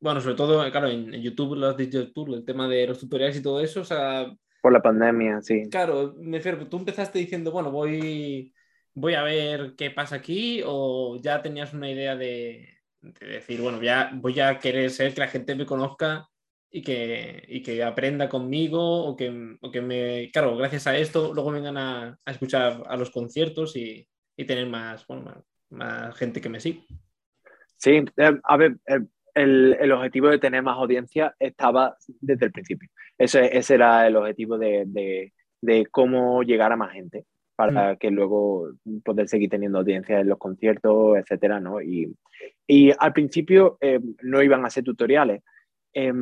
bueno, 0.00 0.20
sobre 0.20 0.34
todo, 0.34 0.70
claro, 0.70 0.88
en, 0.88 1.14
en 1.14 1.22
YouTube, 1.22 1.56
lo 1.56 1.68
has 1.68 1.76
dicho 1.76 2.12
tú, 2.12 2.34
el 2.34 2.44
tema 2.44 2.66
de 2.68 2.86
los 2.86 2.98
tutoriales 2.98 3.36
y 3.36 3.42
todo 3.42 3.60
eso, 3.60 3.82
o 3.82 3.84
sea, 3.84 4.26
por 4.62 4.72
la 4.72 4.80
pandemia, 4.80 5.42
sí. 5.42 5.68
Claro, 5.68 6.14
me 6.18 6.38
refiero, 6.38 6.66
tú 6.68 6.78
empezaste 6.78 7.18
diciendo, 7.18 7.50
bueno, 7.50 7.70
voy, 7.70 8.54
voy 8.94 9.14
a 9.14 9.22
ver 9.22 9.74
qué 9.76 9.90
pasa 9.90 10.16
aquí, 10.16 10.62
o 10.64 11.18
ya 11.20 11.42
tenías 11.42 11.74
una 11.74 11.90
idea 11.90 12.16
de, 12.16 12.78
de 13.00 13.26
decir, 13.26 13.60
bueno, 13.60 13.82
ya 13.82 14.12
voy 14.14 14.38
a 14.40 14.58
querer 14.60 14.90
ser 14.90 15.12
que 15.12 15.20
la 15.20 15.28
gente 15.28 15.56
me 15.56 15.66
conozca 15.66 16.28
y 16.70 16.80
que, 16.80 17.42
y 17.48 17.62
que 17.62 17.82
aprenda 17.82 18.28
conmigo, 18.28 19.04
o 19.04 19.16
que, 19.16 19.56
o 19.60 19.70
que, 19.70 19.82
me, 19.82 20.30
claro, 20.32 20.56
gracias 20.56 20.86
a 20.86 20.96
esto, 20.96 21.34
luego 21.34 21.50
vengan 21.50 21.76
a, 21.76 22.18
a 22.24 22.30
escuchar 22.30 22.84
a 22.86 22.96
los 22.96 23.10
conciertos 23.10 23.76
y, 23.76 24.08
y 24.36 24.44
tener 24.44 24.68
más, 24.68 25.04
bueno, 25.08 25.24
más, 25.24 25.44
más, 25.70 26.16
gente 26.16 26.40
que 26.40 26.48
me 26.48 26.60
siga. 26.60 26.82
Sí, 27.76 28.04
eh, 28.16 28.40
a 28.44 28.56
ver, 28.56 28.76
eh, 28.86 29.00
el, 29.34 29.76
el, 29.80 29.92
objetivo 29.92 30.28
de 30.28 30.38
tener 30.38 30.62
más 30.62 30.76
audiencia 30.76 31.34
estaba 31.38 31.96
desde 32.20 32.46
el 32.46 32.52
principio. 32.52 32.88
Ese, 33.18 33.56
ese 33.56 33.74
era 33.74 34.06
el 34.06 34.16
objetivo 34.16 34.58
de, 34.58 34.84
de, 34.86 35.32
de, 35.60 35.86
cómo 35.86 36.42
llegar 36.42 36.72
a 36.72 36.76
más 36.76 36.92
gente 36.92 37.24
para 37.56 37.94
mm. 37.94 37.96
que 37.98 38.10
luego 38.10 38.70
poder 39.04 39.28
seguir 39.28 39.50
teniendo 39.50 39.78
audiencia 39.78 40.20
en 40.20 40.28
los 40.28 40.38
conciertos, 40.38 41.16
etcétera, 41.18 41.60
¿no? 41.60 41.80
Y, 41.80 42.14
y 42.66 42.92
al 42.98 43.12
principio 43.12 43.78
eh, 43.80 44.00
no 44.22 44.42
iban 44.42 44.64
a 44.64 44.70
ser 44.70 44.84
tutoriales. 44.84 45.42
Eh, 45.94 46.12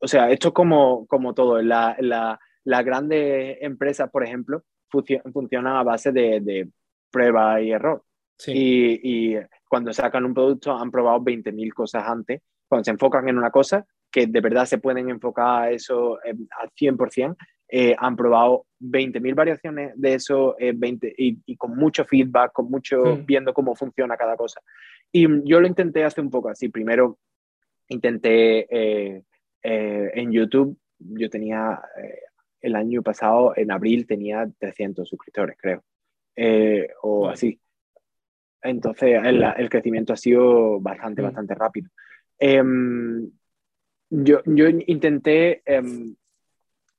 o 0.00 0.08
sea, 0.08 0.30
esto 0.30 0.48
es 0.48 0.54
como, 0.54 1.06
como 1.06 1.34
todo. 1.34 1.60
Las 1.62 2.00
la, 2.00 2.38
la 2.64 2.82
grandes 2.82 3.58
empresas, 3.60 4.10
por 4.10 4.24
ejemplo, 4.24 4.64
funcionan 4.88 5.76
a 5.76 5.82
base 5.82 6.12
de, 6.12 6.40
de 6.40 6.68
prueba 7.10 7.60
y 7.60 7.72
error. 7.72 8.02
Sí. 8.38 8.52
Y, 8.54 9.00
y, 9.34 9.38
cuando 9.70 9.92
sacan 9.92 10.24
un 10.24 10.34
producto 10.34 10.76
han 10.76 10.90
probado 10.90 11.20
20.000 11.20 11.72
cosas 11.72 12.02
antes. 12.04 12.42
Cuando 12.66 12.84
se 12.84 12.90
enfocan 12.90 13.28
en 13.28 13.38
una 13.38 13.52
cosa, 13.52 13.86
que 14.10 14.26
de 14.26 14.40
verdad 14.40 14.66
se 14.66 14.78
pueden 14.78 15.08
enfocar 15.10 15.62
a 15.62 15.70
eso 15.70 16.18
eh, 16.24 16.34
al 16.60 16.70
100%, 16.70 17.36
eh, 17.68 17.94
han 17.96 18.16
probado 18.16 18.66
20.000 18.80 19.32
variaciones 19.32 19.92
de 19.94 20.14
eso 20.14 20.56
eh, 20.58 20.72
20, 20.74 21.14
y, 21.16 21.38
y, 21.46 21.56
con 21.56 21.76
mucho 21.76 22.04
feedback, 22.04 22.52
con 22.52 22.68
mucho 22.68 23.00
mm. 23.00 23.26
viendo 23.26 23.54
cómo 23.54 23.76
funciona 23.76 24.16
cada 24.16 24.36
cosa. 24.36 24.60
Y 25.12 25.28
yo 25.48 25.60
lo 25.60 25.68
intenté 25.68 26.02
hacer 26.02 26.24
un 26.24 26.30
poco 26.30 26.48
así. 26.48 26.68
Primero 26.68 27.20
intenté 27.86 28.66
eh, 28.68 29.22
eh, 29.62 30.10
en 30.14 30.32
YouTube, 30.32 30.76
yo 30.98 31.30
tenía 31.30 31.80
el 32.60 32.74
año 32.74 33.02
pasado, 33.02 33.52
en 33.54 33.70
abril, 33.70 34.04
tenía 34.04 34.50
300 34.58 35.08
suscriptores, 35.08 35.56
creo. 35.56 35.84
o 37.02 37.28
así. 37.28 37.60
Entonces, 38.62 39.20
el, 39.24 39.42
el, 39.42 39.70
crecimiento 39.70 40.12
ha 40.12 40.16
sido 40.16 40.80
bastante, 40.80 41.22
mm. 41.22 41.24
bastante 41.24 41.54
rápido. 41.54 41.90
Eh, 42.38 42.62
yo, 44.10 44.40
yo, 44.44 44.68
intenté 44.68 45.62
eh, 45.64 45.82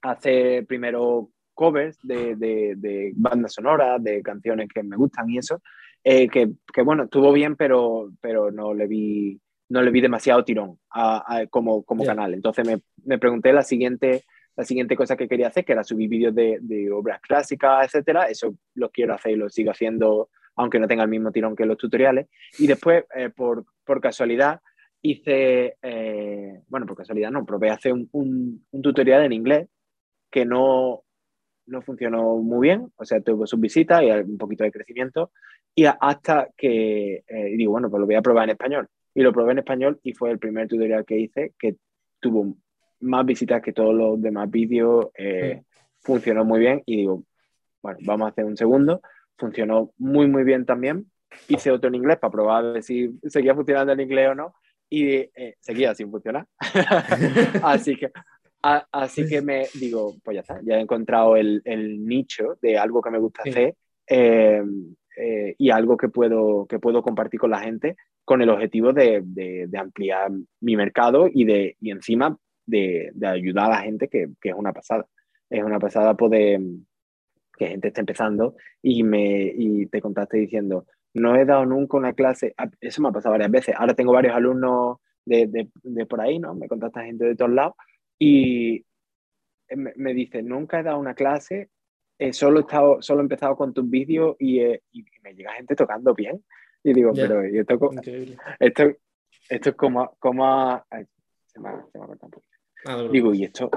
hacer 0.01 0.65
primero 0.65 1.29
covers 1.53 1.99
de, 2.01 2.35
de, 2.35 2.73
de, 2.77 3.11
bandas 3.15 3.53
sonoras, 3.53 4.01
de 4.03 4.21
canciones 4.21 4.69
que 4.73 4.81
me 4.81 4.95
gustan 4.95 5.29
y 5.29 5.37
eso, 5.37 5.61
eh, 6.03 6.27
que, 6.29 6.49
que, 6.73 6.81
bueno, 6.81 7.03
estuvo 7.03 7.31
bien, 7.31 7.55
pero, 7.55 8.11
pero 8.21 8.49
no, 8.49 8.73
le 8.73 8.87
vi, 8.87 9.39
no 9.69 9.81
le 9.81 9.91
vi 9.91 10.01
demasiado 10.01 10.43
tirón 10.43 10.79
a, 10.89 11.37
a, 11.37 11.47
como, 11.47 11.83
como 11.83 12.05
canal. 12.05 12.33
Entonces 12.33 12.65
me, 12.65 12.81
me, 13.03 13.19
pregunté 13.19 13.53
la 13.53 13.61
siguiente, 13.61 14.23
la 14.55 14.63
siguiente 14.63 14.95
cosa 14.95 15.15
que 15.15 15.27
quería 15.27 15.49
hacer, 15.49 15.65
que 15.65 15.73
era 15.73 15.83
subir 15.83 16.09
vídeos 16.09 16.33
de, 16.33 16.57
de 16.61 16.89
obras 16.91 17.19
clásicas, 17.21 17.85
etcétera. 17.85 18.29
Eso 18.29 18.55
lo 18.73 18.89
quiero 18.89 19.13
hacer 19.13 19.33
y 19.33 19.35
lo 19.35 19.49
sigo 19.49 19.71
haciendo 19.71 20.29
aunque 20.61 20.79
no 20.79 20.87
tenga 20.87 21.03
el 21.03 21.09
mismo 21.09 21.31
tirón 21.31 21.55
que 21.55 21.65
los 21.65 21.77
tutoriales. 21.77 22.27
Y 22.59 22.67
después, 22.67 23.03
eh, 23.15 23.29
por, 23.29 23.65
por, 23.83 23.99
casualidad, 23.99 24.61
hice, 25.01 25.77
eh, 25.81 26.61
bueno, 26.67 26.85
por 26.85 26.97
casualidad 26.97 27.31
no, 27.31 27.45
probé 27.45 27.71
hacer 27.71 27.93
un, 27.93 28.07
un, 28.11 28.65
un, 28.69 28.81
tutorial 28.81 29.23
en 29.23 29.33
inglés 29.33 29.67
que 30.29 30.45
no, 30.45 31.03
no 31.65 31.81
funcionó 31.81 32.37
muy 32.37 32.67
bien, 32.67 32.91
o 32.95 33.05
sea, 33.05 33.21
tuvo 33.21 33.47
sus 33.47 33.59
visitas 33.59 34.03
y 34.03 34.11
un 34.11 34.37
poquito 34.37 34.63
de 34.63 34.71
crecimiento, 34.71 35.31
y 35.73 35.85
hasta 35.85 36.49
que 36.55 37.23
eh, 37.27 37.55
digo, 37.57 37.71
bueno, 37.71 37.89
pues 37.89 37.99
lo 37.99 38.05
voy 38.05 38.15
a 38.15 38.21
probar 38.21 38.43
en 38.43 38.51
español. 38.51 38.87
Y 39.13 39.21
lo 39.21 39.33
probé 39.33 39.53
en 39.53 39.59
español 39.59 39.99
y 40.03 40.13
fue 40.13 40.31
el 40.31 40.39
primer 40.39 40.67
tutorial 40.67 41.05
que 41.05 41.19
hice 41.19 41.53
que 41.59 41.75
tuvo 42.19 42.55
más 43.01 43.25
visitas 43.25 43.61
que 43.61 43.73
todos 43.73 43.93
los 43.93 44.21
demás 44.21 44.49
vídeos, 44.49 45.07
eh, 45.15 45.59
sí. 45.59 45.79
funcionó 46.01 46.45
muy 46.45 46.59
bien 46.59 46.81
y 46.85 46.97
digo, 46.97 47.23
bueno, 47.81 47.97
vamos 48.03 48.27
a 48.27 48.29
hacer 48.29 48.45
un 48.45 48.55
segundo 48.55 49.01
funcionó 49.37 49.91
muy, 49.97 50.27
muy 50.27 50.43
bien 50.43 50.65
también. 50.65 51.11
Hice 51.47 51.71
otro 51.71 51.87
en 51.87 51.95
inglés 51.95 52.17
para 52.19 52.31
probar 52.31 52.83
si 52.83 53.19
seguía 53.27 53.55
funcionando 53.55 53.93
el 53.93 54.01
inglés 54.01 54.29
o 54.29 54.35
no 54.35 54.53
y 54.89 55.13
eh, 55.13 55.55
seguía 55.59 55.95
sin 55.95 56.11
funcionar. 56.11 56.45
así 57.63 57.95
que, 57.95 58.11
a, 58.63 58.85
así 58.91 59.27
que 59.27 59.41
me 59.41 59.67
digo, 59.75 60.15
pues 60.23 60.35
ya 60.35 60.41
está, 60.41 60.59
ya 60.63 60.77
he 60.77 60.81
encontrado 60.81 61.35
el, 61.37 61.61
el 61.65 62.05
nicho 62.05 62.57
de 62.61 62.77
algo 62.77 63.01
que 63.01 63.11
me 63.11 63.19
gusta 63.19 63.43
sí. 63.43 63.49
hacer 63.49 63.75
eh, 64.07 64.61
eh, 65.17 65.55
y 65.57 65.69
algo 65.69 65.97
que 65.97 66.09
puedo, 66.09 66.65
que 66.67 66.79
puedo 66.79 67.01
compartir 67.01 67.39
con 67.39 67.51
la 67.51 67.61
gente 67.61 67.95
con 68.25 68.41
el 68.41 68.49
objetivo 68.49 68.93
de, 68.93 69.21
de, 69.25 69.65
de 69.67 69.77
ampliar 69.77 70.31
mi 70.59 70.75
mercado 70.75 71.27
y, 71.31 71.43
de, 71.45 71.75
y 71.81 71.91
encima 71.91 72.37
de, 72.65 73.11
de 73.13 73.27
ayudar 73.27 73.65
a 73.65 73.75
la 73.75 73.81
gente, 73.81 74.07
que, 74.07 74.29
que, 74.39 74.49
es 74.49 74.55
una 74.55 74.73
pasada. 74.73 75.05
Es 75.49 75.63
una 75.63 75.79
pasada 75.79 76.15
poder, 76.15 76.61
que 77.61 77.67
gente 77.67 77.89
está 77.89 78.01
empezando 78.01 78.55
y, 78.81 79.03
me, 79.03 79.53
y 79.55 79.85
te 79.85 80.01
contaste 80.01 80.37
diciendo, 80.37 80.87
no 81.13 81.35
he 81.35 81.45
dado 81.45 81.63
nunca 81.67 81.97
una 81.97 82.13
clase, 82.13 82.55
ah, 82.57 82.71
eso 82.79 83.03
me 83.03 83.09
ha 83.09 83.11
pasado 83.11 83.33
varias 83.33 83.51
veces, 83.51 83.75
ahora 83.77 83.93
tengo 83.93 84.13
varios 84.13 84.35
alumnos 84.35 84.97
de, 85.25 85.45
de, 85.45 85.69
de 85.83 86.05
por 86.07 86.21
ahí, 86.21 86.39
¿no? 86.39 86.55
Me 86.55 86.67
contacta 86.67 87.03
gente 87.03 87.23
de 87.25 87.35
todos 87.35 87.51
lados 87.51 87.75
y 88.17 88.83
me, 89.69 89.93
me 89.95 90.15
dice, 90.15 90.41
nunca 90.41 90.79
he 90.79 90.83
dado 90.83 90.97
una 90.97 91.13
clase, 91.13 91.69
eh, 92.17 92.33
solo, 92.33 92.57
he 92.57 92.61
estado, 92.61 92.99
solo 93.03 93.21
he 93.21 93.25
empezado 93.25 93.55
con 93.55 93.75
tus 93.75 93.87
vídeos 93.87 94.35
y, 94.39 94.59
eh, 94.61 94.81
y, 94.91 95.05
me 95.21 95.35
llega 95.35 95.53
gente 95.53 95.75
tocando 95.75 96.15
bien. 96.15 96.43
Y 96.83 96.93
digo, 96.93 97.13
yeah. 97.13 97.27
pero 97.27 97.47
yo 97.47 97.63
toco, 97.63 97.91
esto, 98.59 98.83
esto 99.49 99.69
es 99.69 99.75
como, 99.75 100.15
como 100.17 100.45
ay, 100.89 101.05
se 101.45 101.59
me, 101.59 101.69
se 101.91 101.99
me 101.99 102.05
ha 102.05 102.07
cortado 102.07 102.25
un 102.25 102.31
poquito. 102.31 102.57
Ah, 102.85 103.07
digo, 103.11 103.35
y 103.35 103.43
esto, 103.43 103.69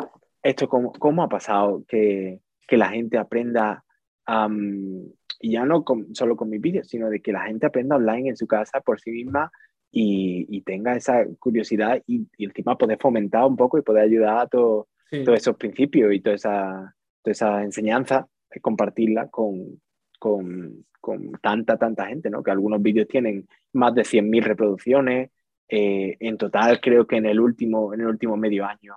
esto 0.43 0.69
cómo, 0.71 0.91
cómo 0.95 1.23
ha 1.23 1.29
pasado 1.29 1.85
que, 1.87 2.41
que 2.67 2.77
la 2.77 2.89
gente 2.89 3.19
aprenda, 3.19 3.85
um, 4.29 5.05
ya 5.41 5.65
no 5.65 5.85
con, 5.85 6.15
solo 6.15 6.37
con 6.37 6.51
mis 6.51 6.61
vídeos, 6.61 6.89
sino 6.89 7.11
de 7.11 7.21
que 7.21 7.33
la 7.33 7.45
gente 7.45 7.67
aprenda 7.67 7.97
online 7.97 8.31
en 8.31 8.37
su 8.37 8.47
casa 8.47 8.81
por 8.81 9.01
sí 9.01 9.11
misma 9.11 9.51
y, 9.91 10.47
y 10.49 10.63
tenga 10.63 10.97
esa 10.97 11.25
curiosidad 11.39 12.03
y, 12.07 12.27
y, 12.37 12.45
encima 12.45 12.77
poder 12.77 12.99
fomentar 12.99 13.45
un 13.45 13.57
poco 13.57 13.79
y 13.79 13.83
poder 13.83 14.05
ayudar 14.05 14.39
a 14.39 14.47
todo, 14.47 14.89
sí. 15.11 15.25
todos 15.25 15.39
esos 15.39 15.57
principios 15.57 16.13
y 16.13 16.21
toda 16.21 16.37
esa, 16.37 16.95
esa 17.25 17.63
enseñanza, 17.63 18.27
compartirla 18.61 19.29
con, 19.29 19.81
con, 20.19 20.85
con, 21.01 21.33
tanta, 21.43 21.77
tanta 21.77 22.07
gente, 22.07 22.31
¿no? 22.31 22.43
Que 22.43 22.51
algunos 22.51 22.81
vídeos 22.81 23.09
tienen 23.09 23.47
más 23.73 23.95
de 23.95 24.03
100.000 24.03 24.43
reproducciones. 24.43 25.31
Eh, 25.69 26.17
en 26.21 26.37
total, 26.37 26.81
creo 26.81 27.07
que 27.07 27.17
en 27.17 27.27
el 27.27 27.41
último, 27.41 27.95
en 27.95 28.01
el 28.03 28.07
último 28.07 28.37
medio 28.37 28.65
año 28.65 28.97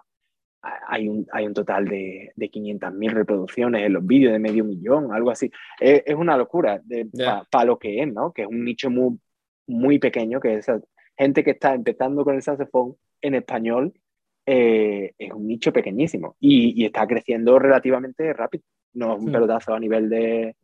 hay 0.61 1.07
un, 1.07 1.25
hay 1.31 1.45
un 1.45 1.53
total 1.53 1.85
de, 1.85 2.31
de 2.35 2.51
500.000 2.51 3.11
reproducciones 3.11 3.85
en 3.85 3.93
los 3.93 4.05
vídeos, 4.05 4.33
de 4.33 4.39
medio 4.39 4.63
millón, 4.63 5.13
algo 5.13 5.31
así. 5.31 5.51
Es, 5.79 6.03
es 6.05 6.15
una 6.15 6.37
locura 6.37 6.81
para 7.51 7.65
lo 7.65 7.77
que 7.77 8.01
es, 8.01 8.11
¿no? 8.11 8.33
Que 8.33 8.43
es 8.43 8.47
un 8.47 8.63
nicho 8.63 8.89
muy, 8.89 9.19
muy 9.67 9.99
pequeño, 9.99 10.39
que 10.39 10.55
es 10.55 10.67
gente 11.17 11.43
que 11.43 11.51
está 11.51 11.73
empezando 11.73 12.23
con 12.23 12.35
el 12.35 12.41
saxofón 12.41 12.95
en 13.21 13.35
español, 13.35 13.93
eh, 14.45 15.13
es 15.17 15.31
un 15.33 15.45
nicho 15.45 15.73
pequeñísimo 15.73 16.37
y, 16.39 16.81
y, 16.81 16.85
está 16.85 17.05
creciendo 17.05 17.59
relativamente 17.59 18.31
rápido. 18.33 18.63
No 18.93 19.15
es 19.15 19.19
un 19.21 19.31
pelotazo 19.31 19.73
a 19.73 19.79
nivel 19.79 20.09
de, 20.09 20.55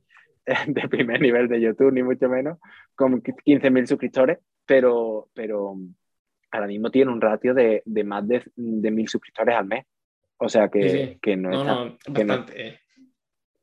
de 0.68 0.90
primer 0.90 1.22
nivel 1.22 1.48
de 1.48 1.60
YouTube, 1.60 1.92
ni 1.92 2.04
mucho 2.04 2.30
menos, 2.30 2.60
con 2.96 3.22
15.000 3.22 3.86
suscriptores, 3.86 4.40
pero, 4.66 5.30
pero 5.34 5.76
ahora 6.54 6.68
mismo 6.68 6.92
tiene 6.92 7.12
un 7.12 7.22
ratio 7.22 7.54
de, 7.54 7.82
de 7.86 8.04
más 8.04 8.28
de, 8.28 8.44
de 8.56 8.92
1.000 8.92 9.08
suscriptores 9.08 9.56
al 9.56 9.66
mes. 9.66 9.86
O 10.38 10.50
sea 10.50 10.70
que, 10.70 11.18
que 11.22 11.36
no, 11.36 11.52
está, 11.52 12.14
que 12.14 12.24
no, 12.24 12.46
eh. 12.54 12.80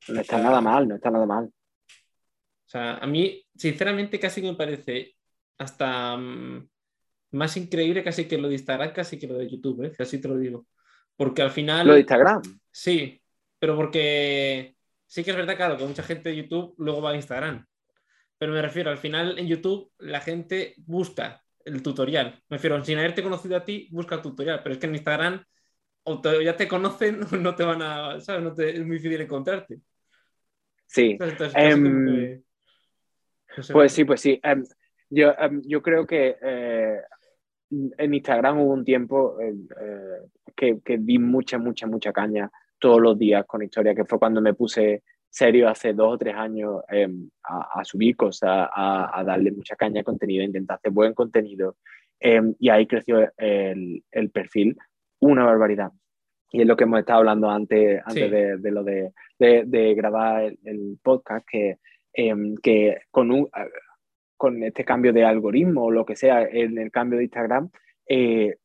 no, 0.08 0.20
está 0.20 0.38
nada 0.38 0.60
mal, 0.60 0.88
no 0.88 0.96
está 0.96 1.10
nada 1.10 1.26
mal. 1.26 1.44
O 1.44 2.68
sea, 2.70 2.96
a 2.96 3.06
mí, 3.06 3.44
sinceramente, 3.54 4.18
casi 4.18 4.42
me 4.42 4.54
parece 4.54 5.14
hasta 5.58 6.14
um, 6.14 6.66
más 7.32 7.56
increíble 7.56 8.02
casi 8.02 8.26
que 8.26 8.38
lo 8.38 8.48
de 8.48 8.54
Instagram, 8.54 8.92
casi 8.92 9.18
que 9.18 9.26
lo 9.26 9.38
de 9.38 9.48
YouTube, 9.48 9.84
¿eh? 9.84 9.92
así 9.98 10.20
te 10.20 10.28
lo 10.28 10.36
digo. 10.36 10.66
Porque 11.16 11.42
al 11.42 11.50
final... 11.50 11.86
Lo 11.86 11.94
de 11.94 12.00
Instagram. 12.00 12.40
Sí, 12.70 13.20
pero 13.58 13.76
porque 13.76 14.74
sí 15.06 15.22
que 15.22 15.30
es 15.30 15.36
verdad, 15.36 15.56
claro, 15.56 15.76
que 15.76 15.84
mucha 15.84 16.02
gente 16.02 16.30
de 16.30 16.36
YouTube 16.36 16.74
luego 16.78 17.02
va 17.02 17.10
a 17.10 17.16
Instagram. 17.16 17.66
Pero 18.38 18.52
me 18.52 18.62
refiero, 18.62 18.90
al 18.90 18.98
final 18.98 19.38
en 19.38 19.46
YouTube 19.46 19.92
la 19.98 20.20
gente 20.20 20.74
busca 20.78 21.44
el 21.64 21.82
tutorial. 21.82 22.42
Me 22.48 22.56
refiero, 22.56 22.82
sin 22.84 22.98
haberte 22.98 23.22
conocido 23.22 23.56
a 23.56 23.64
ti, 23.64 23.88
busca 23.90 24.16
el 24.16 24.22
tutorial. 24.22 24.60
Pero 24.62 24.74
es 24.74 24.78
que 24.78 24.86
en 24.86 24.94
Instagram 24.94 25.44
o 26.04 26.22
ya 26.40 26.56
te 26.56 26.68
conocen 26.68 27.20
o 27.22 27.26
no 27.36 27.54
te 27.54 27.64
van 27.64 27.82
a, 27.82 28.20
¿sabes? 28.20 28.42
No 28.42 28.54
te, 28.54 28.70
es 28.70 28.84
muy 28.84 28.96
difícil 28.96 29.20
encontrarte. 29.20 29.80
Sí. 30.86 31.16
Em, 31.54 32.42
pues 33.72 33.92
sí, 33.92 34.04
pues 34.04 34.20
sí. 34.20 34.40
Em, 34.42 34.64
yo, 35.08 35.32
em, 35.38 35.62
yo 35.64 35.82
creo 35.82 36.06
que 36.06 36.36
eh, 36.42 37.00
en 37.70 38.14
Instagram 38.14 38.60
hubo 38.60 38.72
un 38.72 38.84
tiempo 38.84 39.38
eh, 39.40 39.54
que, 40.56 40.80
que, 40.84 40.98
di 40.98 41.18
mucha, 41.18 41.58
mucha, 41.58 41.86
mucha 41.86 42.12
caña 42.12 42.50
todos 42.78 43.00
los 43.00 43.18
días 43.18 43.44
con 43.46 43.62
historia, 43.62 43.94
que 43.94 44.04
fue 44.04 44.18
cuando 44.18 44.40
me 44.40 44.54
puse 44.54 45.04
serio 45.30 45.68
hace 45.68 45.92
dos 45.92 46.14
o 46.14 46.18
tres 46.18 46.34
años 46.34 46.82
a, 47.44 47.84
subir 47.84 48.16
cosas, 48.16 48.68
a, 48.74 49.22
darle 49.24 49.52
mucha 49.52 49.76
caña 49.76 50.00
a 50.00 50.04
contenido, 50.04 50.42
a 50.42 50.46
intentar 50.46 50.76
hacer 50.76 50.92
buen 50.92 51.14
contenido. 51.14 51.76
y 52.20 52.68
ahí 52.68 52.86
creció 52.86 53.30
el, 53.38 54.04
el 54.10 54.30
perfil 54.30 54.76
una 55.20 55.44
barbaridad. 55.44 55.92
Y 56.52 56.62
es 56.62 56.66
lo 56.66 56.76
que 56.76 56.84
hemos 56.84 57.00
estado 57.00 57.20
hablando 57.20 57.48
antes, 57.48 58.02
antes 58.04 58.30
de, 58.30 58.70
lo 58.70 58.82
de, 58.82 59.12
de, 59.38 59.94
grabar 59.94 60.52
el, 60.64 60.98
podcast, 61.00 61.46
que, 61.48 61.78
em, 62.12 62.56
que 62.56 63.02
con, 63.10 63.30
un, 63.30 63.48
con 64.36 64.62
este 64.64 64.84
cambio 64.84 65.12
de 65.12 65.24
algoritmo 65.24 65.84
o 65.84 65.90
lo 65.92 66.04
que 66.04 66.16
sea, 66.16 66.42
en 66.42 66.76
el 66.78 66.90
cambio 66.90 67.18
de 67.18 67.24
Instagram, 67.24 67.70
eh, 68.08 68.56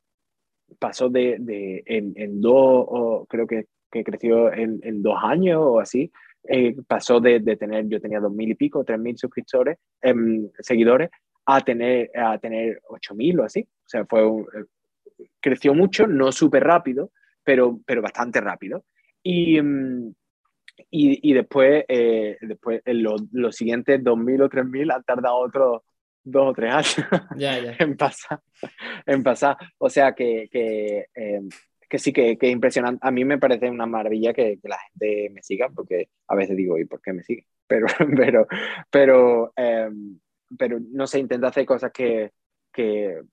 pasó 0.80 1.09
de, 1.09 1.38
de 1.39 1.84
en, 1.86 2.13
en, 2.16 2.41
dos, 2.41 2.86
o 2.88 3.28
creo 3.30 3.45
que, 3.45 3.68
que 3.91 4.03
creció 4.03 4.51
en, 4.51 4.80
en, 4.82 5.03
dos 5.03 5.20
años 5.22 5.59
o 5.61 5.80
así, 5.80 6.11
eh, 6.47 6.75
pasó 6.87 7.19
de, 7.19 7.39
de, 7.39 7.55
tener, 7.55 7.87
yo 7.87 7.99
tenía 7.99 8.19
dos 8.19 8.31
mil 8.31 8.49
y 8.49 8.55
pico, 8.55 8.83
tres 8.83 8.99
mil 8.99 9.17
suscriptores, 9.17 9.77
em, 10.01 10.49
seguidores, 10.59 11.09
a 11.45 11.61
tener, 11.61 12.09
a 12.15 12.37
tener 12.37 12.81
ocho 12.89 13.13
mil 13.15 13.39
o 13.39 13.43
así. 13.43 13.61
O 13.61 13.89
sea, 13.89 14.05
fue 14.05 14.25
un, 14.25 14.45
creció 15.39 15.73
mucho, 15.73 16.07
no 16.07 16.31
súper 16.31 16.63
rápido, 16.63 17.11
pero, 17.43 17.79
pero 17.85 18.01
bastante 18.01 18.41
rápido. 18.41 18.85
Y, 19.23 19.61
mm, 19.61 20.13
y, 20.91 21.29
y 21.29 21.33
después, 21.33 21.85
eh, 21.87 22.37
después 22.41 22.81
en 22.85 23.03
los, 23.03 23.23
los, 23.31 23.55
siguientes 23.55 24.03
2.000 24.03 24.43
o 24.43 24.49
3.000 24.49 24.93
han 24.93 25.03
tardado 25.03 25.37
otros 25.37 25.81
dos 26.23 26.49
o 26.49 26.53
tres 26.53 26.73
años 26.73 26.95
en, 27.79 27.95
pasar, 27.95 28.41
en 29.05 29.23
pasar. 29.23 29.57
O 29.77 29.89
sea 29.89 30.13
que, 30.13 30.49
que, 30.51 31.05
eh, 31.15 31.41
sí 31.99 32.13
que, 32.13 32.37
que, 32.37 32.47
es 32.47 32.53
impresionante. 32.53 32.99
A 33.05 33.11
mí 33.11 33.25
me 33.25 33.37
parece 33.37 33.69
una 33.69 33.85
maravilla 33.85 34.33
que, 34.33 34.59
la 34.63 34.77
gente 34.79 35.29
me 35.31 35.43
siga, 35.43 35.69
porque 35.69 36.09
a 36.27 36.35
veces 36.35 36.55
digo, 36.55 36.77
¿y 36.77 36.85
por 36.85 37.01
qué 37.01 37.13
me 37.13 37.23
sigue? 37.23 37.47
Pero, 37.67 37.87
pero, 38.15 38.47
pero, 38.91 39.53
eh, 39.57 39.89
pero 40.55 40.79
no 40.79 41.07
sé, 41.07 41.17
intento 41.17 41.47
hacer 41.47 41.65
cosas 41.65 41.91
que, 41.91 42.31
que, 42.71 43.23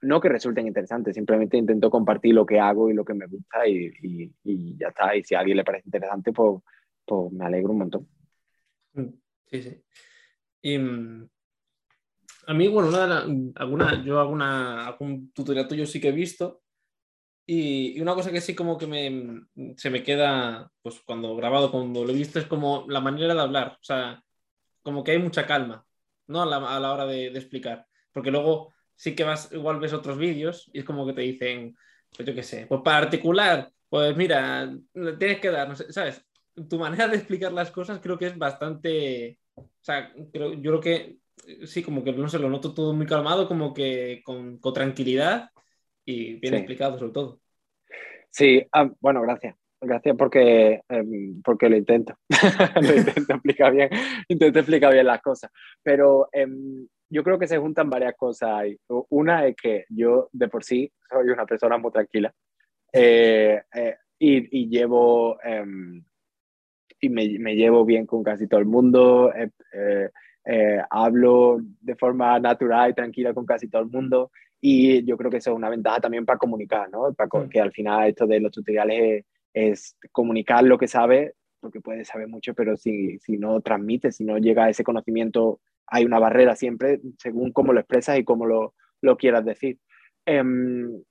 no 0.00 0.22
que 0.22 0.30
resulten 0.30 0.66
interesantes, 0.66 1.14
simplemente 1.14 1.58
intento 1.58 1.90
compartir 1.90 2.34
lo 2.34 2.46
que 2.46 2.58
hago 2.58 2.88
y 2.88 2.94
lo 2.94 3.04
que 3.04 3.12
me 3.12 3.26
gusta 3.26 3.68
y, 3.68 3.92
y, 4.42 4.76
ya 4.78 4.88
está. 4.88 5.14
Y 5.14 5.22
si 5.22 5.34
a 5.34 5.40
alguien 5.40 5.58
le 5.58 5.64
parece 5.64 5.86
interesante, 5.86 6.32
pues, 6.32 6.62
pues 7.04 7.30
me 7.32 7.44
alegro 7.44 7.72
un 7.72 7.78
montón. 7.78 8.08
Mm, 8.94 9.08
sí, 9.48 9.62
sí. 9.62 9.84
Y, 10.62 10.78
mm, 10.78 11.28
a 12.46 12.54
mí, 12.54 12.68
bueno, 12.68 12.88
una, 12.88 13.26
alguna, 13.56 14.02
yo 14.02 14.18
alguna, 14.18 14.86
algún 14.86 15.30
tutorial 15.32 15.68
tuyo 15.68 15.84
sí 15.84 16.00
que 16.00 16.08
he 16.08 16.12
visto 16.12 16.63
y, 17.46 18.00
una 18.00 18.14
cosa 18.14 18.32
que 18.32 18.40
sí 18.40 18.54
como 18.54 18.78
que 18.78 18.86
me, 18.86 19.74
se 19.76 19.90
me 19.90 20.02
queda, 20.02 20.70
pues 20.82 21.00
cuando 21.04 21.36
grabado, 21.36 21.70
cuando 21.70 22.04
lo 22.04 22.10
he 22.10 22.14
visto, 22.14 22.38
es 22.38 22.46
como 22.46 22.86
la 22.88 23.00
manera 23.00 23.34
de 23.34 23.40
hablar, 23.40 23.78
o 23.80 23.84
sea, 23.84 24.22
como 24.82 25.04
que 25.04 25.12
hay 25.12 25.18
mucha 25.18 25.46
calma, 25.46 25.86
¿no? 26.26 26.42
A 26.42 26.46
la, 26.46 26.56
a 26.56 26.80
la 26.80 26.92
hora 26.92 27.06
de, 27.06 27.26
explicar, 27.28 27.86
porque 28.12 28.30
luego 28.30 28.72
sí 28.96 29.14
que 29.14 29.24
vas, 29.24 29.50
igual 29.52 29.80
ves 29.80 29.92
otros 29.92 30.18
vídeos 30.18 30.70
y 30.72 30.80
es 30.80 30.84
como 30.84 31.06
que 31.06 31.12
te 31.12 31.22
dicen, 31.22 31.76
pues 32.16 32.26
yo 32.26 32.34
qué 32.34 32.42
sé, 32.42 32.66
pues 32.66 32.80
para 32.82 32.98
articular, 32.98 33.70
pues 33.88 34.16
mira, 34.16 34.74
tienes 35.18 35.40
que 35.40 35.50
dar, 35.50 35.76
¿sabes? 35.92 36.24
Tu 36.68 36.78
manera 36.78 37.08
de 37.08 37.16
explicar 37.16 37.52
las 37.52 37.70
cosas 37.70 38.00
creo 38.00 38.18
que 38.18 38.26
es 38.26 38.38
bastante, 38.38 39.38
o 39.56 39.68
sea, 39.80 40.12
creo, 40.32 40.54
yo 40.54 40.80
creo 40.80 40.80
que 40.80 41.18
sí, 41.66 41.82
como 41.82 42.04
que 42.04 42.12
no 42.12 42.28
sé, 42.28 42.38
lo 42.38 42.48
noto 42.48 42.72
todo 42.72 42.94
muy 42.94 43.06
calmado, 43.06 43.48
como 43.48 43.74
que 43.74 44.22
con 44.24 44.60
tranquilidad 44.72 45.50
y 46.04 46.34
bien 46.34 46.54
explicado 46.54 46.98
sobre 46.98 47.12
todo. 47.12 47.40
Sí, 48.30 48.66
ah, 48.72 48.90
bueno, 49.00 49.22
gracias. 49.22 49.56
Gracias 49.80 50.16
porque, 50.16 50.80
em, 50.88 51.42
porque 51.42 51.68
lo 51.68 51.76
intento. 51.76 52.14
lo 52.80 52.96
intento 52.96 53.34
explicar 53.34 53.72
bien, 53.72 53.90
intento 54.28 54.58
explicar 54.58 54.92
bien 54.92 55.06
las 55.06 55.20
cosas. 55.20 55.50
Pero 55.82 56.28
em, 56.32 56.86
yo 57.10 57.22
creo 57.22 57.38
que 57.38 57.46
se 57.46 57.58
juntan 57.58 57.90
varias 57.90 58.14
cosas 58.16 58.50
ahí. 58.50 58.76
Una 59.10 59.46
es 59.46 59.54
que 59.56 59.84
yo 59.90 60.28
de 60.32 60.48
por 60.48 60.64
sí 60.64 60.90
soy 61.08 61.28
una 61.28 61.46
persona 61.46 61.76
muy 61.78 61.92
tranquila 61.92 62.34
eh, 62.92 63.62
eh, 63.74 63.96
y, 64.18 64.62
y, 64.62 64.68
llevo 64.68 65.38
em, 65.42 66.02
y 67.00 67.08
me, 67.08 67.38
me, 67.38 67.54
llevo 67.54 67.84
bien 67.84 68.06
con 68.06 68.22
casi 68.22 68.48
todo 68.48 68.60
el 68.60 68.66
mundo. 68.66 69.32
Eh, 70.46 70.78
hablo 70.90 71.58
de 71.80 71.96
forma 71.96 72.38
natural 72.38 72.90
y 72.90 72.94
tranquila 72.94 73.32
con 73.32 73.46
casi 73.46 73.68
todo 73.68 73.82
el 73.82 73.88
mundo 73.88 74.30
y 74.66 75.04
yo 75.04 75.18
creo 75.18 75.30
que 75.30 75.36
eso 75.36 75.50
es 75.50 75.56
una 75.56 75.68
ventaja 75.68 76.00
también 76.00 76.24
para 76.24 76.38
comunicar, 76.38 76.88
¿no? 76.90 77.12
Para 77.12 77.28
mm. 77.28 77.50
que 77.50 77.60
al 77.60 77.70
final 77.70 78.08
esto 78.08 78.26
de 78.26 78.40
los 78.40 78.50
tutoriales 78.50 79.26
es, 79.52 79.96
es 80.00 80.10
comunicar 80.10 80.64
lo 80.64 80.78
que 80.78 80.88
sabe 80.88 81.34
porque 81.60 81.82
puedes 81.82 82.08
saber 82.08 82.28
mucho, 82.28 82.54
pero 82.54 82.74
si, 82.74 83.18
si 83.18 83.36
no 83.36 83.60
transmite, 83.60 84.10
si 84.10 84.24
no 84.24 84.38
llega 84.38 84.64
a 84.64 84.70
ese 84.70 84.82
conocimiento 84.82 85.60
hay 85.86 86.06
una 86.06 86.18
barrera 86.18 86.56
siempre 86.56 87.02
según 87.18 87.52
cómo 87.52 87.74
lo 87.74 87.80
expresas 87.80 88.18
y 88.18 88.24
cómo 88.24 88.46
lo, 88.46 88.74
lo 89.02 89.18
quieras 89.18 89.44
decir. 89.44 89.78
Um, 90.26 91.02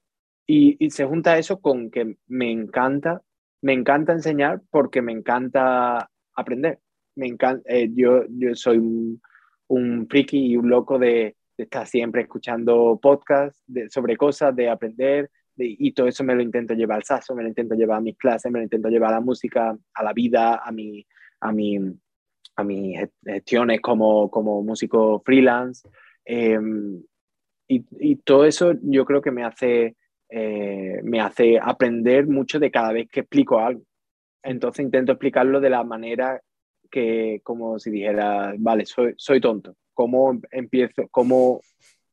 y, 0.48 0.76
y, 0.84 0.90
se 0.90 1.06
junta 1.06 1.38
eso 1.38 1.62
con 1.62 1.92
que 1.92 2.18
me 2.26 2.52
encanta, 2.52 3.22
me 3.62 3.74
encanta 3.74 4.14
enseñar 4.14 4.62
porque 4.72 5.04
me 5.04 5.12
encanta 5.12 6.10
aprender. 6.34 6.80
Me 7.16 7.28
encanta, 7.28 7.62
eh, 7.68 7.90
yo, 7.94 8.24
yo 8.30 8.56
soy 8.56 8.80
un, 8.80 9.22
un, 9.68 10.08
friki 10.08 10.48
y 10.48 10.58
un 10.58 10.70
loco 10.70 10.98
de 10.98 11.36
estar 11.58 11.86
siempre 11.88 12.24
escuchando 12.24 13.00
podcasts 13.02 13.64
sobre 13.90 14.18
cosas, 14.18 14.56
de 14.56 14.70
aprender, 14.70 15.30
de, 15.56 15.76
y 15.78 15.92
todo 15.92 16.08
eso 16.08 16.24
me 16.24 16.36
lo 16.36 16.42
intento 16.42 16.74
llevar 16.74 16.98
al 16.98 17.04
saxo, 17.04 17.36
me 17.36 17.44
lo 17.44 17.50
intento 17.50 17.76
llevar 17.76 17.98
a 17.98 18.02
mis 18.02 18.18
clases, 18.18 18.52
me 18.52 18.60
lo 18.60 18.64
intento 18.64 18.90
llevar 18.90 19.12
a 19.12 19.16
la 19.16 19.22
música, 19.22 19.78
a 19.94 20.04
la 20.04 20.14
vida, 20.14 20.62
a 20.64 20.72
mi, 20.72 21.06
a 21.42 21.52
mi, 21.52 21.78
a 22.56 22.64
mis 22.64 23.00
gestiones 23.24 23.82
como, 23.82 24.30
como 24.30 24.64
músico 24.64 25.22
freelance. 25.26 25.88
Em, 26.26 27.02
y, 27.68 27.86
y, 28.00 28.16
todo 28.18 28.46
eso 28.46 28.74
yo 28.82 29.06
creo 29.06 29.22
que 29.22 29.32
me 29.32 29.44
hace, 29.44 29.96
eh, 30.30 31.00
me 31.04 31.20
hace 31.22 31.60
aprender 31.62 32.28
mucho 32.28 32.60
de 32.60 32.72
cada 32.72 32.92
vez 32.94 33.08
que 33.10 33.22
explico 33.22 33.60
algo. 33.60 33.84
Entonces 34.44 34.86
intento 34.86 35.14
explicarlo 35.14 35.60
de 35.62 35.70
la 35.70 35.84
manera 35.84 36.42
que, 36.92 37.42
como 37.44 37.80
si 37.80 37.90
dijera, 37.92 38.54
vale, 38.58 38.86
soy, 38.86 39.14
soy 39.18 39.42
tonto. 39.42 39.76
¿Cómo 39.94 40.40
empiezo, 40.52 41.08
cómo, 41.12 41.62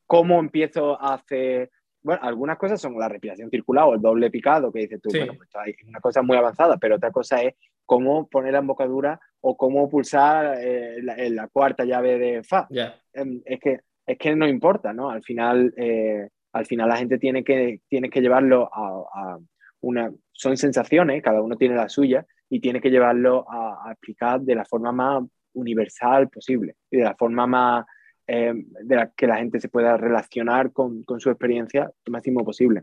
cómo 0.06 0.38
empiezo 0.40 1.00
a 1.00 1.14
hacer 1.14 1.70
bueno, 2.02 2.22
algunas 2.22 2.56
cosas 2.56 2.80
son 2.80 2.98
la 2.98 3.08
respiración 3.08 3.50
circular 3.50 3.84
o 3.84 3.94
el 3.94 4.00
doble 4.00 4.30
picado, 4.30 4.72
que 4.72 4.80
dices 4.80 5.00
tú, 5.02 5.10
bueno, 5.10 5.34
pues 5.36 5.50
hay 5.54 5.74
una 5.86 6.00
cosa 6.00 6.22
muy 6.22 6.36
avanzada, 6.36 6.78
pero 6.78 6.96
otra 6.96 7.10
cosa 7.10 7.42
es 7.42 7.54
cómo 7.84 8.28
poner 8.28 8.52
la 8.52 8.60
embocadura 8.60 9.20
o 9.40 9.56
cómo 9.56 9.88
pulsar 9.88 10.58
eh, 10.60 11.02
la, 11.02 11.48
cuarta 11.48 11.84
llave 11.84 12.18
de 12.18 12.42
Fa. 12.42 12.66
Em, 13.12 13.42
es, 13.44 13.60
que, 13.60 13.80
es 14.06 14.18
que 14.18 14.34
no 14.34 14.48
importa, 14.48 14.92
¿no? 14.92 15.10
Al 15.10 15.22
final, 15.22 15.74
eh, 15.76 16.28
al 16.52 16.66
final 16.66 16.88
la 16.88 16.96
gente 16.96 17.18
tiene 17.18 17.44
que, 17.44 17.80
tiene 17.88 18.08
que 18.08 18.20
llevarlo 18.20 18.70
a, 18.72 19.38
una... 19.82 20.10
Son 20.32 20.56
sensaciones, 20.56 21.22
cada 21.22 21.42
uno 21.42 21.56
tiene 21.56 21.74
la 21.74 21.88
suya, 21.88 22.24
y 22.48 22.60
tiene 22.60 22.80
que 22.80 22.90
llevarlo 22.90 23.44
a, 23.48 23.90
explicar 23.92 24.40
de 24.40 24.54
la 24.54 24.64
forma 24.64 24.90
más 24.90 25.24
universal 25.54 26.28
posible 26.28 26.76
y 26.90 26.98
de 26.98 27.04
la 27.04 27.14
forma 27.14 27.46
más 27.46 27.86
em, 28.26 28.66
de 28.82 28.96
la 28.96 29.10
que 29.10 29.26
la 29.26 29.36
gente 29.36 29.60
se 29.60 29.68
pueda 29.68 29.96
relacionar 29.96 30.72
con, 30.72 31.02
con 31.04 31.20
su 31.20 31.30
experiencia 31.30 31.90
lo 32.04 32.12
máximo 32.12 32.44
posible. 32.44 32.82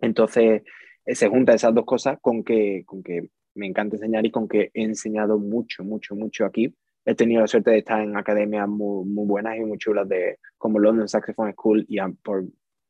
Entonces, 0.00 0.62
eh, 1.04 1.14
se 1.14 1.28
junta 1.28 1.54
esas 1.54 1.74
dos 1.74 1.84
cosas 1.84 2.18
con 2.20 2.44
que, 2.44 2.82
con 2.86 3.02
que 3.02 3.30
me 3.54 3.66
encanta 3.66 3.96
enseñar 3.96 4.24
y 4.26 4.30
con 4.30 4.48
que 4.48 4.70
he 4.74 4.82
enseñado 4.82 5.38
mucho, 5.38 5.82
mucho, 5.82 6.14
mucho 6.14 6.44
aquí. 6.44 6.74
He 7.04 7.14
tenido 7.14 7.40
la 7.40 7.46
suerte 7.46 7.70
de 7.70 7.78
estar 7.78 8.00
en 8.02 8.16
academias 8.16 8.68
muy, 8.68 9.06
muy 9.06 9.26
buenas 9.26 9.56
y 9.56 9.60
muy 9.60 9.78
chulas 9.78 10.08
de, 10.08 10.38
como 10.58 10.78
London 10.78 11.08
Saxophone 11.08 11.52
School 11.52 11.84
y 11.88 11.98
por 12.22 12.44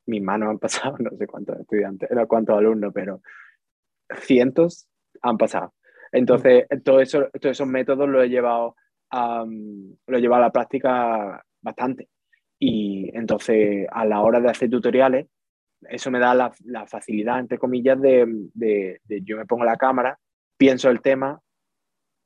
mis 0.07 0.23
manos 0.23 0.51
han 0.51 0.59
pasado 0.59 0.97
no 0.99 1.17
sé 1.17 1.27
cuántos 1.27 1.59
estudiantes, 1.61 2.11
no 2.11 2.27
cuántos 2.27 2.59
alumnos, 2.59 2.93
pero 2.93 3.23
cientos 4.21 4.89
han 5.23 5.39
pasado. 5.39 5.75
Entonces, 6.11 6.67
todo 6.85 7.01
eso, 7.01 7.29
todos 7.41 7.53
esos 7.53 7.69
métodos 7.69 8.09
los 8.09 8.25
he 8.25 8.29
llevado 8.29 8.77
a, 9.11 9.45
lo 9.47 10.19
he 10.19 10.21
llevado 10.21 10.43
a 10.43 10.47
la 10.47 10.53
práctica 10.53 11.43
bastante. 11.61 12.09
Y 12.59 13.11
entonces, 13.15 13.87
a 13.91 14.05
la 14.05 14.21
hora 14.21 14.41
de 14.41 14.51
hacer 14.51 14.71
tutoriales, 14.71 15.27
eso 15.89 16.11
me 16.11 16.19
da 16.19 16.35
la, 16.35 16.53
la 16.65 16.87
facilidad, 16.87 17.39
entre 17.39 17.59
comillas, 17.59 18.01
de, 18.01 18.27
de, 18.55 19.01
de, 19.05 19.23
yo 19.23 19.37
me 19.37 19.47
pongo 19.47 19.65
la 19.65 19.77
cámara 19.77 20.19
pienso 20.59 20.91
el 20.91 21.01
tema 21.01 21.41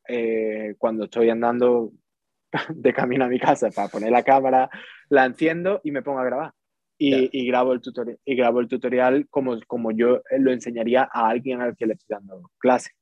eh, 0.08 0.74
cuando 0.78 1.04
estoy 1.04 1.30
andando 1.30 1.92
de 2.70 2.92
camino 2.92 3.26
a 3.26 3.28
mi 3.28 3.38
casa 3.38 3.70
para 3.70 3.88
poner 3.88 4.10
la 4.10 4.24
cámara, 4.24 4.68
la 5.08 5.26
enciendo 5.26 5.80
y 5.84 5.92
me 5.92 6.02
pongo 6.02 6.18
a 6.18 6.24
grabar. 6.24 6.52
Y, 7.04 7.48
grabo, 7.48 7.72
el 7.72 7.80
tutorial, 7.80 8.20
y 8.24 8.36
grabo 8.36 8.60
el 8.60 8.68
tutorial 8.68 9.26
como, 9.28 9.58
como 9.66 9.90
yo 9.90 10.22
lo 10.38 10.52
enseñaría 10.52 11.08
a 11.12 11.30
alguien 11.30 11.60
al 11.60 11.76
que 11.76 11.86
le 11.86 11.94
estoy 11.94 12.14
dando 12.14 12.48
clase. 12.58 12.92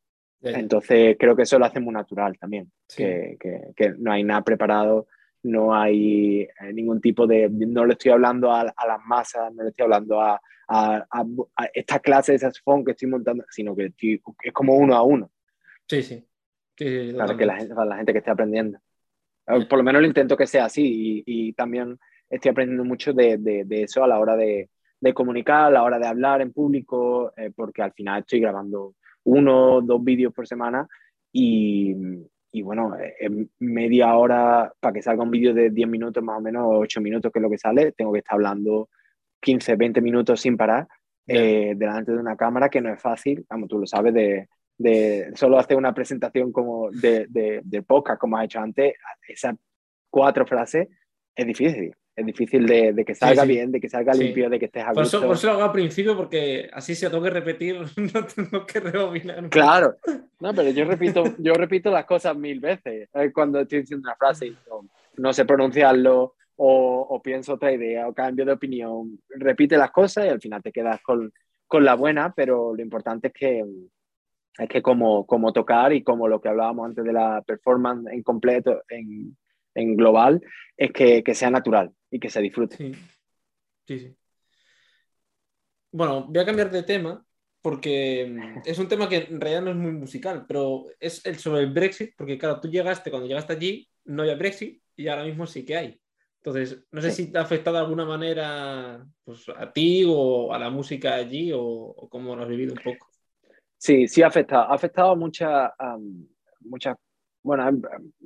Entonces 0.43 1.17
creo 1.19 1.37
que 1.37 1.43
eso 1.43 1.59
lo 1.59 1.67
hace 1.67 1.81
muy 1.81 1.93
natural 1.93 2.39
también, 2.39 2.71
que, 2.97 3.37
que, 3.77 3.91
no 3.99 4.13
hay 4.13 4.25
nada 4.25 4.43
preparado, 4.43 5.07
no 5.43 5.75
hay 5.75 6.43
eh, 6.43 6.73
ningún 6.73 7.01
tipo 7.01 7.27
de, 7.27 7.49
no 7.51 7.85
le 7.85 7.93
estoy 7.93 8.13
hablando 8.13 8.51
a, 8.51 8.61
a 8.61 8.87
las 8.87 9.01
masas, 9.05 9.53
no 9.55 9.63
le 9.63 9.71
estoy 9.71 9.85
hablando 9.85 10.21
a, 10.21 10.41
a, 10.71 11.37
esta 11.75 11.99
clase 11.99 12.33
de 12.33 12.39
saxofón 12.39 12.85
que 12.85 12.93
estoy 12.93 13.09
montando, 13.09 13.45
sino 13.51 13.75
que 13.75 13.93
es 13.97 14.53
como 14.53 14.77
uno 14.77 14.95
a 14.95 15.03
uno. 15.03 15.31
Sí, 15.89 16.03
sí. 16.03 16.25
para, 17.17 17.37
que 17.37 17.47
la 17.47 17.57
gente, 17.57 17.75
para 17.75 17.89
la 17.89 17.97
gente 17.97 18.13
que 18.13 18.19
esté 18.19 18.31
aprendiendo. 18.31 18.79
Por 19.45 19.79
lo 19.79 19.83
menos 19.83 20.01
lo 20.01 20.07
intento 20.07 20.37
que 20.37 20.47
sea 20.47 20.67
así 20.67 21.23
y, 21.27 21.49
y 21.49 21.53
también 21.55 21.99
estoy 22.29 22.53
aprendiendo 22.53 22.85
mucho 22.85 23.13
de, 23.13 23.37
de, 23.39 23.65
de, 23.65 23.83
eso 23.83 24.05
a 24.05 24.09
la 24.09 24.21
hora 24.21 24.37
de, 24.37 24.71
de, 25.01 25.15
comunicar, 25.15 25.65
a 25.65 25.71
la 25.71 25.83
hora 25.83 25.99
de 25.99 26.07
hablar 26.07 26.41
en 26.41 26.53
público, 26.53 27.33
eh, 27.37 27.51
porque 27.55 27.83
al 27.83 27.93
final 27.93 28.21
estoy 28.21 28.39
grabando 28.39 28.95
uno 29.31 29.75
o 29.75 29.81
dos 29.81 30.03
vídeos 30.03 30.33
por 30.33 30.47
semana 30.47 30.87
y, 31.33 31.95
y 32.53 32.63
bueno, 32.63 32.97
en 33.21 33.51
media 33.61 34.15
hora, 34.17 34.73
para 34.81 34.93
que 34.93 35.03
salga 35.03 35.23
un 35.23 35.31
vídeo 35.31 35.55
de 35.55 35.71
10 35.71 35.89
minutos 35.89 36.23
más 36.23 36.39
o 36.39 36.41
menos, 36.41 36.65
8 36.67 37.01
minutos 37.01 37.31
que 37.33 37.39
es 37.39 37.43
lo 37.43 37.51
que 37.51 37.59
sale, 37.59 37.93
tengo 37.93 38.13
que 38.13 38.19
estar 38.19 38.35
hablando 38.35 38.89
15, 39.41 39.77
20 39.77 40.01
minutos 40.01 40.41
sin 40.41 40.57
parar 40.57 40.89
eh, 41.27 41.75
delante 41.77 42.13
de 42.13 42.19
una 42.19 42.37
cámara, 42.37 42.69
que 42.69 42.81
no 42.81 42.93
es 42.93 43.01
fácil, 43.01 43.45
como 43.49 43.69
tú 43.69 43.79
lo 43.79 43.87
sabes, 43.87 44.13
de, 44.13 44.49
de 44.77 45.31
solo 45.35 45.59
hacer 45.59 45.77
una 45.77 45.95
presentación 45.95 46.53
como 46.53 46.91
de, 46.91 47.27
de, 47.29 47.61
de 47.63 47.83
podcast, 47.83 48.21
como 48.21 48.37
has 48.37 48.47
hecho 48.47 48.61
antes, 48.61 48.95
esas 49.29 49.55
cuatro 50.11 50.45
frases 50.45 50.89
es 51.37 51.47
difícil. 51.47 51.95
Es 52.21 52.27
difícil 52.27 52.67
de, 52.67 52.93
de 52.93 53.05
que 53.05 53.15
salga 53.15 53.45
bien, 53.45 53.73
de 53.73 53.81
que 53.81 53.89
salga 53.89 54.13
limpio, 54.13 54.51
de 54.51 54.59
que 54.59 54.67
estés 54.67 54.85
a 54.85 54.93
por 54.93 55.05
Eso, 55.05 55.23
por 55.23 55.37
eso 55.37 55.47
lo 55.47 55.55
hago 55.55 55.65
al 55.65 55.73
principio, 55.73 56.15
porque 56.15 56.69
así 56.73 56.95
si 56.95 57.09
tengo 57.09 57.23
que 57.23 57.31
repetir, 57.31 57.77
no 57.97 58.27
tengo 58.27 58.67
que 58.67 58.81
rebobinar. 58.81 59.49
Claro, 59.49 59.97
no, 60.39 60.53
pero 60.55 60.71
yo 60.71 60.85
repito, 60.85 61.25
yo 61.39 61.55
repito 61.55 61.91
las 61.91 62.05
cosas 62.05 62.37
mil 62.37 62.61
veces 62.61 63.09
eh, 63.15 63.33
cuando 63.33 63.61
estoy 63.61 63.81
diciendo 63.81 64.07
una 64.07 64.17
frase 64.17 64.49
y 64.49 64.57
no, 64.69 64.87
no 65.17 65.33
sé 65.33 65.47
pronunciarlo, 65.47 66.35
o, 66.63 67.23
pienso 67.25 67.55
otra 67.55 67.73
idea 67.73 68.07
o 68.07 68.13
cambio 68.13 68.45
de 68.45 68.53
opinión. 68.53 69.19
Repite 69.31 69.79
las 69.79 69.91
cosas 69.91 70.27
y 70.27 70.29
al 70.29 70.43
final 70.43 70.63
te 70.63 70.73
quedas 70.73 71.01
con, 71.01 71.33
con 71.67 71.87
la 71.87 71.95
buena, 71.95 72.35
pero 72.35 72.75
lo 72.75 72.83
importante 72.83 73.29
es 73.29 73.33
que, 73.33 73.65
es 74.59 74.69
que 74.69 74.83
como, 74.83 75.27
como 75.27 75.55
tocar 75.55 75.95
y 75.95 76.03
como 76.03 76.29
lo 76.29 76.39
que 76.39 76.51
hablábamos 76.51 76.85
antes 76.85 77.03
de 77.03 77.15
la 77.15 77.43
performance 77.47 78.13
en 78.13 78.23
completo, 78.23 78.83
en, 78.91 79.39
en 79.75 79.97
global, 79.97 80.43
es 80.77 80.93
que, 80.93 81.23
que, 81.23 81.35
sea 81.35 81.51
natural 81.51 81.93
y 82.11 82.19
que 82.19 82.31
se 82.31 82.41
disfrute. 82.41 82.77
Sí. 82.77 82.93
sí, 83.87 83.99
sí. 83.99 84.17
Bueno, 85.93 86.27
voy 86.29 86.43
a 86.43 86.47
cambiar 86.47 86.71
de 86.71 86.83
tema 86.83 87.25
porque 87.63 88.37
es 88.65 88.79
un 88.79 88.89
tema 88.89 89.09
que 89.09 89.17
en 89.17 89.41
realidad 89.41 89.63
no 89.63 89.71
es 89.71 89.77
muy 89.77 89.93
musical, 89.93 90.45
pero 90.47 90.87
es 90.99 91.25
el 91.27 91.39
sobre 91.39 91.63
el 91.63 91.73
Brexit, 91.73 92.15
porque 92.17 92.39
claro, 92.39 92.61
tú 92.61 92.69
llegaste, 92.69 93.11
cuando 93.11 93.29
llegaste 93.29 93.53
allí 93.53 93.89
no 94.05 94.23
había 94.23 94.37
Brexit 94.37 94.83
y 94.97 95.09
ahora 95.09 95.25
mismo 95.25 95.47
sí 95.47 95.65
que 95.65 95.77
hay. 95.77 96.01
Entonces, 96.43 96.83
no 96.91 97.03
sé 97.03 97.11
si 97.11 97.31
te 97.31 97.39
ha 97.39 97.43
afectado 97.43 97.77
de 97.77 97.83
alguna 97.83 98.07
manera 98.07 99.07
pues, 99.25 99.45
a 99.55 99.71
ti 99.71 100.05
o 100.07 100.55
a 100.55 100.59
la 100.59 100.71
música 100.71 101.15
allí 101.15 101.53
o, 101.55 102.09
cómo 102.11 102.35
lo 102.35 102.43
has 102.43 102.49
vivido 102.49 102.73
un 102.73 102.83
poco. 102.83 103.11
Sí, 103.77 104.09
sí 104.09 104.23
ha 104.23 104.29
afectado. 104.29 104.63
Ha 104.63 104.75
afectado 104.75 105.15
mucha, 105.17 105.75
mucha 106.61 106.99
bueno, 107.43 107.69
em, 107.69 107.81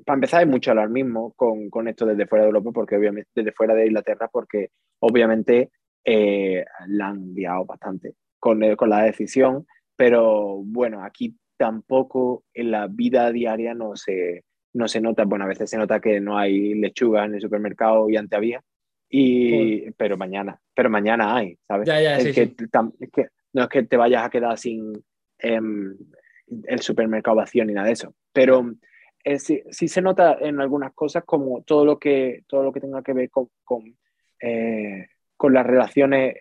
para 0.05 0.17
empezar 0.17 0.41
hay 0.41 0.47
mucho 0.47 0.73
alarmismo 0.73 1.33
con, 1.35 1.71
con, 1.71 1.89
esto 1.89 2.07
desde 2.07 2.27
fuera 2.27 2.45
de 2.45 2.51
Europa, 2.51 2.71
porque 2.73 2.97
obviamente, 2.97 3.31
desde 3.35 3.53
fuera 3.53 3.75
de 3.75 3.87
Inglaterra, 3.87 4.29
porque 4.33 4.71
obviamente 5.01 5.71
eh, 6.05 6.65
la 6.89 7.09
han 7.09 7.35
guiado 7.35 7.65
bastante 7.65 8.15
con, 8.39 8.61
con 8.77 8.91
la 8.91 9.03
decisión, 9.03 9.67
pero 9.97 10.61
bueno, 10.65 11.05
aquí 11.05 11.37
tampoco 11.57 12.45
en 12.53 12.71
la 12.71 12.89
vida 12.89 13.31
diaria 13.31 13.75
no 13.75 13.97
se, 13.97 14.45
no 14.75 14.89
se 14.89 15.01
nota, 15.01 15.25
bueno, 15.25 15.45
a 15.45 15.49
veces 15.49 15.71
se 15.71 15.79
nota 15.79 16.01
que 16.01 16.21
no 16.21 16.37
hay 16.37 16.75
lechuga 16.75 17.25
en 17.25 17.35
el 17.35 17.41
supermercado 17.41 18.11
y 18.11 18.17
antes 18.17 18.37
había, 18.37 18.63
y, 19.09 19.91
pero 19.93 20.17
mañana, 20.17 20.59
pero 20.75 20.91
mañana 20.91 21.37
hay, 21.37 21.57
¿sabes? 21.69 21.89
es, 21.89 22.35
que, 22.35 22.55
no 23.53 23.63
es 23.63 23.69
que 23.69 23.83
te 23.85 23.97
vayas 23.97 24.25
a 24.25 24.31
quedar 24.31 24.59
sin 24.59 24.93
em, 25.39 25.97
el 26.65 26.81
supermercado 26.81 27.37
vacío 27.37 27.65
ni 27.65 27.73
nada 27.73 27.87
de 27.87 27.93
eso, 27.93 28.15
pero 28.33 28.75
eh, 29.25 29.39
sí, 29.39 29.89
se 29.89 30.03
nota 30.03 30.37
en 30.39 30.61
algunas 30.61 30.93
cosas 30.93 31.25
como 31.25 31.63
todo 31.63 31.85
lo 31.85 31.99
que, 31.99 32.45
todo 32.47 32.63
lo 32.63 32.73
que 32.73 32.81
tenga 32.81 33.03
que 33.03 33.15
ver 33.15 33.31
con, 33.31 33.49
con, 33.65 33.97
eh, 34.41 35.09
con 35.37 35.55
las 35.55 35.67
relaciones 35.67 36.37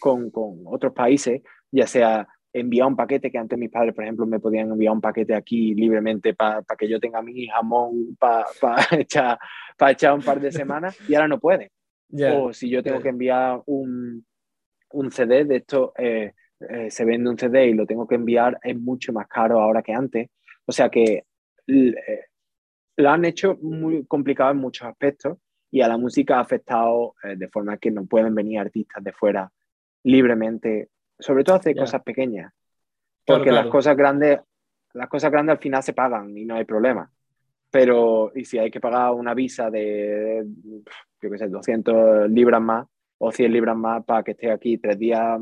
con, 0.00 0.30
con 0.30 0.62
otros 0.66 0.92
países, 0.92 1.42
ya 1.70 1.86
sea 1.86 2.28
enviar 2.52 2.88
un 2.88 2.96
paquete, 2.96 3.30
que 3.30 3.38
antes 3.38 3.58
mis 3.58 3.70
padres, 3.70 3.94
por 3.94 4.04
ejemplo, 4.04 4.26
me 4.26 4.40
podían 4.40 4.70
enviar 4.70 4.92
un 4.92 5.00
paquete 5.00 5.34
aquí 5.34 5.74
libremente 5.74 6.34
para 6.34 6.64
que 6.76 6.88
yo 6.88 6.98
tenga 6.98 7.22
mi 7.22 7.46
jamón 7.46 8.16
para 8.18 8.46
echar, 8.98 9.38
echar 9.88 10.14
un 10.14 10.22
par 10.22 10.40
de 10.40 10.50
semanas 10.50 10.98
y 11.08 11.14
ahora 11.14 11.28
no 11.28 11.38
puede. 11.38 11.70
o 12.32 12.52
si 12.52 12.68
yo 12.68 12.82
tengo 12.82 13.00
que 13.00 13.10
enviar 13.10 13.62
un, 13.66 14.26
un, 14.90 15.10
CD 15.10 15.44
de 15.44 15.56
esto, 15.56 15.92
eh, 15.96 16.32
eh, 16.60 16.90
se 16.90 17.04
vende 17.04 17.30
un 17.30 17.38
CD 17.38 17.66
y 17.66 17.74
lo 17.74 17.86
tengo 17.86 18.06
que 18.08 18.16
enviar, 18.16 18.58
es 18.62 18.76
mucho 18.76 19.12
más 19.12 19.28
caro 19.28 19.60
ahora 19.60 19.82
que 19.82 19.92
antes. 19.92 20.28
O 20.66 20.72
sea 20.72 20.88
que 20.88 21.24
eh, 21.68 22.24
lo 22.96 23.10
han 23.10 23.24
hecho 23.24 23.56
muy 23.60 24.04
complicado 24.06 24.50
en 24.50 24.58
muchos 24.58 24.88
aspectos 24.88 25.38
y 25.70 25.82
a 25.82 25.88
la 25.88 25.96
música 25.96 26.38
ha 26.38 26.40
afectado 26.40 27.14
de 27.22 27.48
forma 27.48 27.76
que 27.76 27.90
no 27.90 28.06
pueden 28.06 28.34
venir 28.34 28.58
artistas 28.58 29.04
de 29.04 29.12
fuera 29.12 29.52
libremente 30.02 30.88
sobre 31.18 31.44
todo 31.44 31.56
hacer 31.56 31.76
cosas 31.76 32.02
pequeñas. 32.02 32.52
Porque 33.26 33.52
las 33.52 33.66
cosas 33.66 33.96
grandes, 33.96 34.40
las 34.94 35.08
cosas 35.08 35.30
grandes 35.30 35.56
al 35.56 35.62
final 35.62 35.82
se 35.82 35.92
pagan 35.92 36.36
y 36.36 36.44
no 36.44 36.54
hay 36.54 36.64
problema. 36.64 37.10
Pero, 37.70 38.32
y 38.34 38.44
si 38.44 38.58
hay 38.58 38.70
que 38.70 38.80
pagar 38.80 39.12
una 39.12 39.34
visa 39.34 39.70
de, 39.70 40.46
yo 41.20 41.30
qué 41.30 41.38
sé, 41.38 41.48
200 41.48 42.30
libras 42.30 42.62
más 42.62 42.86
o 43.18 43.30
100 43.30 43.52
libras 43.52 43.76
más 43.76 44.04
para 44.04 44.22
que 44.22 44.30
esté 44.30 44.50
aquí 44.50 44.78
tres 44.78 44.98
días 44.98 45.38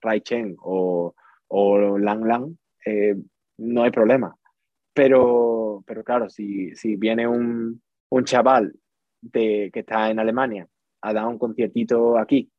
Raichen 0.00 0.54
o, 0.60 1.14
o 1.48 1.98
Lang 1.98 2.24
Lang, 2.24 2.54
eh, 2.86 3.16
no 3.58 3.82
hay 3.82 3.90
problema. 3.90 4.36
Pero, 4.92 5.63
pero 5.86 6.04
claro, 6.04 6.28
si, 6.28 6.74
si 6.76 6.96
viene 6.96 7.26
un, 7.26 7.82
un 8.10 8.24
chaval 8.24 8.74
de, 9.20 9.70
que 9.72 9.80
está 9.80 10.10
en 10.10 10.18
Alemania 10.18 10.66
a 11.00 11.12
dar 11.12 11.26
un 11.26 11.38
conciertito 11.38 12.18
aquí 12.18 12.50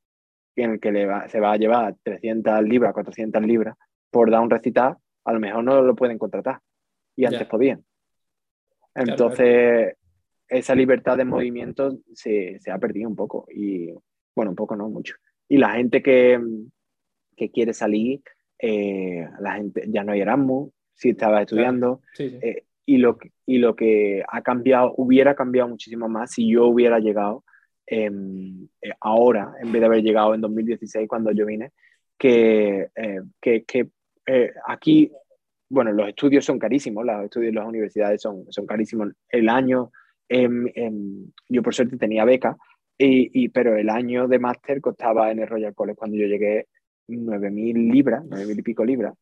en 0.56 0.72
el 0.72 0.80
que 0.80 0.92
le 0.92 1.08
se 1.30 1.40
va 1.40 1.54
a 1.54 1.58
llevar 1.58 1.96
300 2.04 2.64
libras, 2.64 2.94
400 2.94 3.42
libras 3.44 3.76
por 4.10 4.32
dar 4.32 4.42
un 4.42 4.50
recital, 4.50 4.96
a 5.26 5.34
lo 5.34 5.40
mejor 5.40 5.64
no 5.64 5.82
lo 5.82 5.96
pueden 5.96 6.18
contratar. 6.18 6.60
Y 7.18 7.26
antes 7.26 7.48
podían. 7.48 7.84
Entonces, 8.94 9.96
esa 10.48 10.76
libertad 10.76 11.18
de 11.18 11.26
movimiento 11.26 11.98
se, 12.14 12.60
se, 12.60 12.72
ha 12.72 12.78
perdido 12.78 13.10
un 13.10 13.16
poco. 13.16 13.46
Y 13.54 13.92
bueno, 14.36 14.52
un 14.52 14.56
poco 14.56 14.76
no, 14.76 14.90
mucho. 14.90 15.16
Y 15.48 15.58
la 15.58 15.72
gente 15.72 16.02
que, 16.02 16.40
que 17.36 17.52
quiere 17.52 17.74
salir, 17.74 18.22
eh, 18.60 19.28
la 19.40 19.56
gente, 19.56 19.86
ya 19.88 20.04
no 20.04 20.14
hay 20.14 20.22
Erasmus, 20.22 20.72
si 20.94 21.10
estabas 21.10 21.42
estudiando. 21.42 22.02
Eh, 22.18 22.64
y, 22.86 22.98
lo, 22.98 23.18
y 23.46 23.58
lo 23.58 23.76
que 23.76 24.24
ha 24.28 24.42
cambiado, 24.42 24.94
hubiera 24.98 25.36
cambiado 25.36 25.70
muchísimo 25.70 26.08
más 26.08 26.32
si 26.32 26.50
yo 26.50 26.68
hubiera 26.68 27.00
llegado 27.00 27.44
em, 27.88 28.68
eh, 28.82 28.92
ahora, 29.02 29.54
en 29.62 29.72
vez 29.72 29.80
de 29.80 29.86
haber 29.86 30.04
llegado 30.04 30.34
en 30.34 30.42
2016 30.42 31.08
cuando 31.08 31.32
yo 31.32 31.46
vine, 31.46 31.72
que, 32.18 32.90
eh, 32.96 33.22
que, 33.42 33.64
que 33.64 33.90
aquí, 34.68 35.12
bueno, 35.70 35.92
los 35.92 36.10
estudios 36.10 36.46
son 36.46 36.58
carísimos, 36.58 37.06
los 37.06 37.26
estudios 37.26 37.54
de 37.54 37.60
las 37.60 37.68
universidades 37.68 38.22
son, 38.22 38.46
son 38.50 38.66
carísimos. 38.66 39.10
El 39.30 39.50
año, 39.50 39.92
em, 40.30 40.68
em, 40.74 41.32
yo 41.50 41.62
por 41.62 41.76
suerte 41.76 41.98
tenía 41.98 42.26
beca, 42.26 42.58
y, 42.98 43.50
pero 43.50 43.76
el 43.76 43.90
año 43.90 44.28
de 44.28 44.40
máster 44.40 44.80
costaba 44.80 45.30
en 45.30 45.40
el 45.40 45.48
Royal 45.48 45.76
College 45.76 45.98
cuando 45.98 46.18
yo 46.18 46.28
llegué 46.28 46.68
9.000 47.08 47.92
libras, 47.92 48.24
9.000 48.26 48.60
y 48.60 48.62
pico 48.62 48.86
libras, 48.86 49.14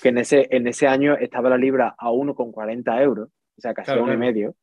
que 0.00 0.10
en 0.10 0.18
ese, 0.18 0.46
en 0.50 0.66
ese 0.66 0.86
año 0.86 1.16
estaba 1.16 1.50
la 1.50 1.58
libra 1.58 1.94
a 1.98 2.10
1,40 2.10 3.02
euros, 3.02 3.28
o 3.28 3.60
sea, 3.60 3.74
casi 3.74 3.92
uno 3.92 4.12
y 4.12 4.16
medio, 4.16 4.54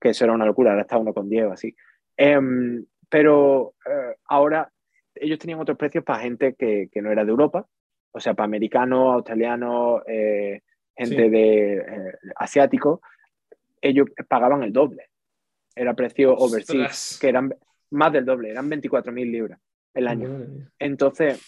que 0.00 0.10
eso 0.10 0.24
era 0.24 0.34
una 0.34 0.46
locura, 0.46 0.70
ahora 0.70 0.82
está 0.82 0.98
1,10 0.98 1.48
o 1.48 1.52
así. 1.52 1.74
Em, 2.16 2.84
pero 3.08 3.74
eh, 3.84 4.16
ahora 4.26 4.70
ellos 5.14 5.38
tenían 5.38 5.60
otros 5.60 5.76
precios 5.76 6.04
para 6.04 6.20
gente 6.20 6.54
que, 6.54 6.88
que, 6.92 7.02
no 7.02 7.10
era 7.10 7.24
de 7.24 7.30
Europa, 7.30 7.66
o 8.12 8.20
sea, 8.20 8.34
para 8.34 8.44
americanos, 8.44 9.14
australianos, 9.14 10.02
eh, 10.06 10.62
gente 10.94 11.28
de 11.28 11.76
eh, 11.78 12.12
asiático, 12.36 13.02
ellos 13.80 14.08
pagaban 14.28 14.62
el 14.62 14.72
doble. 14.72 15.10
Era 15.74 15.94
precio 15.94 16.34
overseas, 16.34 17.18
que 17.20 17.28
eran 17.28 17.54
más 17.90 18.12
del 18.12 18.24
doble, 18.24 18.50
eran 18.50 18.70
24.000 18.70 19.30
libras 19.30 19.60
el 19.92 20.08
año. 20.08 20.68
Entonces, 20.78 21.40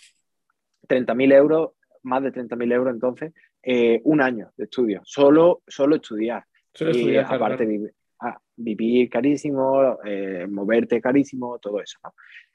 30.000 0.86 1.34
euros, 1.34 1.70
más 2.02 2.22
de 2.22 2.32
30.000 2.32 2.72
euros 2.72 2.94
entonces, 2.94 3.32
eh, 3.62 4.00
un 4.04 4.20
año 4.20 4.50
de 4.56 4.64
estudio, 4.64 5.00
solo, 5.04 5.62
solo 5.66 5.96
estudiar. 5.96 6.44
Solo 6.72 6.90
estudiar 6.90 7.26
aparte 7.32 7.66
Vivir, 7.66 7.92
ah, 8.20 8.38
vivir, 8.56 9.08
carísimo, 9.08 9.98
eh, 10.04 10.46
moverte 10.48 11.00
carísimo, 11.00 11.58
todo 11.58 11.80
eso. 11.80 11.98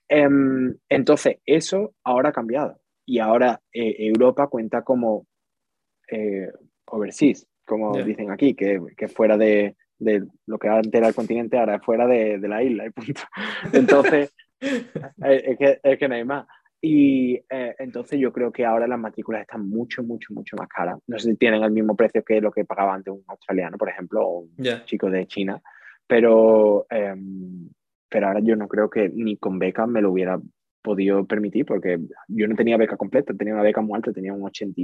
Em, 0.08 0.76
entonces, 0.90 1.38
eso 1.46 1.96
ahora 2.04 2.30
ha 2.30 2.34
cambiado 2.34 2.80
y 3.06 3.20
ahora 3.20 3.60
eh, 3.72 3.96
Europa 4.00 4.48
cuenta 4.48 4.82
como 4.84 5.28
overseas, 6.86 7.48
como 7.66 7.98
dicen 8.04 8.30
aquí, 8.30 8.54
que, 8.54 8.80
que 8.96 9.08
fuera 9.08 9.36
de, 9.36 9.76
de, 9.98 10.24
lo 10.46 10.60
que 10.60 10.68
antes 10.68 10.94
era 10.94 11.08
el 11.08 11.16
continente, 11.16 11.58
ahora 11.58 11.78
es 11.78 11.84
fuera 11.84 12.06
de, 12.06 12.38
de 12.38 12.48
la 12.48 12.62
isla 12.62 12.86
y 12.86 12.90
punto. 12.92 13.22
Entonces, 13.74 14.34
es, 14.62 15.58
que, 15.58 15.80
es 15.82 16.00
que 16.00 16.08
no 16.08 16.16
hay 16.16 16.24
más. 16.24 16.46
Y 16.86 17.36
eh, 17.50 17.76
entonces 17.80 18.20
yo 18.20 18.34
creo 18.34 18.52
que 18.52 18.66
ahora 18.66 18.86
las 18.88 19.00
matrículas 19.00 19.44
están 19.44 19.70
mucho, 19.70 20.04
mucho, 20.04 20.34
mucho 20.34 20.58
más 20.58 20.68
caras. 20.68 21.00
No 21.08 21.18
sé 21.18 21.30
si 21.32 21.38
tienen 21.38 21.64
el 21.64 21.72
mismo 21.72 21.96
precio 21.96 22.26
que 22.26 22.42
lo 22.42 22.52
que 22.52 22.66
pagaba 22.66 22.94
antes 22.94 23.14
un 23.14 23.24
australiano, 23.26 23.78
por 23.78 23.88
ejemplo, 23.88 24.28
o 24.28 24.40
un 24.40 24.54
chico 24.84 25.10
de 25.10 25.26
China, 25.26 25.62
pero, 26.06 26.86
em, 26.90 27.70
pero 28.10 28.28
ahora 28.28 28.42
yo 28.42 28.58
no 28.58 28.68
creo 28.68 28.90
que 28.90 29.08
ni 29.08 29.38
con 29.38 29.60
beca 29.60 29.88
me 29.88 30.02
lo 30.02 30.12
hubiera 30.12 30.38
podido 30.82 31.26
permitir, 31.26 31.66
porque 31.66 32.02
yo 32.28 32.50
no 32.50 32.56
tenía 32.56 32.76
beca 32.76 32.98
completa, 32.98 33.34
tenía 33.34 33.54
una 33.54 33.64
beca 33.64 33.80
muy 33.80 33.96
alta, 33.96 34.12
tenía 34.12 34.34
un 34.34 34.44
80, 34.44 34.82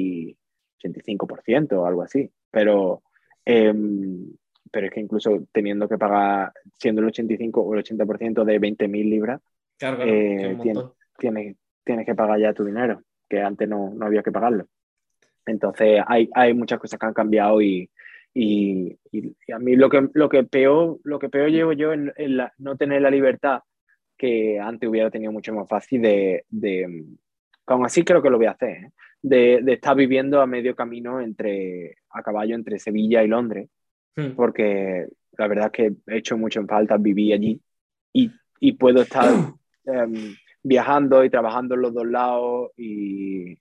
85% 0.82 1.82
o 1.82 1.86
algo 1.86 2.04
así. 2.04 2.32
Pero, 2.50 3.04
em, 3.44 4.26
pero 4.72 4.88
es 4.88 4.94
que 4.94 5.02
incluso 5.02 5.46
teniendo 5.52 5.90
que 5.90 5.98
pagar, 5.98 6.54
siendo 6.78 7.02
el 7.02 7.08
85 7.08 7.60
o 7.60 7.74
el 7.74 7.80
80% 7.82 8.46
de 8.46 8.58
20.000 8.58 9.10
libras, 9.10 9.42
claro, 9.78 10.02
eh, 10.06 10.58
tiene, 11.18 11.58
tienes 11.84 12.06
que 12.06 12.16
pagar 12.16 12.40
ya 12.40 12.54
tu 12.54 12.66
dinero, 12.66 13.02
que 13.30 13.42
antes 13.42 13.68
no, 13.68 13.94
no 13.94 14.06
había 14.06 14.24
que 14.24 14.32
pagarlo. 14.32 14.68
Entonces 15.46 16.02
hay, 16.06 16.30
hay, 16.34 16.54
muchas 16.54 16.80
cosas 16.80 17.00
que 17.00 17.06
han 17.06 17.14
cambiado 17.14 17.62
y, 17.62 17.90
y, 18.34 18.98
y, 19.12 19.52
a 19.52 19.60
mí 19.60 19.76
lo 19.76 19.90
que, 19.90 20.10
lo 20.14 20.30
que 20.30 20.44
peor 20.44 21.00
lo 21.04 21.18
que 21.18 21.30
peor 21.30 21.50
llevo 21.50 21.74
yo 21.74 21.94
en, 21.94 22.14
no 22.58 22.78
tener 22.78 23.02
la 23.02 23.10
libertad 23.10 23.62
que 24.18 24.60
antes 24.60 24.88
hubiera 24.88 25.10
tenido 25.10 25.32
mucho 25.32 25.54
más 25.54 25.68
fácil 25.68 26.02
de, 26.02 26.46
de 26.50 27.06
aún 27.66 27.86
así 27.86 28.04
creo 28.04 28.22
que 28.22 28.30
lo 28.30 28.38
voy 28.38 28.48
a 28.48 28.52
hacer, 28.52 28.70
¿eh? 28.70 28.92
de, 29.22 29.60
de, 29.64 29.74
estar 29.74 29.96
viviendo 29.96 30.42
a 30.42 30.48
medio 30.48 30.76
camino 30.76 31.22
entre, 31.22 31.98
a 32.10 32.22
caballo 32.22 32.56
entre 32.56 32.80
Sevilla 32.80 33.24
y 33.24 33.28
Londres, 33.28 33.70
hmm. 34.16 34.32
porque 34.36 35.08
la 35.38 35.48
verdad 35.48 35.66
es 35.68 35.72
que 35.72 35.94
he 36.08 36.18
hecho 36.18 36.38
mucho 36.38 36.60
en 36.60 36.68
falta 36.68 36.98
vivir 36.98 37.34
allí 37.34 37.62
y, 38.14 38.32
y 38.60 38.74
puedo 38.74 39.02
estar 39.02 39.30
em, 39.86 40.36
viajando 40.64 41.24
y 41.24 41.30
trabajando 41.30 41.76
en 41.76 41.82
los 41.82 41.94
dos 41.94 42.08
lados 42.08 42.72
y, 42.76 43.60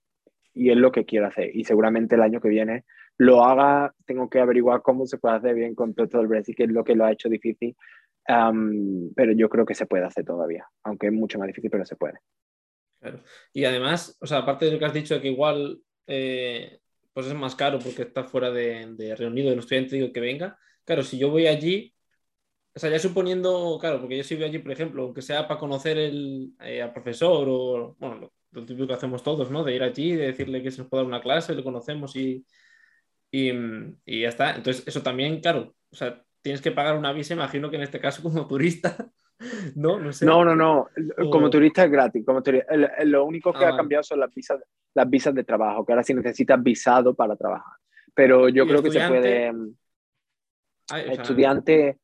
y, 0.54 0.70
es 0.70 0.76
lo 0.76 0.92
que 0.92 1.04
quiero 1.04 1.26
hacer. 1.26 1.54
Y 1.54 1.64
seguramente 1.64 2.14
el 2.14 2.22
año 2.22 2.40
que 2.40 2.48
viene 2.48 2.84
lo 3.16 3.44
haga, 3.44 3.94
tengo 4.06 4.30
que 4.30 4.40
averiguar 4.40 4.82
cómo 4.82 5.06
se 5.06 5.18
puede 5.18 5.36
hacer 5.36 5.54
bien 5.54 5.74
con 5.74 5.94
todo 5.94 6.20
el 6.20 6.28
Brexit, 6.28 6.56
que 6.56 6.64
es 6.64 6.70
lo 6.70 6.84
que 6.84 6.94
lo 6.94 7.04
ha 7.04 7.12
hecho 7.12 7.28
difícil, 7.28 7.76
pero 8.26 9.32
yo 9.32 9.48
creo 9.48 9.66
que 9.66 9.74
se 9.74 9.86
puede 9.86 10.04
hacer 10.04 10.24
todavía, 10.24 10.66
aunque 10.84 11.08
es 11.08 11.12
mucho 11.12 11.38
más 11.38 11.48
difícil, 11.48 11.70
pero 11.70 11.84
se 11.84 11.96
puede. 11.96 12.18
Claro. 13.00 13.20
Y 13.52 13.64
además, 13.64 14.16
o 14.20 14.26
sea, 14.26 14.38
aparte 14.38 14.66
de 14.66 14.72
lo 14.72 14.78
que 14.78 14.84
has 14.84 14.92
dicho, 14.92 15.20
que 15.20 15.28
igual 15.28 15.80
eh, 16.06 16.80
pues 17.12 17.26
es 17.26 17.34
más 17.34 17.56
caro 17.56 17.78
porque 17.78 18.02
está 18.02 18.24
fuera 18.24 18.50
de, 18.50 18.94
de 18.94 19.14
Reino 19.16 19.32
Unido, 19.32 19.52
el 19.52 19.58
estudiante 19.58 19.96
digo 19.96 20.12
que 20.12 20.20
venga, 20.20 20.58
claro, 20.84 21.02
si 21.02 21.18
yo 21.18 21.30
voy 21.30 21.46
allí, 21.46 21.92
o 22.78 22.80
sea, 22.80 22.90
ya 22.90 23.00
suponiendo, 23.00 23.76
claro, 23.80 23.98
porque 23.98 24.18
yo 24.18 24.22
si 24.22 24.36
voy 24.36 24.44
allí, 24.44 24.60
por 24.60 24.70
ejemplo, 24.70 25.02
aunque 25.02 25.20
sea 25.20 25.48
para 25.48 25.58
conocer 25.58 25.98
el, 25.98 26.52
eh, 26.60 26.80
al 26.80 26.92
profesor 26.92 27.44
o, 27.50 27.96
bueno, 27.98 28.30
lo, 28.52 28.64
típico 28.64 28.86
que 28.86 28.92
hacemos 28.92 29.24
todos, 29.24 29.50
¿no? 29.50 29.64
De 29.64 29.74
ir 29.74 29.82
allí, 29.82 30.12
de 30.12 30.26
decirle 30.26 30.62
que 30.62 30.70
se 30.70 30.78
nos 30.78 30.88
puede 30.88 31.02
dar 31.02 31.08
una 31.08 31.20
clase, 31.20 31.56
lo 31.56 31.64
conocemos 31.64 32.14
y, 32.14 32.46
y, 33.32 33.50
y, 34.06 34.20
ya 34.20 34.28
está. 34.28 34.54
Entonces, 34.54 34.86
eso 34.86 35.02
también, 35.02 35.40
claro, 35.40 35.74
o 35.90 35.96
sea, 35.96 36.22
tienes 36.40 36.62
que 36.62 36.70
pagar 36.70 36.96
una 36.96 37.12
visa, 37.12 37.34
imagino 37.34 37.68
que 37.68 37.74
en 37.74 37.82
este 37.82 37.98
caso 37.98 38.22
como 38.22 38.46
turista, 38.46 39.10
¿no? 39.74 39.98
No, 39.98 40.12
sé. 40.12 40.24
no, 40.24 40.44
no, 40.44 40.54
no. 40.54 40.86
Como 41.32 41.50
turista 41.50 41.82
es 41.82 41.90
gratis. 41.90 42.24
Como 42.24 42.44
lo 43.06 43.24
único 43.24 43.52
que 43.52 43.64
ha 43.64 43.70
ah, 43.70 43.76
cambiado 43.76 44.04
son 44.04 44.20
las 44.20 44.32
visas, 44.32 44.60
las 44.94 45.10
visas 45.10 45.34
de 45.34 45.42
trabajo, 45.42 45.84
que 45.84 45.94
ahora 45.94 46.04
sí 46.04 46.14
necesitas 46.14 46.62
visado 46.62 47.12
para 47.12 47.34
trabajar. 47.34 47.74
Pero 48.14 48.48
yo 48.48 48.68
creo 48.68 48.84
que 48.84 48.92
se 48.92 49.08
puede... 49.08 49.52
estudiante 51.10 51.98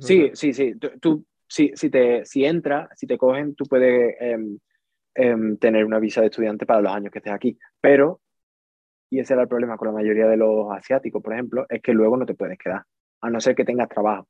sí, 0.00 0.30
sí, 0.34 0.52
sí. 0.52 0.74
Tú, 1.00 1.24
si, 1.48 1.70
te, 1.90 2.24
si 2.24 2.44
entras, 2.44 2.88
si 2.94 3.06
te 3.06 3.16
cogen, 3.16 3.54
tú 3.54 3.64
puedes 3.64 4.16
em, 4.20 4.58
em, 5.14 5.56
tener 5.58 5.84
una 5.84 5.98
visa 5.98 6.20
de 6.20 6.28
estudiante 6.28 6.66
para 6.66 6.80
los 6.80 6.92
años 6.92 7.12
que 7.12 7.18
estés 7.18 7.32
aquí. 7.32 7.58
Pero, 7.80 8.20
y 9.10 9.20
ese 9.20 9.34
era 9.34 9.42
el 9.42 9.48
problema 9.48 9.76
con 9.76 9.88
la 9.88 9.94
mayoría 9.94 10.26
de 10.26 10.36
los 10.36 10.70
asiáticos, 10.72 11.22
por 11.22 11.32
ejemplo, 11.32 11.66
es 11.68 11.80
que 11.80 11.92
luego 11.92 12.16
no 12.16 12.26
te 12.26 12.34
puedes 12.34 12.58
quedar, 12.58 12.82
a 13.20 13.30
no 13.30 13.40
ser 13.40 13.54
que 13.54 13.64
tengas 13.64 13.88
trabajo. 13.88 14.28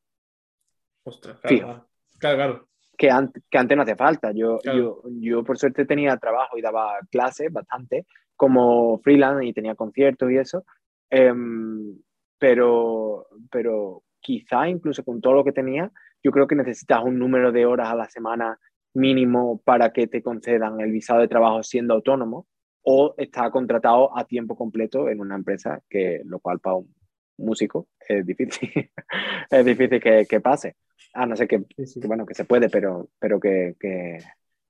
Ostras, 1.05 1.39
claro, 1.41 1.87
Claro, 2.19 2.69
Que, 2.97 3.09
que 3.51 3.59
antes 3.59 3.77
no 3.77 3.83
hace 3.83 3.95
falta. 3.95 4.33
Yo, 4.33 4.59
yo, 4.65 5.03
yo, 5.21 5.45
por 5.45 5.59
suerte, 5.59 5.85
tenía 5.85 6.17
trabajo 6.17 6.59
y 6.59 6.63
daba 6.63 6.99
clases 7.11 7.53
bastante 7.53 8.07
como 8.35 8.99
freelance 9.01 9.47
y 9.47 9.53
tenía 9.53 9.75
conciertos 9.75 10.31
y 10.31 10.39
eso. 10.39 10.65
Em, 11.11 11.99
pero, 12.39 13.27
pero 13.51 14.03
quizá 14.27 14.69
incluso 14.69 15.05
con 15.05 15.21
todo 15.21 15.35
lo 15.35 15.45
que 15.45 15.53
tenía, 15.53 15.93
yo 16.21 16.33
creo 16.33 16.49
que 16.49 16.57
necesitas 16.57 17.05
un 17.05 17.17
número 17.17 17.53
de 17.53 17.65
horas 17.65 17.91
a 17.91 17.95
la 17.95 18.11
semana 18.11 18.59
mínimo 18.93 19.63
para 19.63 19.93
que 19.93 20.09
te 20.09 20.21
concedan 20.21 20.81
el 20.81 20.91
visado 20.91 21.21
de 21.21 21.29
trabajo 21.29 21.63
siendo 21.63 21.95
autónomo 21.95 22.49
o 22.83 23.15
está 23.19 23.49
contratado 23.53 24.17
a 24.19 24.25
tiempo 24.25 24.57
completo 24.57 25.09
en 25.09 25.21
una 25.21 25.37
empresa, 25.37 25.81
que 25.89 26.23
lo 26.25 26.41
cual 26.41 26.59
para 26.59 26.77
un 26.77 26.93
músico 27.39 27.87
es 28.09 28.27
difícil, 28.27 28.69
es 29.51 29.65
difícil 29.65 30.01
que, 30.01 30.27
que, 30.29 30.41
pase. 30.41 30.75
A 31.15 31.25
no 31.25 31.37
ser 31.37 31.47
que, 31.47 31.65
bueno, 32.07 32.27
que 32.27 32.35
se 32.35 32.45
puede, 32.45 32.69
pero, 32.69 33.09
pero 33.21 33.39
que, 33.39 33.77
que, 33.79 34.19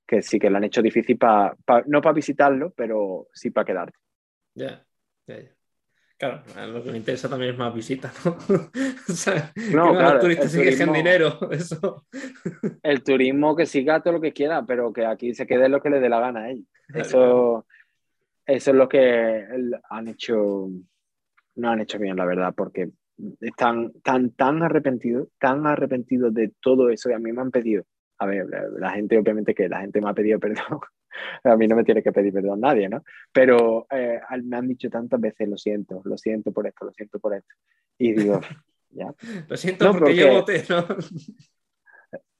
que 0.05 0.21
sí 0.21 0.37
que 0.37 0.51
lo 0.51 0.57
han 0.57 0.65
hecho 0.65 0.83
difícil 0.83 1.17
para, 1.17 1.55
no 1.87 2.01
para 2.01 2.13
visitarlo, 2.13 2.73
pero 2.75 3.27
sí 3.33 3.49
para 3.49 3.65
quedarte. 3.65 3.97
Ya, 4.53 4.85
ya, 5.25 5.39
ya. 5.41 5.56
Claro, 6.17 6.41
lo 6.73 6.83
que 6.83 6.91
me 6.91 6.97
interesa 6.97 7.29
también 7.29 7.51
es 7.51 7.57
más 7.59 7.73
visitas, 7.73 8.11
¿no? 8.25 8.31
o 9.09 9.13
sea, 9.13 9.51
no, 9.71 9.91
que 9.91 9.97
claro, 9.97 10.13
los 10.13 10.21
turistas 10.21 10.51
siguen 10.51 10.91
dinero, 10.91 11.37
eso. 11.51 12.07
El 12.81 13.03
turismo 13.03 13.55
que 13.55 13.67
siga 13.67 14.01
todo 14.01 14.13
lo 14.13 14.21
que 14.21 14.33
quiera, 14.33 14.65
pero 14.65 14.91
que 14.91 15.05
aquí 15.05 15.35
se 15.35 15.45
quede 15.45 15.69
lo 15.69 15.79
que 15.79 15.91
le 15.91 15.99
dé 15.99 16.09
la 16.09 16.19
gana 16.19 16.41
a 16.41 16.49
ellos. 16.49 16.65
Eso, 16.91 17.67
eso 18.47 18.71
es 18.71 18.75
lo 18.75 18.89
que 18.89 19.45
han 19.89 20.07
hecho, 20.07 20.69
no 21.55 21.69
han 21.69 21.81
hecho 21.81 21.99
bien, 21.99 22.15
la 22.15 22.25
verdad, 22.25 22.51
porque 22.55 22.89
están 23.39 23.91
tan, 24.01 24.31
tan 24.31 24.63
arrepentidos, 24.63 25.29
tan 25.39 25.67
arrepentidos 25.67 26.33
de 26.33 26.51
todo 26.61 26.89
eso 26.89 27.11
y 27.11 27.13
a 27.13 27.19
mí 27.19 27.31
me 27.31 27.41
han 27.41 27.51
pedido. 27.51 27.83
A 28.17 28.25
ver, 28.25 28.47
la 28.79 28.89
gente, 28.91 29.19
obviamente 29.19 29.53
que 29.53 29.69
la 29.69 29.81
gente 29.81 30.01
me 30.01 30.09
ha 30.09 30.13
pedido 30.13 30.39
perdón 30.39 30.79
a 31.43 31.55
mí 31.55 31.67
no 31.67 31.75
me 31.75 31.83
tiene 31.83 32.03
que 32.03 32.11
pedir 32.11 32.33
perdón 32.33 32.61
nadie, 32.61 32.89
¿no? 32.89 33.03
Pero 33.31 33.87
eh, 33.89 34.19
me 34.43 34.57
han 34.57 34.67
dicho 34.67 34.89
tantas 34.89 35.19
veces, 35.19 35.47
lo 35.47 35.57
siento, 35.57 36.01
lo 36.05 36.17
siento 36.17 36.51
por 36.51 36.67
esto, 36.67 36.85
lo 36.85 36.93
siento 36.93 37.19
por 37.19 37.33
esto. 37.33 37.53
Y 37.97 38.13
digo, 38.13 38.39
ya. 38.89 39.13
Lo 39.47 39.57
siento 39.57 39.91
porque, 39.91 40.15
yo 40.15 40.31
voté, 40.31 40.63
¿no? 40.69 40.85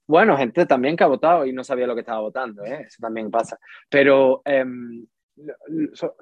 Bueno, 0.07 0.37
gente 0.37 0.65
también 0.65 0.95
que 0.95 1.03
ha 1.03 1.07
votado 1.07 1.45
y 1.45 1.51
no 1.51 1.65
sabía 1.65 1.85
lo 1.85 1.93
que 1.93 1.99
estaba 1.99 2.21
votando, 2.21 2.63
¿eh? 2.63 2.85
eso 2.87 2.95
también 3.01 3.29
pasa. 3.29 3.59
Pero, 3.89 4.41
em, 4.45 5.05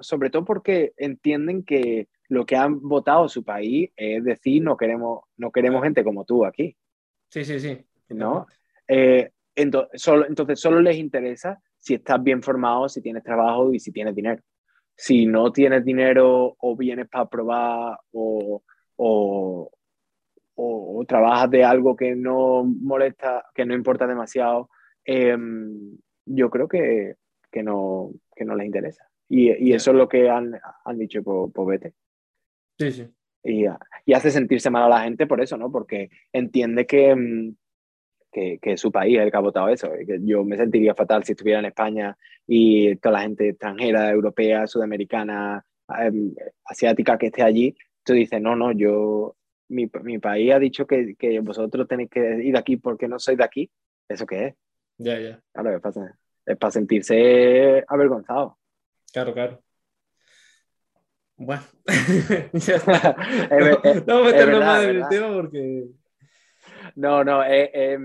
sobre 0.00 0.28
todo 0.28 0.44
porque 0.44 0.92
entienden 0.96 1.62
que 1.62 2.08
lo 2.28 2.44
que 2.44 2.56
han 2.56 2.80
votado 2.80 3.28
su 3.28 3.44
país 3.44 3.90
es 3.96 4.24
decir, 4.24 4.60
no 4.60 4.76
queremos, 4.76 5.20
no 5.36 5.52
queremos 5.52 5.84
gente 5.84 6.02
como 6.02 6.24
tú 6.24 6.44
aquí. 6.44 6.76
Sí, 7.30 7.44
sí, 7.44 7.60
sí. 7.60 7.78
¿No? 8.08 8.46
Eh, 8.88 9.30
entonces, 9.54 10.02
solo, 10.02 10.26
entonces, 10.26 10.60
solo 10.60 10.80
les 10.80 10.96
interesa 10.96 11.62
si 11.86 11.94
estás 11.94 12.20
bien 12.20 12.42
formado, 12.42 12.88
si 12.88 13.00
tienes 13.00 13.22
trabajo 13.22 13.72
y 13.72 13.78
si 13.78 13.92
tienes 13.92 14.12
dinero. 14.12 14.42
Si 14.96 15.24
no 15.24 15.52
tienes 15.52 15.84
dinero 15.84 16.56
o 16.58 16.76
vienes 16.76 17.08
para 17.08 17.28
probar 17.28 17.96
o, 18.10 18.60
o, 18.96 19.70
o, 20.56 21.04
trabajas 21.06 21.48
de 21.48 21.62
algo 21.62 21.94
que 21.94 22.16
no 22.16 22.64
molesta, 22.64 23.44
que 23.54 23.64
no 23.64 23.72
importa 23.72 24.08
demasiado, 24.08 24.68
em, 25.04 25.96
yo 26.24 26.50
creo 26.50 26.66
que, 26.66 27.14
que, 27.52 27.62
no, 27.62 28.10
que 28.34 28.44
no 28.44 28.56
les 28.56 28.66
interesa. 28.66 29.08
Y, 29.28 29.52
y 29.68 29.72
eso 29.72 29.92
es 29.92 29.96
lo 29.96 30.08
que 30.08 30.28
han, 30.28 30.58
han 30.84 30.98
dicho 30.98 31.22
por, 31.22 31.52
por 31.52 31.68
vete. 31.68 31.94
Sí, 32.80 32.90
sí. 32.90 33.06
Y, 33.44 33.66
y, 34.06 34.12
hace 34.12 34.32
sentirse 34.32 34.70
mal 34.70 34.82
a 34.82 34.88
la 34.88 35.04
gente 35.04 35.28
por 35.28 35.40
eso, 35.40 35.56
¿no? 35.56 35.70
Porque 35.70 36.10
entiende 36.32 36.84
que, 36.84 37.10
em, 37.10 37.54
que, 38.36 38.58
que 38.60 38.76
su 38.76 38.92
país 38.92 39.16
es 39.16 39.24
el 39.24 39.30
que 39.30 39.36
ha 39.38 39.40
votado 39.40 39.68
eso. 39.70 39.90
Que 40.06 40.18
yo 40.20 40.44
me 40.44 40.58
sentiría 40.58 40.94
fatal 40.94 41.24
si 41.24 41.32
estuviera 41.32 41.60
en 41.60 41.64
España 41.64 42.14
y 42.46 42.94
toda 42.96 43.14
la 43.14 43.22
gente 43.22 43.48
extranjera, 43.48 44.10
europea, 44.10 44.66
sudamericana, 44.66 45.64
em, 45.98 46.34
asiática 46.66 47.16
que 47.16 47.28
esté 47.28 47.42
allí, 47.42 47.74
tú 48.04 48.12
dices, 48.12 48.38
no, 48.42 48.54
no, 48.54 48.72
yo 48.72 49.36
mi, 49.68 49.90
mi 50.02 50.18
país 50.18 50.52
ha 50.52 50.58
dicho 50.58 50.86
que, 50.86 51.16
que, 51.16 51.40
vosotros 51.40 51.88
tenéis 51.88 52.10
que 52.10 52.20
ir 52.44 52.52
de 52.52 52.58
aquí 52.58 52.76
porque 52.76 53.08
no 53.08 53.18
sois 53.18 53.38
de 53.38 53.44
aquí, 53.44 53.70
¿eso 54.06 54.26
qué 54.26 54.48
es? 54.48 54.54
Ya, 54.98 55.18
ya. 55.18 55.40
Claro, 55.52 55.76
es 55.76 55.80
para, 55.80 56.18
es 56.44 56.56
para 56.58 56.70
sentirse 56.70 57.84
avergonzado. 57.88 58.58
Claro, 59.12 59.32
claro. 59.32 59.62
Bueno, 61.38 61.62
ya 62.52 62.76
está. 62.76 63.16
no 64.06 64.24
me 64.24 64.24
meternos 64.24 64.60
más 64.60 64.84
en 64.84 64.96
el 64.96 65.08
tema 65.08 65.32
porque... 65.32 65.86
No, 66.96 67.22
no, 67.22 67.44
eh, 67.44 67.70
eh, 67.72 67.98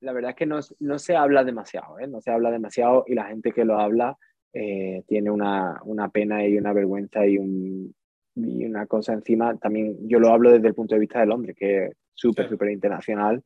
la 0.00 0.12
verdad 0.12 0.30
es 0.30 0.36
que 0.36 0.46
no, 0.46 0.60
no 0.80 0.98
se 0.98 1.16
habla 1.16 1.44
demasiado, 1.44 1.98
¿eh? 1.98 2.06
no 2.06 2.20
se 2.20 2.30
habla 2.30 2.50
demasiado 2.50 3.04
y 3.06 3.14
la 3.14 3.26
gente 3.26 3.52
que 3.52 3.64
lo 3.64 3.78
habla 3.78 4.16
eh, 4.52 5.02
tiene 5.06 5.30
una, 5.30 5.80
una, 5.84 6.08
pena 6.08 6.46
y 6.46 6.56
una 6.58 6.72
vergüenza 6.72 7.26
y 7.26 7.38
un, 7.38 7.94
y 8.34 8.64
una 8.64 8.86
cosa 8.86 9.12
encima, 9.12 9.56
también 9.56 9.96
yo 10.08 10.18
lo 10.18 10.28
hablo 10.28 10.50
desde 10.50 10.68
el 10.68 10.74
punto 10.74 10.94
de 10.94 11.00
vista 11.00 11.20
de 11.20 11.26
Londres, 11.26 11.56
que 11.58 11.86
es 11.86 11.96
súper, 12.14 12.48
súper 12.48 12.70
internacional 12.70 13.42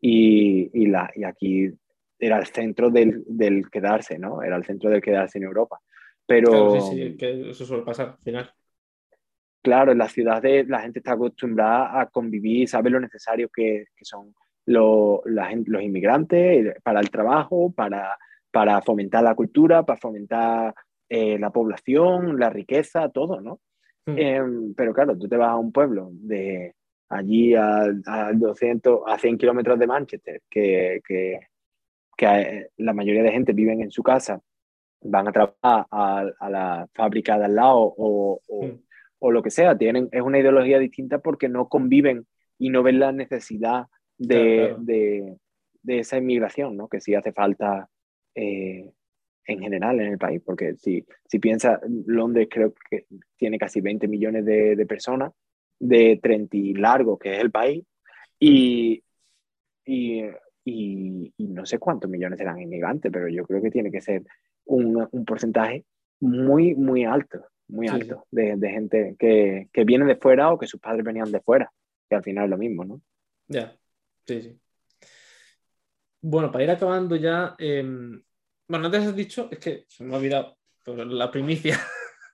y, 0.00 0.70
y, 0.72 0.86
la, 0.86 1.10
y 1.14 1.24
aquí 1.24 1.70
era 2.18 2.38
el 2.38 2.46
centro 2.46 2.90
del, 2.90 3.24
del, 3.26 3.70
quedarse, 3.70 4.18
¿no? 4.18 4.42
Era 4.42 4.56
el 4.56 4.64
centro 4.64 4.88
del 4.88 5.02
quedarse 5.02 5.38
en 5.38 5.44
Europa. 5.44 5.80
Pero... 6.26 6.50
Claro, 6.50 6.80
sí, 6.80 6.96
sí, 6.96 7.16
que 7.16 7.50
eso 7.50 7.66
suele 7.66 7.82
pasar 7.82 8.08
al 8.08 8.18
final. 8.18 8.50
Claro, 9.64 9.92
en 9.92 9.98
las 9.98 10.12
ciudades 10.12 10.68
la 10.68 10.80
gente 10.80 10.98
está 10.98 11.12
acostumbrada 11.12 11.98
a 11.98 12.10
convivir, 12.10 12.68
sabe 12.68 12.90
lo 12.90 13.00
necesario 13.00 13.48
que, 13.48 13.86
que 13.96 14.04
son 14.04 14.34
lo, 14.66 15.22
la 15.24 15.46
gente, 15.46 15.70
los 15.70 15.82
inmigrantes 15.82 16.74
para 16.82 17.00
el 17.00 17.08
trabajo, 17.08 17.72
para, 17.72 18.14
para 18.50 18.82
fomentar 18.82 19.24
la 19.24 19.34
cultura, 19.34 19.82
para 19.82 19.98
fomentar 19.98 20.74
eh, 21.08 21.38
la 21.38 21.48
población, 21.48 22.38
la 22.38 22.50
riqueza, 22.50 23.08
todo, 23.08 23.40
¿no? 23.40 23.60
Mm. 24.04 24.18
Eh, 24.18 24.42
pero 24.76 24.92
claro, 24.92 25.16
tú 25.16 25.26
te 25.28 25.38
vas 25.38 25.48
a 25.48 25.56
un 25.56 25.72
pueblo 25.72 26.10
de 26.12 26.74
allí 27.08 27.54
a, 27.54 27.84
a 28.04 28.32
200, 28.34 29.00
a 29.06 29.18
100 29.18 29.38
kilómetros 29.38 29.78
de 29.78 29.86
Manchester, 29.86 30.42
que, 30.50 31.00
que, 31.08 31.40
que, 32.14 32.26
eh, 32.26 32.68
la 32.76 32.92
mayoría 32.92 33.22
de 33.22 33.32
gente 33.32 33.54
viven 33.54 33.80
en 33.80 33.90
su 33.90 34.02
casa, 34.02 34.42
van 35.00 35.28
a 35.28 35.32
trabajar 35.32 35.86
a, 35.90 36.26
a 36.38 36.50
la 36.50 36.86
fábrica 36.92 37.38
de 37.38 37.46
al 37.46 37.54
lado 37.54 37.78
o, 37.78 38.42
o, 38.46 38.66
mm. 38.66 38.84
O, 39.26 39.30
lo 39.30 39.42
que 39.42 39.50
sea, 39.50 39.76
tienen, 39.76 40.08
es 40.12 40.22
una 40.22 40.38
ideología 40.38 40.78
distinta 40.78 41.18
porque 41.18 41.48
no 41.48 41.68
conviven 41.68 42.26
y 42.58 42.70
no 42.70 42.82
ven 42.82 42.98
la 42.98 43.12
necesidad 43.12 43.86
de, 44.18 44.34
claro, 44.34 44.66
claro. 44.68 44.82
de, 44.84 45.36
de 45.82 45.98
esa 45.98 46.18
inmigración, 46.18 46.76
¿no? 46.76 46.88
que 46.88 47.00
sí 47.00 47.14
hace 47.14 47.32
falta 47.32 47.88
eh, 48.34 48.90
en 49.46 49.60
general 49.60 50.00
en 50.00 50.12
el 50.12 50.18
país, 50.18 50.42
porque 50.44 50.74
si, 50.76 51.04
si 51.26 51.38
piensas, 51.38 51.80
Londres 52.06 52.48
creo 52.50 52.74
que 52.90 53.06
tiene 53.36 53.58
casi 53.58 53.80
20 53.80 54.08
millones 54.08 54.44
de, 54.44 54.74
de, 54.74 54.86
personas, 54.86 55.32
de 55.78 56.18
30 56.22 56.56
y 56.56 56.74
largo, 56.74 57.18
que 57.18 57.36
es 57.36 57.40
el 57.40 57.50
país, 57.50 57.84
y, 58.38 59.02
y, 59.84 60.22
y, 60.64 61.32
y, 61.36 61.46
no 61.48 61.66
sé 61.66 61.78
cuántos 61.78 62.10
millones 62.10 62.38
serán 62.38 62.60
inmigrantes, 62.60 63.12
pero 63.12 63.28
yo 63.28 63.44
creo 63.44 63.60
que 63.62 63.70
tiene 63.70 63.90
que 63.90 64.00
ser 64.00 64.22
un, 64.64 65.06
un 65.10 65.24
porcentaje 65.24 65.84
muy, 66.20 66.74
muy 66.74 67.04
alto, 67.04 67.46
muy 67.68 67.88
sí. 67.88 67.94
alto, 67.94 68.26
de, 68.30 68.56
de, 68.56 68.70
gente 68.70 69.16
que, 69.18 69.68
que, 69.72 69.84
viene 69.84 70.04
de 70.04 70.16
fuera 70.16 70.50
o 70.50 70.58
que 70.58 70.66
sus 70.66 70.80
padres 70.80 71.04
venían 71.04 71.30
de 71.32 71.40
fuera, 71.40 71.72
que 72.08 72.16
al 72.16 72.22
final 72.22 72.44
es 72.44 72.50
lo 72.50 72.58
mismo, 72.58 72.84
¿no? 72.84 73.00
Ya, 73.48 73.76
sí, 74.26 74.42
sí. 74.42 74.60
Bueno, 76.20 76.50
para 76.50 76.64
ir 76.64 76.70
acabando 76.70 77.16
ya, 77.16 77.54
eh, 77.58 77.82
bueno, 78.66 78.86
antes 78.86 79.06
has 79.06 79.16
dicho, 79.16 79.48
es 79.50 79.58
que 79.58 79.84
se 79.88 80.04
me 80.04 80.14
ha 80.14 80.18
olvidado 80.18 80.56
la 80.86 81.30
primicia, 81.30 81.78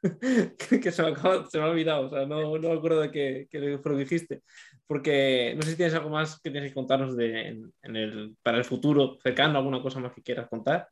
que 0.82 0.92
se 0.92 1.02
me, 1.02 1.08
acaba, 1.08 1.48
se 1.48 1.58
me, 1.58 1.64
ha 1.64 1.68
olvidado, 1.68 2.06
o 2.06 2.10
sea, 2.10 2.26
no, 2.26 2.58
no 2.58 2.68
me 2.68 2.74
acuerdo 2.74 3.00
de 3.00 3.10
qué, 3.10 3.48
qué 3.50 3.58
lo 3.58 3.96
dijiste, 3.96 4.42
porque 4.86 5.54
no 5.56 5.62
sé 5.62 5.70
si 5.70 5.76
tienes 5.76 5.94
algo 5.94 6.10
más 6.10 6.40
que 6.40 6.50
tienes 6.50 6.70
que 6.70 6.74
contarnos 6.74 7.16
de, 7.16 7.48
en, 7.48 7.72
en 7.82 7.96
el, 7.96 8.36
para 8.42 8.58
el 8.58 8.64
futuro 8.64 9.18
cercano, 9.22 9.58
alguna 9.58 9.82
cosa 9.82 10.00
más 10.00 10.12
que 10.12 10.22
quieras 10.22 10.48
contar. 10.48 10.88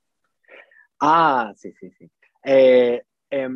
Ah, 1.01 1.53
sí, 1.57 1.73
sí, 1.79 1.91
sí. 1.93 2.11
Eh, 2.45 3.03
eh, 3.31 3.49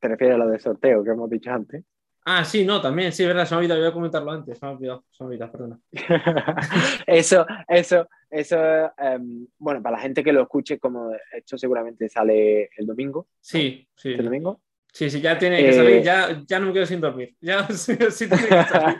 ¿Te 0.00 0.08
refieres 0.08 0.36
a 0.36 0.38
lo 0.38 0.48
del 0.48 0.60
sorteo 0.60 1.02
que 1.02 1.10
hemos 1.10 1.28
dicho 1.28 1.50
antes? 1.50 1.84
Ah, 2.24 2.44
sí, 2.44 2.64
no, 2.64 2.80
también, 2.80 3.10
sí, 3.10 3.24
verdad, 3.24 3.46
se 3.46 3.54
me 3.54 3.56
ha 3.56 3.58
olvidado, 3.60 3.80
voy 3.80 3.88
a 3.88 3.94
comentarlo 3.94 4.30
antes, 4.30 4.58
se 4.58 4.66
me 4.66 4.70
ha 4.70 4.74
olvidado, 4.74 5.04
se 5.10 5.24
me 5.24 5.26
ha 5.26 5.28
olvidado, 5.28 5.52
perdona. 5.52 5.80
eso, 7.06 7.46
eso, 7.66 8.06
eso, 8.28 8.58
um, 8.58 9.46
bueno, 9.56 9.82
para 9.82 9.96
la 9.96 10.02
gente 10.02 10.22
que 10.22 10.32
lo 10.32 10.42
escuche, 10.42 10.78
como 10.78 11.10
esto 11.32 11.56
seguramente 11.56 12.08
sale 12.08 12.68
el 12.76 12.86
domingo. 12.86 13.28
Sí, 13.40 13.88
sí. 13.96 14.10
¿El 14.10 14.26
domingo? 14.26 14.60
Sí, 14.92 15.08
sí, 15.08 15.20
ya 15.22 15.38
tiene 15.38 15.62
que 15.62 15.72
salir, 15.72 16.02
ya, 16.02 16.42
ya 16.46 16.58
no 16.58 16.66
me 16.66 16.72
quedo 16.74 16.86
sin 16.86 17.00
dormir, 17.00 17.34
ya 17.40 17.66
sí, 17.68 17.96
sí 18.10 18.28
tiene 18.28 18.46
que 18.46 18.64
salir. 18.64 18.96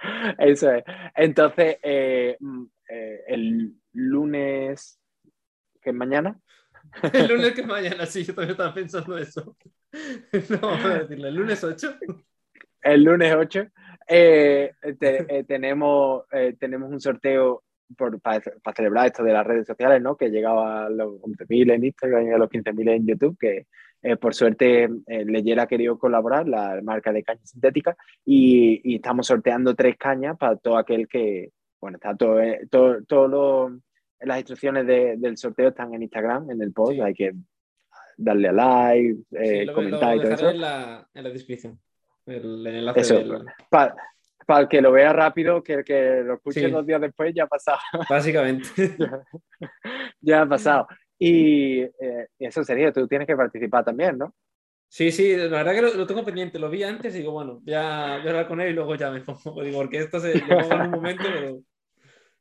eso 0.38 0.70
es. 0.72 0.84
Entonces, 1.14 1.76
eh, 1.82 2.38
eh, 2.88 3.20
el 3.26 3.74
lunes, 3.92 4.98
que 5.82 5.90
es 5.90 5.96
mañana, 5.96 6.40
El 7.12 7.28
lunes 7.28 7.52
que 7.52 7.62
mañana, 7.62 8.06
sí, 8.06 8.24
yo 8.24 8.34
también 8.34 8.52
estaba 8.52 8.74
pensando 8.74 9.18
eso. 9.18 9.56
No, 10.50 10.58
vamos 10.60 10.84
a 10.86 10.98
decirle, 11.00 11.28
¿el 11.28 11.34
lunes 11.36 11.62
8? 11.62 11.98
El 12.82 13.04
lunes 13.04 13.32
8 13.32 13.66
eh, 14.08 14.72
eh, 14.82 15.44
tenemos, 15.46 16.24
eh, 16.32 16.56
tenemos 16.58 16.90
un 16.90 17.00
sorteo 17.00 17.62
para, 18.20 18.42
celebrar 18.74 19.06
esto 19.06 19.22
de 19.22 19.32
las 19.32 19.46
redes 19.46 19.66
sociales, 19.66 20.02
¿no? 20.02 20.16
Que 20.16 20.30
llegaba 20.30 20.86
a 20.86 20.90
los 20.90 21.20
11.000 21.22 21.74
en 21.74 21.84
Instagram 21.84 22.26
y 22.26 22.30
a 22.32 22.38
los 22.38 22.50
15.000 22.50 22.90
en 22.90 23.06
YouTube, 23.06 23.38
que 23.38 23.66
por 24.16 24.34
suerte 24.34 24.88
eh, 25.06 25.24
Leyera 25.24 25.62
ha 25.62 25.66
querido 25.66 25.98
colaborar, 25.98 26.46
la 26.46 26.80
marca 26.82 27.12
de 27.12 27.22
caña 27.22 27.44
sintética, 27.44 27.96
y, 28.24 28.80
y, 28.84 28.96
estamos 28.96 29.28
sorteando 29.28 29.74
tres 29.74 29.96
cañas 29.96 30.36
para 30.36 30.56
todo 30.56 30.76
aquel 30.76 31.08
que, 31.08 31.52
bueno, 31.80 31.96
está 31.96 32.14
todo, 32.14 32.40
todo, 32.68 33.02
todo 33.04 33.28
lo 33.28 33.80
las 34.24 34.38
instrucciones 34.38 34.86
de, 34.86 35.16
del 35.16 35.36
sorteo 35.36 35.68
están 35.68 35.94
en 35.94 36.02
Instagram, 36.02 36.50
en 36.50 36.62
el 36.62 36.72
post, 36.72 36.94
sí. 36.94 37.00
hay 37.00 37.14
que 37.14 37.32
darle 38.16 38.48
a 38.48 38.52
like, 38.52 39.22
eh, 39.32 39.60
sí, 39.60 39.64
lo, 39.64 39.74
comentar 39.74 40.16
lo, 40.16 40.22
y 40.22 40.24
todo 40.24 40.34
eso. 40.34 40.50
En 40.50 40.60
la, 40.60 41.08
en 41.14 41.24
la 41.24 41.30
descripción, 41.30 41.80
el, 42.26 42.66
el 42.66 42.76
enlace 42.76 43.00
eso, 43.00 43.14
del... 43.14 43.44
para, 43.68 43.94
para 44.46 44.60
el 44.60 44.68
que 44.68 44.80
lo 44.80 44.92
vea 44.92 45.12
rápido, 45.12 45.62
que 45.62 45.74
el 45.74 45.84
que 45.84 46.22
lo 46.24 46.34
escuche 46.34 46.64
sí. 46.64 46.70
dos 46.70 46.86
días 46.86 47.00
después 47.00 47.34
ya 47.34 47.44
ha 47.44 47.48
pasado. 47.48 47.78
Básicamente. 48.08 48.96
ya, 48.98 49.22
ya, 50.20 50.42
ha 50.42 50.48
pasado. 50.48 50.86
Y 51.18 51.80
eh, 51.80 52.28
eso 52.38 52.64
sería, 52.64 52.92
tú 52.92 53.06
tienes 53.06 53.26
que 53.26 53.36
participar 53.36 53.84
también, 53.84 54.18
¿no? 54.18 54.34
Sí, 54.88 55.10
sí, 55.10 55.36
la 55.36 55.48
verdad 55.48 55.74
que 55.74 55.82
lo, 55.82 55.94
lo, 55.94 56.06
tengo 56.06 56.24
pendiente, 56.24 56.58
lo 56.58 56.70
vi 56.70 56.84
antes 56.84 57.14
y 57.14 57.18
digo, 57.18 57.32
bueno, 57.32 57.60
ya 57.64 58.18
voy 58.18 58.28
a 58.28 58.30
hablar 58.30 58.46
con 58.46 58.60
él 58.60 58.70
y 58.70 58.74
luego 58.74 58.94
ya 58.94 59.10
me 59.10 59.22
pongo, 59.22 59.62
digo, 59.62 59.78
porque 59.78 59.98
esto 59.98 60.20
se 60.20 60.38
lo 60.38 60.46
pongo 60.46 60.74
en 60.74 60.80
un 60.82 60.90
momento, 60.90 61.24
pero 61.24 61.58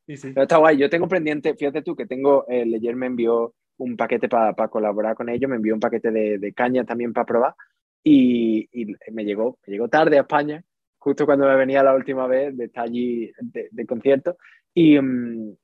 Sí, 0.05 0.17
sí. 0.17 0.31
Pero 0.33 0.43
está 0.43 0.57
guay. 0.57 0.77
Yo 0.77 0.89
tengo 0.89 1.07
pendiente, 1.07 1.55
fíjate 1.55 1.81
tú 1.81 1.95
que 1.95 2.05
tengo, 2.05 2.45
eh, 2.49 2.63
ayer 2.75 2.95
me 2.95 3.07
envió 3.07 3.53
un 3.77 3.97
paquete 3.97 4.29
para 4.29 4.53
pa 4.53 4.67
colaborar 4.67 5.15
con 5.15 5.29
ellos, 5.29 5.49
me 5.49 5.55
envió 5.55 5.73
un 5.73 5.79
paquete 5.79 6.11
de, 6.11 6.37
de 6.37 6.53
caña 6.53 6.83
también 6.85 7.13
para 7.13 7.25
probar 7.25 7.55
y, 8.03 8.67
y, 8.71 8.95
me 9.11 9.23
llegó, 9.23 9.57
me 9.65 9.73
llegó 9.73 9.87
tarde 9.87 10.17
a 10.17 10.21
España, 10.21 10.63
justo 10.99 11.25
cuando 11.25 11.47
me 11.47 11.55
venía 11.55 11.83
la 11.83 11.95
última 11.95 12.27
vez 12.27 12.55
de 12.55 12.65
estar 12.65 12.85
allí 12.85 13.31
de, 13.39 13.69
de 13.71 13.85
concierto 13.85 14.37
y, 14.73 14.97
um, 14.97 15.55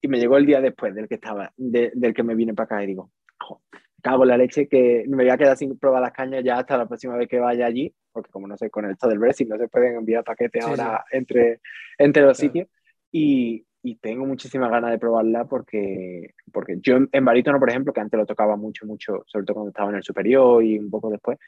y, 0.00 0.08
me 0.08 0.18
llegó 0.18 0.36
el 0.36 0.46
día 0.46 0.60
después 0.60 0.94
del 0.94 1.08
que 1.08 1.16
estaba, 1.16 1.52
de, 1.56 1.92
del 1.94 2.14
que 2.14 2.22
me 2.22 2.34
vine 2.34 2.54
para 2.54 2.64
acá 2.64 2.84
y 2.84 2.88
digo, 2.88 3.10
oh, 3.48 3.60
cago 4.02 4.24
la 4.24 4.36
leche 4.36 4.68
que 4.68 5.04
me 5.08 5.24
voy 5.24 5.30
a 5.30 5.38
quedar 5.38 5.56
sin 5.56 5.78
probar 5.78 6.02
las 6.02 6.12
cañas 6.12 6.44
ya 6.44 6.58
hasta 6.58 6.76
la 6.76 6.86
próxima 6.86 7.16
vez 7.16 7.28
que 7.28 7.38
vaya 7.38 7.66
allí, 7.66 7.92
porque 8.12 8.30
como 8.30 8.46
no 8.46 8.56
sé, 8.56 8.70
con 8.70 8.88
esto 8.90 9.08
del 9.08 9.18
Brexit 9.18 9.48
no 9.48 9.56
se 9.56 9.68
pueden 9.68 9.96
enviar 9.96 10.24
paquetes 10.24 10.64
sí, 10.64 10.70
ahora 10.70 11.04
sí. 11.10 11.16
entre, 11.16 11.60
entre 11.96 12.22
los 12.22 12.38
claro. 12.38 12.52
sitios. 12.52 12.68
Y, 13.10 13.64
y 13.82 13.96
tengo 13.96 14.26
muchísimas 14.26 14.70
ganas 14.70 14.90
de 14.90 14.98
probarla 14.98 15.44
porque, 15.44 16.34
porque 16.52 16.78
yo 16.80 16.98
en 17.10 17.24
barítono, 17.24 17.60
por 17.60 17.70
ejemplo, 17.70 17.92
que 17.92 18.00
antes 18.00 18.18
lo 18.18 18.26
tocaba 18.26 18.56
mucho, 18.56 18.86
mucho, 18.86 19.22
sobre 19.26 19.44
todo 19.46 19.54
cuando 19.54 19.70
estaba 19.70 19.90
en 19.90 19.96
el 19.96 20.02
superior 20.02 20.64
y 20.64 20.78
un 20.78 20.90
poco 20.90 21.10
después, 21.10 21.38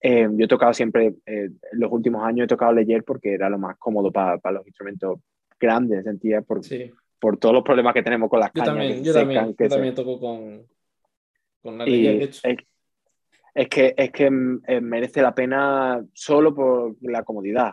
eh, 0.00 0.28
yo 0.32 0.44
he 0.44 0.48
tocado 0.48 0.72
siempre, 0.72 1.16
eh, 1.26 1.50
los 1.72 1.92
últimos 1.92 2.24
años 2.24 2.44
he 2.44 2.48
tocado 2.48 2.72
Leyer 2.72 3.04
porque 3.04 3.34
era 3.34 3.50
lo 3.50 3.58
más 3.58 3.76
cómodo 3.76 4.10
para 4.10 4.38
los 4.52 4.66
instrumentos 4.66 5.20
grandes, 5.58 6.04
sentía, 6.04 6.42
por, 6.42 6.60
por 7.18 7.36
todos 7.38 7.54
los 7.54 7.64
problemas 7.64 7.92
que 7.92 8.02
tenemos 8.02 8.30
con 8.30 8.40
las 8.40 8.50
yo 8.54 8.62
cañas. 8.62 8.76
También, 8.76 9.04
yo, 9.04 9.12
también, 9.12 9.56
yo 9.58 9.68
también 9.68 9.94
toco 9.94 10.18
con, 10.18 10.62
con 11.60 11.76
la 11.76 11.84
Leyer, 11.84 12.18
de 12.18 12.24
hecho. 12.24 12.48
Es, 13.52 13.68
que, 13.68 13.94
es 13.96 14.12
que 14.12 14.30
eh, 14.68 14.80
merece 14.80 15.20
la 15.20 15.34
pena 15.34 16.02
solo 16.14 16.54
por 16.54 16.94
la 17.02 17.24
comodidad. 17.24 17.72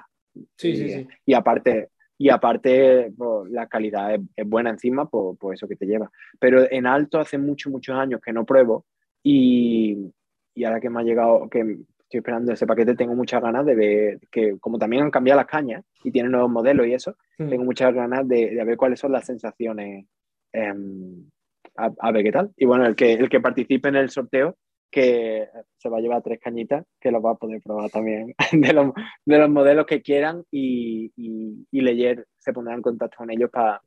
Sí, 0.56 0.76
sí, 0.76 0.90
sí. 0.90 1.08
Y 1.26 1.34
aparte, 1.34 1.90
y 2.18 2.30
aparte 2.30 3.12
pues, 3.16 3.52
la 3.52 3.68
calidad 3.68 4.16
es, 4.16 4.48
buena 4.48 4.72
encima 4.72 5.08
por, 5.08 5.38
por, 5.38 5.54
eso 5.54 5.68
que 5.68 5.76
te 5.76 5.86
lleva. 5.86 6.12
Pero 6.40 6.70
en 6.70 6.88
alto 6.88 7.20
hace 7.20 7.38
muchos, 7.38 7.72
muchos 7.72 7.96
años 7.96 8.22
que 8.22 8.34
no 8.34 8.46
pruebo 8.46 8.86
y, 9.24 10.12
y 10.56 10.64
ahora 10.64 10.80
que 10.80 10.90
me 10.90 11.02
ha 11.02 11.04
llegado, 11.04 11.48
que 11.50 11.60
estoy 11.60 12.20
esperando 12.20 12.54
ese 12.54 12.66
paquete, 12.66 12.96
tengo 12.96 13.16
muchas 13.16 13.42
ganas 13.42 13.66
de 13.66 13.76
ver 13.76 14.20
que 14.32 14.58
como 14.60 14.80
también 14.80 15.04
han 15.04 15.12
cambiado 15.12 15.40
las 15.40 15.48
cañas 15.48 15.84
y 16.04 16.12
tienen 16.12 16.32
nuevos 16.32 16.50
modelos 16.50 16.88
y 16.88 16.94
eso, 16.94 17.16
hmm. 17.38 17.50
tengo 17.50 17.64
muchas 17.64 17.94
ganas 17.94 18.28
de, 18.28 18.56
de, 18.56 18.64
ver 18.64 18.78
cuáles 18.78 19.00
son 19.00 19.12
las 19.12 19.26
sensaciones, 19.26 20.06
em, 20.54 21.30
a, 21.76 21.92
a, 22.00 22.12
ver 22.12 22.24
qué 22.24 22.32
tal. 22.32 22.52
Y 22.58 22.66
bueno, 22.66 22.86
el 22.86 22.96
que, 22.96 23.14
el 23.14 23.30
que 23.30 23.42
participe 23.42 23.90
en 23.90 23.98
el 23.98 24.10
sorteo 24.10 24.58
que 24.90 25.50
se 25.78 25.90
va 25.90 25.98
a 25.98 26.02
llevar 26.02 26.22
tres 26.22 26.40
cañitas, 26.40 26.86
que 27.00 27.12
los 27.12 27.24
va 27.24 27.32
a 27.32 27.36
poder 27.36 27.62
probar 27.62 27.90
también 27.90 28.34
de 28.52 28.74
los, 28.74 28.94
de 29.26 29.38
los 29.38 29.50
modelos 29.50 29.86
que 29.86 30.02
quieran 30.02 30.44
y, 30.52 31.12
y, 31.16 31.68
y 31.72 31.82
Leyer 31.82 32.26
se 32.38 32.54
pondrá 32.54 32.74
en 32.74 32.82
contacto 32.82 33.18
con 33.18 33.30
ellos 33.32 33.50
para 33.50 33.82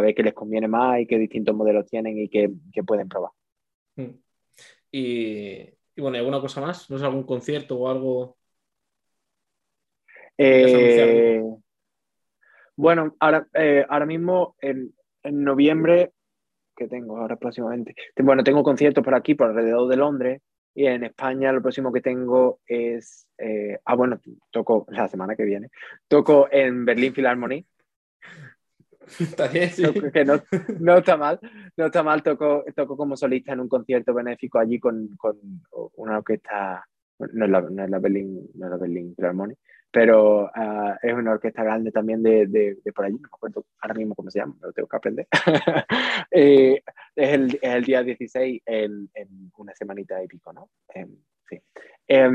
ver 0.00 0.14
qué 0.14 0.22
les 0.22 0.34
conviene 0.34 0.68
más 0.68 1.00
y 1.00 1.06
qué 1.06 1.18
distintos 1.18 1.54
modelos 1.54 1.86
tienen 1.86 2.18
y 2.18 2.28
qué, 2.28 2.50
pueden 2.86 3.08
probar. 3.08 3.32
Hmm. 3.96 4.16
Y, 4.90 5.60
y, 5.96 6.00
bueno, 6.00 6.18
¿alguna 6.18 6.40
cosa 6.40 6.60
más? 6.60 6.88
¿No 6.88 6.96
es 6.96 7.02
algún 7.02 7.24
concierto 7.24 7.76
o 7.76 7.88
algo? 7.88 8.36
Eh, 10.38 11.42
bueno, 12.76 13.14
ahora, 13.20 13.46
eh, 13.54 13.84
ahora 13.88 14.06
mismo 14.06 14.56
en, 14.60 14.94
en 15.22 15.44
noviembre 15.44 16.12
que 16.76 16.88
tengo 16.88 17.18
ahora 17.18 17.36
próximamente. 17.36 17.94
Bueno, 18.16 18.44
tengo 18.44 18.62
conciertos 18.62 19.04
por 19.04 19.14
aquí, 19.14 19.34
por 19.34 19.48
alrededor 19.48 19.88
de 19.88 19.96
Londres, 19.96 20.42
y 20.74 20.86
en 20.86 21.04
España 21.04 21.52
lo 21.52 21.62
próximo 21.62 21.92
que 21.92 22.00
tengo 22.00 22.60
es, 22.66 23.26
eh, 23.38 23.78
ah, 23.84 23.94
bueno, 23.94 24.20
toco 24.50 24.86
la 24.88 25.08
semana 25.08 25.36
que 25.36 25.44
viene, 25.44 25.70
toco 26.08 26.48
en 26.50 26.84
Berlín 26.84 27.14
Philharmonie. 27.14 27.64
Está 29.20 29.46
bien, 29.48 29.70
sí. 29.70 29.84
Que 30.12 30.24
no, 30.24 30.42
no, 30.80 30.96
está 30.96 31.16
mal, 31.18 31.38
no 31.76 31.86
está 31.86 32.02
mal, 32.02 32.22
toco, 32.22 32.64
toco 32.74 32.96
como 32.96 33.16
solista 33.16 33.52
en 33.52 33.60
un 33.60 33.68
concierto 33.68 34.14
benéfico 34.14 34.58
allí 34.58 34.80
con, 34.80 35.14
con 35.16 35.38
una 35.96 36.18
orquesta, 36.18 36.86
no 37.18 37.44
es 37.44 37.50
la, 37.50 37.60
no 37.60 37.84
es 37.84 37.90
la 37.90 37.98
Berlín, 37.98 38.48
no 38.54 38.66
es 38.66 38.70
la 38.70 38.78
Berlín 38.78 39.14
Philharmonie, 39.14 39.58
pero 39.94 40.46
uh, 40.46 40.96
es 41.00 41.14
una 41.14 41.30
orquesta 41.30 41.62
grande 41.62 41.92
también 41.92 42.20
de, 42.20 42.48
de, 42.48 42.78
de, 42.84 42.92
por 42.92 43.04
allí, 43.04 43.14
no 43.14 43.20
me 43.20 43.28
acuerdo 43.28 43.64
ahora 43.80 43.94
mismo 43.94 44.16
cómo 44.16 44.28
se 44.28 44.40
llama, 44.40 44.56
lo 44.60 44.72
tengo 44.72 44.88
que 44.88 44.96
aprender. 44.96 45.28
eh, 46.32 46.82
es, 47.14 47.28
el, 47.32 47.54
es, 47.62 47.74
el, 47.74 47.84
día 47.84 48.02
16 48.02 48.62
en, 48.66 49.08
en, 49.14 49.52
una 49.56 49.72
semanita 49.72 50.20
y 50.20 50.26
pico, 50.26 50.52
¿no? 50.52 50.68
Eh, 50.92 51.06
sí. 51.48 51.60
Eh, 52.08 52.28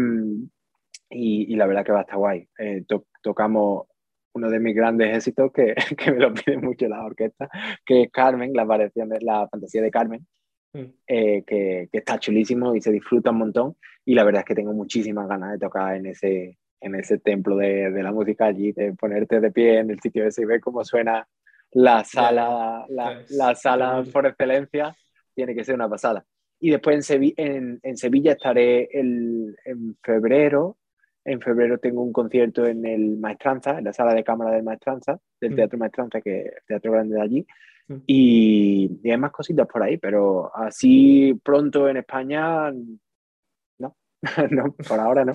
y, 1.10 1.54
y, 1.54 1.56
la 1.58 1.68
verdad 1.68 1.84
que 1.84 1.92
va 1.92 2.00
a 2.00 2.04
estar 2.04 2.18
guay. 2.18 2.48
Eh, 2.58 2.86
to, 2.88 3.08
tocamos 3.22 3.88
uno 4.32 4.50
de 4.50 4.60
mis 4.62 4.74
grandes 4.74 5.14
éxitos 5.18 5.52
que, 5.52 5.76
que, 5.98 6.14
me 6.14 6.20
lo 6.20 6.34
pide 6.34 6.56
mucho 6.56 6.88
la 6.88 7.04
orquesta, 7.04 7.50
que 7.86 8.04
es 8.04 8.10
Carmen, 8.10 8.54
la 8.54 8.64
variación 8.64 9.10
de 9.10 9.20
la 9.20 9.50
fantasía 9.50 9.82
de 9.82 9.92
Carmen. 9.92 10.26
Mm. 10.72 10.86
Eh, 11.08 11.44
que, 11.46 11.90
que, 11.92 11.98
está 11.98 12.20
chulísimo 12.20 12.74
y 12.74 12.80
se 12.80 12.92
disfruta 12.92 13.32
un 13.32 13.40
montón 13.40 13.76
y 14.06 14.14
la 14.14 14.24
verdad 14.24 14.42
es 14.42 14.46
que 14.46 14.56
tengo 14.56 14.72
muchísimas 14.72 15.28
ganas 15.28 15.52
de 15.52 15.58
tocar 15.58 15.96
en 15.96 16.06
ese, 16.06 16.60
en 16.82 16.96
ese 16.96 17.18
templo 17.20 17.58
de, 17.58 17.92
de, 17.92 18.04
la 18.04 18.12
música 18.12 18.46
allí, 18.46 18.72
de 18.72 18.94
ponerte 18.94 19.40
de 19.40 19.52
pie 19.52 19.80
en 19.80 19.92
el 19.92 20.00
sitio 20.00 20.26
ese 20.26 20.44
y 20.44 20.46
ver 20.46 20.62
cómo 20.62 20.84
suena 20.84 21.28
la 21.72 22.04
sala, 22.04 22.86
la, 22.90 23.22
la 23.30 23.56
sala 23.56 24.04
por 24.12 24.26
excelencia, 24.26 24.96
tiene 25.36 25.56
que 25.56 25.64
ser 25.64 25.76
una 25.76 25.90
pasada. 25.90 26.26
Y 26.60 26.72
después 26.72 26.96
en, 26.96 27.04
Sevi 27.04 27.34
en, 27.38 27.80
en 27.84 27.98
Sevilla 27.98 28.34
estaré 28.34 28.90
el, 28.92 29.56
en 29.66 29.98
febrero. 30.04 30.78
En 31.24 31.42
febrero 31.42 31.78
tengo 31.78 32.02
un 32.02 32.12
concierto 32.12 32.66
en 32.66 32.86
el 32.86 33.18
Maestranza, 33.18 33.78
en 33.78 33.86
la 33.86 33.94
sala 33.94 34.14
de 34.14 34.24
cámara 34.24 34.52
del 34.52 34.64
Maestranza, 34.64 35.20
del 35.40 35.52
mm. 35.52 35.56
Teatro 35.56 35.80
Maestranza, 35.80 36.22
que 36.22 36.40
es 36.40 36.46
el 36.46 36.64
teatro 36.68 36.92
grande 36.92 37.16
de 37.16 37.22
allí. 37.22 37.48
Mm. 37.88 37.96
Y, 38.08 39.00
y, 39.04 39.12
hay 39.12 39.18
más 39.18 39.32
cositas 39.32 39.68
por 39.68 39.84
ahí, 39.84 39.98
pero 39.98 40.52
así 40.56 41.40
pronto 41.44 41.88
en 41.88 41.98
España, 41.98 42.72
no, 42.72 43.96
no, 44.50 44.76
por 44.88 45.00
ahora 45.00 45.24
no. 45.24 45.34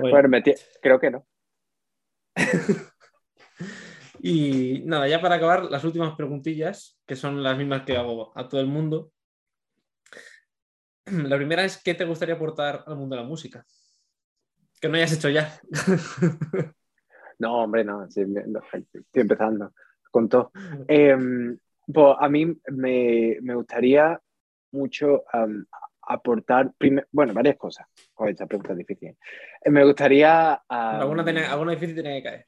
Bueno, 0.00 0.42
creo 0.82 1.00
que 1.00 1.10
no. 1.10 1.26
y 4.20 4.82
nada, 4.84 5.08
ya 5.08 5.20
para 5.20 5.36
acabar, 5.36 5.64
las 5.64 5.84
últimas 5.84 6.14
preguntillas, 6.14 6.98
que 7.06 7.16
son 7.16 7.42
las 7.42 7.56
mismas 7.56 7.82
que 7.82 7.96
hago 7.96 8.32
a 8.36 8.48
todo 8.48 8.60
el 8.60 8.68
mundo. 8.68 9.12
La 11.06 11.36
primera 11.36 11.64
es, 11.64 11.82
¿qué 11.82 11.94
te 11.94 12.04
gustaría 12.04 12.34
aportar 12.34 12.84
al 12.86 12.96
mundo 12.96 13.16
de 13.16 13.22
la 13.22 13.28
música? 13.28 13.64
Que 14.80 14.88
no 14.88 14.96
hayas 14.96 15.14
hecho 15.14 15.28
ya. 15.30 15.58
no, 17.38 17.62
hombre, 17.62 17.84
no, 17.84 18.04
estoy 18.04 18.26
empezando 19.14 19.72
con 20.10 20.28
todo. 20.28 20.52
Eh, 20.86 21.16
pues 21.92 22.16
a 22.18 22.28
mí 22.28 22.46
me, 22.68 23.38
me 23.40 23.54
gustaría 23.54 24.20
mucho 24.72 25.24
um, 25.32 25.64
aportar, 26.08 26.72
bueno, 27.12 27.34
varias 27.34 27.56
cosas. 27.56 27.86
con 28.14 28.28
esta 28.28 28.46
pregunta 28.46 28.72
es 28.72 28.78
difícil. 28.78 29.16
Eh, 29.62 29.70
me 29.70 29.84
gustaría... 29.84 30.60
Um, 30.68 30.76
alguna, 30.76 31.70
difícil 31.70 31.94
tiene 31.94 32.22
que 32.22 32.28
caer. 32.28 32.46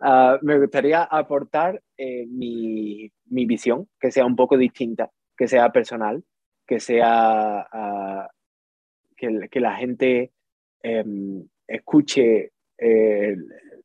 uh, 0.00 0.38
me 0.44 0.58
gustaría 0.58 1.04
aportar 1.04 1.80
eh, 1.96 2.26
mi, 2.26 3.10
mi, 3.26 3.46
visión, 3.46 3.88
que 3.98 4.10
sea 4.10 4.26
un 4.26 4.36
poco 4.36 4.56
distinta, 4.56 5.10
que 5.36 5.46
sea 5.46 5.70
personal, 5.70 6.24
que 6.66 6.80
sea 6.80 7.66
uh, 7.72 8.26
que, 9.16 9.48
que, 9.48 9.60
la 9.60 9.76
gente 9.76 10.32
um, 10.82 11.46
escuche 11.66 12.52
eh, 12.78 13.36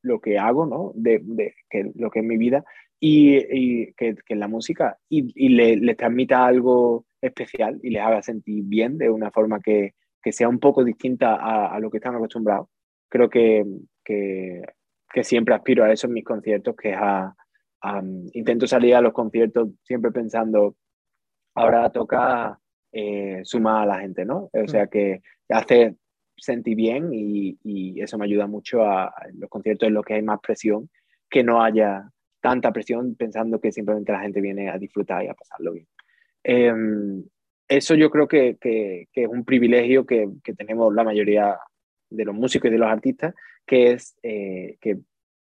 lo 0.02 0.20
que 0.20 0.38
hago, 0.38 0.66
¿no? 0.66 0.92
De, 0.96 1.20
de 1.22 1.56
que, 1.70 1.92
lo 1.96 2.10
que 2.10 2.20
es 2.20 2.26
mi 2.26 2.38
vida 2.38 2.64
y, 3.08 3.38
y 3.38 3.94
que, 3.94 4.16
que, 4.26 4.36
la 4.36 4.48
música 4.48 4.98
y, 5.08 5.32
y 5.36 5.50
le, 5.50 5.76
le, 5.76 5.94
transmita 5.94 6.44
algo 6.44 7.06
especial 7.22 7.80
y 7.84 7.92
les 7.92 8.02
haga 8.02 8.24
sentir 8.24 8.64
bien 8.66 8.98
de 8.98 9.12
una 9.12 9.30
forma 9.30 9.60
que, 9.60 9.94
que 10.24 10.32
sea 10.32 10.50
un 10.50 10.60
poco 10.60 10.84
distinta 10.84 11.36
a, 11.36 11.76
a, 11.76 11.80
lo 11.80 11.92
que 11.92 11.98
están 11.98 12.16
acostumbrados. 12.16 12.68
Creo 13.08 13.30
que, 13.30 13.64
que, 14.04 14.64
que, 15.14 15.24
siempre 15.24 15.54
aspiro 15.54 15.84
a 15.84 15.94
eso 15.94 16.08
en 16.08 16.14
mis 16.14 16.24
conciertos, 16.24 16.76
que 16.76 16.94
es 16.94 16.98
a, 16.98 17.36
a, 17.84 18.02
intento 18.34 18.66
salir 18.66 18.96
a 18.96 19.02
los 19.02 19.14
conciertos 19.14 19.70
siempre 19.84 20.12
pensando, 20.12 20.76
ahora 21.54 21.92
toca 21.92 22.60
eh, 22.92 23.42
sumar 23.44 23.84
a 23.84 23.86
la 23.86 24.00
gente, 24.00 24.26
¿no? 24.26 24.50
O 24.52 24.68
sea, 24.68 24.88
que 24.88 25.22
hace 25.50 25.96
sentir 26.36 26.76
bien 26.76 27.14
y, 27.14 27.60
y 27.64 28.02
eso 28.02 28.18
me 28.18 28.26
ayuda 28.26 28.48
mucho 28.48 28.82
a, 28.82 29.06
a, 29.06 29.28
los 29.36 29.48
conciertos 29.48 29.88
en 29.88 29.94
los 29.94 30.04
que 30.04 30.16
hay 30.16 30.24
más 30.24 30.40
presión, 30.40 30.90
que 31.30 31.44
no 31.44 31.62
haya 31.62 32.10
tanta 32.46 32.72
presión 32.72 33.16
pensando 33.16 33.60
que 33.60 33.72
simplemente 33.72 34.12
la 34.12 34.20
gente 34.20 34.40
viene 34.40 34.70
a 34.70 34.78
disfrutar 34.78 35.26
y 35.26 35.28
a 35.30 35.34
pasarlo 35.34 35.72
bien. 35.72 35.88
Eh, 36.44 36.72
eso 37.68 37.96
yo 37.96 38.12
creo 38.12 38.28
que, 38.28 38.58
que, 38.62 39.08
es 39.12 39.28
un 39.28 39.44
privilegio 39.44 40.06
que, 40.06 40.30
que, 40.44 40.54
tenemos 40.54 40.94
la 40.94 41.04
mayoría 41.04 41.58
de 42.12 42.24
los 42.24 42.36
músicos 42.36 42.70
y 42.70 42.74
de 42.74 42.78
los 42.78 42.88
artistas, 42.88 43.34
que 43.66 43.94
es 43.94 44.16
eh, 44.22 44.78
que 44.80 45.00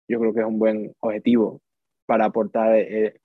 yo 0.06 0.20
creo 0.20 0.32
que 0.32 0.40
es 0.42 0.46
un 0.46 0.60
buen 0.60 0.94
objetivo 1.00 1.60
para 2.06 2.26
aportar 2.26 2.76
eh, 2.76 3.16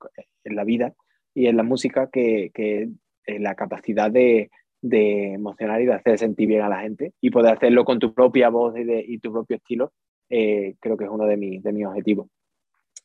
en 0.45 0.55
la 0.55 0.63
vida 0.63 0.95
y 1.35 1.45
en 1.45 1.55
la 1.55 1.61
música, 1.61 2.09
que, 2.11 2.49
que 2.51 2.89
la 3.27 3.53
capacidad 3.53 4.09
de, 4.09 4.49
de, 4.81 5.33
emocionar 5.33 5.79
y 5.79 5.85
de 5.85 5.93
hacer 5.93 6.17
sentir 6.17 6.47
bien 6.47 6.63
a 6.63 6.69
la 6.69 6.81
gente 6.81 7.13
y 7.21 7.29
poder 7.29 7.53
hacerlo 7.53 7.85
con 7.85 7.99
tu 7.99 8.15
propia 8.15 8.49
voz 8.49 8.75
y, 8.79 8.83
de, 8.83 9.05
y 9.07 9.19
tu 9.19 9.31
propio 9.31 9.57
estilo, 9.57 9.93
eh, 10.27 10.73
creo 10.79 10.97
que 10.97 11.03
es 11.03 11.11
uno 11.11 11.25
de, 11.25 11.37
mi, 11.37 11.59
de 11.59 11.71
mis 11.71 11.85
objetivos. 11.85 12.29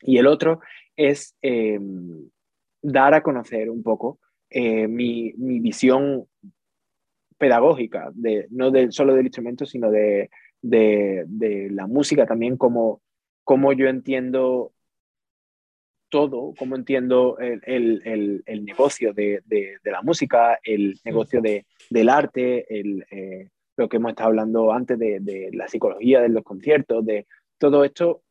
Y 0.00 0.18
el 0.18 0.26
otro 0.26 0.60
es 0.96 1.36
eh, 1.42 1.78
dar 2.82 3.14
a 3.14 3.22
conocer 3.22 3.70
un 3.70 3.82
poco 3.82 4.18
eh, 4.50 4.86
mi, 4.86 5.32
mi, 5.36 5.60
visión 5.60 6.26
pedagógica, 7.38 8.10
de, 8.14 8.46
no 8.50 8.70
solo 8.90 9.14
del 9.14 9.26
instrumento, 9.26 9.66
sino 9.66 9.90
de, 9.90 10.30
de, 10.62 11.24
de 11.26 11.70
la 11.70 11.86
música 11.86 12.26
también, 12.26 12.56
como, 12.56 13.02
como 13.42 13.72
yo 13.72 13.88
entiendo 13.88 14.72
todo, 16.08 16.54
cómo 16.56 16.76
entiendo 16.76 17.38
el, 17.38 17.60
el, 17.64 18.42
el, 18.46 18.64
negocio 18.64 19.12
de, 19.12 19.42
de, 19.46 19.78
de, 19.82 19.90
la 19.90 20.00
música, 20.02 20.60
el 20.62 21.00
negocio 21.04 21.40
de, 21.40 21.66
del 21.90 22.08
arte, 22.08 22.66
el, 22.78 23.04
eh, 23.10 23.48
lo 23.76 23.88
que 23.88 23.96
hemos 23.96 24.10
estado 24.10 24.28
hablando 24.28 24.72
antes 24.72 24.96
de, 24.96 25.18
de, 25.20 25.50
la 25.52 25.66
psicología 25.66 26.20
de 26.20 26.28
los 26.28 26.44
conciertos, 26.44 27.04
de 27.04 27.26
todo 27.58 27.82
esto 27.84 28.22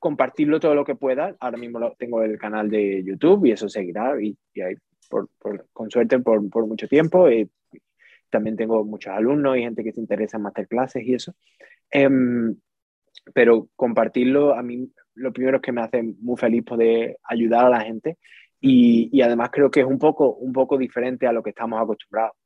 compartirlo 0.00 0.58
todo 0.58 0.74
lo 0.74 0.84
que 0.84 0.96
pueda. 0.96 1.36
Ahora 1.38 1.58
mismo 1.58 1.92
tengo 1.96 2.22
el 2.22 2.38
canal 2.38 2.68
de 2.68 3.04
YouTube 3.04 3.46
y 3.46 3.52
eso 3.52 3.68
seguirá 3.68 4.20
y, 4.20 4.36
por, 5.08 5.28
con 5.72 5.90
suerte 5.90 6.18
por, 6.18 6.40
mucho 6.66 6.88
tiempo. 6.88 7.30
Y 7.30 7.48
también 8.30 8.56
tengo 8.56 8.84
muchos 8.84 9.12
alumnos 9.12 9.56
y 9.56 9.60
gente 9.60 9.84
que 9.84 9.92
se 9.92 10.00
interesa 10.00 10.38
en 10.38 10.42
masterclasses 10.44 11.06
y 11.06 11.14
eso. 11.14 11.34
Em, 11.90 12.56
pero 13.34 13.68
compartirlo 13.76 14.54
a 14.54 14.62
mí 14.62 14.90
lo 15.14 15.32
primero 15.32 15.58
es 15.58 15.62
que 15.62 15.72
me 15.72 15.82
hace 15.82 16.02
muy 16.02 16.36
feliz 16.38 16.64
poder 16.64 17.18
ayudar 17.24 17.66
a 17.66 17.70
la 17.70 17.80
gente 17.80 18.16
y, 18.60 19.10
y 19.12 19.22
además 19.22 19.50
creo 19.52 19.70
que 19.70 19.80
es 19.80 19.86
un 19.86 19.98
poco, 19.98 20.34
un 20.34 20.52
poco 20.52 20.78
diferente 20.78 21.26
a 21.26 21.32
lo 21.32 21.42
que 21.42 21.50
estamos 21.50 21.80
acostumbrados. 21.80 22.39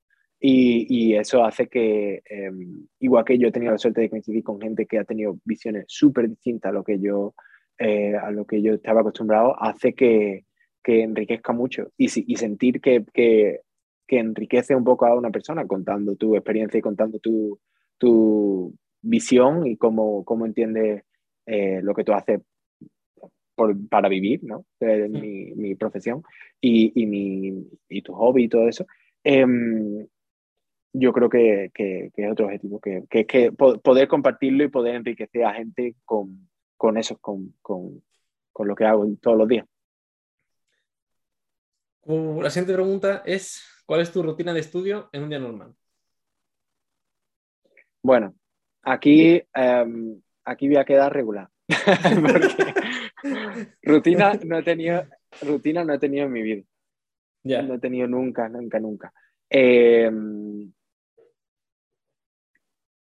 Y, 0.47 0.87
y 0.91 1.17
eso 1.17 1.43
hace 1.43 1.69
que, 1.69 2.23
em, 2.27 2.87
igual 3.01 3.25
que 3.25 3.39
yo 3.39 3.49
he 3.49 3.51
tenido 3.51 3.73
la 3.73 3.79
suerte 3.79 4.03
de 4.03 4.11
coincidir 4.11 4.45
con 4.45 4.61
gente 4.61 4.85
que 4.85 4.99
ha 4.99 5.05
tenido 5.05 5.39
visiones 5.43 5.87
súper 5.89 6.29
distintas 6.29 6.69
a 6.69 6.75
lo 6.75 6.85
que 6.85 7.01
yo, 7.01 7.35
eh, 7.79 8.15
a 8.15 8.31
lo 8.31 8.45
que 8.45 8.61
yo 8.61 8.75
estaba 8.75 9.01
acostumbrado, 9.01 9.57
hace 9.59 9.95
que, 9.95 10.45
que 10.83 11.03
enriquezca 11.03 11.55
mucho 11.55 11.93
y, 11.97 12.11
y 12.31 12.37
sentir 12.37 12.83
que, 12.83 13.07
que, 13.15 13.61
que, 14.07 14.19
enriquece 14.19 14.75
un 14.77 14.85
poco 14.85 15.07
a 15.07 15.17
una 15.17 15.31
persona 15.31 15.67
contando 15.67 16.15
tu 16.15 16.37
experiencia 16.37 16.77
y 16.77 16.83
contando 16.83 17.19
tu, 17.21 17.59
tu 17.97 18.75
visión 19.01 19.67
y 19.67 19.79
cómo, 19.79 20.27
cómo 20.27 20.45
entiendes 20.45 21.05
eh, 21.47 21.81
lo 21.83 21.95
que 21.95 22.05
tú 22.05 22.13
haces 22.13 22.43
por, 23.55 23.75
para 23.89 24.11
vivir, 24.11 24.45
¿no? 24.45 24.67
mi, 24.79 25.55
mi, 25.55 25.75
profesión 25.75 26.23
y, 26.61 26.93
y, 27.03 27.07
mi, 27.07 27.67
y 27.89 28.03
tu 28.03 28.13
hobby 28.13 28.45
y 28.45 28.49
todo 28.51 28.69
eso. 28.69 28.87
Eh, 29.27 29.47
yo 30.95 31.13
creo 31.13 31.29
que, 31.29 31.73
que, 31.75 32.13
que, 32.15 32.25
es 32.25 32.33
otro 32.33 32.47
objetivo, 32.47 32.81
que, 32.81 33.05
que, 33.11 33.27
que 33.27 33.51
poder 33.53 34.07
compartirlo 34.07 34.63
y 34.63 34.69
poder 34.69 34.95
enriquecer 34.95 35.45
a 35.45 35.53
gente 35.53 35.97
con, 36.05 36.49
con 36.77 36.97
eso, 36.97 37.19
con, 37.19 37.53
con, 37.61 38.03
con, 38.53 38.69
lo 38.69 38.77
que 38.77 38.85
hago 38.85 39.05
todos 39.21 39.37
los 39.37 39.49
días. 39.49 39.67
La 42.07 42.49
siguiente 42.49 42.75
pregunta 42.75 43.23
es, 43.27 43.65
¿cuál 43.87 44.03
es 44.03 44.13
tu 44.13 44.23
rutina 44.23 44.55
de 44.55 44.61
estudio 44.61 45.09
en 45.13 45.25
un 45.25 45.31
día 45.31 45.41
normal? 45.41 45.75
Bueno, 48.01 48.37
aquí, 48.83 49.43
um, 49.57 50.21
aquí 50.45 50.69
voy 50.69 50.77
a 50.77 50.85
quedar 50.85 51.13
regular. 51.13 51.49
rutina 53.83 54.35
no 54.45 54.59
he 54.59 54.63
tenido, 54.63 55.05
rutina 55.43 55.85
no 55.85 55.95
he 55.95 55.99
tenido 55.99 56.27
en 56.27 56.33
mi 56.33 56.43
vida. 56.43 56.63
Ya. 57.43 57.63
No 57.63 57.75
he 57.75 57.79
tenido 57.81 58.07
nunca, 58.07 58.49
nunca, 58.49 58.79
nunca. 58.79 59.13
Eh, 59.51 60.11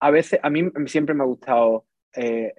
a 0.05 0.10
veces, 0.10 0.39
a 0.43 0.51
mí 0.51 0.70
siempre 0.85 1.14
me 1.14 1.22
ha 1.22 1.26
gustado 1.26 1.86
eh, 2.14 2.52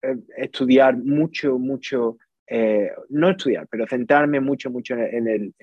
eh, 0.00 0.16
estudiar 0.38 0.96
mucho, 0.96 1.58
mucho, 1.58 2.16
eh, 2.46 2.90
no 3.10 3.28
estudiar, 3.28 3.68
pero 3.70 3.86
centrarme 3.86 4.40
mucho, 4.40 4.70
mucho 4.70 4.94
en 4.94 5.28
el, 5.28 5.54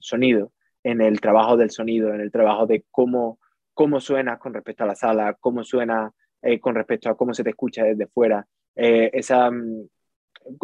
sonido, 0.00 0.50
en 0.82 1.02
el 1.02 1.20
trabajo 1.20 1.56
del 1.56 1.70
sonido, 1.70 2.12
en 2.12 2.20
el 2.20 2.32
trabajo 2.32 2.66
de 2.66 2.84
cómo, 2.90 3.38
cómo 3.72 4.00
suena 4.00 4.40
con 4.40 4.54
respecto 4.54 4.82
a 4.82 4.88
la 4.88 4.96
sala, 4.96 5.36
cómo 5.38 5.62
suena 5.62 6.12
con 6.60 6.74
respecto 6.74 7.10
a 7.10 7.16
cómo 7.16 7.32
se 7.32 7.44
te 7.44 7.50
escucha 7.50 7.84
desde 7.84 8.08
fuera. 8.08 8.44
esa, 8.74 9.52
mm, 9.52 9.86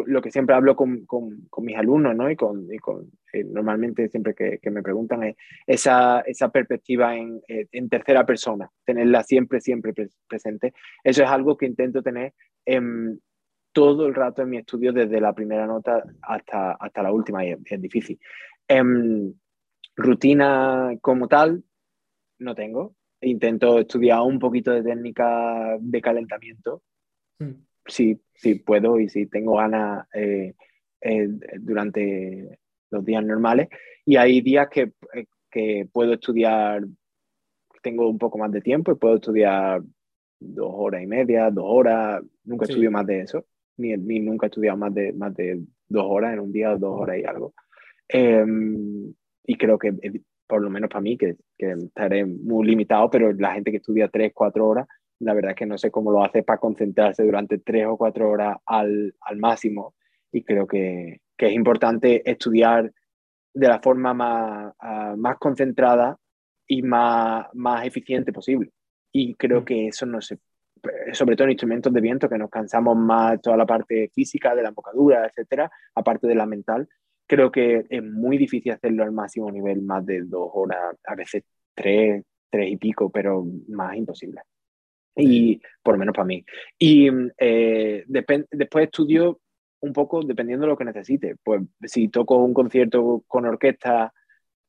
lo 0.07 0.23
que 0.23 0.31
siempre 0.31 0.55
hablo 0.55 0.77
con, 0.77 1.05
con, 1.07 1.47
mis 1.59 1.77
alumnos, 1.77 2.15
¿no? 2.17 2.31
Y 2.31 2.37
con, 2.37 2.69
eh, 3.33 3.45
normalmente 3.45 4.09
siempre 4.09 4.35
que, 4.35 4.71
me 4.71 4.83
preguntan 4.83 5.23
es 5.25 5.37
esa, 5.67 6.21
esa 6.21 6.51
perspectiva 6.51 7.17
en, 7.17 7.41
eh, 7.49 7.67
en, 7.73 7.89
tercera 7.89 8.25
persona, 8.25 8.71
tenerla 8.85 9.23
siempre, 9.23 9.61
siempre 9.61 9.93
presente. 10.27 10.73
Eso 11.03 11.23
es 11.23 11.29
algo 11.29 11.57
que 11.57 11.67
intento 11.67 12.03
tener 12.03 12.35
en, 12.65 13.21
todo 13.73 14.07
el 14.07 14.15
rato 14.15 14.43
en 14.43 14.51
mi 14.51 14.59
estudio, 14.59 14.93
desde 14.93 15.21
la 15.21 15.33
primera 15.33 15.67
nota 15.67 16.05
hasta, 16.23 16.73
hasta 16.73 17.03
la 17.03 17.13
última, 17.13 17.45
y 17.45 17.51
es, 17.51 17.59
es 17.65 17.81
difícil. 17.81 18.19
En, 18.69 19.39
rutina 19.97 20.97
como 21.01 21.29
tal, 21.29 21.65
no 22.39 22.55
tengo. 22.55 22.95
Intento 23.21 23.79
estudiar 23.79 24.21
un 24.21 24.39
poquito 24.39 24.71
de 24.71 24.83
técnica 24.83 25.77
de 25.81 26.01
calentamiento. 26.01 26.83
Mm 27.39 27.74
si, 27.87 28.21
si 28.35 28.57
puedo 28.57 28.99
y 28.99 29.09
si 29.09 29.27
tengo 29.27 29.57
ganas 29.57 30.07
eh, 30.15 30.55
eh, 31.01 31.29
durante 31.59 32.59
los 32.91 33.05
días 33.05 33.25
normales. 33.25 33.69
Y 34.05 34.17
hay 34.17 34.41
días 34.41 34.69
que, 34.71 34.93
eh, 35.15 35.27
que, 35.51 35.89
puedo 35.93 36.15
estudiar, 36.15 36.85
tengo 37.83 38.09
un 38.09 38.19
poco 38.19 38.39
más 38.39 38.51
de 38.53 38.61
tiempo 38.61 38.93
y 38.93 38.97
puedo 38.97 39.17
estudiar 39.17 39.83
dos 40.41 40.71
horas 40.73 41.03
y 41.03 41.07
media, 41.07 41.51
dos 41.51 41.67
horas. 41.67 42.23
Nunca 42.45 42.67
sí. 42.67 42.73
estudio 42.73 42.91
más 42.91 43.07
de 43.07 43.21
eso, 43.21 43.45
ni, 43.77 43.97
ni, 43.97 44.21
nunca 44.21 44.47
he 44.47 44.49
estudiado 44.49 44.79
más 44.79 44.95
de, 44.95 45.13
más 45.13 45.35
de 45.35 45.61
dos 45.89 46.05
horas 46.07 46.35
en 46.35 46.41
un 46.41 46.53
día, 46.53 46.77
dos 46.77 47.01
horas 47.01 47.19
y 47.19 47.25
algo. 47.25 47.55
Eh, 48.09 48.45
y 49.47 49.57
creo 49.57 49.79
que, 49.79 49.93
por 50.47 50.63
lo 50.63 50.71
menos 50.71 50.89
para 50.89 51.01
mí, 51.03 51.17
que, 51.17 51.37
que 51.59 51.73
estaré 51.73 52.25
muy 52.25 52.67
limitado, 52.67 53.11
pero 53.11 53.33
la 53.33 53.53
gente 53.53 53.71
que 53.71 53.79
estudia 53.79 54.09
tres, 54.09 54.33
cuatro 54.35 54.67
horas, 54.67 54.87
la 55.21 55.35
verdad 55.35 55.53
es 55.53 55.57
que 55.57 55.67
no 55.67 55.79
sé 55.79 55.91
cómo 55.91 56.11
lo 56.11 56.25
hace 56.25 56.43
para 56.43 56.59
concentrarse 56.59 57.25
durante 57.25 57.59
tres 57.59 57.87
o 57.87 57.97
cuatro 57.97 58.31
horas 58.31 58.57
al, 58.67 59.15
al 59.21 59.37
máximo 59.39 59.95
y 60.33 60.43
creo 60.43 60.67
que, 60.67 61.21
que, 61.37 61.47
es 61.47 61.53
importante 61.53 62.29
estudiar 62.29 62.93
de 63.55 63.69
la 63.69 63.81
forma 63.81 64.13
más, 64.15 64.75
uh, 64.83 65.17
más 65.17 65.39
concentrada 65.39 66.19
y 66.67 66.83
más, 66.83 67.47
más 67.55 67.87
eficiente 67.87 68.33
posible. 68.33 68.73
Y 69.13 69.35
creo 69.35 69.61
mm. 69.61 69.65
que 69.65 69.87
eso 69.89 70.07
no 70.07 70.21
se, 70.21 70.41
sobre 71.13 71.37
todo 71.37 71.45
en 71.47 71.53
instrumentos 71.53 71.93
de 71.93 72.01
viento, 72.01 72.29
que 72.29 72.39
nos 72.39 72.51
cansamos 72.51 72.97
más 72.97 73.41
toda 73.41 73.57
la 73.57 73.67
parte 73.67 74.11
física 74.13 74.55
de 74.55 74.63
la 74.63 74.71
embocadura, 74.71 75.27
etcétera, 75.27 75.71
aparte 75.95 76.27
de 76.27 76.35
la 76.35 76.47
mental, 76.47 76.89
creo 77.27 77.53
que 77.53 77.87
es 77.89 78.03
muy 78.03 78.39
difícil 78.39 78.73
hacerlo 78.73 79.05
al 79.05 79.13
máximo 79.13 79.51
nivel, 79.51 79.83
más 79.83 80.05
de 80.05 80.23
dos 80.23 80.51
horas, 80.53 80.97
a 81.05 81.15
veces 81.15 81.45
tres, 81.75 82.25
tres 82.51 82.71
y 82.73 82.77
pico, 82.77 83.11
pero 83.11 83.45
más 83.69 83.97
imposible 83.97 84.43
y 85.17 85.61
por 85.83 85.95
lo 85.95 85.99
menos 85.99 86.15
para 86.15 86.27
mí. 86.27 86.45
Y 86.79 87.09
eh, 87.39 88.05
después 88.07 88.85
estudio 88.85 89.41
un 89.81 89.93
poco 89.93 90.23
dependiendo 90.23 90.65
de 90.65 90.71
lo 90.71 90.77
que 90.77 90.85
necesite. 90.85 91.37
Pues 91.43 91.63
si 91.83 92.09
toco 92.09 92.39
un 92.39 92.55
concierto 92.55 93.23
con 93.29 93.47
orquesta, 93.47 94.13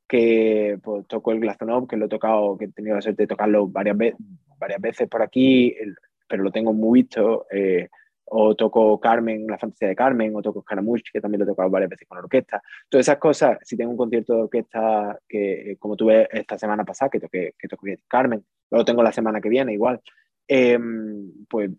que 0.07 0.77
pues, 0.83 1.07
toco 1.07 1.31
el 1.31 1.39
Glazunov, 1.39 1.87
que 1.87 1.97
lo 1.97 2.05
he 2.05 2.09
tocado, 2.09 2.57
que 2.57 2.65
he 2.65 2.71
tenido 2.71 2.95
la 2.95 3.01
suerte 3.01 3.23
de 3.23 3.27
tocarlo 3.27 3.67
varias, 3.67 3.97
ve 3.97 4.15
varias 4.59 4.81
veces 4.81 5.09
por 5.09 5.21
aquí, 5.21 5.75
pero 6.27 6.43
lo 6.43 6.51
tengo 6.51 6.73
muy 6.73 7.01
visto. 7.01 7.47
Eh, 7.51 7.89
o 8.27 8.55
toco 8.55 8.99
Carmen, 8.99 9.45
la 9.47 9.57
fantasía 9.57 9.87
de 9.87 9.95
Carmen, 9.95 10.35
o 10.35 10.41
toco 10.41 10.61
Scaramouche, 10.61 11.11
que 11.13 11.21
también 11.21 11.39
lo 11.39 11.45
he 11.45 11.47
tocado 11.47 11.69
varias 11.69 11.91
veces 11.91 12.07
con 12.07 12.17
orquesta. 12.17 12.61
Todas 12.89 13.05
esas 13.07 13.17
cosas, 13.17 13.59
si 13.61 13.77
tengo 13.77 13.91
un 13.91 13.97
concierto 13.97 14.33
de 14.33 14.41
orquesta, 14.41 15.19
que 15.27 15.71
eh, 15.71 15.77
como 15.77 15.95
tuve 15.95 16.27
esta 16.31 16.57
semana 16.57 16.83
pasada, 16.83 17.09
que 17.09 17.19
toqué, 17.19 17.53
que 17.57 17.67
toqué 17.67 17.99
Carmen, 18.07 18.43
lo 18.71 18.83
tengo 18.83 19.03
la 19.03 19.11
semana 19.11 19.39
que 19.39 19.49
viene 19.49 19.73
igual, 19.73 20.01
eh, 20.47 20.79
pues 21.49 21.71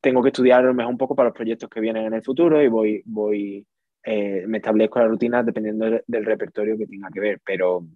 tengo 0.00 0.22
que 0.22 0.30
estudiar 0.30 0.72
mejor 0.74 0.92
un 0.92 0.98
poco 0.98 1.14
para 1.14 1.28
los 1.28 1.36
proyectos 1.36 1.70
que 1.70 1.80
vienen 1.80 2.06
en 2.06 2.14
el 2.14 2.22
futuro 2.22 2.62
y 2.62 2.68
voy, 2.68 3.02
voy 3.04 3.66
eh, 4.04 4.44
me 4.46 4.58
establezco 4.58 4.98
la 4.98 5.06
rutina 5.06 5.42
dependiendo 5.42 5.84
del, 5.84 6.02
del, 6.06 6.24
repertorio 6.24 6.76
que 6.76 6.86
tenga 6.86 7.08
que 7.12 7.20
ver, 7.20 7.40
pero, 7.44 7.86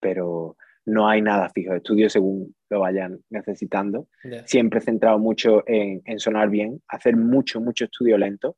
pero 0.00 0.56
no 0.86 1.08
hay 1.08 1.22
nada 1.22 1.50
fijo. 1.50 1.74
Estudio 1.74 2.10
según 2.10 2.54
lo 2.68 2.80
vayan 2.80 3.20
necesitando. 3.30 4.08
Yeah. 4.24 4.46
Siempre 4.46 4.80
he 4.80 4.82
centrado 4.82 5.18
mucho 5.18 5.62
en, 5.66 6.02
en, 6.04 6.18
sonar 6.18 6.50
bien, 6.50 6.82
hacer 6.88 7.16
mucho, 7.16 7.60
mucho 7.60 7.84
estudio 7.84 8.18
lento 8.18 8.56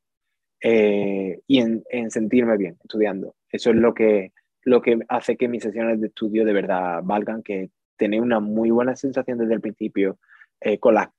eh, 0.61 1.41
y 1.45 1.59
en, 1.59 1.83
en, 1.89 2.09
sentirme 2.09 2.57
bien 2.57 2.77
estudiando. 2.81 3.35
Eso 3.49 3.69
es 3.69 3.75
lo 3.75 3.93
que, 3.93 4.31
lo 4.63 4.81
que 4.81 4.97
hace 5.07 5.37
que 5.37 5.47
mis 5.47 5.61
sesiones 5.61 6.01
de 6.01 6.07
estudio 6.07 6.43
de 6.43 6.53
verdad 6.53 7.01
valgan, 7.03 7.43
que 7.43 7.69
tener 7.97 8.21
una 8.21 8.39
muy 8.39 8.71
buena 8.71 8.95
sensación 8.95 9.37
desde 9.37 9.53
el 9.53 9.61
principio, 9.61 10.17
eh, 10.61 10.79
con 10.79 10.95
las, 10.95 11.09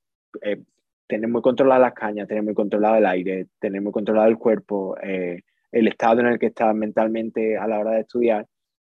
eh, 0.41 0.61
tener 1.07 1.29
muy 1.29 1.41
controladas 1.41 1.81
las 1.81 1.93
cañas, 1.93 2.27
tener 2.27 2.43
muy 2.43 2.53
controlado 2.53 2.95
el 2.95 3.05
aire, 3.05 3.47
tener 3.59 3.81
muy 3.81 3.91
controlado 3.91 4.27
el 4.27 4.37
cuerpo, 4.37 4.97
eh, 5.01 5.41
el 5.71 5.87
estado 5.87 6.21
en 6.21 6.27
el 6.27 6.39
que 6.39 6.47
estás 6.47 6.75
mentalmente 6.75 7.57
a 7.57 7.67
la 7.67 7.79
hora 7.79 7.91
de 7.91 8.01
estudiar, 8.01 8.45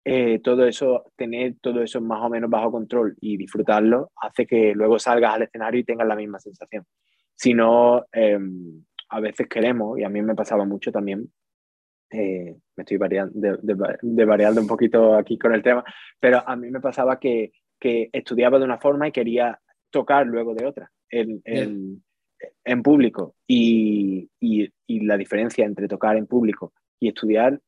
eh, 0.05 0.39
todo 0.39 0.65
eso, 0.67 1.05
tener 1.17 1.57
todo 1.61 1.83
eso 1.83 2.01
más 2.01 2.23
o 2.23 2.29
menos 2.29 2.49
bajo 2.49 2.71
control 2.71 3.17
y 3.21 3.37
disfrutarlo, 3.37 4.13
hace 4.23 4.47
que 4.47 4.73
luego 4.73 4.99
salgas 4.99 5.35
al 5.35 5.43
escenario 5.43 5.81
y 5.81 5.85
tengas 5.85 6.07
la 6.07 6.15
misma 6.15 6.39
sensación. 6.39 6.85
Si 7.35 7.55
no, 7.55 8.07
em, 8.13 8.85
a 9.09 9.21
veces 9.21 9.49
queremos, 9.49 9.99
y 9.99 10.05
a 10.05 10.09
mí 10.09 10.23
me 10.23 10.37
pasaba 10.37 10.65
mucho 10.65 10.93
también, 10.93 11.29
eh, 12.11 12.57
me 12.77 12.83
estoy 12.83 12.97
variando, 12.99 13.33
de, 13.35 13.59
de, 13.61 13.97
de, 14.01 14.25
variando 14.25 14.61
un 14.61 14.69
poquito 14.69 15.17
aquí 15.17 15.37
con 15.39 15.53
el 15.53 15.63
tema, 15.63 15.85
pero 16.21 16.41
a 16.47 16.55
mí 16.55 16.71
me 16.71 16.81
pasaba 16.81 17.19
que 17.19 17.51
que 17.79 18.09
estudiaba 18.13 18.59
de 18.59 18.65
una 18.65 18.79
forma 18.79 19.09
y 19.09 19.13
quería 19.13 19.61
tocar 19.91 20.27
luego 20.27 20.55
de 20.55 20.67
otra 20.67 20.91
en, 21.11 21.41
en, 21.45 22.03
en 22.65 22.83
público. 22.83 23.35
Y, 23.47 24.31
y, 24.41 24.69
y, 24.87 25.01
la 25.01 25.17
diferencia 25.17 25.65
entre 25.65 25.89
tocar 25.89 26.17
en 26.17 26.27
público 26.27 26.73
y 27.01 27.09
estudiar 27.09 27.61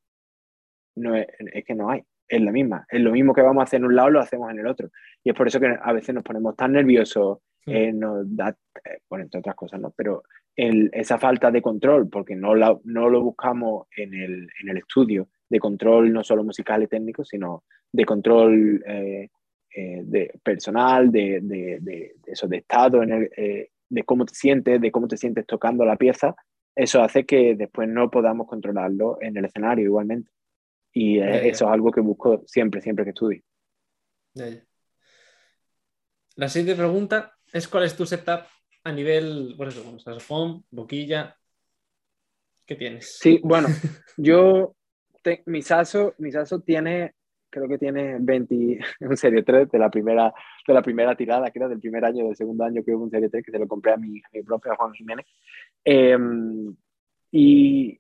no 0.97 1.15
es, 1.15 1.27
es, 1.53 1.65
que 1.65 1.75
no 1.75 1.91
hay, 1.91 2.03
es 2.27 2.41
la 2.41 2.53
misma. 2.53 2.87
Es 2.91 3.01
lo 3.01 3.13
mismo 3.13 3.35
que 3.35 3.43
vamos 3.43 3.61
a 3.61 3.65
hacer 3.65 3.79
en 3.79 3.87
un 3.87 3.97
lado, 3.97 4.11
lo 4.11 4.21
hacemos 4.21 4.51
en 4.51 4.59
el 4.59 4.67
otro. 4.67 4.91
Y 5.23 5.31
es 5.31 5.37
por 5.37 5.47
eso 5.47 5.61
que 5.61 5.77
a 5.81 5.93
veces 5.93 6.15
nos 6.15 6.25
ponemos 6.25 6.57
tan 6.57 6.73
nerviosos 6.73 7.39
eh, 7.71 7.93
nos 7.93 8.25
da, 8.35 8.57
eh, 8.85 8.99
bueno, 9.11 9.25
entre 9.25 9.41
otras 9.41 9.55
cosas, 9.55 9.79
¿no? 9.79 9.93
Pero 9.95 10.23
el, 10.57 10.89
esa 10.93 11.19
falta 11.19 11.51
de 11.51 11.61
control, 11.61 12.09
porque 12.09 12.35
no, 12.35 12.55
la, 12.55 12.79
no 12.85 13.11
lo 13.11 13.23
buscamos 13.23 13.87
en 13.95 14.15
el, 14.15 14.49
en 14.63 14.69
el, 14.71 14.79
estudio, 14.79 15.29
de 15.51 15.59
control 15.61 16.11
no 16.11 16.25
solo 16.25 16.45
musical 16.45 16.83
y 16.83 16.87
técnico, 16.87 17.27
sino 17.27 17.65
de 17.93 18.05
control 18.07 18.83
eh, 18.87 19.29
de 19.75 20.39
personal, 20.43 21.11
de, 21.11 21.41
de, 21.43 21.79
de, 21.81 22.17
eso, 22.27 22.49
de 22.49 22.59
estado, 22.59 23.03
en 23.03 23.13
el, 23.13 23.69
de 23.89 24.03
cómo 24.05 24.25
te 24.25 24.35
sientes, 24.35 24.81
de 24.81 24.91
cómo 24.91 25.09
te 25.09 25.17
sientes 25.17 25.47
tocando 25.47 25.85
la 25.85 25.97
pieza, 25.97 26.35
eso 26.75 27.03
hace 27.03 27.27
que 27.27 27.55
después 27.57 27.89
no 27.89 28.11
podamos 28.11 28.47
controlarlo 28.47 29.19
en 29.21 29.37
el 29.37 29.45
escenario 29.45 29.85
igualmente. 29.85 30.31
Y 30.93 31.19
eso 31.21 31.67
es 31.67 31.71
algo 31.71 31.91
que 31.91 32.01
busco 32.01 32.43
siempre, 32.47 32.81
siempre 32.81 33.05
que 33.05 33.11
estudio. 33.11 33.43
La 36.37 36.49
siguiente 36.49 36.81
pregunta 36.81 37.35
es 37.53 37.67
cuál 37.67 37.85
es 37.85 37.97
tu 37.97 38.07
setup 38.07 38.45
a 38.85 38.93
nivel, 38.93 39.55
por 39.57 39.69
eso, 39.69 39.99
saxofón, 39.99 40.65
boquilla, 40.71 41.37
¿qué 42.65 42.77
tienes? 42.77 43.19
Sí, 43.19 43.41
bueno, 43.43 43.69
yo, 44.17 44.77
mi 45.47 45.63
saso, 45.63 46.15
mi 46.19 46.31
saso 46.31 46.61
tiene, 46.61 47.15
creo 47.51 47.69
que 47.69 47.79
tiene 47.79 48.17
20, 48.21 48.79
un 49.01 49.17
serie 49.17 49.43
3 49.43 49.71
de 49.71 49.79
la 49.79 49.91
primera, 49.91 50.33
de 50.67 50.75
la 50.75 50.83
primera 50.83 51.17
tirada, 51.17 51.51
que 51.51 51.59
era 51.59 51.69
del 51.69 51.81
primer 51.81 52.05
año, 52.05 52.27
del 52.27 52.37
segundo 52.37 52.65
año 52.65 52.83
que 52.85 52.95
hubo 52.95 53.05
un 53.05 53.11
serie 53.11 53.29
3, 53.29 53.45
que 53.45 53.53
se 53.53 53.59
lo 53.59 53.67
compré 53.67 53.93
a 53.93 53.97
mi, 53.97 54.19
a 54.19 54.29
mi 54.33 54.43
propio 54.43 54.75
Juan 54.77 54.93
Jiménez. 54.93 55.27
Em, 55.85 56.75
y 57.31 57.99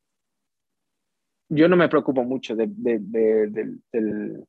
yo 1.48 1.68
no 1.68 1.76
me 1.76 1.88
preocupo 1.88 2.24
mucho 2.24 2.54
de, 2.54 2.66
de, 2.68 2.98
del, 3.00 4.44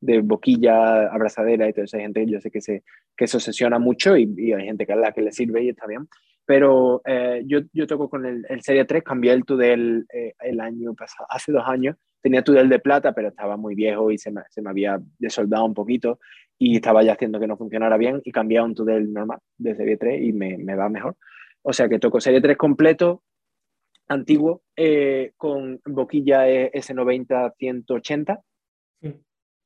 de 0.00 0.20
boquilla, 0.20 1.08
abrazadera 1.08 1.68
y 1.68 1.72
toda 1.72 1.84
esa 1.84 1.98
gente, 1.98 2.26
yo 2.26 2.40
sé 2.40 2.50
que, 2.50 2.60
se, 2.60 2.84
que 3.16 3.26
se 3.26 3.36
obsesiona 3.36 3.78
mucho 3.78 4.16
y, 4.16 4.52
hay 4.52 4.64
gente 4.64 4.86
que 4.86 4.92
a 4.92 4.96
la 4.96 5.12
que 5.12 5.22
le 5.22 5.32
sirve 5.32 5.64
y 5.64 5.70
está 5.70 5.86
bien. 5.86 6.08
Pero 6.46 7.02
eh, 7.04 7.42
yo, 7.44 7.60
yo 7.74 7.86
toco 7.86 8.08
con 8.08 8.24
el, 8.24 8.46
el, 8.48 8.62
Serie 8.62 8.86
3, 8.86 9.02
cambié 9.02 9.32
el 9.32 9.44
Tudel 9.44 10.06
eh, 10.10 10.32
el 10.40 10.60
año 10.60 10.94
pasado, 10.94 11.26
hace 11.28 11.52
dos 11.52 11.64
años. 11.66 11.96
Tenía 12.20 12.42
Tudel 12.42 12.68
de 12.68 12.78
plata, 12.78 13.12
pero 13.12 13.28
estaba 13.28 13.56
muy 13.56 13.74
viejo 13.74 14.10
y 14.10 14.18
se 14.18 14.30
me, 14.30 14.42
se 14.50 14.60
me 14.62 14.70
había 14.70 15.00
desoldado 15.18 15.64
un 15.64 15.74
poquito 15.74 16.18
y 16.58 16.76
estaba 16.76 17.02
ya 17.02 17.12
haciendo 17.12 17.38
que 17.38 17.46
no 17.46 17.56
funcionara 17.56 17.96
bien 17.96 18.20
y 18.24 18.32
cambié 18.32 18.58
a 18.58 18.64
un 18.64 18.74
Tudel 18.74 19.12
normal 19.12 19.38
de 19.56 19.76
Serie 19.76 19.96
3 19.96 20.22
y 20.22 20.32
me, 20.32 20.58
me 20.58 20.74
va 20.74 20.88
mejor. 20.88 21.16
O 21.62 21.72
sea 21.72 21.88
que 21.88 21.98
toco 21.98 22.20
Serie 22.20 22.40
3 22.40 22.56
completo, 22.56 23.22
antiguo, 24.08 24.62
eh, 24.76 25.32
con 25.36 25.80
boquilla 25.84 26.48
S90-180 26.48 28.42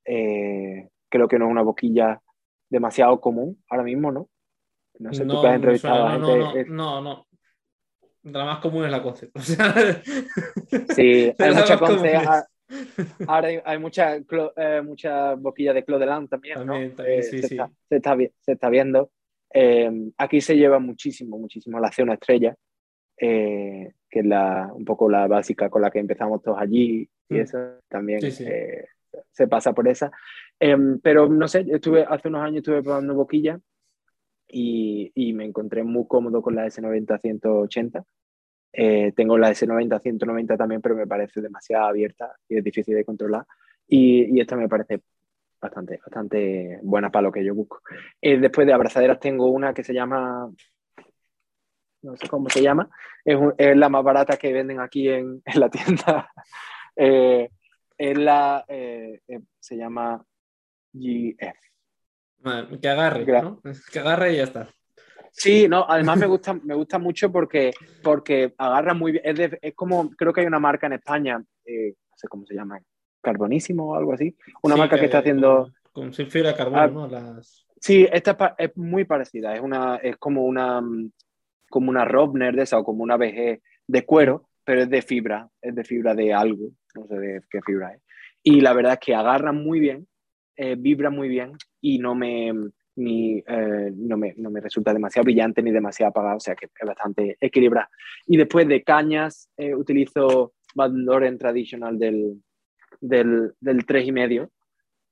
eh, 0.05 0.89
creo 1.09 1.29
que 1.29 1.39
no 1.39 1.47
es 1.47 1.51
una 1.51 1.63
boquilla 1.63 2.21
demasiado 2.69 3.21
común 3.21 3.63
ahora 3.69 3.85
mismo, 3.85 4.11
¿no? 4.11 4.29
No 4.99 5.13
sé, 5.13 5.25
tú 5.25 5.41
que 5.41 5.49
has 5.49 5.57
entrevistado 5.57 6.07
a 6.07 6.13
gente. 6.13 6.65
No, 6.69 7.01
no, 7.01 7.03
no. 7.03 7.27
La 8.25 8.45
más 8.45 8.59
común 8.61 8.85
es 8.85 8.91
la 8.91 9.03
Conce. 9.03 9.31
sí, 10.95 11.33
hay 11.39 11.55
mucha 11.55 11.79
Conce. 11.79 12.15
Ahora 13.27 13.49
hay, 13.65 13.79
mucha, 13.79 14.17
eh, 14.17 14.83
mucha 14.83 15.35
boquilla 15.35 15.75
de 15.75 15.85
Clodeland 15.85 16.29
también, 16.29 16.65
¿no? 16.65 16.77
Eh, 16.77 17.23
sí, 17.23 17.43
se, 17.43 17.49
sí. 17.49 17.55
Está, 17.55 17.71
se, 17.89 17.97
está, 17.97 18.17
se, 18.41 18.53
está, 18.53 18.71
viendo. 18.71 19.11
aquí 20.17 20.41
se 20.41 20.57
lleva 20.57 20.79
muchísimo, 20.79 21.39
muchísimo 21.39 21.81
la 21.81 21.91
C1 21.91 22.15
estrella, 22.15 22.55
que 23.19 23.93
es 24.11 24.25
la, 24.25 24.71
un 24.73 24.85
poco 24.85 25.11
la 25.11 25.27
básica 25.27 25.69
con 25.69 25.83
la 25.83 25.91
que 25.91 25.99
empezamos 25.99 26.43
todos 26.43 26.59
allí 26.59 27.09
y 27.29 27.35
mm. 27.35 27.41
eso 27.41 27.59
también 27.89 28.21
se 28.23 29.49
pasa 29.49 29.73
por 29.73 29.89
esa. 29.89 30.11
Em, 30.59 31.01
pero 31.01 31.29
no 31.29 31.49
sé, 31.49 31.67
estuve, 31.69 32.05
hace 32.09 32.29
unos 32.29 32.43
años 32.43 32.59
estuve 32.59 32.83
probando 32.83 33.15
boquilla 33.15 33.59
y, 34.53 35.33
me 35.33 35.45
encontré 35.47 35.83
muy 35.83 36.07
cómodo 36.07 36.43
con 36.43 36.55
la 36.55 36.67
S90-180. 36.67 38.05
Eh, 38.75 39.13
tengo 39.17 39.39
la 39.39 39.51
S90-190 39.51 40.57
también, 40.57 40.81
pero 40.81 40.95
me 40.95 41.07
parece 41.07 41.41
demasiado 41.41 41.87
abierta 41.87 42.37
y 42.49 42.59
es 42.59 42.65
difícil 42.65 42.95
de 42.95 43.05
controlar. 43.05 43.47
Y, 43.89 44.37
y 44.37 44.41
esta 44.41 44.57
me 44.57 44.69
parece 44.69 45.01
bastante, 45.61 45.99
bastante 45.99 46.79
buena 46.83 47.11
para 47.11 47.23
lo 47.23 47.33
que 47.33 47.45
yo 47.45 47.55
busco. 47.55 47.81
Eh, 48.21 48.39
después 48.39 48.67
de 48.67 48.73
abrazaderas 48.73 49.21
tengo 49.21 49.51
una 49.51 49.73
que 49.73 49.85
se 49.85 49.95
llama, 49.95 50.51
no 52.03 52.17
sé 52.17 52.29
cómo 52.29 52.51
se 52.51 52.63
llama, 52.63 52.91
es, 53.25 53.77
la 53.77 53.89
más 53.89 54.05
barata 54.05 54.37
que 54.37 54.53
venden 54.53 54.81
aquí 54.81 55.09
en, 55.09 55.43
la 55.55 55.71
tienda. 55.71 56.31
Eh, 56.97 57.49
es 57.97 58.19
la, 58.19 58.65
se 58.69 59.77
llama 59.77 60.25
GF. 60.93 61.72
Que 62.81 62.89
agarre, 62.89 63.25
¿no? 63.25 63.61
Que 63.93 63.99
agarre 63.99 64.33
y 64.33 64.37
ya 64.37 64.45
está. 64.45 64.69
Sí, 65.31 65.67
no, 65.69 65.87
además 65.89 66.19
me 66.19 66.27
gusta, 66.27 66.53
me 66.53 66.75
gusta 66.75 66.99
mucho 66.99 67.33
porque, 67.33 67.73
porque 68.03 68.55
agarra 68.59 68.93
muy 68.95 69.13
bien. 69.13 69.25
Es, 69.61 69.75
como, 69.75 70.11
creo 70.11 70.33
que 70.33 70.43
hay 70.43 70.47
una 70.47 70.61
marca 70.61 70.87
en 70.87 70.95
España, 70.95 71.43
eh, 71.65 71.95
no 72.11 72.17
sé 72.17 72.29
cómo 72.29 72.45
se 72.47 72.55
llama, 72.55 72.79
Carbonísimo 73.23 73.93
o 73.93 73.95
algo 73.95 74.13
así. 74.13 74.37
Una 74.63 74.77
marca 74.77 74.99
que, 74.99 75.07
está 75.07 75.19
haciendo. 75.19 75.71
Con, 75.93 76.13
con 76.13 76.13
fibra 76.13 76.51
de 76.51 76.57
carbono, 76.57 77.05
ah, 77.05 77.09
¿no? 77.09 77.41
Sí, 77.81 78.07
esta 78.13 78.55
es 78.59 78.77
muy 78.77 79.05
parecida. 79.05 79.55
Es, 79.55 79.61
una, 79.61 79.97
es 79.97 80.17
como 80.17 80.45
una 80.45 80.83
como 81.73 81.91
una 81.91 82.05
Robner 82.05 82.55
de 82.55 82.63
esa 82.63 82.79
o 82.79 82.85
como 82.85 83.03
una 83.03 83.17
BG 83.17 83.61
de 83.89 84.07
cuero, 84.07 84.49
pero 84.63 84.83
es 84.83 84.91
de 84.91 85.03
fibra, 85.03 85.49
es 85.61 85.75
de 85.75 85.83
fibra 85.83 86.15
de 86.15 86.33
algo, 86.33 86.69
no 86.95 87.07
sé 87.09 87.19
de 87.19 87.43
qué 87.51 87.61
fibra 87.63 87.95
es. 87.95 88.03
Y 88.45 88.61
la 88.61 88.75
verdad 88.75 88.93
es 88.93 88.99
que 89.01 89.15
agarra 89.15 89.53
muy 89.53 89.81
bien, 89.81 90.07
eh, 90.57 90.77
vibra 90.79 91.11
muy 91.11 91.29
bien 91.29 91.53
y 91.81 91.99
no 91.99 92.15
me, 92.15 92.53
ni, 92.97 93.39
eh, 93.47 93.93
no, 93.95 94.17
me, 94.17 94.35
no, 94.37 94.51
me, 94.51 94.61
resulta 94.61 94.93
demasiado 94.93 95.25
brillante 95.25 95.63
ni 95.63 95.71
demasiado 95.71 96.11
apagado, 96.11 96.37
o 96.37 96.41
sea 96.41 96.55
que 96.55 96.67
es 96.67 96.87
bastante 96.87 97.37
equilibrado. 97.41 97.89
Y 98.27 98.37
después 98.37 98.69
de 98.69 98.83
cañas 98.83 99.49
eh, 99.57 99.75
utilizo 99.75 100.55
Van 100.75 101.05
Doren 101.05 101.39
Traditional 101.39 101.99
del, 101.99 102.43
del, 103.01 103.53
del 103.61 103.87
3,5, 103.87 104.49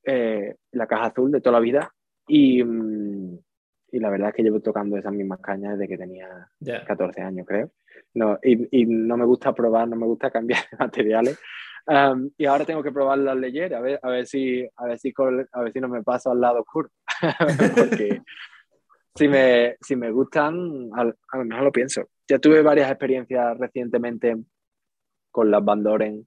eh, 0.05 0.57
la 0.73 0.87
caja 0.87 1.07
azul 1.07 1.31
de 1.31 1.41
toda 1.41 1.55
la 1.55 1.61
vida. 1.61 1.93
Y, 2.27 2.63
mm, 2.63 3.39
y 3.93 3.99
la 3.99 4.11
verdad 4.11 4.29
es 4.29 4.35
que 4.35 4.43
llevo 4.43 4.61
tocando 4.61 4.97
esas 4.97 5.13
mismas 5.13 5.41
cañas 5.41 5.79
desde 5.79 5.89
que 5.89 5.99
tenía 5.99 6.49
14 6.87 7.23
años, 7.23 7.47
creo. 7.47 7.71
No, 8.15 8.39
y, 8.43 8.83
y, 8.83 8.87
no 8.87 9.17
me 9.17 9.25
gusta 9.25 9.53
probar, 9.53 9.89
no 9.89 9.97
me 9.97 10.07
gusta 10.07 10.31
cambiar 10.31 10.61
de 10.71 10.77
materiales. 10.79 11.41
Um, 11.87 12.31
y 12.37 12.47
ahora 12.47 12.65
tengo 12.65 12.83
que 12.83 12.93
probar 12.93 13.19
las 13.19 13.37
leyeras, 13.37 13.79
a 13.79 13.83
ver, 13.83 14.01
a 14.03 14.09
ver, 14.11 14.27
si, 14.27 14.67
a, 14.77 14.85
ver 14.87 14.99
si, 14.99 15.13
a 15.53 15.61
ver 15.61 15.73
si 15.73 15.81
no 15.81 15.89
me 15.89 16.03
paso 16.03 16.31
al 16.31 16.41
lado 16.41 16.61
oscuro. 16.61 16.91
Porque 17.77 18.23
si 19.15 19.29
me, 19.29 19.77
si 19.81 19.97
me 19.97 20.11
gustan, 20.11 20.91
a, 20.95 21.03
a, 21.03 21.39
lo 21.39 21.45
mejor 21.45 21.65
lo 21.65 21.73
pienso. 21.73 22.09
Ya 22.29 22.39
tuve 22.39 22.63
varias 22.63 22.91
experiencias 22.91 23.59
recientemente 23.59 24.37
con 25.31 25.51
las 25.51 25.65
Bandoren, 25.65 26.25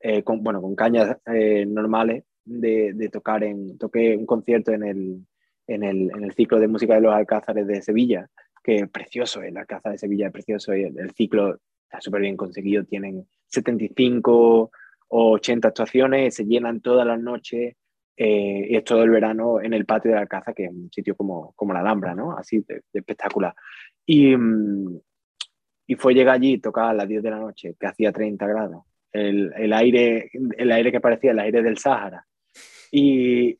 eh, 0.00 0.22
con, 0.22 0.42
bueno, 0.42 0.60
con 0.60 0.74
cañas 0.74 1.16
eh, 1.26 1.64
normales 1.66 2.24
de, 2.44 2.92
de, 2.94 3.08
tocar 3.08 3.42
en, 3.44 3.78
toqué 3.78 4.16
un 4.16 4.26
concierto 4.26 4.72
en 4.72 4.84
el, 4.84 5.26
en 5.66 5.82
el, 5.82 6.10
en 6.10 6.24
el 6.24 6.32
ciclo 6.32 6.58
de 6.58 6.68
música 6.68 6.94
de 6.94 7.00
los 7.00 7.14
Alcázares 7.14 7.66
de 7.66 7.82
Sevilla 7.82 8.28
que 8.66 8.74
es 8.78 8.90
precioso, 8.90 9.42
el 9.42 9.56
Alcázar 9.56 9.92
de 9.92 9.98
Sevilla 9.98 10.26
es 10.26 10.32
precioso 10.32 10.74
y 10.74 10.82
el, 10.82 11.12
ciclo 11.12 11.60
está 11.84 12.00
súper 12.00 12.22
bien 12.22 12.36
conseguido, 12.36 12.82
tienen 12.82 13.24
75 13.46 14.72
o 15.08 15.32
80 15.32 15.68
actuaciones, 15.68 16.34
se 16.34 16.44
llenan 16.44 16.80
todas 16.80 17.06
las 17.06 17.20
noches 17.20 17.76
eh, 18.16 18.66
y 18.70 18.76
es 18.76 18.84
todo 18.84 19.02
el 19.02 19.10
verano 19.10 19.60
en 19.60 19.74
el 19.74 19.84
patio 19.86 20.12
de 20.12 20.18
Alcázar, 20.18 20.54
que 20.54 20.64
es 20.64 20.70
un 20.70 20.90
sitio 20.90 21.16
como, 21.16 21.52
como 21.54 21.72
la 21.72 21.80
Alhambra, 21.80 22.14
¿no? 22.14 22.36
Así 22.36 22.64
de, 22.66 22.82
espectacular. 22.92 23.54
Y, 24.04 24.36
mm, 24.36 25.00
y 25.88 25.94
fue 25.96 26.14
llegar 26.14 26.36
allí, 26.36 26.58
tocar 26.58 26.90
a 26.90 26.94
las 26.94 27.08
10 27.08 27.22
de 27.22 27.30
la 27.30 27.38
noche, 27.38 27.76
que 27.78 27.86
hacía 27.86 28.12
30 28.12 28.46
grados, 28.46 28.84
el, 29.12 29.52
el, 29.56 29.72
aire, 29.72 30.30
el 30.56 30.72
aire 30.72 30.92
que 30.92 31.00
parecía 31.00 31.32
el 31.32 31.38
aire 31.38 31.62
del 31.62 31.78
Sáhara. 31.78 32.26
Y, 32.90 33.58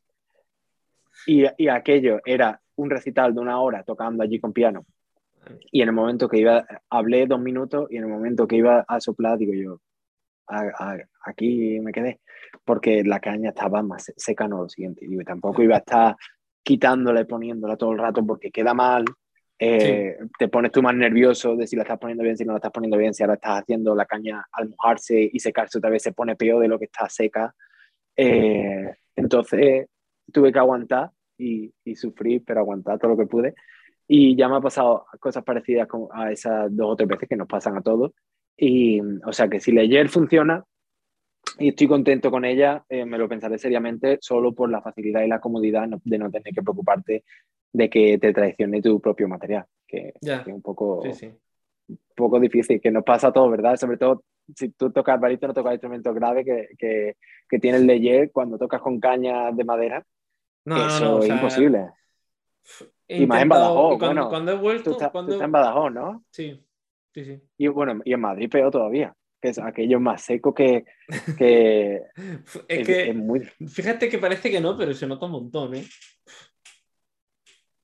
y, 1.26 1.44
y 1.58 1.68
aquello 1.68 2.20
era 2.24 2.60
un 2.76 2.90
recital 2.90 3.34
de 3.34 3.40
una 3.40 3.60
hora 3.60 3.82
tocando 3.82 4.22
allí 4.22 4.38
con 4.40 4.52
piano 4.52 4.86
y 5.70 5.82
en 5.82 5.88
el 5.88 5.94
momento 5.94 6.28
que 6.28 6.38
iba, 6.38 6.66
hablé 6.90 7.26
dos 7.26 7.40
minutos 7.40 7.88
y 7.90 7.96
en 7.96 8.04
el 8.04 8.10
momento 8.10 8.46
que 8.46 8.56
iba 8.56 8.84
a 8.86 9.00
soplar, 9.00 9.38
digo 9.38 9.52
yo, 9.54 9.80
aquí 11.24 11.80
me 11.80 11.92
quedé, 11.92 12.20
porque 12.64 13.02
la 13.04 13.20
caña 13.20 13.50
estaba 13.50 13.82
más 13.82 14.12
seca, 14.16 14.48
no 14.48 14.62
lo 14.62 14.68
siguiente. 14.68 15.06
Y 15.08 15.16
tampoco 15.24 15.62
iba 15.62 15.76
a 15.76 15.78
estar 15.78 16.16
quitándola 16.62 17.20
y 17.20 17.24
poniéndola 17.24 17.76
todo 17.76 17.92
el 17.92 17.98
rato 17.98 18.24
porque 18.26 18.50
queda 18.50 18.74
mal. 18.74 19.04
Eh, 19.58 20.18
te 20.38 20.48
pones 20.48 20.70
tú 20.70 20.82
más 20.82 20.94
nervioso 20.94 21.56
de 21.56 21.66
si 21.66 21.76
la 21.76 21.82
estás 21.82 21.98
poniendo 21.98 22.22
bien, 22.22 22.36
si 22.36 22.44
no 22.44 22.52
la 22.52 22.58
estás 22.58 22.72
poniendo 22.72 22.98
bien, 22.98 23.14
si 23.14 23.22
ahora 23.22 23.34
estás 23.34 23.62
haciendo 23.62 23.94
la 23.94 24.04
caña 24.04 24.44
al 24.52 24.68
mojarse 24.68 25.30
y 25.32 25.38
secarse 25.40 25.78
otra 25.78 25.90
vez 25.90 26.02
se 26.02 26.12
pone 26.12 26.36
peor 26.36 26.60
de 26.60 26.68
lo 26.68 26.78
que 26.78 26.86
está 26.86 27.08
seca. 27.08 27.54
Eh, 28.16 28.94
entonces 29.14 29.86
tuve 30.32 30.52
que 30.52 30.58
aguantar 30.58 31.10
y, 31.38 31.72
y 31.84 31.94
sufrir, 31.94 32.42
pero 32.44 32.60
aguantar 32.60 32.98
todo 32.98 33.12
lo 33.12 33.16
que 33.16 33.26
pude. 33.26 33.54
Y 34.08 34.36
ya 34.36 34.48
me 34.48 34.56
ha 34.56 34.60
pasado 34.60 35.06
cosas 35.18 35.42
parecidas 35.42 35.88
a 36.12 36.30
esas 36.30 36.74
dos 36.74 36.92
o 36.92 36.96
tres 36.96 37.08
veces 37.08 37.28
que 37.28 37.36
nos 37.36 37.48
pasan 37.48 37.76
a 37.76 37.82
todos. 37.82 38.12
Y, 38.56 39.00
o 39.00 39.32
sea 39.32 39.48
que 39.48 39.60
si 39.60 39.72
Leyer 39.72 40.08
funciona 40.08 40.64
y 41.58 41.68
estoy 41.68 41.88
contento 41.88 42.30
con 42.30 42.44
ella, 42.44 42.84
eh, 42.88 43.04
me 43.04 43.18
lo 43.18 43.28
pensaré 43.28 43.58
seriamente 43.58 44.18
solo 44.20 44.52
por 44.52 44.70
la 44.70 44.82
facilidad 44.82 45.22
y 45.22 45.28
la 45.28 45.40
comodidad 45.40 45.88
de 46.04 46.18
no 46.18 46.30
tener 46.30 46.54
que 46.54 46.62
preocuparte 46.62 47.24
de 47.72 47.90
que 47.90 48.18
te 48.18 48.32
traicione 48.32 48.80
tu 48.80 49.00
propio 49.00 49.28
material, 49.28 49.66
que, 49.86 50.14
es 50.20 50.46
un 50.46 50.62
poco, 50.62 51.02
un 51.02 51.98
poco 52.14 52.40
difícil, 52.40 52.80
que 52.80 52.90
nos 52.90 53.04
pasa 53.04 53.28
a 53.28 53.32
todos, 53.32 53.50
¿verdad? 53.50 53.76
Sobre 53.76 53.98
todo 53.98 54.24
si 54.54 54.70
tú 54.70 54.90
tocas 54.90 55.20
no 55.20 55.52
tocas 55.52 55.72
instrumentos 55.72 56.14
graves 56.14 56.44
que, 56.44 56.68
que, 56.78 57.16
que 57.48 57.58
tienen 57.58 57.86
leyer 57.86 58.30
cuando 58.32 58.58
tocas 58.58 58.80
con 58.80 59.00
cañas 59.00 59.56
de 59.56 59.64
madera. 59.64 60.04
No, 60.64 60.86
eso 60.86 61.22
es 61.22 61.28
imposible. 61.28 61.90
Y 63.08 63.26
más 63.26 63.42
en 63.42 63.48
Badajoz, 63.48 63.98
cuando, 63.98 64.06
bueno. 64.06 64.28
Cuando 64.28 64.52
he 64.52 64.56
vuelto. 64.56 64.96
Tú, 64.96 65.10
cuando... 65.12 65.32
estás 65.32 65.44
en 65.44 65.52
Badajoz, 65.52 65.92
¿no? 65.92 66.24
Sí, 66.30 66.65
sí, 67.16 67.24
sí. 67.24 67.42
Y 67.58 67.66
bueno, 67.66 68.00
y 68.04 68.12
en 68.12 68.20
Madrid 68.20 68.48
peor 68.48 68.70
todavía 68.70 69.16
que 69.40 69.48
es 69.48 69.58
aquello 69.58 70.00
más 70.00 70.22
seco 70.22 70.54
que, 70.54 70.84
que, 71.36 72.02
es, 72.68 72.86
que 72.86 73.12
muy... 73.12 73.40
Fíjate 73.68 74.08
que 74.08 74.18
parece 74.18 74.50
que 74.50 74.60
no, 74.60 74.76
pero 74.76 74.94
se 74.94 75.06
nota 75.06 75.26
un 75.26 75.32
montón, 75.32 75.74
¿eh? 75.74 75.84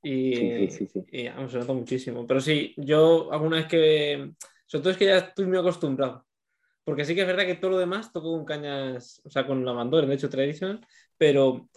Y, 0.05 0.35
sí, 0.35 0.69
sí, 0.71 0.87
sí, 0.89 1.05
y 1.13 1.25
se 1.49 1.59
nota 1.59 1.73
muchísimo. 1.73 2.27
Pero 2.27 2.41
sí, 2.41 2.75
yo 2.77 3.33
alguna 3.33 3.57
vez 3.57 3.67
que... 3.67 4.33
Sobre 4.67 4.83
todo 4.83 4.91
es 4.93 4.97
que 4.97 5.05
ya 5.05 5.19
estoy 5.19 5.47
muy 5.47 5.59
acostumbrado. 5.59 6.27
Porque 6.85 7.05
sí 7.05 7.15
que 7.15 7.21
es 7.21 7.27
verdad 7.27 7.47
que 7.47 7.55
todo 7.55 7.73
lo 7.73 7.79
demás 7.79 8.13
toco 8.13 8.33
con 8.33 8.45
cañas, 8.45 9.21
o 9.25 9.31
sea, 9.31 9.47
con 9.47 9.65
la 9.65 9.73
mandora, 9.73 10.07
de 10.07 10.15
hecho, 10.15 10.29
tradicional, 10.29 10.85
pero 11.17 11.69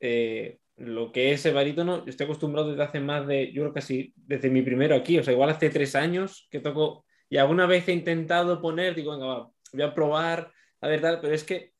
eh, 0.00 0.58
lo 0.76 1.12
que 1.12 1.32
es 1.32 1.46
el 1.46 1.54
barítono, 1.54 2.04
estoy 2.06 2.24
acostumbrado 2.24 2.70
desde 2.70 2.82
hace 2.82 3.00
más 3.00 3.26
de, 3.26 3.52
yo 3.52 3.62
creo 3.62 3.72
que 3.72 3.78
así, 3.78 4.12
desde 4.16 4.50
mi 4.50 4.62
primero 4.62 4.94
aquí, 4.94 5.18
o 5.18 5.22
sea, 5.22 5.32
igual 5.32 5.50
hace 5.50 5.70
tres 5.70 5.94
años 5.94 6.48
que 6.50 6.60
toco 6.60 7.04
y 7.28 7.36
alguna 7.36 7.66
vez 7.66 7.88
he 7.88 7.92
intentado 7.92 8.60
poner, 8.60 8.94
digo, 8.94 9.12
venga, 9.12 9.48
voy 9.72 9.82
a 9.82 9.94
probar, 9.94 10.52
a 10.80 10.88
ver, 10.88 11.00
tal, 11.00 11.20
pero 11.20 11.34
es 11.34 11.44
que 11.44 11.72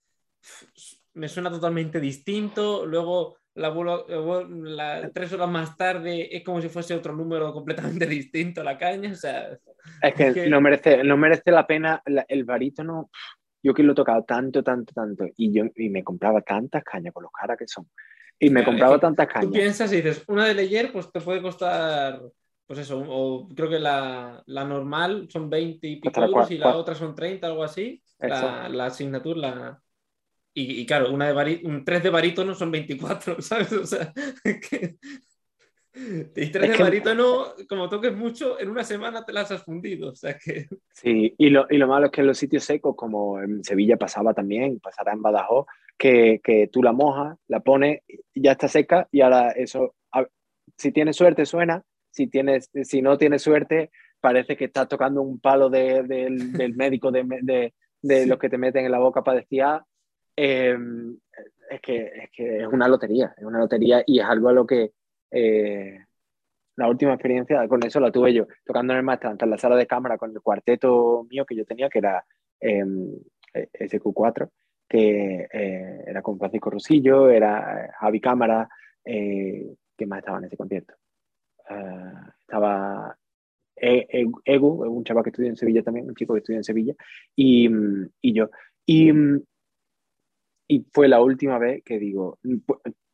me 1.15 1.29
suena 1.29 1.51
totalmente 1.51 2.01
distinto. 2.01 2.87
Luego, 2.87 3.37
la, 3.55 3.71
la, 3.71 5.11
tres 5.13 5.33
horas 5.33 5.49
más 5.49 5.77
tarde, 5.77 6.35
es 6.37 6.43
como 6.43 6.61
si 6.61 6.69
fuese 6.69 6.95
otro 6.95 7.15
número 7.15 7.53
completamente 7.53 8.07
distinto 8.07 8.63
la 8.63 8.79
caña. 8.79 9.13
O 9.13 9.15
sea, 9.15 9.57
es 10.03 10.15
que, 10.15 10.49
No, 10.49 10.61
merece, 10.61 11.05
no 11.05 11.17
merece 11.17 11.51
la 11.51 11.67
pena 11.67 12.03
el 12.05 12.45
barítono. 12.45 13.11
Yo 13.63 13.73
que 13.73 13.83
lo 13.83 13.93
he 13.93 13.95
tocado 13.95 14.25
tanto, 14.25 14.63
tanto, 14.63 14.93
tanto, 14.93 15.25
y 15.37 15.51
yo 15.51 15.65
y 15.77 15.89
me 15.89 16.05
compraba 16.05 16.43
tantas 16.43 16.85
cañas 16.85 17.15
con 17.15 17.23
los 17.23 17.33
caras 17.33 17.57
que 17.57 17.67
son. 17.67 17.89
Y 18.39 18.51
me 18.51 18.65
compraba 18.65 18.99
tantas 18.99 19.27
cañas. 19.29 19.47
Tú 19.47 19.53
piensas 19.53 19.93
y 19.93 19.97
dices, 19.97 20.25
una 20.29 20.47
de 20.47 20.55
Leyer, 20.55 20.93
pues 20.93 21.11
te 21.11 21.21
puede 21.21 21.41
costar 21.41 22.21
pues 22.67 22.79
eso, 22.79 23.05
o 23.07 23.49
creo 23.55 23.69
que 23.69 23.79
la, 23.79 24.43
la 24.47 24.65
normal 24.65 25.29
son 25.31 25.51
20 25.51 25.87
y 25.87 25.97
pico 25.97 26.25
euros 26.25 26.51
y 26.51 26.59
la 26.59 26.77
otra 26.77 26.95
son 26.95 27.15
30, 27.15 27.47
algo 27.47 27.63
así. 27.63 28.03
La, 28.19 28.69
la, 28.71 28.87
asignatura, 28.87 29.39
la... 29.39 29.83
Y, 30.55 30.81
y, 30.81 30.87
claro, 30.87 31.13
una 31.13 31.31
de 31.31 31.61
un 31.65 31.85
3 31.85 32.03
de 32.03 32.11
barítono 32.11 32.55
son 32.55 32.71
24, 32.71 33.37
¿sabes? 33.43 33.73
O 33.73 33.85
sea, 33.85 34.13
que... 34.43 34.97
Y 35.93 36.47
3 36.47 36.53
de 36.53 36.83
barítono, 36.83 37.53
como 37.69 37.89
toques 37.89 38.17
mucho, 38.17 38.59
en 38.59 38.71
una 38.71 38.83
semana 38.83 39.25
te 39.25 39.33
las 39.33 39.51
has 39.51 39.63
fundido. 39.63 40.13
O 40.13 40.15
sea 40.15 40.39
que... 40.39 40.67
Sí, 40.91 41.35
y 41.37 41.51
lo, 41.51 41.67
y 41.69 41.77
lo 41.77 41.87
malo 41.87 42.07
es 42.07 42.13
que 42.13 42.23
en 42.23 42.29
los 42.29 42.39
sitios 42.39 42.65
secos, 42.65 42.97
como 42.97 43.41
en 43.43 43.63
Sevilla 43.63 43.99
pasaba 43.99 44.33
también, 44.33 44.81
pasará 44.81 45.13
en 45.13 45.21
Badajoz, 45.21 45.67
que, 45.99 46.41
que 46.43 46.69
tú 46.69 46.83
la 46.83 46.93
mojas, 46.93 47.39
la 47.49 47.61
pones, 47.61 48.01
ya 48.35 48.53
está 48.53 48.69
seca 48.69 49.09
y 49.11 49.21
ahora 49.21 49.51
eso, 49.51 49.95
si 50.77 50.93
tienes 50.93 51.17
suerte 51.17 51.47
suena, 51.47 51.83
si, 52.11 52.27
tienes, 52.27 52.71
si 52.83 53.03
no 53.03 53.19
tienes 53.19 53.43
suerte, 53.43 53.91
parece 54.21 54.57
que 54.57 54.67
estás 54.67 54.89
tocando 54.89 55.23
un 55.23 55.41
palo 55.41 55.69
de, 55.69 56.03
del 56.03 56.37
médico 56.77 57.11
de, 57.11 57.25
de, 57.43 57.75
de 58.03 58.27
los 58.27 58.39
que 58.39 58.49
te 58.49 58.59
meten 58.59 58.85
en 58.85 58.93
la 58.93 58.99
boca 58.99 59.23
para 59.23 59.41
decir, 59.41 59.63
ah, 59.63 59.85
em, 60.37 61.17
es, 61.71 61.81
que, 61.81 61.97
es, 62.05 62.31
que, 62.31 62.63
es 62.63 62.67
una 62.67 62.89
lotería, 62.89 63.35
es 63.37 63.45
una 63.45 63.59
lotería 63.59 64.03
y 64.07 64.21
es 64.21 64.25
algo 64.25 64.49
a 64.49 64.53
lo 64.53 64.67
que 64.67 64.93
eh, 65.31 65.99
la 66.77 66.89
última 66.89 67.15
experiencia 67.15 67.67
con 67.69 67.85
eso 67.85 68.01
la 68.01 68.11
tuve 68.11 68.35
yo, 68.35 68.47
tocando 68.65 68.93
en 68.93 68.99
el 68.99 69.05
maestro, 69.05 69.35
en 69.39 69.51
la 69.51 69.59
sala 69.59 69.77
de 69.77 69.87
cámara 69.87 70.19
con 70.19 70.31
el 70.31 70.41
cuarteto 70.41 71.27
mío 71.31 71.45
que 71.47 71.57
yo 71.57 71.65
tenía, 71.65 71.89
que 71.89 71.99
era 71.99 72.25
eh, 72.61 72.85
SQ4, 73.55 74.51
que 74.89 75.49
eh, 75.53 76.05
era 76.07 76.23
con 76.23 76.39
Francisco 76.39 76.71
Rosillo, 76.71 77.29
era 77.29 77.95
Javi 78.01 78.21
Cámara, 78.21 78.69
eh, 79.05 79.75
más 80.07 80.19
estaba 80.19 80.39
en 80.39 80.45
ese 80.45 80.57
concierto. 80.57 80.95
Eh, 81.71 82.13
estaba 82.41 83.17
e, 83.77 84.07
e, 84.11 84.27
Ego, 84.45 84.69
un 84.91 85.05
chaval 85.05 85.25
que 85.25 85.31
estudia 85.31 85.51
en 85.51 85.57
Sevilla 85.57 85.83
también, 85.83 86.09
un 86.09 86.15
chico 86.15 86.35
que 86.35 86.39
estudia 86.39 86.59
en 86.59 86.65
Sevilla, 86.65 86.95
y, 87.35 87.69
y 88.21 88.33
yo. 88.35 88.51
Y, 88.87 89.11
y, 90.69 90.87
fue 90.93 91.09
la 91.09 91.21
última 91.21 91.59
vez 91.59 91.83
que 91.85 91.99
digo, 91.99 92.39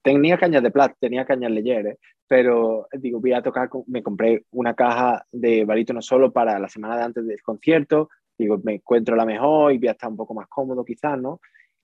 tenía 0.03 0.39
cañas 0.39 0.63
de 0.63 0.71
plata, 0.71 0.97
tenía 1.01 1.25
cañas 1.25 1.51
leyeres, 1.51 1.99
pero 2.27 2.89
digo, 2.93 3.21
voy 3.21 3.33
a 3.33 3.43
tocar, 3.43 3.71
me 3.87 4.03
compré 4.03 4.45
una 4.53 4.75
caja 4.75 5.27
de 5.33 5.65
barítono 5.65 6.03
solo 6.03 6.33
para 6.33 6.59
la 6.59 6.69
semana 6.69 6.97
de 6.97 7.03
antes 7.05 7.27
del 7.27 7.43
concierto, 7.43 8.09
digo, 8.39 8.61
me 8.65 8.75
encuentro 8.75 9.17
la 9.17 9.27
mejor 9.27 9.73
y 9.73 9.79
voy 9.79 9.89
a 9.89 9.93
estar 9.93 10.11
un 10.11 10.17
poco 10.17 10.35
más 10.35 10.49
cómodo 10.49 10.85
quizás, 10.85 11.21
¿no? 11.21 11.41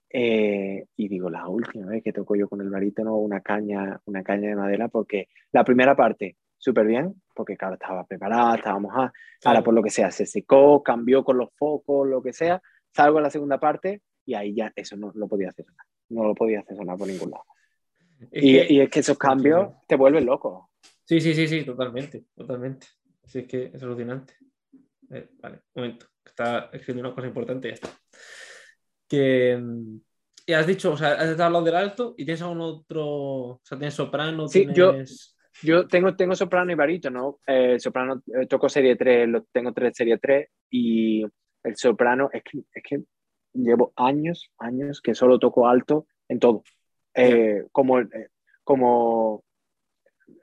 Eh, 0.09 0.85
y 0.95 1.07
digo, 1.07 1.29
la 1.29 1.47
última 1.47 1.87
vez 1.87 2.03
que 2.03 2.13
toco 2.13 2.35
yo 2.35 2.47
con 2.47 2.61
el 2.61 2.69
barítono 2.69 3.17
una 3.17 3.41
caña, 3.41 3.99
una 4.05 4.23
caña 4.23 4.49
de 4.49 4.55
madera, 4.55 4.87
porque 4.87 5.27
la 5.51 5.63
primera 5.63 5.95
parte 5.95 6.37
súper 6.57 6.87
bien, 6.87 7.21
porque 7.35 7.57
claro, 7.57 7.75
estaba 7.75 8.05
preparada, 8.05 8.55
estábamos 8.55 8.91
a, 8.95 9.11
ahora 9.45 9.63
por 9.63 9.73
lo 9.73 9.83
que 9.83 9.89
sea, 9.89 10.11
se 10.11 10.25
secó, 10.25 10.81
cambió 10.81 11.23
con 11.23 11.37
los 11.37 11.49
focos, 11.55 12.07
lo 12.07 12.21
que 12.21 12.33
sea, 12.33 12.61
salgo 12.91 13.19
en 13.19 13.23
la 13.23 13.29
segunda 13.29 13.59
parte 13.59 14.01
y 14.25 14.33
ahí 14.33 14.55
ya 14.55 14.71
eso 14.75 14.95
no 14.97 15.11
lo 15.13 15.27
podía 15.27 15.49
hacer 15.49 15.65
no 16.09 16.23
lo 16.23 16.35
podía 16.35 16.61
hacer 16.61 16.77
sonar 16.77 16.97
por 16.97 17.07
ningún 17.07 17.31
lado. 17.31 17.43
y, 18.31 18.75
y, 18.75 18.81
es 18.81 18.89
que 18.89 18.99
esos 18.99 19.17
cambios 19.17 19.73
te 19.87 19.95
vuelven 19.95 20.25
loco. 20.25 20.71
Sí, 21.03 21.19
sí, 21.21 21.33
sí, 21.33 21.47
sí, 21.47 21.63
totalmente, 21.63 22.25
totalmente. 22.35 22.87
Así 23.23 23.39
es 23.39 23.47
que 23.47 23.71
es 23.73 23.83
alucinante. 23.83 24.33
Eh, 25.09 25.29
vale, 25.39 25.61
un 25.73 25.83
momento, 25.83 26.07
está 26.25 26.69
escribiendo 26.73 27.09
una 27.09 27.15
cosa 27.15 27.27
importante 27.27 27.67
y 27.67 27.71
ya 27.71 27.75
está. 27.75 27.89
Que, 29.07 29.61
y 30.45 30.53
has 30.53 30.67
dicho, 30.67 30.93
o 30.93 30.97
sea, 30.97 31.13
has 31.13 31.39
hablado 31.39 31.63
del 31.63 31.75
alto 31.75 32.13
y 32.17 32.25
tienes 32.25 32.41
algún 32.41 32.61
otro, 32.61 33.05
o 33.05 33.61
sea, 33.63 33.77
tienes 33.77 33.93
soprano, 33.93 34.47
sí, 34.47 34.67
tienes... 34.67 35.33
Yo 35.63 35.87
tengo, 35.87 36.15
tengo 36.15 36.35
soprano 36.35 36.71
y 36.71 36.75
barítono. 36.75 37.39
Eh, 37.45 37.79
soprano 37.79 38.21
eh, 38.27 38.45
toco 38.45 38.69
serie 38.69 38.95
3, 38.95 39.27
lo, 39.27 39.43
tengo 39.45 39.73
tres 39.73 39.95
serie 39.95 40.19
3 40.19 40.47
y 40.69 41.23
el 41.63 41.75
soprano 41.75 42.29
es 42.31 42.43
que, 42.43 42.59
es 42.71 42.83
que 42.83 43.03
llevo 43.53 43.93
años, 43.95 44.51
años 44.59 45.01
que 45.01 45.15
solo 45.15 45.39
toco 45.39 45.67
alto 45.67 46.07
en 46.27 46.39
todo. 46.39 46.63
Eh, 47.13 47.65
como, 47.71 47.99
eh, 47.99 48.29
como, 48.63 49.43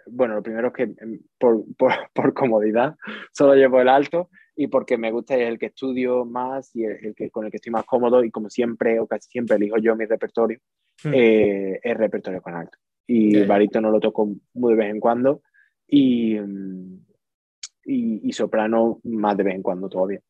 bueno, 0.07 0.35
lo 0.35 0.43
primero 0.43 0.69
es 0.69 0.74
que 0.74 0.82
em, 0.82 1.20
por, 1.39 1.65
por, 1.77 1.93
por, 2.12 2.35
comodidad 2.35 2.97
solo 3.32 3.55
llevo 3.55 3.81
el 3.81 3.89
alto 3.89 4.31
y 4.56 4.68
porque 4.68 4.97
me 4.97 5.10
gusta 5.10 5.35
es 5.36 5.48
el 5.48 5.59
que 5.59 5.66
estudio 5.66 6.24
más 6.24 6.74
y 6.76 6.85
el, 6.85 7.14
que, 7.14 7.31
con 7.31 7.44
el 7.44 7.51
que 7.51 7.56
estoy 7.56 7.72
más 7.72 7.85
cómodo 7.85 8.22
y 8.22 8.31
como 8.31 8.48
siempre 8.48 9.01
o 9.01 9.06
casi 9.06 9.28
siempre 9.28 9.56
elijo 9.56 9.78
yo 9.78 9.97
mi 9.97 10.05
repertorio, 10.05 10.59
hmm. 11.02 11.12
eh, 11.12 11.81
es 11.82 11.97
repertorio 11.97 12.40
con 12.40 12.55
alto 12.55 12.78
y 13.06 13.44
barítono 13.44 13.90
lo 13.90 14.01
toco 14.01 14.35
muy 14.55 14.72
de 14.72 14.78
vez 14.78 14.90
en 14.90 15.01
cuando 15.01 15.43
y, 15.86 16.39
y, 17.85 18.32
soprano 18.32 19.01
más 19.05 19.36
de 19.36 19.43
vez 19.43 19.55
en 19.55 19.62
cuando 19.62 19.89
todavía. 19.89 20.20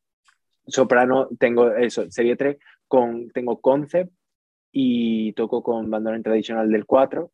Soprano 0.67 1.29
tengo 1.39 1.71
eso, 1.71 2.09
serie 2.11 2.35
3, 2.35 2.57
con, 2.87 3.29
tengo 3.29 3.61
concept 3.61 4.11
y 4.71 5.31
toco 5.33 5.63
con 5.63 5.89
bandoneón 5.89 6.23
tradicional 6.23 6.69
del 6.69 6.85
4 6.85 7.31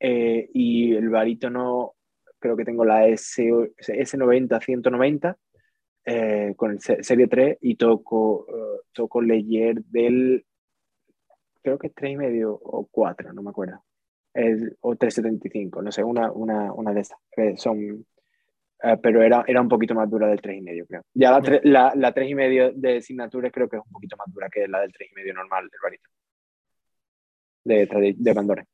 eh, 0.00 0.48
y 0.54 0.94
el 0.94 1.08
barítono 1.10 1.94
creo 2.38 2.56
que 2.56 2.64
tengo 2.64 2.84
la 2.84 3.06
S, 3.06 3.42
S90 3.42 4.64
190 4.64 5.36
eh, 6.04 6.54
con 6.56 6.72
el 6.72 6.80
serie 6.80 7.28
3 7.28 7.58
y 7.60 7.76
toco, 7.76 8.46
uh, 8.48 8.80
toco 8.92 9.20
Leyer 9.20 9.82
del 9.84 10.44
creo 11.62 11.78
que 11.78 11.88
es 11.88 11.94
3 11.94 12.12
y 12.12 12.16
medio 12.16 12.52
o 12.52 12.86
4, 12.90 13.32
no 13.32 13.42
me 13.42 13.50
acuerdo 13.50 13.82
o 14.80 14.96
375, 14.96 15.82
no 15.82 15.92
sé, 15.92 16.02
una, 16.02 16.30
una, 16.32 16.72
una 16.72 16.92
de 16.92 17.00
esas. 17.00 17.18
son, 17.56 18.06
eh, 18.82 18.96
pero 19.02 19.22
era, 19.22 19.44
era 19.46 19.60
un 19.60 19.68
poquito 19.68 19.94
más 19.94 20.08
dura 20.10 20.28
del 20.28 20.40
3,5, 20.40 20.86
creo. 20.88 21.02
Ya 21.14 21.30
la, 21.30 21.60
la, 21.64 21.92
la 21.94 22.14
3,5 22.14 22.72
de 22.74 22.96
asignaturas 22.96 23.52
creo 23.52 23.68
que 23.68 23.76
es 23.76 23.82
un 23.84 23.92
poquito 23.92 24.16
más 24.16 24.32
dura 24.32 24.48
que 24.48 24.66
la 24.66 24.80
del 24.80 24.92
3,5 24.92 25.34
normal 25.34 25.68
del 25.70 25.80
barito. 25.82 26.08
De, 27.64 28.14
de 28.16 28.34
Pandora. 28.34 28.64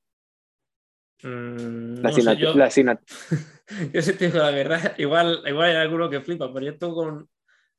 Mm, 1.22 2.00
la, 2.00 2.10
no 2.10 2.32
yo, 2.34 2.54
la 2.54 2.68
yo 3.92 4.02
sí 4.02 4.12
te 4.12 4.26
digo 4.26 4.38
la 4.38 4.50
verdad, 4.50 4.94
igual, 4.98 5.42
igual 5.46 5.70
hay 5.70 5.76
alguno 5.76 6.08
que 6.08 6.20
flipa, 6.20 6.52
pero 6.52 6.66
yo 6.66 6.72
estoy 6.72 6.92
con, 6.92 7.28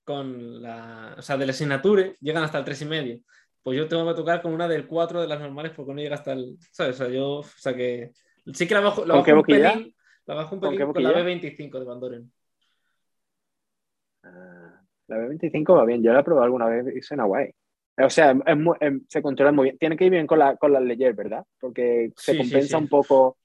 con 0.03 0.61
la, 0.61 1.15
o 1.17 1.21
sea, 1.21 1.37
de 1.37 1.45
la 1.45 1.51
asignatura 1.51 2.11
llegan 2.19 2.43
hasta 2.43 2.59
el 2.59 2.65
3,5 2.65 3.23
pues 3.63 3.77
yo 3.77 3.87
tengo 3.87 4.07
que 4.07 4.15
tocar 4.15 4.41
con 4.41 4.53
una 4.53 4.67
del 4.67 4.87
4 4.87 5.21
de 5.21 5.27
las 5.27 5.39
normales 5.39 5.73
porque 5.75 5.93
no 5.93 6.01
llega 6.01 6.15
hasta 6.15 6.33
el. 6.33 6.57
¿Sabes? 6.71 6.99
O 6.99 7.03
sea, 7.03 7.13
yo. 7.13 7.27
O 7.39 7.43
sea, 7.43 7.75
que. 7.75 8.11
Sí 8.53 8.67
que 8.67 8.73
la 8.73 8.79
bajo, 8.81 9.05
la 9.05 9.15
bajo 9.15 9.31
un 9.31 9.43
pelín. 9.43 9.95
La 10.25 10.35
bajo 10.35 10.55
un 10.55 10.61
pelín 10.61 10.91
con, 10.91 11.03
la 11.03 11.11
B25 11.11 11.79
de 11.79 11.85
Bandoren. 11.85 12.31
Ah, 14.23 14.81
la 15.07 15.17
B25 15.17 15.75
va 15.75 15.85
bien. 15.85 16.01
Yo 16.01 16.13
la 16.13 16.21
he 16.21 16.23
probado 16.23 16.45
alguna 16.45 16.67
vez 16.67 16.95
y 16.95 17.01
suena 17.01 17.25
guay. 17.25 17.51
O 18.03 18.09
sea, 18.09 18.31
es 18.31 18.93
se 19.07 19.21
controla 19.21 19.51
muy 19.51 19.65
bien. 19.65 19.77
Tiene 19.77 19.97
que 19.97 20.05
ir 20.05 20.11
bien 20.11 20.27
con, 20.27 20.39
la, 20.39 20.55
con 20.55 20.71
las 20.71 20.81
leyes, 20.81 21.15
¿verdad? 21.15 21.43
Porque 21.59 22.11
se 22.15 22.37
compensa 22.37 22.77
un 22.77 22.87
poco. 22.87 23.37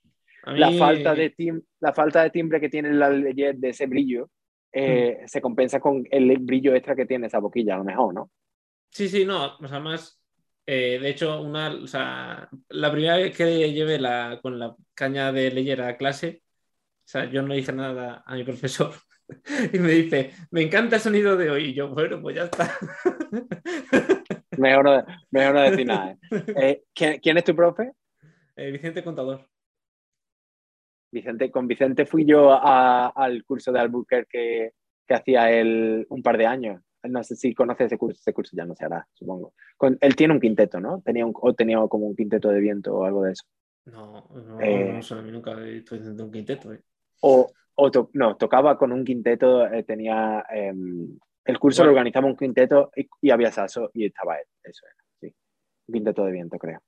la, 0.47 0.70
falta 0.72 1.14
de 1.14 1.35
la 1.81 1.93
falta 1.93 2.22
de 2.22 2.31
timbre 2.31 2.60
que 2.60 2.68
tiene 2.68 2.93
la 2.93 3.10
Leggett 3.10 3.56
de 3.56 3.70
ese 3.70 3.86
brillo 3.86 4.28
eh, 4.76 5.22
se 5.26 5.40
compensa 5.40 5.78
con 5.78 6.05
el 6.10 6.36
brillo 6.39 6.74
extra 6.74 6.97
que 6.97 7.06
tiene 7.06 7.28
esa 7.28 7.39
boquilla, 7.39 7.76
a 7.76 7.78
lo 7.78 7.85
mejor, 7.85 8.12
¿no? 8.12 8.31
Sí, 8.90 9.09
sí, 9.09 9.24
no, 9.24 9.56
o 9.56 9.68
sea, 9.68 9.78
más, 9.78 10.20
eh, 10.66 10.98
de 11.01 11.10
hecho, 11.10 11.40
una, 11.40 11.72
o 11.72 11.86
sea, 11.86 12.48
la 12.70 12.90
primera 12.90 13.16
vez 13.16 13.36
que 13.36 13.72
llevé 13.72 14.01
la, 14.01 14.40
con 14.43 14.59
la 14.59 14.74
caña 14.93 15.31
de 15.31 15.52
leyera 15.52 15.86
a 15.86 15.97
clase, 15.97 16.43
o 17.05 17.06
sea, 17.06 17.31
yo 17.31 17.43
no 17.43 17.55
dije 17.55 17.72
nada 17.72 18.24
a 18.26 18.35
mi 18.35 18.43
profesor 18.43 18.93
y 19.72 19.78
me 19.78 19.93
dice, 19.93 20.32
me 20.51 20.62
encanta 20.62 20.97
el 20.97 21.02
sonido 21.02 21.36
de 21.36 21.51
hoy. 21.51 21.66
Y 21.66 21.74
yo, 21.74 21.89
bueno, 21.89 22.20
pues 22.20 22.35
ya 22.36 22.44
está. 22.44 22.76
Mejor 24.59 24.85
no, 24.85 25.05
mejor 25.31 25.55
no 25.55 25.60
decir 25.62 25.86
nada. 25.86 26.16
¿eh? 26.56 26.82
¿quién, 26.94 27.36
es 27.36 27.44
tu 27.44 27.55
profe? 27.55 27.93
Vicente 28.56 29.02
Contador. 29.02 29.47
Vicente, 31.10 31.51
con 31.51 31.68
Vicente 31.68 32.06
fui 32.06 32.24
yo 32.24 32.51
al 32.52 33.44
curso 33.44 33.70
de 33.70 33.78
Albuquerque 33.81 34.28
que, 34.28 34.72
que 35.06 35.14
hacía 35.14 35.51
él 35.51 36.06
un 36.09 36.22
par 36.22 36.36
de 36.36 36.47
años. 36.47 36.82
No 37.05 37.22
sé 37.22 37.36
si 37.36 37.55
conoce 37.55 37.85
ese 37.85 37.98
curso, 37.98 38.18
ese 38.18 38.32
curso 38.32 38.56
ya 38.56 38.64
no 38.64 38.74
se 38.74 38.85
hará, 38.85 39.06
supongo. 39.12 39.52
él 40.01 40.16
tiene 40.16 40.35
un 40.35 40.40
quinteto, 40.40 40.81
¿no? 40.81 41.02
Tenía 41.02 41.26
un, 41.26 41.32
o 41.35 41.52
tenía 41.55 41.78
como 41.89 42.06
un 42.06 42.16
quinteto 42.16 42.48
de 42.48 42.60
viento 42.60 42.97
o 42.97 43.05
algo 43.05 43.22
de 43.22 43.32
eso. 43.32 43.44
No, 43.85 44.26
no, 44.32 44.60
eh, 44.60 44.93
no 44.94 45.02
sé, 45.02 45.14
nunca 45.22 45.52
he 45.52 45.72
visto 45.72 45.94
un 45.94 46.32
quinteto. 46.32 46.72
Eh. 46.72 46.81
O, 47.20 47.51
no, 48.14 48.36
tocaba 48.36 48.78
con 48.78 48.93
un 48.93 49.05
quinteto, 49.05 49.66
eh, 49.66 49.82
tenía. 49.82 50.44
El 51.44 51.58
curso 51.58 51.84
lo 51.84 51.90
organizaba 51.90 52.26
un 52.26 52.36
quinteto 52.36 52.90
y, 53.20 53.30
había 53.30 53.52
Saso 53.52 53.90
y 53.92 54.06
estaba 54.06 54.36
él, 54.36 54.46
eso 54.62 54.86
era, 54.86 55.04
sí. 55.20 55.34
Un 55.88 55.92
quinteto 55.92 56.24
de 56.24 56.32
viento, 56.32 56.58
creo. 56.58 56.80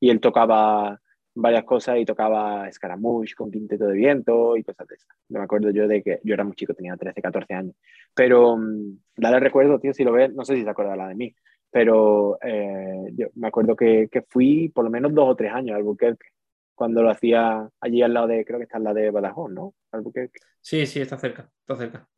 Y 0.00 0.10
él 0.10 0.20
tocaba 0.20 1.00
varias 1.34 1.64
cosas 1.64 1.98
y 1.98 2.04
tocaba 2.04 2.70
Scaramouche 2.70 3.34
con 3.34 3.50
quinteto 3.50 3.86
de 3.86 3.94
viento 3.94 4.56
y 4.56 4.62
cosas 4.62 4.86
de 4.86 4.94
esas. 4.94 5.16
Me 5.28 5.40
acuerdo 5.40 5.70
yo 5.70 5.88
de 5.88 6.02
que 6.02 6.20
yo 6.22 6.34
era 6.34 6.44
muy 6.44 6.54
chico, 6.54 6.74
tenía 6.74 6.96
13, 6.96 7.20
14 7.20 7.54
años. 7.54 7.74
Pero 8.14 8.52
um, 8.52 8.98
dale 9.16 9.40
recuerdo, 9.40 9.80
tío, 9.80 9.92
si 9.92 10.04
lo 10.04 10.12
ves, 10.12 10.32
no 10.32 10.44
sé 10.44 10.54
si 10.54 10.62
se 10.62 10.70
acuerda 10.70 10.94
la 10.94 11.08
de 11.08 11.16
mí, 11.16 11.34
pero 11.70 12.38
eh, 12.40 13.10
yo 13.14 13.28
me 13.34 13.48
acuerdo 13.48 13.74
que, 13.74 14.08
que, 14.10 14.22
fui 14.22 14.68
por 14.68 14.84
lo 14.84 14.90
menos 14.90 15.12
dos 15.12 15.28
o 15.28 15.34
tres 15.34 15.52
años 15.52 15.74
al 15.74 15.78
Albuquerque, 15.78 16.28
cuando 16.74 17.02
lo 17.02 17.10
hacía 17.10 17.68
allí 17.80 18.02
al 18.02 18.14
lado 18.14 18.28
de, 18.28 18.44
creo 18.44 18.58
que 18.58 18.64
está 18.64 18.76
al 18.78 18.84
lado 18.84 18.96
de 18.96 19.10
Badajoz, 19.10 19.50
¿no? 19.50 19.74
Albuquerque. 19.90 20.38
Sí, 20.60 20.86
sí, 20.86 21.00
está 21.00 21.18
cerca, 21.18 21.50
está 21.60 21.76
cerca. 21.76 22.08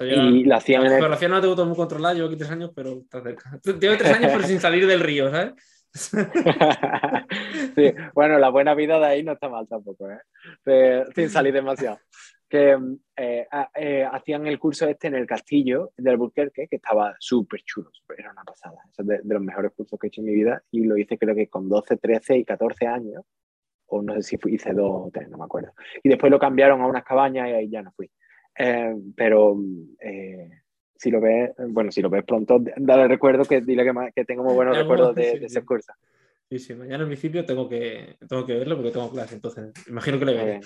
Y 0.00 0.44
la 0.44 0.56
hacían 0.56 0.84
la 0.84 0.90
geografía 0.90 1.28
no 1.28 1.36
la 1.36 1.40
tengo 1.40 1.54
todo 1.54 1.66
muy 1.66 1.76
controlada, 1.76 2.14
llevo 2.14 2.28
aquí 2.28 2.36
tres 2.36 2.50
años, 2.50 2.70
pero 2.74 3.00
está 3.00 3.22
cerca. 3.22 3.58
Llevo 3.64 3.96
tres 3.96 4.12
años 4.12 4.30
pero 4.34 4.46
sin 4.46 4.60
salir 4.60 4.86
del 4.86 5.00
río, 5.00 5.30
¿sabes? 5.30 5.54
sí, 7.74 7.94
bueno, 8.14 8.38
la 8.38 8.50
buena 8.50 8.74
vida 8.74 8.98
de 8.98 9.06
ahí 9.06 9.22
no 9.22 9.32
está 9.32 9.48
mal 9.48 9.66
tampoco, 9.66 10.08
¿eh? 10.10 11.04
sin 11.14 11.30
salir 11.30 11.54
demasiado. 11.54 11.98
Que 12.48 12.76
eh, 13.16 13.46
eh, 13.74 14.08
hacían 14.10 14.46
el 14.46 14.58
curso 14.58 14.86
este 14.86 15.08
en 15.08 15.14
el 15.14 15.26
castillo 15.26 15.92
del 15.96 16.12
Albuquerque, 16.12 16.68
que 16.68 16.76
estaba 16.76 17.16
súper 17.18 17.62
chulo, 17.62 17.90
era 18.16 18.30
una 18.30 18.44
pasada. 18.44 18.76
Es 18.96 19.06
de, 19.06 19.20
de, 19.22 19.34
los 19.34 19.42
mejores 19.42 19.72
cursos 19.74 19.98
que 19.98 20.06
he 20.06 20.08
hecho 20.08 20.20
en 20.20 20.26
mi 20.26 20.34
vida 20.34 20.62
y 20.70 20.84
lo 20.84 20.96
hice 20.96 21.18
creo 21.18 21.34
que 21.34 21.48
con 21.48 21.68
12, 21.68 21.96
13 21.96 22.38
y 22.38 22.44
14 22.44 22.86
años, 22.86 23.24
o 23.86 24.02
no 24.02 24.14
sé 24.14 24.22
si 24.22 24.38
hice 24.48 24.72
dos 24.72 25.06
o 25.06 25.10
tres, 25.12 25.28
no 25.28 25.38
me 25.38 25.44
acuerdo. 25.44 25.72
Y 26.02 26.08
después 26.08 26.30
lo 26.30 26.38
cambiaron 26.38 26.80
a 26.82 26.86
unas 26.86 27.04
cabañas 27.04 27.48
y 27.48 27.52
ahí 27.52 27.70
ya 27.70 27.82
no 27.82 27.92
fui. 27.92 28.10
Pero 29.14 29.56
si 30.96 31.10
lo 31.10 31.20
ves, 31.20 31.50
bueno, 31.68 31.92
si 31.92 32.00
lo 32.00 32.10
ves 32.10 32.24
pronto, 32.24 32.62
dale 32.76 33.08
recuerdo 33.08 33.44
que 33.44 33.60
dile 33.60 33.84
que, 33.84 34.12
que 34.14 34.24
tengo 34.24 34.42
muy 34.42 34.54
buenos 34.54 34.76
recuerdos 34.76 35.14
de, 35.14 35.32
ese 35.44 35.64
curso. 35.64 35.92
Sí, 36.48 36.58
sí, 36.58 36.74
mañana 36.74 37.02
al 37.02 37.08
principio 37.08 37.44
tengo 37.44 37.68
que, 37.68 38.16
tengo 38.28 38.46
que 38.46 38.54
verlo 38.54 38.76
porque 38.76 38.92
tengo 38.92 39.10
clase, 39.10 39.34
entonces 39.34 39.72
imagino 39.88 40.18
que 40.18 40.24
le 40.24 40.34
veré. 40.34 40.60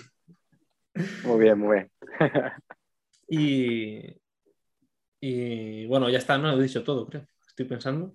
Muy 1.25 1.41
bien, 1.41 1.59
muy 1.59 1.77
bien. 1.77 1.91
y, 3.29 4.17
y 5.21 5.87
bueno, 5.87 6.11
ya 6.11 6.19
está, 6.19 6.37
no 6.39 6.53
he 6.53 6.62
dicho 6.62 6.85
todo, 6.85 7.07
creo. 7.07 7.27
Estoy 7.47 7.67
pensando. 7.67 8.15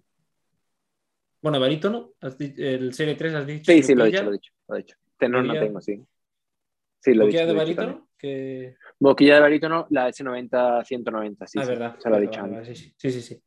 Bueno, 1.42 1.60
barítono, 1.60 2.14
el 2.22 2.94
serie 2.94 3.16
3 3.16 3.34
has 3.36 3.48
dicho. 3.48 3.72
Sí, 3.72 3.84
sí, 3.84 3.94
lo 3.94 4.06
he 4.06 4.12
dicho, 4.12 4.24
lo 4.24 4.30
he 4.30 4.34
dicho. 4.34 4.54
Lo 4.68 4.76
he 4.76 4.78
dicho. 4.80 4.98
Tenor 5.18 5.46
no 5.46 5.54
tengo, 5.54 5.82
sí. 5.82 6.04
Sí, 7.00 7.14
lo 7.14 7.26
he 7.26 7.28
dicho. 7.28 7.46
de 7.46 7.54
barítono? 7.54 8.08
Que... 8.26 8.76
Boquilla 9.00 9.36
de 9.36 9.42
barítono, 9.42 9.86
la 9.92 10.10
S90-190, 10.10 11.46
sí. 11.46 11.60
Ah, 11.62 11.66
verdad. 11.66 12.00
Se 12.00 12.10
lo 12.10 12.18
he 12.18 12.22
dicho 12.22 12.42
sí, 12.64 12.74
sí, 12.74 13.12
sí, 13.12 13.22
sí, 13.22 13.44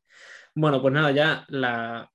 Bueno, 0.54 0.80
pues 0.80 0.94
nada, 0.94 1.10
ya 1.10 1.44
la 1.48 2.08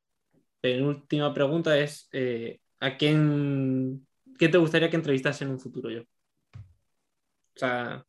penúltima 0.61 1.33
pregunta 1.33 1.77
es: 1.77 2.07
eh, 2.13 2.61
¿a 2.79 2.95
quién, 2.95 4.07
qué 4.39 4.47
te 4.47 4.57
gustaría 4.57 4.89
que 4.89 4.95
entrevistase 4.95 5.43
en 5.43 5.51
un 5.51 5.59
futuro 5.59 5.89
yo? 5.89 6.03
O 6.03 7.57
sea, 7.59 8.05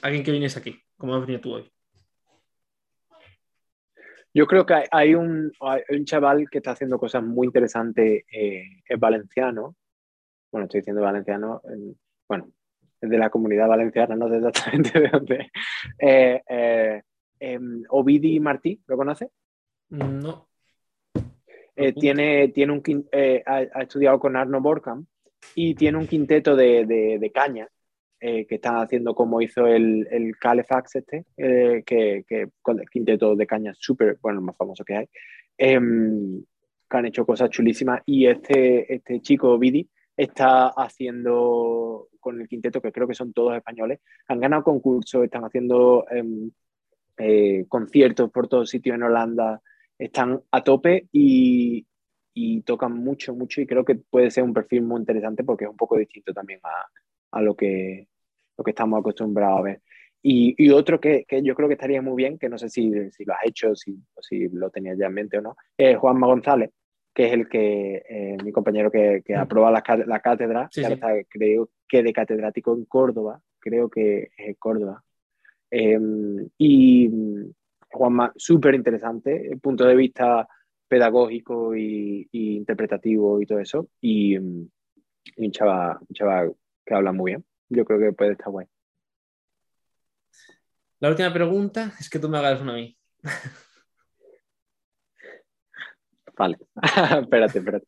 alguien 0.00 0.24
que 0.24 0.30
vienes 0.30 0.56
aquí, 0.56 0.80
como 0.96 1.14
has 1.14 1.20
venido 1.20 1.42
tú 1.42 1.52
hoy. 1.52 1.70
Yo 4.32 4.46
creo 4.46 4.64
que 4.64 4.82
hay 4.90 5.14
un, 5.14 5.52
un 5.60 6.04
chaval 6.06 6.48
que 6.48 6.58
está 6.58 6.70
haciendo 6.70 6.98
cosas 6.98 7.22
muy 7.22 7.48
interesantes, 7.48 8.24
eh, 8.32 8.82
es 8.88 8.98
valenciano. 8.98 9.76
Bueno, 10.50 10.64
estoy 10.64 10.80
diciendo 10.80 11.02
valenciano. 11.02 11.60
bueno, 12.26 12.50
de 13.00 13.18
la 13.18 13.30
comunidad 13.30 13.68
valenciana, 13.68 14.16
no 14.16 14.28
sé 14.28 14.36
exactamente 14.36 14.90
de 15.00 15.08
dónde. 15.08 15.50
Eh, 15.98 16.42
eh, 16.48 17.02
em, 17.40 17.82
Ovidi 17.90 18.40
Martí, 18.40 18.80
¿lo 18.86 18.96
conoce? 18.96 19.30
No. 19.90 20.48
Eh, 21.76 21.92
tiene, 21.92 22.48
tiene 22.48 22.72
un, 22.72 22.82
ha, 23.46 23.82
estudiado 23.82 24.18
con 24.18 24.36
Arno 24.36 24.60
Borkham 24.60 25.06
y 25.54 25.74
tiene 25.74 25.98
un 25.98 26.08
quinteto 26.08 26.56
de, 26.56 26.84
de, 26.84 27.30
caña 27.32 27.68
que 28.20 28.46
está 28.48 28.80
haciendo 28.80 29.14
como 29.14 29.40
hizo 29.40 29.64
el, 29.68 30.08
el 30.10 30.36
Calefax 30.36 30.96
este, 30.96 31.24
que, 31.36 32.24
que, 32.26 32.48
con 32.60 32.80
el 32.80 32.90
quinteto 32.90 33.36
de 33.36 33.46
caña 33.46 33.72
súper, 33.78 34.18
bueno, 34.20 34.40
el 34.40 34.44
más 34.44 34.56
famoso 34.56 34.84
que 34.84 34.96
hay, 34.96 35.08
em, 35.56 36.42
que 36.90 36.96
han 36.96 37.06
hecho 37.06 37.24
cosas 37.24 37.48
chulísimas 37.50 38.02
y 38.06 38.26
este, 38.26 38.92
este 38.92 39.20
chico 39.20 39.50
Ovidi 39.50 39.88
está 40.18 40.66
haciendo 40.70 42.08
con 42.18 42.40
el 42.40 42.48
quinteto, 42.48 42.82
que 42.82 42.90
creo 42.90 43.06
que 43.06 43.14
son 43.14 43.32
todos 43.32 43.56
españoles, 43.56 44.00
han 44.26 44.40
ganado 44.40 44.64
concursos, 44.64 45.24
están 45.24 45.44
haciendo 45.44 46.04
em, 46.10 46.50
eh, 47.16 47.64
conciertos 47.68 48.28
por 48.32 48.48
todos 48.48 48.68
sitios 48.68 48.96
en 48.96 49.04
Holanda, 49.04 49.62
están 49.96 50.42
a 50.50 50.64
tope 50.64 51.08
y, 51.12 51.86
tocan 52.64 52.92
mucho, 52.92 53.34
mucho 53.34 53.60
y 53.60 53.66
creo 53.66 53.84
que 53.84 53.96
puede 53.96 54.30
ser 54.30 54.44
un 54.44 54.52
perfil 54.52 54.82
muy 54.82 55.00
interesante 55.00 55.42
porque 55.42 55.64
es 55.64 55.70
un 55.70 55.76
poco 55.76 55.96
distinto 55.96 56.32
también 56.32 56.60
a, 57.32 57.40
lo, 57.40 57.56
que, 57.56 58.08
lo 58.56 58.64
que 58.64 58.70
estamos 58.70 59.00
acostumbrados 59.00 59.60
a 59.60 59.62
ver. 59.62 59.82
Y, 60.22 60.70
otro 60.70 61.00
que, 61.00 61.24
yo 61.42 61.54
creo 61.54 61.68
que 61.68 61.74
estaría 61.74 62.02
muy 62.02 62.16
bien, 62.16 62.38
que 62.38 62.48
no 62.48 62.58
sé 62.58 62.68
si, 62.68 62.92
si 63.10 63.24
lo 63.24 63.34
has 63.34 63.40
hecho, 63.44 63.74
si, 63.76 63.96
si 64.20 64.48
lo 64.48 64.70
tenías 64.70 64.98
ya 64.98 65.06
en 65.06 65.14
mente 65.14 65.38
o 65.38 65.40
no, 65.40 65.56
es 65.76 65.96
Juanma 65.96 66.26
González, 66.26 66.70
que 67.18 67.26
es 67.26 67.32
el 67.32 67.48
que, 67.48 68.04
eh, 68.08 68.36
mi 68.44 68.52
compañero 68.52 68.92
que, 68.92 69.24
que 69.26 69.34
mm. 69.34 69.40
aprueba 69.40 69.72
la, 69.72 69.82
la 70.06 70.20
cátedra, 70.20 70.70
creo 71.28 71.68
que 71.88 72.02
de 72.04 72.12
catedrático 72.12 72.76
en 72.76 72.84
Córdoba, 72.84 73.42
creo 73.58 73.90
que 73.90 74.30
es 74.36 74.56
Córdoba. 74.56 75.02
Em, 75.68 76.48
y 76.56 77.10
Juanma, 77.90 78.32
súper 78.36 78.76
interesante, 78.76 79.50
punto 79.60 79.84
de 79.84 79.96
vista 79.96 80.46
pedagógico 80.86 81.74
y, 81.74 82.28
interpretativo 82.30 83.42
y 83.42 83.46
todo 83.46 83.58
eso. 83.58 83.88
Y, 84.00 84.36
un, 84.36 84.70
chaval, 85.50 85.98
que 86.86 86.94
habla 86.94 87.10
muy 87.10 87.32
bien. 87.32 87.44
Yo 87.68 87.84
creo 87.84 87.98
que 87.98 88.12
puede 88.12 88.30
estar 88.30 88.52
bueno. 88.52 88.70
La 91.00 91.08
última 91.08 91.32
pregunta 91.32 91.92
es 91.98 92.08
que 92.08 92.20
tú 92.20 92.28
me 92.28 92.38
hagas 92.38 92.60
una 92.60 92.74
a 92.74 92.76
mí. 92.76 92.96
Vale, 96.38 96.56
espérate, 97.22 97.58
espérate. 97.58 97.86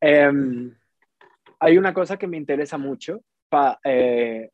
Em, 0.00 0.74
hay 1.58 1.76
una 1.76 1.92
cosa 1.92 2.16
que 2.16 2.26
me 2.26 2.38
interesa 2.38 2.78
mucho 2.78 3.20
pa, 3.48 3.78
eh, 3.84 4.50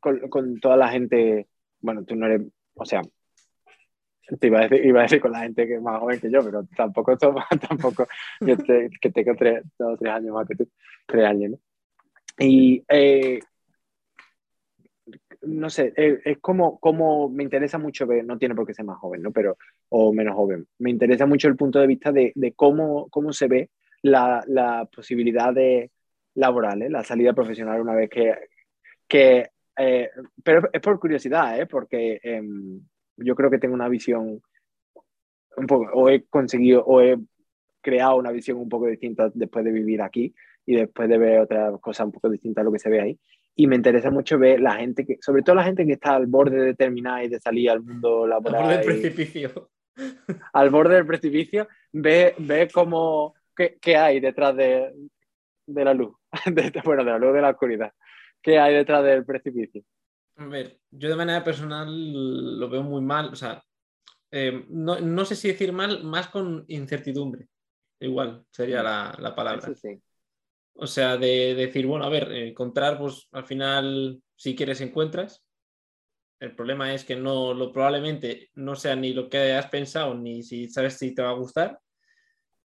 con, 0.00 0.58
toda 0.60 0.76
la 0.76 0.88
gente, 0.88 1.48
bueno, 1.80 2.04
tú 2.04 2.16
no 2.16 2.26
eres, 2.26 2.42
o 2.74 2.84
sea, 2.84 3.02
te 4.38 4.46
iba 4.46 4.60
a 4.60 4.62
decir, 4.68 4.84
iba 4.84 5.00
a 5.00 5.02
decir 5.04 5.20
con 5.20 5.32
la 5.32 5.40
gente 5.40 5.66
que 5.66 5.76
es 5.76 5.82
más 5.82 6.00
joven 6.00 6.20
que 6.20 6.30
yo, 6.30 6.40
pero 6.44 6.66
tampoco, 6.76 7.16
tampoco 7.68 8.06
que 8.40 9.10
tengo 9.10 9.34
tres, 9.36 9.62
dos, 9.78 9.98
tres 9.98 10.12
años 10.12 10.34
más 10.34 10.48
que 10.48 10.56
tú, 10.56 10.68
tres 11.06 11.24
años, 11.24 11.52
¿no? 11.52 11.58
Y 12.38 12.82
eh, 12.88 13.38
no 15.42 15.70
sé, 15.70 15.92
eh, 15.96 16.20
es 16.24 16.38
como, 16.38 16.78
como 16.78 17.28
me 17.28 17.42
interesa 17.42 17.78
mucho 17.78 18.06
ver, 18.06 18.24
no 18.24 18.38
tiene 18.38 18.54
por 18.54 18.66
qué 18.66 18.74
ser 18.74 18.84
más 18.84 18.98
joven, 18.98 19.22
¿no? 19.22 19.32
Pero, 19.32 19.56
o 19.88 20.12
menos 20.12 20.34
joven. 20.34 20.66
Me 20.78 20.90
interesa 20.90 21.26
mucho 21.26 21.48
el 21.48 21.56
punto 21.56 21.78
de 21.78 21.86
vista 21.86 22.12
de, 22.12 22.32
de 22.34 22.52
cómo, 22.52 23.08
cómo 23.08 23.32
se 23.32 23.48
ve 23.48 23.70
la, 24.02 24.44
la 24.46 24.86
posibilidad 24.94 25.52
de 25.52 25.90
laborales, 26.34 26.90
la 26.90 27.04
salida 27.04 27.32
profesional 27.32 27.80
una 27.80 27.94
vez 27.94 28.10
que... 28.10 28.34
que 29.08 29.50
eh, 29.78 30.10
pero 30.44 30.68
es 30.72 30.80
por 30.80 31.00
curiosidad, 31.00 31.58
¿eh? 31.58 31.66
Porque 31.66 32.20
em, 32.22 32.80
yo 33.16 33.34
creo 33.34 33.50
que 33.50 33.58
tengo 33.58 33.74
una 33.74 33.88
visión 33.88 34.42
un 35.56 35.66
poco, 35.66 35.90
o 35.94 36.08
he 36.10 36.24
conseguido, 36.26 36.84
o 36.84 37.00
he 37.00 37.16
creado 37.80 38.16
una 38.16 38.30
visión 38.30 38.58
un 38.58 38.68
poco 38.68 38.86
distinta 38.86 39.30
después 39.32 39.64
de 39.64 39.72
vivir 39.72 40.02
aquí, 40.02 40.34
y 40.66 40.76
después 40.76 41.08
de 41.08 41.18
ver 41.18 41.40
otra 41.40 41.72
cosa 41.80 42.04
un 42.04 42.12
poco 42.12 42.28
distinta 42.28 42.60
a 42.60 42.64
lo 42.64 42.72
que 42.72 42.78
se 42.78 42.90
ve 42.90 43.00
ahí. 43.00 43.18
Y 43.60 43.66
me 43.66 43.76
interesa 43.76 44.10
mucho 44.10 44.38
ver 44.38 44.58
la 44.58 44.76
gente 44.76 45.04
que, 45.04 45.18
sobre 45.20 45.42
todo 45.42 45.56
la 45.56 45.64
gente 45.64 45.84
que 45.84 45.92
está 45.92 46.16
al 46.16 46.26
borde 46.26 46.56
de 46.56 46.74
terminar 46.74 47.22
y 47.22 47.28
de 47.28 47.38
salir 47.38 47.68
al 47.68 47.82
mundo 47.82 48.26
laboral. 48.26 48.62
Al 48.62 48.62
borde 48.62 48.76
del 48.76 48.86
precipicio. 48.86 49.70
Al 50.54 50.70
borde 50.70 50.94
del 50.94 51.06
precipicio, 51.06 51.68
ve, 51.92 52.34
ve 52.38 52.70
cómo, 52.72 53.34
qué, 53.54 53.76
qué 53.78 53.98
hay 53.98 54.18
detrás 54.18 54.56
de, 54.56 54.94
de 55.66 55.84
la 55.84 55.92
luz, 55.92 56.16
bueno, 56.86 57.04
de 57.04 57.10
la 57.10 57.18
luz 57.18 57.34
de 57.34 57.42
la 57.42 57.50
oscuridad. 57.50 57.92
¿Qué 58.40 58.58
hay 58.58 58.76
detrás 58.76 59.04
del 59.04 59.26
precipicio? 59.26 59.82
A 60.36 60.46
ver, 60.46 60.78
yo 60.90 61.10
de 61.10 61.16
manera 61.16 61.44
personal 61.44 62.58
lo 62.58 62.70
veo 62.70 62.82
muy 62.82 63.02
mal, 63.02 63.28
o 63.28 63.36
sea, 63.36 63.62
eh, 64.30 64.64
no, 64.70 64.98
no, 65.00 65.26
sé 65.26 65.36
si 65.36 65.48
decir 65.48 65.74
mal, 65.74 66.02
más 66.02 66.28
con 66.28 66.64
incertidumbre, 66.68 67.46
igual 68.00 68.42
sería 68.50 68.82
la, 68.82 69.14
la 69.18 69.34
palabra. 69.34 69.74
sí. 69.74 70.00
O 70.82 70.86
sea, 70.86 71.18
de, 71.18 71.54
decir, 71.54 71.86
bueno, 71.86 72.06
a 72.06 72.08
ver, 72.08 72.32
encontrar, 72.32 72.98
pues 72.98 73.28
al 73.32 73.44
final, 73.44 74.22
si 74.34 74.56
quieres, 74.56 74.80
encuentras. 74.80 75.44
El 76.40 76.56
problema 76.56 76.94
es 76.94 77.04
que 77.04 77.16
no, 77.16 77.52
lo 77.52 77.70
probablemente 77.70 78.48
no 78.54 78.74
sea 78.74 78.96
ni 78.96 79.12
lo 79.12 79.28
que 79.28 79.52
has 79.52 79.66
pensado, 79.66 80.14
ni 80.14 80.42
si 80.42 80.68
sabes 80.68 80.96
si 80.96 81.14
te 81.14 81.20
va 81.20 81.30
a 81.30 81.34
gustar. 81.34 81.78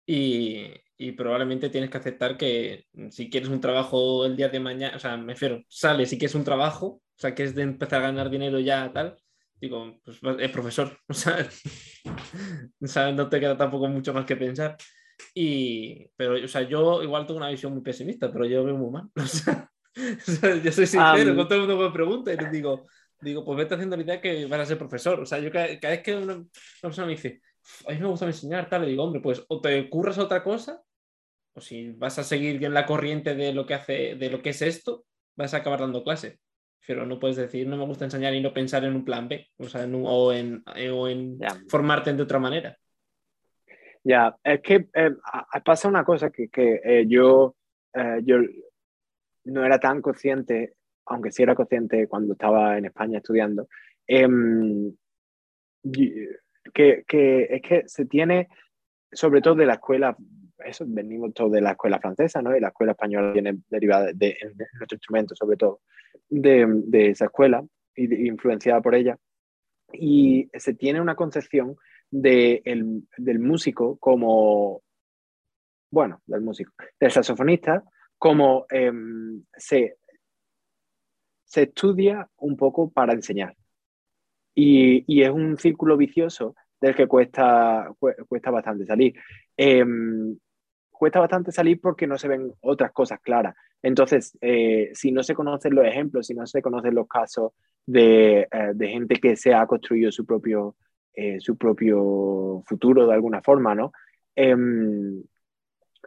Y, 0.06 0.68
probablemente 1.16 1.70
tienes 1.70 1.90
que 1.90 1.98
aceptar 1.98 2.36
que 2.36 2.84
si 3.10 3.28
quieres 3.28 3.48
un 3.48 3.60
trabajo 3.60 4.24
el 4.24 4.36
día 4.36 4.48
de 4.50 4.60
mañana, 4.60 4.96
o 4.96 5.00
sea, 5.00 5.16
me 5.16 5.32
refiero, 5.32 5.62
sales 5.66 6.10
si 6.10 6.18
quieres 6.18 6.36
un 6.36 6.44
trabajo, 6.44 6.86
o 6.86 7.02
sea, 7.16 7.34
que 7.34 7.42
es 7.42 7.54
de 7.56 7.62
empezar 7.62 8.02
a 8.02 8.06
ganar 8.06 8.30
dinero 8.30 8.60
ya 8.60 8.92
tal, 8.92 9.16
digo, 9.60 9.98
pues 10.04 10.20
es 10.38 10.50
profesor, 10.52 10.96
o 11.08 12.86
sea, 12.86 13.10
no 13.12 13.28
te 13.28 13.40
queda 13.40 13.56
tampoco 13.56 13.88
mucho 13.88 14.14
más 14.14 14.26
que 14.26 14.36
pensar. 14.36 14.76
Y, 15.34 16.08
pero, 16.16 16.44
o 16.44 16.48
sea, 16.48 16.62
yo 16.62 17.02
igual 17.02 17.26
tengo 17.26 17.38
una 17.38 17.50
visión 17.50 17.72
muy 17.72 17.82
pesimista, 17.82 18.32
pero 18.32 18.44
yo 18.44 18.64
veo 18.64 18.76
muy 18.76 18.90
mal. 18.90 19.10
O 19.94 20.30
sea, 20.30 20.56
yo 20.56 20.72
soy 20.72 20.86
sincero, 20.86 21.36
con 21.36 21.46
todo 21.46 21.60
el 21.62 21.68
mundo 21.68 21.84
me 21.84 21.92
pregunta 21.92 22.32
y 22.32 22.36
les 22.38 22.50
digo, 22.50 22.86
digo, 23.20 23.44
pues 23.44 23.58
vete 23.58 23.74
haciendo 23.74 23.96
la 23.96 24.02
idea 24.02 24.20
que 24.20 24.46
vas 24.46 24.60
a 24.60 24.66
ser 24.66 24.78
profesor. 24.78 25.20
O 25.20 25.26
sea, 25.26 25.38
yo 25.38 25.50
cada, 25.50 25.78
cada 25.78 25.94
vez 25.94 26.02
que 26.02 26.16
una, 26.16 26.34
una, 26.34 26.46
persona 26.80 27.06
me 27.06 27.12
dice, 27.12 27.42
a 27.86 27.92
mí 27.92 27.98
me 27.98 28.06
gusta 28.06 28.26
enseñar, 28.26 28.68
tal, 28.68 28.82
le 28.82 28.88
digo, 28.88 29.04
hombre, 29.04 29.20
pues 29.20 29.44
o 29.48 29.60
te 29.60 29.88
curras 29.88 30.18
otra 30.18 30.42
cosa, 30.42 30.82
o 31.54 31.60
si 31.60 31.92
vas 31.92 32.18
a 32.18 32.24
seguir 32.24 32.58
bien 32.58 32.74
la 32.74 32.86
corriente 32.86 33.34
de 33.34 33.52
lo 33.52 33.66
que 33.66 33.74
hace, 33.74 34.14
de 34.14 34.30
lo 34.30 34.42
que 34.42 34.50
es 34.50 34.62
esto, 34.62 35.04
vas 35.36 35.54
a 35.54 35.58
acabar 35.58 35.80
dando 35.80 36.02
clase. 36.02 36.38
Pero 36.84 37.06
no 37.06 37.20
puedes 37.20 37.36
decir, 37.36 37.68
no 37.68 37.76
me 37.76 37.86
gusta 37.86 38.06
enseñar 38.06 38.34
y 38.34 38.40
no 38.40 38.52
pensar 38.52 38.84
en 38.84 38.96
un 38.96 39.04
plan 39.04 39.28
B, 39.28 39.48
o 39.56 39.68
sea, 39.68 39.84
en 39.84 39.94
un, 39.94 40.04
o 40.06 40.32
en, 40.32 40.64
o 40.92 41.08
en 41.08 41.38
formarte 41.68 42.12
de 42.12 42.22
otra 42.22 42.40
manera. 42.40 42.76
Ya, 44.04 44.36
es 44.42 44.60
que 44.60 44.88
eh, 44.94 45.10
pasa 45.64 45.88
una 45.88 46.04
cosa 46.04 46.30
que, 46.30 46.48
que 46.48 46.80
eh, 46.82 47.04
yo, 47.06 47.54
eh, 47.94 48.20
yo 48.24 48.38
no 49.44 49.64
era 49.64 49.78
tan 49.78 50.02
consciente, 50.02 50.74
aunque 51.06 51.30
sí 51.30 51.42
era 51.42 51.54
consciente 51.54 52.08
cuando 52.08 52.32
estaba 52.32 52.76
en 52.78 52.86
España 52.86 53.18
estudiando, 53.18 53.68
em, 54.06 54.92
que, 56.74 57.04
que, 57.06 57.46
es 57.50 57.62
que 57.62 57.82
se 57.86 58.06
tiene, 58.06 58.48
sobre 59.12 59.40
todo 59.40 59.54
de 59.54 59.66
la 59.66 59.74
escuela, 59.74 60.16
eso 60.64 60.84
venimos 60.86 61.32
todos 61.34 61.52
de 61.52 61.60
la 61.60 61.72
escuela 61.72 62.00
francesa, 62.00 62.42
¿no? 62.42 62.56
Y 62.56 62.60
la 62.60 62.68
escuela 62.68 62.92
española 62.92 63.32
viene 63.32 63.58
derivada 63.68 64.06
de, 64.06 64.14
de, 64.14 64.36
de 64.54 64.66
nuestro 64.74 64.96
instrumento, 64.96 65.34
sobre 65.36 65.56
todo, 65.56 65.80
de, 66.28 66.66
de 66.86 67.10
esa 67.10 67.26
escuela 67.26 67.64
y 67.94 68.26
influenciada 68.28 68.80
por 68.80 68.94
ella. 68.96 69.16
Y 69.92 70.48
se 70.54 70.74
tiene 70.74 71.00
una 71.00 71.14
concepción 71.14 71.76
de 72.12 72.62
el, 72.64 73.08
del 73.16 73.40
músico 73.40 73.96
como, 73.98 74.82
bueno, 75.90 76.22
del 76.26 76.42
músico, 76.42 76.72
del 77.00 77.10
saxofonista, 77.10 77.82
como 78.18 78.66
eh, 78.70 78.92
se, 79.56 79.96
se 81.44 81.62
estudia 81.62 82.28
un 82.36 82.56
poco 82.56 82.90
para 82.90 83.14
enseñar. 83.14 83.56
Y, 84.54 85.04
y, 85.12 85.22
es 85.22 85.30
un 85.30 85.56
círculo 85.56 85.96
vicioso 85.96 86.54
del 86.80 86.94
que 86.94 87.08
cuesta, 87.08 87.90
cuesta 88.28 88.50
bastante 88.50 88.84
salir. 88.84 89.14
Eh, 89.56 89.84
cuesta 91.02 91.18
bastante 91.18 91.50
salir 91.50 91.80
porque 91.80 92.06
no 92.06 92.16
se 92.16 92.28
ven 92.28 92.52
otras 92.60 92.92
cosas 92.92 93.18
claras. 93.20 93.56
Entonces, 93.82 94.38
eh, 94.40 94.90
si 94.94 95.10
no 95.10 95.24
se 95.24 95.34
conocen 95.34 95.74
los 95.74 95.84
ejemplos, 95.84 96.28
si 96.28 96.34
no 96.34 96.46
se 96.46 96.62
conocen 96.62 96.94
los 96.94 97.08
casos 97.08 97.52
de, 97.84 98.42
eh, 98.42 98.72
de 98.74 98.88
gente 98.88 99.16
que 99.16 99.34
se 99.34 99.52
ha 99.52 99.66
construido 99.66 100.12
su 100.12 100.24
propio 100.24 100.76
eh, 101.14 101.40
su 101.40 101.56
propio 101.56 102.62
futuro 102.66 103.06
de 103.06 103.14
alguna 103.14 103.42
forma, 103.42 103.74
¿no? 103.74 103.92
Em, 104.34 105.22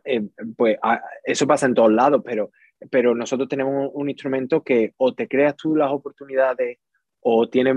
em, 0.04 0.30
pues 0.56 0.78
eso 1.24 1.48
pasa 1.48 1.66
en 1.66 1.74
todos 1.74 1.92
lados, 1.92 2.22
pero, 2.24 2.52
pero 2.90 3.16
nosotros 3.16 3.48
tenemos 3.50 3.92
un, 3.94 4.10
instrumento 4.10 4.64
que 4.64 4.94
o 4.98 5.14
te 5.14 5.28
creas 5.28 5.56
tú 5.56 5.76
las 5.76 5.92
oportunidades 5.92 6.80
o 7.22 7.48
tienes 7.50 7.76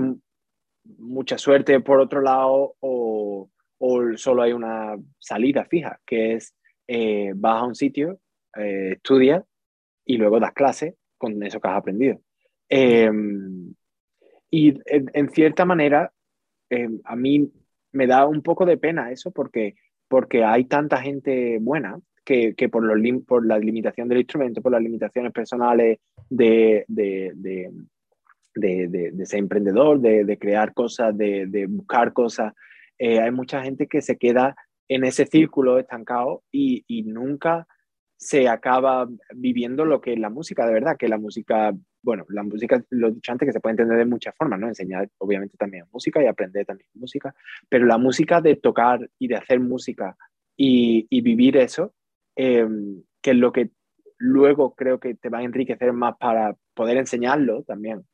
mucha 0.97 1.37
suerte 1.37 1.79
por 1.81 1.99
otro 1.99 2.21
lado 2.21 2.75
o, 2.79 3.49
o 3.79 4.17
solo 4.17 4.41
hay 4.43 4.53
una 4.53 4.97
salida 5.19 5.65
fija, 5.65 5.99
que 6.05 6.33
es 6.33 6.55
eh, 6.87 7.33
vas 7.35 7.61
a 7.61 7.65
un 7.65 7.75
sitio, 7.75 8.19
eh, 8.57 8.93
estudias 8.93 9.43
y 10.05 10.17
luego 10.17 10.39
das 10.39 10.53
clases 10.53 10.95
con 11.17 11.41
eso 11.43 11.59
que 11.59 11.67
has 11.67 11.77
aprendido. 11.77 12.19
Em, 12.67 13.75
y 14.49 14.73
en, 14.85 15.29
cierta 15.29 15.65
manera, 15.65 16.11
eh, 16.69 16.89
a 17.03 17.15
mí 17.15 17.51
me 17.91 18.07
da 18.07 18.27
un 18.27 18.41
poco 18.41 18.65
de 18.65 18.77
pena 18.77 19.11
eso 19.11 19.31
porque, 19.31 19.75
porque 20.07 20.43
hay 20.43 20.65
tanta 20.65 21.01
gente 21.01 21.57
buena 21.59 21.99
que, 22.23 22.53
que 22.55 22.69
por, 22.69 22.83
los 22.83 23.23
por 23.23 23.45
la 23.45 23.57
limitación 23.57 24.07
del 24.07 24.19
instrumento, 24.19 24.61
por 24.61 24.71
las 24.71 24.81
limitaciones 24.81 25.31
personales 25.31 25.99
de, 26.29 26.85
de, 26.87 27.31
de, 27.35 27.71
de, 28.55 29.11
de 29.11 29.25
ser 29.25 29.39
emprendedor, 29.39 29.99
de, 29.99 30.37
crear 30.37 30.73
cosas, 30.73 31.17
de, 31.17 31.65
buscar 31.67 32.13
cosas, 32.13 32.53
eh, 32.97 33.19
hay 33.19 33.31
mucha 33.31 33.63
gente 33.63 33.87
que 33.87 34.01
se 34.01 34.17
queda 34.17 34.55
en 34.87 35.03
ese 35.03 35.25
círculo 35.25 35.79
estancado 35.79 36.43
y, 36.51 36.83
y 36.87 37.03
nunca 37.03 37.67
se 38.17 38.49
acaba 38.49 39.07
viviendo 39.33 39.85
lo 39.85 40.01
que 40.01 40.13
es 40.13 40.19
la 40.19 40.29
música, 40.29 40.65
de 40.65 40.73
verdad, 40.73 40.97
que 40.97 41.07
la 41.07 41.17
música, 41.17 41.73
bueno, 42.01 42.25
la 42.29 42.43
música, 42.43 42.83
lo 42.89 43.11
dicho 43.11 43.31
antes, 43.31 43.47
que 43.47 43.53
se 43.53 43.59
puede 43.59 43.73
entender 43.73 43.97
de 43.97 44.05
muchas 44.05 44.35
formas, 44.35 44.59
¿no? 44.59 44.67
Enseñar, 44.67 45.09
obviamente, 45.17 45.57
también 45.57 45.85
música 45.91 46.21
y 46.23 46.27
aprender 46.27 46.65
también 46.65 46.89
música, 46.93 47.35
pero 47.67 47.85
la 47.85 47.97
música 47.97 48.41
de 48.41 48.55
tocar 48.55 49.09
y 49.19 49.27
de 49.27 49.35
hacer 49.35 49.59
música 49.59 50.15
y, 50.55 51.07
y 51.09 51.21
vivir 51.21 51.57
eso, 51.57 51.93
eh, 52.35 52.67
que 53.21 53.31
es 53.31 53.37
lo 53.37 53.51
que 53.51 53.71
luego 54.17 54.75
creo 54.75 54.99
que 54.99 55.15
te 55.15 55.29
va 55.29 55.39
a 55.39 55.43
enriquecer 55.43 55.93
más 55.93 56.15
para 56.17 56.55
poder 56.73 56.97
enseñarlo 56.97 57.63
también. 57.63 58.05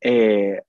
Eh, 0.00 0.62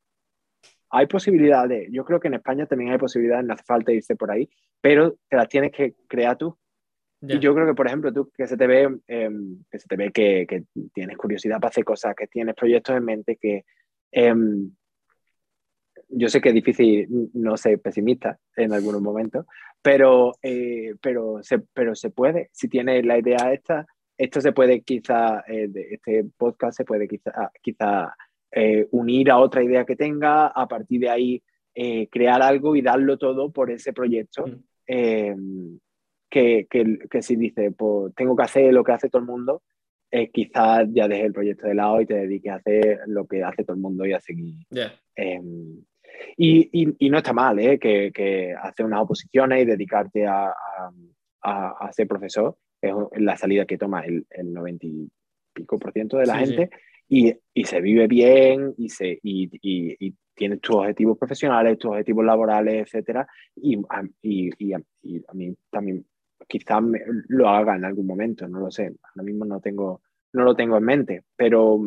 hay 0.90 1.08
posibilidades, 1.08 1.88
yo 1.92 2.04
creo 2.04 2.20
que 2.20 2.28
en 2.28 2.34
España 2.34 2.66
también 2.66 2.92
hay 2.92 2.98
posibilidades, 2.98 3.46
no 3.46 3.54
hace 3.54 3.64
falta 3.64 3.94
irse 3.94 4.16
por 4.16 4.30
ahí, 4.32 4.50
pero 4.82 5.16
te 5.30 5.38
las 5.38 5.48
tienes 5.48 5.72
que 5.72 5.96
crear 6.08 6.38
tú 6.38 6.58
y 7.22 7.40
yo 7.40 7.54
creo 7.54 7.68
que, 7.68 7.76
por 7.76 7.88
ejemplo, 7.88 8.12
tú 8.12 8.32
que 8.36 8.48
se 8.48 8.58
te 8.58 8.66
ve, 8.66 8.90
em, 9.08 9.64
que, 9.70 9.80
se 9.80 9.88
te 9.88 9.96
ve 9.96 10.12
que, 10.12 10.46
que, 10.48 10.64
tienes 10.94 11.18
curiosidad 11.18 11.60
para 11.60 11.70
hacer 11.70 11.86
cosas, 11.86 12.16
que 12.16 12.28
tienes 12.28 12.56
proyectos 12.56 12.96
en 12.96 13.06
mente, 13.06 13.38
que 13.38 13.64
em, 14.12 14.72
yo 16.10 16.28
sé 16.30 16.42
que 16.42 16.50
es 16.50 16.56
difícil 16.56 17.08
no 17.34 17.58
ser 17.58 17.80
pesimista 17.80 18.40
en 18.56 18.74
algunos 18.74 19.02
momentos, 19.02 19.46
pero, 19.82 20.34
eh, 20.42 20.96
pero, 21.02 21.44
se, 21.44 21.60
pero 21.60 21.94
se 21.96 22.10
puede. 22.10 22.50
Si 22.54 22.68
tienes 22.68 23.06
la 23.06 23.20
idea 23.20 23.54
esta, 23.54 23.86
esto 24.18 24.42
se 24.42 24.52
puede 24.52 24.82
quizá, 24.82 25.44
eh, 25.48 25.70
este 25.92 26.26
podcast 26.36 26.78
se 26.78 26.86
puede 26.86 27.08
quizá, 27.08 27.52
quizá 27.62 28.16
eh, 28.52 28.88
unir 28.92 29.30
a 29.30 29.38
otra 29.38 29.64
idea 29.64 29.86
que 29.86 29.96
tenga, 29.96 30.48
a 30.48 30.68
partir 30.68 31.02
de 31.02 31.10
ahí 31.10 31.44
crear 32.12 32.42
algo 32.42 32.76
y 32.76 32.82
darlo 32.82 33.18
todo 33.18 33.50
por 33.52 33.72
ese 33.72 33.94
proyecto. 33.94 34.46
Mm 34.88 35.78
que, 36.32 36.66
que, 36.70 36.98
que 37.10 37.22
si 37.22 37.36
dices, 37.36 37.72
pues 37.78 38.16
tengo 38.16 38.36
que 38.36 38.44
hacer 38.44 38.74
lo 38.74 38.84
que 38.84 38.94
hace 38.94 39.10
todo 39.10 39.22
el 39.22 39.28
mundo, 39.28 39.62
eh, 40.10 40.30
quizás 40.30 40.88
ya 40.92 41.08
dejes 41.08 41.26
el 41.26 41.34
proyecto 41.34 41.68
de 41.68 41.76
lado 41.76 42.02
y 42.02 42.06
te 42.06 42.16
dediques 42.16 42.52
a 42.52 42.56
hacer 42.56 43.00
lo 43.08 43.26
que 43.28 43.44
hace 43.44 43.64
todo 43.64 43.76
el 43.76 43.82
mundo 43.82 44.06
y 44.06 44.14
a 44.14 44.20
seguir. 44.20 44.56
Eh, 45.16 45.42
y, 46.38 46.70
y, 46.72 46.96
y, 47.00 47.10
no 47.10 47.18
está 47.18 47.34
mal, 47.34 47.60
¿eh? 47.60 47.80
Que, 47.80 48.12
que 48.14 48.54
hacer 48.54 48.86
unas 48.86 49.02
oposiciones 49.02 49.62
y 49.62 49.66
dedicarte 49.66 50.28
a, 50.28 50.54
a, 51.42 51.70
a, 51.80 51.94
ser 51.94 52.08
profesor 52.08 52.58
es 52.82 52.94
la 53.18 53.38
salida 53.38 53.66
que 53.66 53.78
toma 53.78 54.02
el, 54.02 54.26
el 54.30 54.54
90 54.54 54.86
y 54.86 55.10
pico 55.54 55.80
por 55.80 55.94
ciento 55.94 56.18
de 56.18 56.26
la 56.26 56.40
sí, 56.40 56.46
gente 56.46 56.70
sí. 56.72 56.82
Y, 57.08 57.34
y, 57.54 57.64
se 57.66 57.82
vive 57.82 58.08
bien 58.08 58.74
y, 58.78 58.90
se, 58.90 59.20
y, 59.24 59.50
y, 59.62 60.16
tienes 60.34 60.62
tus 60.62 60.78
objetivos 60.78 61.18
profesionales, 61.18 61.78
tus 61.78 61.92
objetivos 61.92 62.26
laborales, 62.26 62.88
etcétera. 62.88 63.28
Y, 63.56 63.78
y, 64.22 64.74
a 64.74 64.82
mí 65.34 65.56
también 65.70 66.06
quizás 66.48 66.82
lo 67.28 67.50
haga 67.50 67.76
en 67.76 67.86
algún 67.86 68.08
momento, 68.08 68.48
no 68.48 68.60
lo 68.60 68.72
sé, 68.72 68.94
ahora 69.04 69.24
mismo 69.24 69.46
no, 69.46 69.60
tengo, 69.60 70.02
no 70.34 70.44
lo 70.44 70.56
tengo 70.56 70.78
en 70.78 70.84
mente, 70.84 71.24
pero 71.36 71.80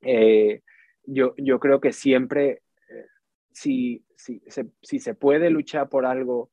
eh, 0.00 0.62
yo, 1.04 1.34
yo 1.36 1.58
creo 1.58 1.80
que 1.80 1.92
siempre, 1.92 2.62
eh, 2.88 3.06
si, 3.52 4.04
si, 4.16 4.42
se, 4.46 4.66
si 4.82 4.98
se 4.98 5.14
puede 5.14 5.50
luchar 5.50 5.88
por 5.88 6.06
algo 6.06 6.50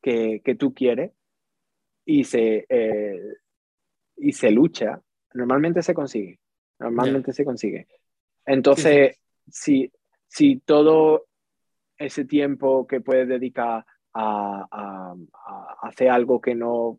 que, 0.00 0.40
que 0.44 0.54
tú 0.54 0.72
quieres 0.74 1.12
y 2.04 2.24
se, 2.24 2.66
eh, 2.68 3.20
y 4.16 4.32
se 4.32 4.50
lucha, 4.50 5.00
normalmente 5.34 5.82
se 5.82 5.94
consigue. 5.94 6.38
Normalmente 6.78 7.32
se 7.32 7.44
consigue. 7.44 7.86
Entonces, 8.44 9.18
Si, 9.48 9.92
si 10.28 10.60
todo 10.60 11.26
ese 11.98 12.24
tiempo 12.24 12.86
que 12.86 13.00
puedes 13.00 13.28
dedicar 13.28 13.84
a, 14.14 15.14
hacer 15.82 16.10
algo 16.10 16.40
que 16.40 16.54
no 16.54 16.98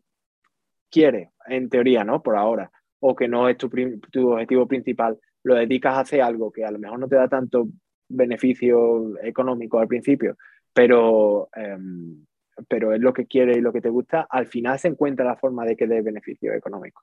quiere, 0.90 1.30
en 1.46 1.68
teoría, 1.68 2.04
¿no? 2.04 2.22
Por 2.22 2.36
ahora, 2.36 2.70
o 3.00 3.14
que 3.14 3.28
no 3.28 3.48
es 3.48 3.56
tu, 3.58 3.66
objetivo 3.66 4.66
principal, 4.66 5.18
lo 5.42 5.54
dedicas 5.54 5.94
a 5.94 6.00
hacer 6.00 6.22
algo 6.22 6.52
que 6.52 6.64
a 6.64 6.70
lo 6.70 6.78
mejor 6.78 6.98
no 6.98 7.08
te 7.08 7.16
da 7.16 7.28
tanto 7.28 7.68
beneficio 8.08 9.18
económico 9.22 9.78
al 9.78 9.88
principio, 9.88 10.36
pero, 10.72 11.48
em, 11.54 12.24
pero 12.68 12.92
es 12.92 13.00
lo 13.00 13.12
que 13.12 13.26
quiere 13.26 13.56
y 13.58 13.60
lo 13.60 13.72
que 13.72 13.80
te 13.80 13.90
gusta, 13.90 14.26
al 14.28 14.46
final 14.46 14.78
se 14.78 14.88
encuentra 14.88 15.24
la 15.24 15.36
forma 15.36 15.64
de 15.64 15.76
que 15.76 15.86
dé 15.86 16.02
beneficio 16.02 16.52
económico, 16.54 17.02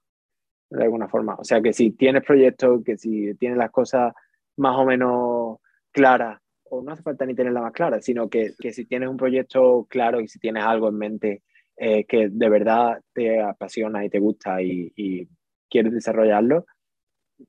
de 0.69 0.83
alguna 0.83 1.07
forma. 1.07 1.35
O 1.35 1.43
sea 1.43 1.61
que 1.61 1.73
si 1.73 1.91
tienes 1.91 2.23
proyectos, 2.23 2.83
que 2.83 2.97
si 2.97 3.35
tienes 3.35 3.57
las 3.57 3.71
cosas 3.71 4.13
más 4.57 4.77
o 4.77 4.85
menos 4.85 5.57
claras, 5.91 6.39
o 6.71 6.81
no 6.81 6.91
hace 6.91 7.03
falta 7.03 7.25
ni 7.25 7.35
tenerla 7.35 7.61
más 7.61 7.73
clara, 7.73 8.01
sino 8.01 8.29
que, 8.29 8.53
que 8.57 8.71
si 8.71 8.85
tienes 8.85 9.09
un 9.09 9.17
proyecto 9.17 9.85
claro 9.89 10.21
y 10.21 10.27
si 10.27 10.39
tienes 10.39 10.63
algo 10.63 10.87
en 10.87 10.97
mente 10.97 11.43
eh, 11.75 12.05
que 12.05 12.29
de 12.29 12.49
verdad 12.49 13.01
te 13.13 13.41
apasiona 13.41 14.05
y 14.05 14.09
te 14.09 14.19
gusta 14.19 14.61
y, 14.61 14.91
y 14.95 15.27
quieres 15.69 15.93
desarrollarlo, 15.93 16.65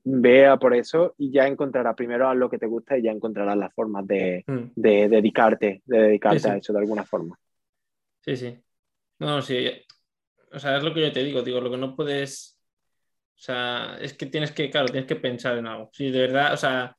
vea 0.03 0.57
por 0.57 0.75
eso 0.75 1.15
y 1.17 1.31
ya 1.31 1.47
encontrarás 1.47 1.95
primero 1.95 2.27
a 2.27 2.35
lo 2.35 2.49
que 2.49 2.57
te 2.57 2.65
gusta 2.65 2.97
y 2.97 3.03
ya 3.03 3.11
encontrarás 3.11 3.57
las 3.57 3.73
formas 3.73 4.05
de, 4.07 4.43
mm. 4.45 4.71
de 4.75 5.07
dedicarte, 5.07 5.81
de 5.85 5.97
dedicarte 6.01 6.49
a 6.49 6.57
eso 6.57 6.73
de 6.73 6.79
alguna 6.79 7.05
forma. 7.05 7.39
Sí, 8.21 8.35
sí. 8.35 8.57
No, 9.19 9.41
sí. 9.41 9.69
O 10.51 10.59
sea, 10.59 10.77
es 10.77 10.83
lo 10.83 10.93
que 10.93 11.01
yo 11.01 11.11
te 11.11 11.23
digo, 11.23 11.41
digo, 11.41 11.61
lo 11.61 11.71
que 11.71 11.77
no 11.77 11.95
puedes. 11.95 12.59
O 13.35 13.39
sea, 13.39 13.97
es 14.01 14.13
que 14.13 14.25
tienes 14.25 14.51
que, 14.51 14.69
claro, 14.69 14.87
tienes 14.87 15.07
que 15.07 15.15
pensar 15.15 15.57
en 15.57 15.67
algo. 15.67 15.89
Si 15.93 16.11
de 16.11 16.19
verdad, 16.19 16.53
o 16.53 16.57
sea, 16.57 16.95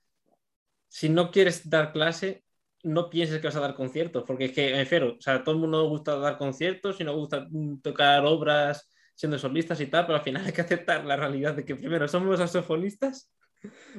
si 0.95 1.09
no 1.09 1.33
quieres 1.33 1.69
dar 1.69 1.93
clase, 1.93 2.45
no 2.85 3.11
pienses 3.11 3.41
que 3.41 3.49
vas 3.49 3.57
a 3.57 3.61
dar 3.61 3.75
conciertos, 3.75 4.23
porque 4.25 4.45
es 4.45 4.53
que, 4.53 4.71
me 4.71 4.79
refiero, 4.79 5.17
o 5.19 5.21
sea, 5.21 5.43
todo 5.43 5.57
el 5.57 5.61
mundo 5.61 5.89
gusta 5.89 6.17
dar 6.19 6.39
conciertos 6.39 7.01
y 7.01 7.05
no 7.05 7.17
gusta 7.17 7.49
tocar 7.83 8.25
obras 8.25 8.89
siendo 9.13 9.37
solistas 9.37 9.81
y 9.81 9.89
tal, 9.89 10.07
pero 10.07 10.19
al 10.19 10.23
final 10.23 10.45
hay 10.47 10.53
que 10.53 10.61
aceptar 10.61 11.05
la 11.05 11.17
realidad 11.17 11.55
de 11.55 11.65
que 11.65 11.75
primero 11.75 12.07
somos 12.07 12.39
saxofonistas 12.39 13.29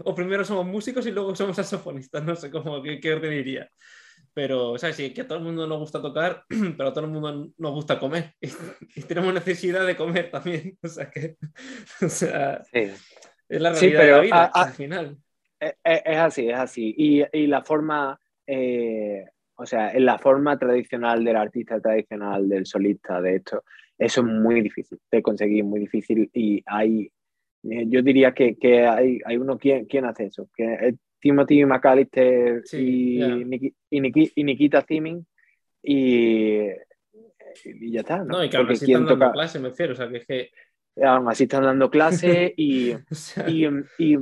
o 0.05 0.15
primero 0.15 0.45
somos 0.45 0.65
músicos 0.65 1.05
y 1.05 1.11
luego 1.11 1.35
somos 1.35 1.57
saxofonistas, 1.57 2.23
no 2.23 2.33
sé 2.33 2.49
cómo, 2.49 2.81
qué, 2.81 3.01
qué 3.01 3.17
te 3.17 3.29
diría. 3.29 3.69
Pero, 4.33 4.77
¿sabes? 4.77 4.95
Sí, 4.95 5.13
que 5.13 5.21
a 5.21 5.27
todo 5.27 5.39
el 5.39 5.43
mundo 5.43 5.67
nos 5.67 5.79
gusta 5.79 6.01
tocar, 6.01 6.45
pero 6.77 6.89
a 6.89 6.93
todo 6.93 7.03
el 7.03 7.11
mundo 7.11 7.51
nos 7.57 7.71
gusta 7.73 7.99
comer. 7.99 8.33
Y, 8.39 9.01
tenemos 9.01 9.33
necesidad 9.33 9.85
de 9.85 9.97
comer 9.97 10.31
también. 10.31 10.77
O 10.81 10.87
sea, 10.87 11.11
que. 11.11 11.35
O 12.01 12.07
sea, 12.07 12.61
es 12.71 13.61
la 13.61 13.73
realidad 13.73 14.01
de 14.01 14.11
la 14.11 14.19
vida 14.21 14.45
al 14.45 14.73
final. 14.73 15.17
E, 15.65 15.75
e, 15.83 16.03
es, 16.05 16.17
así, 16.17 16.49
es 16.49 16.57
así. 16.57 16.93
Y, 16.97 17.23
y 17.31 17.47
la 17.47 17.63
forma. 17.63 18.19
Eh, 18.45 19.25
o 19.57 19.65
sea, 19.65 19.91
en 19.91 20.05
la 20.05 20.17
forma 20.17 20.57
tradicional 20.59 21.23
del 21.23 21.37
artista 21.37 21.79
tradicional, 21.79 22.49
del 22.49 22.65
solista, 22.65 23.21
de 23.21 23.37
esto, 23.37 23.63
eso 23.97 24.21
es 24.21 24.27
muy 24.27 24.61
difícil 24.61 24.99
de 25.09 25.21
conseguir, 25.21 25.63
muy 25.63 25.79
difícil. 25.79 26.29
Y 26.33 26.61
hay, 26.65 27.09
eh, 27.63 27.85
yo 27.87 28.01
diría 28.01 28.33
que, 28.33 28.57
que 28.57 28.85
hay, 28.85 29.19
hay, 29.25 29.37
uno, 29.37 29.57
¿quién, 29.57 29.85
¿quién 29.85 30.05
hace 30.05 30.25
eso? 30.25 30.49
Que 30.55 30.95
Timothy 31.19 31.65
McAllister 31.65 32.63
y, 32.73 33.23
y, 33.89 34.43
Nikita 34.43 34.81
Thimming 34.81 35.25
y, 35.81 36.67
y, 37.63 37.91
ya 37.91 38.01
está. 38.01 38.23
No, 38.23 38.43
y 38.43 38.49
que 38.49 38.57
así 38.57 38.91
están 38.91 39.05
dando 39.05 39.31
clase, 39.31 39.59
me 39.59 39.69
refiero, 39.69 39.93
o 39.93 39.95
sea, 39.95 40.09
que 40.09 40.17
es 40.17 40.25
que... 40.25 40.51
Aún 41.03 41.27
así 41.27 41.43
están 41.43 41.63
dando 41.63 41.89
clase 41.89 42.53
y, 42.55 42.93
y, 43.47 43.67
y, 43.97 44.17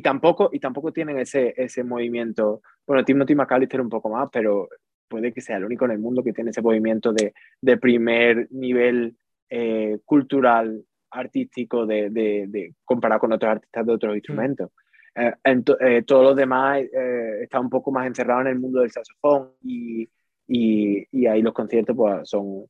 tampoco, 0.00 0.50
y 0.52 0.60
tampoco 0.60 0.92
tienen 0.92 1.18
ese, 1.18 1.54
ese 1.56 1.82
movimiento. 1.82 2.62
Bueno, 2.86 3.04
Timothy 3.04 3.34
McAllister 3.34 3.80
un 3.80 3.88
poco 3.88 4.08
más, 4.08 4.28
pero 4.32 4.68
puede 5.08 5.32
que 5.32 5.40
sea 5.40 5.56
el 5.56 5.64
único 5.64 5.84
en 5.84 5.90
el 5.90 5.98
mundo 5.98 6.22
que 6.22 6.32
tiene 6.32 6.50
ese 6.50 6.62
movimiento 6.62 7.12
de, 7.12 7.34
de 7.60 7.76
primer 7.76 8.46
nivel 8.52 9.16
eh, 9.48 9.98
cultural, 10.04 10.84
artístico, 11.10 11.86
de, 11.86 12.10
de, 12.10 12.46
de, 12.48 12.74
comparado 12.84 13.20
con 13.20 13.32
otros 13.32 13.50
artistas 13.50 13.84
de 13.84 13.92
otros 13.92 14.12
mm. 14.12 14.16
instrumentos. 14.16 14.70
Eh, 15.14 15.34
eh, 15.44 16.02
todos 16.06 16.24
los 16.24 16.36
demás 16.36 16.78
eh, 16.80 17.40
están 17.42 17.62
un 17.62 17.70
poco 17.70 17.90
más 17.90 18.06
encerrados 18.06 18.42
en 18.42 18.52
el 18.52 18.60
mundo 18.60 18.80
del 18.80 18.92
saxofón 18.92 19.52
y, 19.62 20.08
y, 20.46 21.26
ahí 21.26 21.42
los 21.42 21.52
conciertos 21.52 21.96
pues, 21.96 22.28
son 22.28 22.66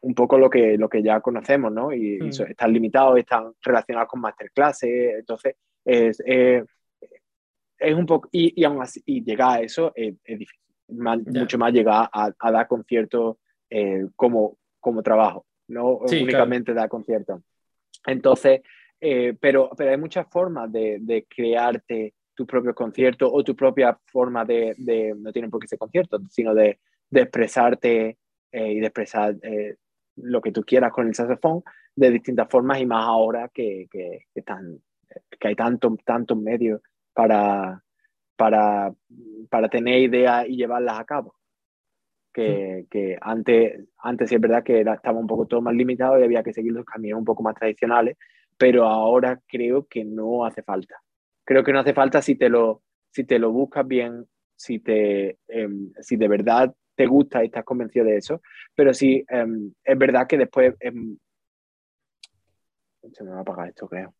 un 0.00 0.14
poco 0.14 0.36
lo 0.36 0.50
que, 0.50 0.76
lo 0.76 0.88
que 0.90 1.02
ya 1.02 1.20
conocemos, 1.20 1.72
¿no? 1.72 1.92
Y, 1.92 2.18
mm. 2.20 2.28
están 2.48 2.72
limitados, 2.72 3.18
están 3.18 3.52
relacionados 3.62 4.08
con 4.10 4.20
masterclasses, 4.20 5.14
entonces 5.18 5.56
es, 5.84 6.22
es 6.26 7.94
un 7.94 8.06
poco, 8.06 8.28
y, 8.32 8.60
y 8.60 8.64
aún 8.64 8.82
así, 8.82 9.02
y 9.04 9.22
llegar 9.22 9.58
a 9.58 9.60
eso 9.60 9.92
es, 9.94 10.14
difícil, 10.24 10.58
mucho 10.88 11.58
más 11.58 11.72
llegar 11.72 12.08
a, 12.12 12.32
a 12.38 12.50
dar 12.50 12.66
conciertos 12.66 13.36
como, 14.16 14.58
como 14.80 15.02
trabajo, 15.02 15.46
no 15.68 15.96
únicamente 15.96 16.74
dar 16.74 16.88
conciertos. 16.88 17.40
Entonces, 18.06 18.60
eh, 19.00 19.36
pero, 19.38 19.70
pero 19.76 19.90
hay 19.90 19.98
muchas 19.98 20.26
formas 20.30 20.70
de, 20.72 20.98
de, 21.00 21.24
crearte 21.24 22.14
tu 22.34 22.46
propio 22.46 22.74
concierto 22.74 23.30
o 23.30 23.44
tu 23.44 23.54
propia 23.54 23.98
forma 24.06 24.44
de, 24.44 24.74
de 24.78 25.14
no 25.16 25.32
tienen 25.32 25.50
por 25.50 25.60
qué 25.60 25.68
ser 25.68 25.78
conciertos, 25.78 26.22
sino 26.30 26.54
de, 26.54 26.80
de 27.10 27.20
expresarte 27.20 28.18
eh, 28.50 28.72
y 28.72 28.80
de 28.80 28.86
expresar 28.86 29.36
eh, 29.42 29.76
lo 30.16 30.40
que 30.40 30.52
tú 30.52 30.62
quieras 30.64 30.92
con 30.92 31.06
el 31.06 31.14
saxofón 31.14 31.62
de 31.94 32.10
distintas 32.10 32.48
formas 32.48 32.80
y 32.80 32.86
más 32.86 33.04
ahora 33.04 33.50
que, 33.52 33.88
que, 33.90 34.26
que, 34.32 34.40
están, 34.40 34.80
que 35.38 35.48
hay 35.48 35.54
tantos 35.54 35.96
tantos 36.04 36.38
medios 36.38 36.80
para, 37.12 37.82
para, 38.36 38.92
para 39.50 39.68
tener 39.68 40.00
ideas 40.00 40.46
y 40.48 40.56
llevarlas 40.56 40.98
a 40.98 41.04
cabo. 41.04 41.34
Que, 42.32 42.86
que, 42.90 43.16
antes, 43.20 43.88
antes 43.98 44.28
sí 44.28 44.34
es 44.34 44.40
verdad 44.40 44.64
que 44.64 44.80
era, 44.80 44.94
estaba 44.94 45.20
un 45.20 45.26
poco 45.28 45.46
todo 45.46 45.62
más 45.62 45.74
limitado 45.74 46.18
y 46.18 46.24
había 46.24 46.42
que 46.42 46.52
seguir 46.52 46.72
los 46.72 46.84
caminos 46.84 47.20
un 47.20 47.24
poco 47.24 47.44
más 47.44 47.54
tradicionales 47.54 48.16
pero 48.56 48.84
ahora 48.84 49.40
creo 49.46 49.86
que 49.86 50.04
no 50.04 50.44
hace 50.44 50.62
falta. 50.62 50.96
Creo 51.44 51.64
que 51.64 51.72
no 51.72 51.80
hace 51.80 51.94
falta 51.94 52.22
si 52.22 52.36
te 52.36 52.48
lo, 52.48 52.82
si 53.10 53.24
te 53.24 53.38
lo 53.38 53.50
buscas 53.50 53.86
bien, 53.86 54.26
si, 54.56 54.78
te, 54.78 55.38
em, 55.48 55.92
si 56.00 56.16
de 56.16 56.28
verdad 56.28 56.74
te 56.94 57.06
gusta 57.06 57.42
y 57.42 57.46
estás 57.46 57.64
convencido 57.64 58.04
de 58.06 58.16
eso, 58.16 58.40
pero 58.74 58.94
sí, 58.94 59.24
em, 59.28 59.72
es 59.82 59.98
verdad 59.98 60.26
que 60.26 60.38
después... 60.38 60.74
Em, 60.80 61.18
se 63.12 63.22
me 63.22 63.32
va 63.32 63.38
a 63.38 63.40
apagar 63.42 63.68
esto, 63.68 63.86
creo. 63.86 64.14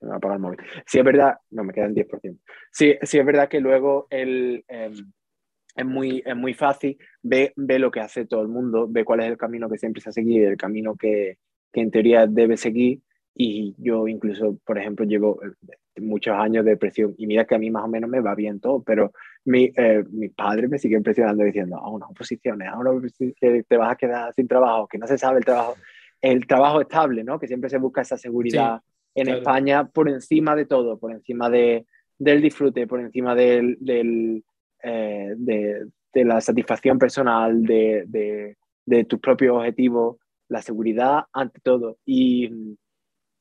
Se 0.00 0.06
me 0.06 0.10
va 0.10 0.14
a 0.14 0.18
apagar 0.18 0.36
el 0.36 0.42
móvil. 0.42 0.58
Sí, 0.86 0.98
es 0.98 1.04
verdad, 1.04 1.34
no, 1.50 1.62
me 1.62 1.72
quedan 1.72 1.94
10%. 1.94 2.38
Sí, 2.72 2.96
sí 3.02 3.18
es 3.18 3.26
verdad 3.26 3.48
que 3.48 3.60
luego 3.60 4.06
el, 4.10 4.64
es, 4.66 5.84
muy, 5.84 6.22
es 6.24 6.36
muy 6.36 6.54
fácil, 6.54 6.98
ve, 7.22 7.52
ve 7.54 7.78
lo 7.78 7.90
que 7.90 8.00
hace 8.00 8.24
todo 8.26 8.42
el 8.42 8.48
mundo, 8.48 8.88
ve 8.88 9.04
cuál 9.04 9.20
es 9.20 9.26
el 9.26 9.36
camino 9.36 9.68
que 9.68 9.78
siempre 9.78 10.00
se 10.00 10.08
ha 10.08 10.12
seguido, 10.12 10.48
el 10.48 10.56
camino 10.56 10.96
que, 10.96 11.36
que 11.72 11.80
en 11.80 11.90
teoría 11.90 12.26
debe 12.26 12.56
seguir 12.56 13.00
y 13.34 13.74
yo 13.78 14.08
incluso, 14.08 14.58
por 14.64 14.78
ejemplo, 14.78 15.04
llevo 15.04 15.40
eh, 15.42 16.00
muchos 16.00 16.34
años 16.34 16.64
de 16.64 16.72
depresión 16.72 17.14
y 17.16 17.26
mira 17.26 17.44
que 17.44 17.54
a 17.54 17.58
mí 17.58 17.70
más 17.70 17.84
o 17.84 17.88
menos 17.88 18.10
me 18.10 18.20
va 18.20 18.34
bien 18.34 18.58
todo, 18.58 18.82
pero 18.82 19.12
mi, 19.44 19.70
eh, 19.76 20.02
mis 20.10 20.32
padres 20.32 20.68
me 20.68 20.78
siguen 20.78 21.02
presionando 21.02 21.44
diciendo, 21.44 21.76
a 21.76 21.90
unas 21.90 22.10
oposiciones, 22.10 22.68
a 22.68 22.78
una 22.78 22.90
que 23.18 23.64
te 23.66 23.76
vas 23.76 23.92
a 23.92 23.96
quedar 23.96 24.34
sin 24.34 24.48
trabajo, 24.48 24.88
que 24.88 24.98
no 24.98 25.06
se 25.06 25.18
sabe 25.18 25.38
el 25.38 25.44
trabajo, 25.44 25.76
el 26.20 26.46
trabajo 26.46 26.80
estable, 26.80 27.24
¿no? 27.24 27.38
Que 27.38 27.46
siempre 27.46 27.70
se 27.70 27.78
busca 27.78 28.02
esa 28.02 28.16
seguridad 28.16 28.80
en 29.22 29.28
España 29.28 29.88
por 29.88 30.08
encima 30.08 30.54
de 30.56 30.66
todo, 30.66 30.98
por 30.98 31.12
encima 31.12 31.48
de, 31.50 31.86
del 32.18 32.42
disfrute, 32.42 32.86
por 32.86 33.00
encima 33.00 33.34
del, 33.34 33.76
del 33.80 34.44
eh, 34.82 35.34
de, 35.36 35.86
de, 36.12 36.24
la 36.24 36.40
satisfacción 36.40 36.98
personal, 36.98 37.62
de, 37.62 38.04
de, 38.06 38.56
de 38.84 39.04
tus 39.04 39.20
propios 39.20 39.56
objetivos, 39.56 40.16
la 40.48 40.62
seguridad 40.62 41.24
ante 41.32 41.60
todo. 41.60 41.98
Y 42.04 42.76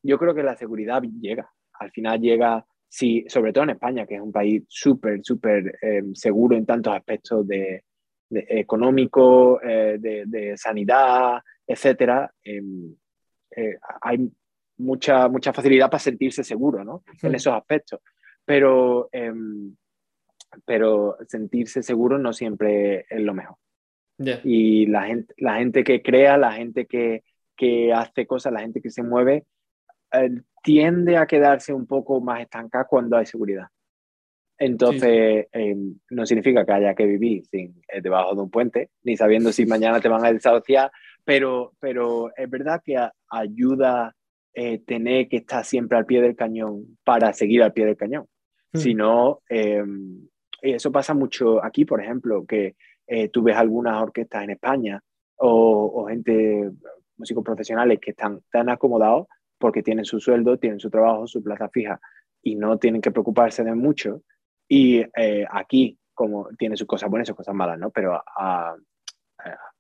yo 0.04 0.18
creo 0.18 0.34
que 0.34 0.44
la 0.44 0.56
seguridad 0.56 1.02
llega. 1.02 1.52
Al 1.74 1.92
final 1.92 2.20
llega, 2.20 2.66
sí, 2.88 3.26
sobre 3.28 3.54
todo 3.54 3.64
en 3.66 3.72
España, 3.72 4.06
que 4.06 4.16
es 4.16 4.22
un 4.22 4.32
país 4.32 4.64
súper, 4.68 5.20
súper 5.24 5.78
eh, 5.82 6.04
seguro 6.14 6.56
en 6.56 6.66
tantos 6.66 6.94
aspectos 6.96 7.48
de, 7.48 7.84
económico, 8.32 9.60
eh, 9.62 9.98
de, 10.00 10.54
sanidad, 10.58 11.40
etcétera. 11.66 12.32
Em, 12.44 12.96
eh, 13.56 13.78
hay 14.02 14.32
mucha, 14.80 15.28
mucha 15.28 15.54
facilidad 15.54 15.90
para 15.90 16.00
sentirse 16.00 16.44
seguro 16.44 16.84
¿no? 16.84 17.04
en 17.22 17.36
esos 17.36 17.54
aspectos. 17.54 18.00
Pero, 18.44 19.10
em, 19.12 19.76
pero 20.66 21.18
sentirse 21.28 21.84
seguro 21.84 22.18
no 22.18 22.34
siempre 22.34 23.06
es 23.10 23.22
lo 23.22 23.34
mejor. 23.34 23.58
Y 24.44 24.86
la 24.88 25.04
gente, 25.04 25.34
la 25.38 25.56
gente 25.56 25.84
que 25.84 26.02
crea, 26.02 26.38
la 26.38 26.52
gente 26.52 26.86
que, 26.86 27.24
que 27.56 27.94
hace 27.94 28.28
cosas, 28.28 28.52
la 28.52 28.60
gente 28.60 28.82
que 28.82 28.90
se 28.90 29.02
mueve, 29.02 29.46
eh, 30.12 30.42
tiende 30.62 31.16
a 31.16 31.26
quedarse 31.26 31.74
un 31.74 31.86
poco 31.86 32.20
más 32.20 32.42
estancada 32.42 32.86
cuando 32.86 33.16
hay 33.16 33.26
seguridad. 33.26 33.68
Entonces, 34.58 35.48
eh, 35.54 35.76
no 36.10 36.26
significa 36.26 36.66
que 36.66 36.72
haya 36.74 36.94
que 36.94 37.06
vivir 37.06 37.46
sin, 37.46 37.82
eh, 37.88 38.02
debajo 38.02 38.36
de 38.36 38.42
un 38.42 38.50
puente, 38.50 38.90
ni 39.04 39.16
sabiendo 39.16 39.54
si 39.54 39.66
mañana 39.66 40.02
te 40.02 40.10
van 40.10 40.26
a 40.26 40.34
desahuciar, 40.34 40.92
pero, 41.24 41.72
pero 41.80 42.36
es 42.36 42.50
verdad 42.50 42.82
que 42.84 42.98
ayuda 43.30 44.14
eh, 44.54 44.80
tener 44.80 45.28
que 45.28 45.38
estar 45.38 45.64
siempre 45.64 45.98
al 45.98 46.06
pie 46.06 46.22
del 46.22 46.36
cañón 46.36 46.98
para 47.04 47.34
seguir 47.34 47.64
al 47.64 47.74
pie 47.74 47.86
del 47.86 47.98
cañón, 47.98 48.26
mm. 48.74 48.78
sino, 48.78 49.42
eh, 49.50 49.84
y 50.62 50.72
eso 50.74 50.92
pasa 50.92 51.14
mucho 51.14 51.64
aquí, 51.64 51.86
por 51.86 52.02
ejemplo, 52.02 52.46
que 52.46 52.76
tú 53.32 53.42
ves 53.42 53.56
algunas 53.56 54.00
orquestas 54.04 54.44
en 54.44 54.52
España 54.52 55.02
o, 55.38 55.92
o 55.96 56.08
gente, 56.08 56.70
músicos 57.18 57.44
profesionales 57.44 57.98
que 58.00 58.12
están 58.12 58.42
tan 58.52 58.70
acomodados 58.70 59.26
porque 59.58 59.82
tienen 59.82 60.06
su 60.06 60.20
sueldo, 60.20 60.58
tienen 60.58 60.80
su 60.80 60.92
trabajo, 60.92 61.26
su 61.26 61.42
plaza 61.42 61.70
fija 61.70 62.00
y 62.44 62.56
no 62.56 62.78
tienen 62.78 63.02
que 63.02 63.10
preocuparse 63.10 63.64
de 63.64 63.74
mucho. 63.74 64.22
Y 64.68 65.04
aquí, 65.50 65.98
como 66.14 66.50
tiene 66.58 66.78
sus 66.78 66.86
cosas 66.86 67.10
buenas 67.10 67.28
y 67.28 67.30
sus 67.30 67.38
cosas 67.38 67.56
malas, 67.56 67.80
¿no? 67.80 67.90
Pero 67.90 68.22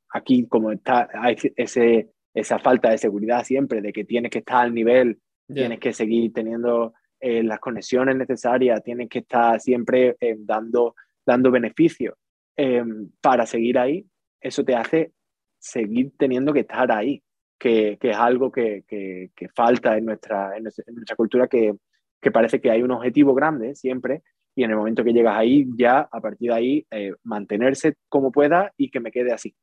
aquí, 0.10 0.48
como 0.48 0.72
está, 0.72 1.08
hay 1.14 1.38
ese, 1.56 2.10
esa 2.40 2.60
falta 2.60 2.90
de 2.90 2.98
seguridad 2.98 3.44
siempre, 3.44 3.82
de 3.82 3.94
que 3.94 4.04
tienes 4.04 4.32
que 4.32 4.40
estar 4.40 4.64
al 4.64 4.74
nivel, 4.74 5.20
tienes 5.48 5.80
que 5.80 5.94
seguir 5.94 6.32
teniendo 6.32 6.94
eh, 7.20 7.44
las 7.44 7.60
conexiones 7.60 8.16
necesarias, 8.16 8.84
tienes 8.84 9.10
que 9.10 9.20
estar 9.20 9.60
siempre 9.60 10.16
eh, 10.20 10.36
dando, 10.38 10.96
dando 11.26 11.52
beneficios 11.52 12.16
eh, 12.56 12.84
para 13.20 13.46
seguir 13.46 13.78
ahí, 13.78 14.06
eso 14.40 14.64
te 14.64 14.76
hace 14.76 15.12
seguir 15.58 16.12
teniendo 16.18 16.54
que 16.54 16.62
estar 16.62 16.92
ahí, 16.92 17.22
que, 17.58 17.98
que 18.00 18.12
es 18.12 18.18
algo 18.18 18.52
que, 18.52 18.84
que, 18.88 19.32
que, 19.36 19.50
falta 19.50 19.98
en 19.98 20.06
nuestra, 20.06 20.56
en 20.56 20.64
nuestra 20.64 21.16
cultura, 21.16 21.48
que, 21.48 21.74
que 22.22 22.32
parece 22.32 22.62
que 22.62 22.72
hay 22.72 22.82
un 22.82 22.92
objetivo 22.92 23.34
grande 23.34 23.76
siempre, 23.76 24.22
y 24.56 24.64
en 24.64 24.72
el 24.72 24.78
momento 24.78 25.04
que 25.04 25.14
llegas 25.14 25.38
ahí, 25.38 25.68
ya 25.78 26.08
a 26.12 26.22
partir 26.22 26.52
de 26.52 26.56
ahí, 26.56 26.86
mantenerse 27.24 27.96
como 28.08 28.32
pueda 28.32 28.74
y 28.78 28.90
que 28.90 29.00
me 29.00 29.12
quede 29.12 29.32
así. 29.32 29.56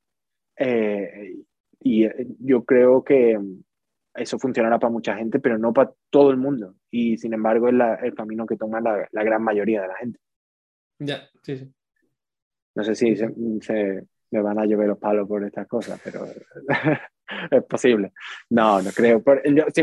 Eh, 0.59 1.35
y 1.81 2.05
eh, 2.05 2.27
yo 2.40 2.65
creo 2.65 3.05
que 3.05 3.39
eso 4.15 4.39
funcionará 4.39 4.78
para 4.78 4.93
mucha 4.93 5.16
gente, 5.16 5.39
pero 5.39 5.59
no 5.59 5.73
para 5.73 5.93
todo 6.11 6.31
el 6.31 6.36
mundo. 6.36 6.74
Y 6.90 7.19
sin 7.19 7.35
embargo 7.35 7.69
es 7.69 7.74
el 8.03 8.15
camino 8.15 8.47
que 8.47 8.57
toma 8.57 8.81
la, 8.81 9.09
gran 9.12 9.43
mayoría 9.43 9.82
de 9.82 9.89
la 9.89 9.97
gente. 9.97 10.19
Ya, 10.98 11.28
sí, 11.43 11.59
sí. 11.59 11.73
No 12.74 12.85
sé 12.85 12.94
si 12.94 13.16
se, 13.16 14.07
me 14.31 14.43
van 14.43 14.59
a 14.59 14.66
llover 14.66 14.89
los 14.89 14.98
palos 14.98 15.28
por 15.28 15.44
estas 15.44 15.66
cosas, 15.66 16.01
pero 16.03 16.27
es 17.51 17.65
posible. 17.65 18.12
No, 18.51 18.82
no 18.82 18.90
creo. 18.90 19.23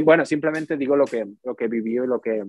bueno, 0.03 0.25
simplemente 0.25 0.77
digo 0.77 0.95
lo 0.95 1.05
que, 1.05 1.25
lo 1.43 1.55
que 1.55 1.67
viví 1.67 1.93
y 1.93 2.07
lo 2.07 2.19
que, 2.19 2.43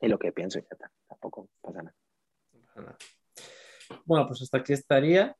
y 0.00 0.08
lo 0.08 0.18
que 0.18 0.32
pienso 0.32 0.58
y 0.58 0.62
ya 0.62 0.68
está. 0.72 0.90
Tampoco 1.08 1.48
pasa 1.60 1.82
nada. 1.82 2.96
Bueno, 4.04 4.26
pues 4.26 4.42
hasta 4.42 4.58
aquí 4.58 4.72
estaría. 4.72 5.36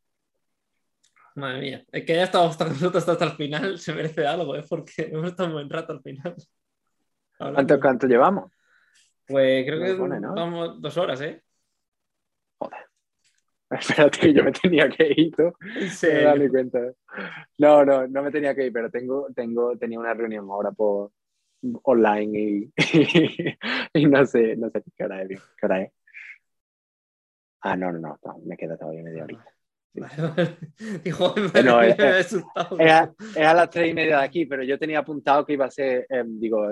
Madre 1.34 1.60
mía, 1.60 1.84
es 1.90 2.04
que 2.04 2.14
ya 2.14 2.24
estado 2.24 2.48
hasta 2.48 2.66
nosotros 2.66 3.08
hasta 3.08 3.24
el 3.24 3.32
final, 3.32 3.78
se 3.78 3.94
merece 3.94 4.26
algo, 4.26 4.56
¿eh? 4.56 4.64
porque 4.68 4.92
hemos 5.12 5.28
estado 5.28 5.48
un 5.48 5.54
buen 5.54 5.70
rato 5.70 5.92
al 5.92 6.02
final. 6.02 6.34
¿Cuánto, 7.38 7.80
¿Cuánto, 7.80 8.06
llevamos? 8.06 8.52
Pues 9.26 9.64
creo 9.66 9.80
que 9.80 9.94
vamos 9.94 10.80
dos 10.80 10.96
horas, 10.96 11.20
¿eh? 11.22 11.42
Joder. 12.58 12.78
Espérate 13.70 14.18
que 14.18 14.34
yo 14.34 14.44
me 14.44 14.52
tenía 14.52 14.88
que 14.88 15.12
ir, 15.16 15.34
¿tú? 15.34 15.52
¿En 16.02 16.48
cuenta. 16.50 16.78
No, 17.58 17.84
no, 17.84 18.06
no 18.06 18.22
me 18.22 18.30
tenía 18.30 18.54
que 18.54 18.66
ir, 18.66 18.72
pero 18.72 18.90
tengo, 18.90 19.28
tengo, 19.34 19.76
tenía 19.78 19.98
una 19.98 20.12
reunión 20.12 20.48
ahora 20.50 20.70
por 20.72 21.10
online 21.84 22.38
y, 22.38 22.72
y, 23.94 24.06
no 24.06 24.26
sé, 24.26 24.56
no 24.56 24.68
sé 24.70 24.82
qué 24.96 25.04
hora 25.04 25.22
es. 25.22 25.40
¿Qué 25.56 25.66
hora 25.66 25.82
es? 25.82 25.92
Ah, 27.62 27.76
no, 27.76 27.92
no, 27.92 28.18
no, 28.22 28.38
me 28.44 28.56
queda 28.56 28.76
todavía 28.76 29.02
media 29.02 29.24
horita. 29.24 29.52
Dijo, 31.04 31.34
no, 31.64 31.82
es, 31.82 31.96
es, 31.98 32.36
a, 33.36 33.54
las 33.54 33.70
tres 33.70 33.90
y 33.90 33.94
media 33.94 34.18
de 34.18 34.24
aquí, 34.24 34.46
pero 34.46 34.62
yo 34.62 34.78
tenía 34.78 35.00
apuntado 35.00 35.44
que 35.44 35.52
iba 35.52 35.66
a 35.66 35.70
ser, 35.70 36.06
eh, 36.08 36.24
digo, 36.26 36.66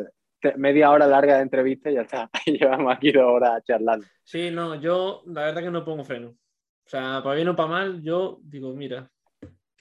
media 0.56 0.90
hora 0.90 1.06
larga 1.06 1.36
de 1.36 1.42
entrevista 1.42 1.90
y 1.90 1.94
ya 1.94 2.02
está. 2.02 2.30
Llevamos 2.46 2.94
aquí 2.94 3.12
dos 3.12 3.24
horas 3.24 3.62
charlando. 3.64 4.06
Sí, 4.24 4.50
no, 4.50 4.74
yo 4.74 5.22
la 5.26 5.44
verdad 5.46 5.62
que 5.62 5.70
no 5.70 5.84
pongo 5.84 6.04
freno. 6.04 6.28
O 6.30 6.88
sea, 6.90 7.20
para 7.22 7.36
bien 7.36 7.48
o 7.48 7.56
para 7.56 7.68
mal, 7.68 8.02
yo 8.02 8.38
digo, 8.42 8.74
mira. 8.74 9.10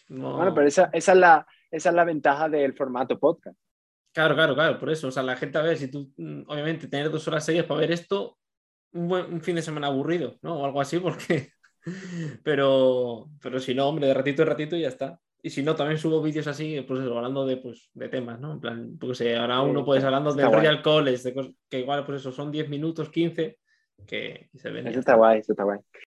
Bueno, 0.09 0.53
pero 0.53 0.67
esa, 0.67 0.89
esa, 0.91 1.13
es 1.13 1.17
la, 1.17 1.47
esa 1.71 1.89
es 1.89 1.95
la 1.95 2.03
ventaja 2.03 2.49
del 2.49 2.73
formato 2.73 3.17
podcast. 3.19 3.57
Claro, 4.11 4.35
claro, 4.35 4.55
claro, 4.55 4.79
por 4.79 4.89
eso. 4.89 5.07
O 5.07 5.11
sea, 5.11 5.23
la 5.23 5.35
gente 5.35 5.57
a 5.57 5.61
ver 5.61 5.77
si 5.77 5.89
tú, 5.89 6.11
mm, 6.17 6.41
obviamente, 6.47 6.87
tener 6.87 7.09
dos 7.09 7.27
horas 7.27 7.45
seguidas 7.45 7.67
para 7.67 7.79
ver 7.79 7.91
esto, 7.91 8.37
un, 8.91 9.07
buen, 9.07 9.33
un 9.33 9.41
fin 9.41 9.55
de 9.55 9.61
semana 9.61 9.87
aburrido, 9.87 10.37
¿no? 10.41 10.59
O 10.59 10.65
algo 10.65 10.81
así, 10.81 10.99
porque 10.99 11.51
pero, 12.43 13.29
pero 13.41 13.59
si 13.59 13.73
no, 13.73 13.87
hombre, 13.87 14.07
de 14.07 14.13
ratito 14.13 14.41
en 14.41 14.47
ratito 14.47 14.75
y 14.75 14.81
ya 14.81 14.87
está. 14.89 15.19
Y 15.41 15.49
si 15.49 15.63
no, 15.63 15.75
también 15.75 15.97
subo 15.97 16.21
vídeos 16.21 16.47
así, 16.47 16.81
pues 16.85 16.99
hablando 17.01 17.45
de, 17.45 17.57
pues, 17.57 17.89
de 17.93 18.09
temas, 18.09 18.39
¿no? 18.39 18.53
En 18.53 18.59
plan, 18.59 18.97
porque 18.99 19.15
si 19.15 19.29
ahora 19.33 19.61
uno 19.61 19.85
puede 19.85 20.03
hablando 20.03 20.33
de 20.33 20.45
Royal 20.45 20.81
College, 20.81 21.31
de 21.31 21.55
que 21.69 21.79
igual, 21.79 22.05
pues 22.05 22.19
eso, 22.19 22.31
son 22.31 22.51
10 22.51 22.67
minutos, 22.67 23.09
15, 23.09 23.57
que 24.05 24.49
se 24.53 24.69
ven. 24.69 24.87
Eso 24.87 24.99
está 24.99 25.15
guay, 25.15 25.39
eso 25.39 25.53
está 25.53 25.63
guay. 25.63 25.79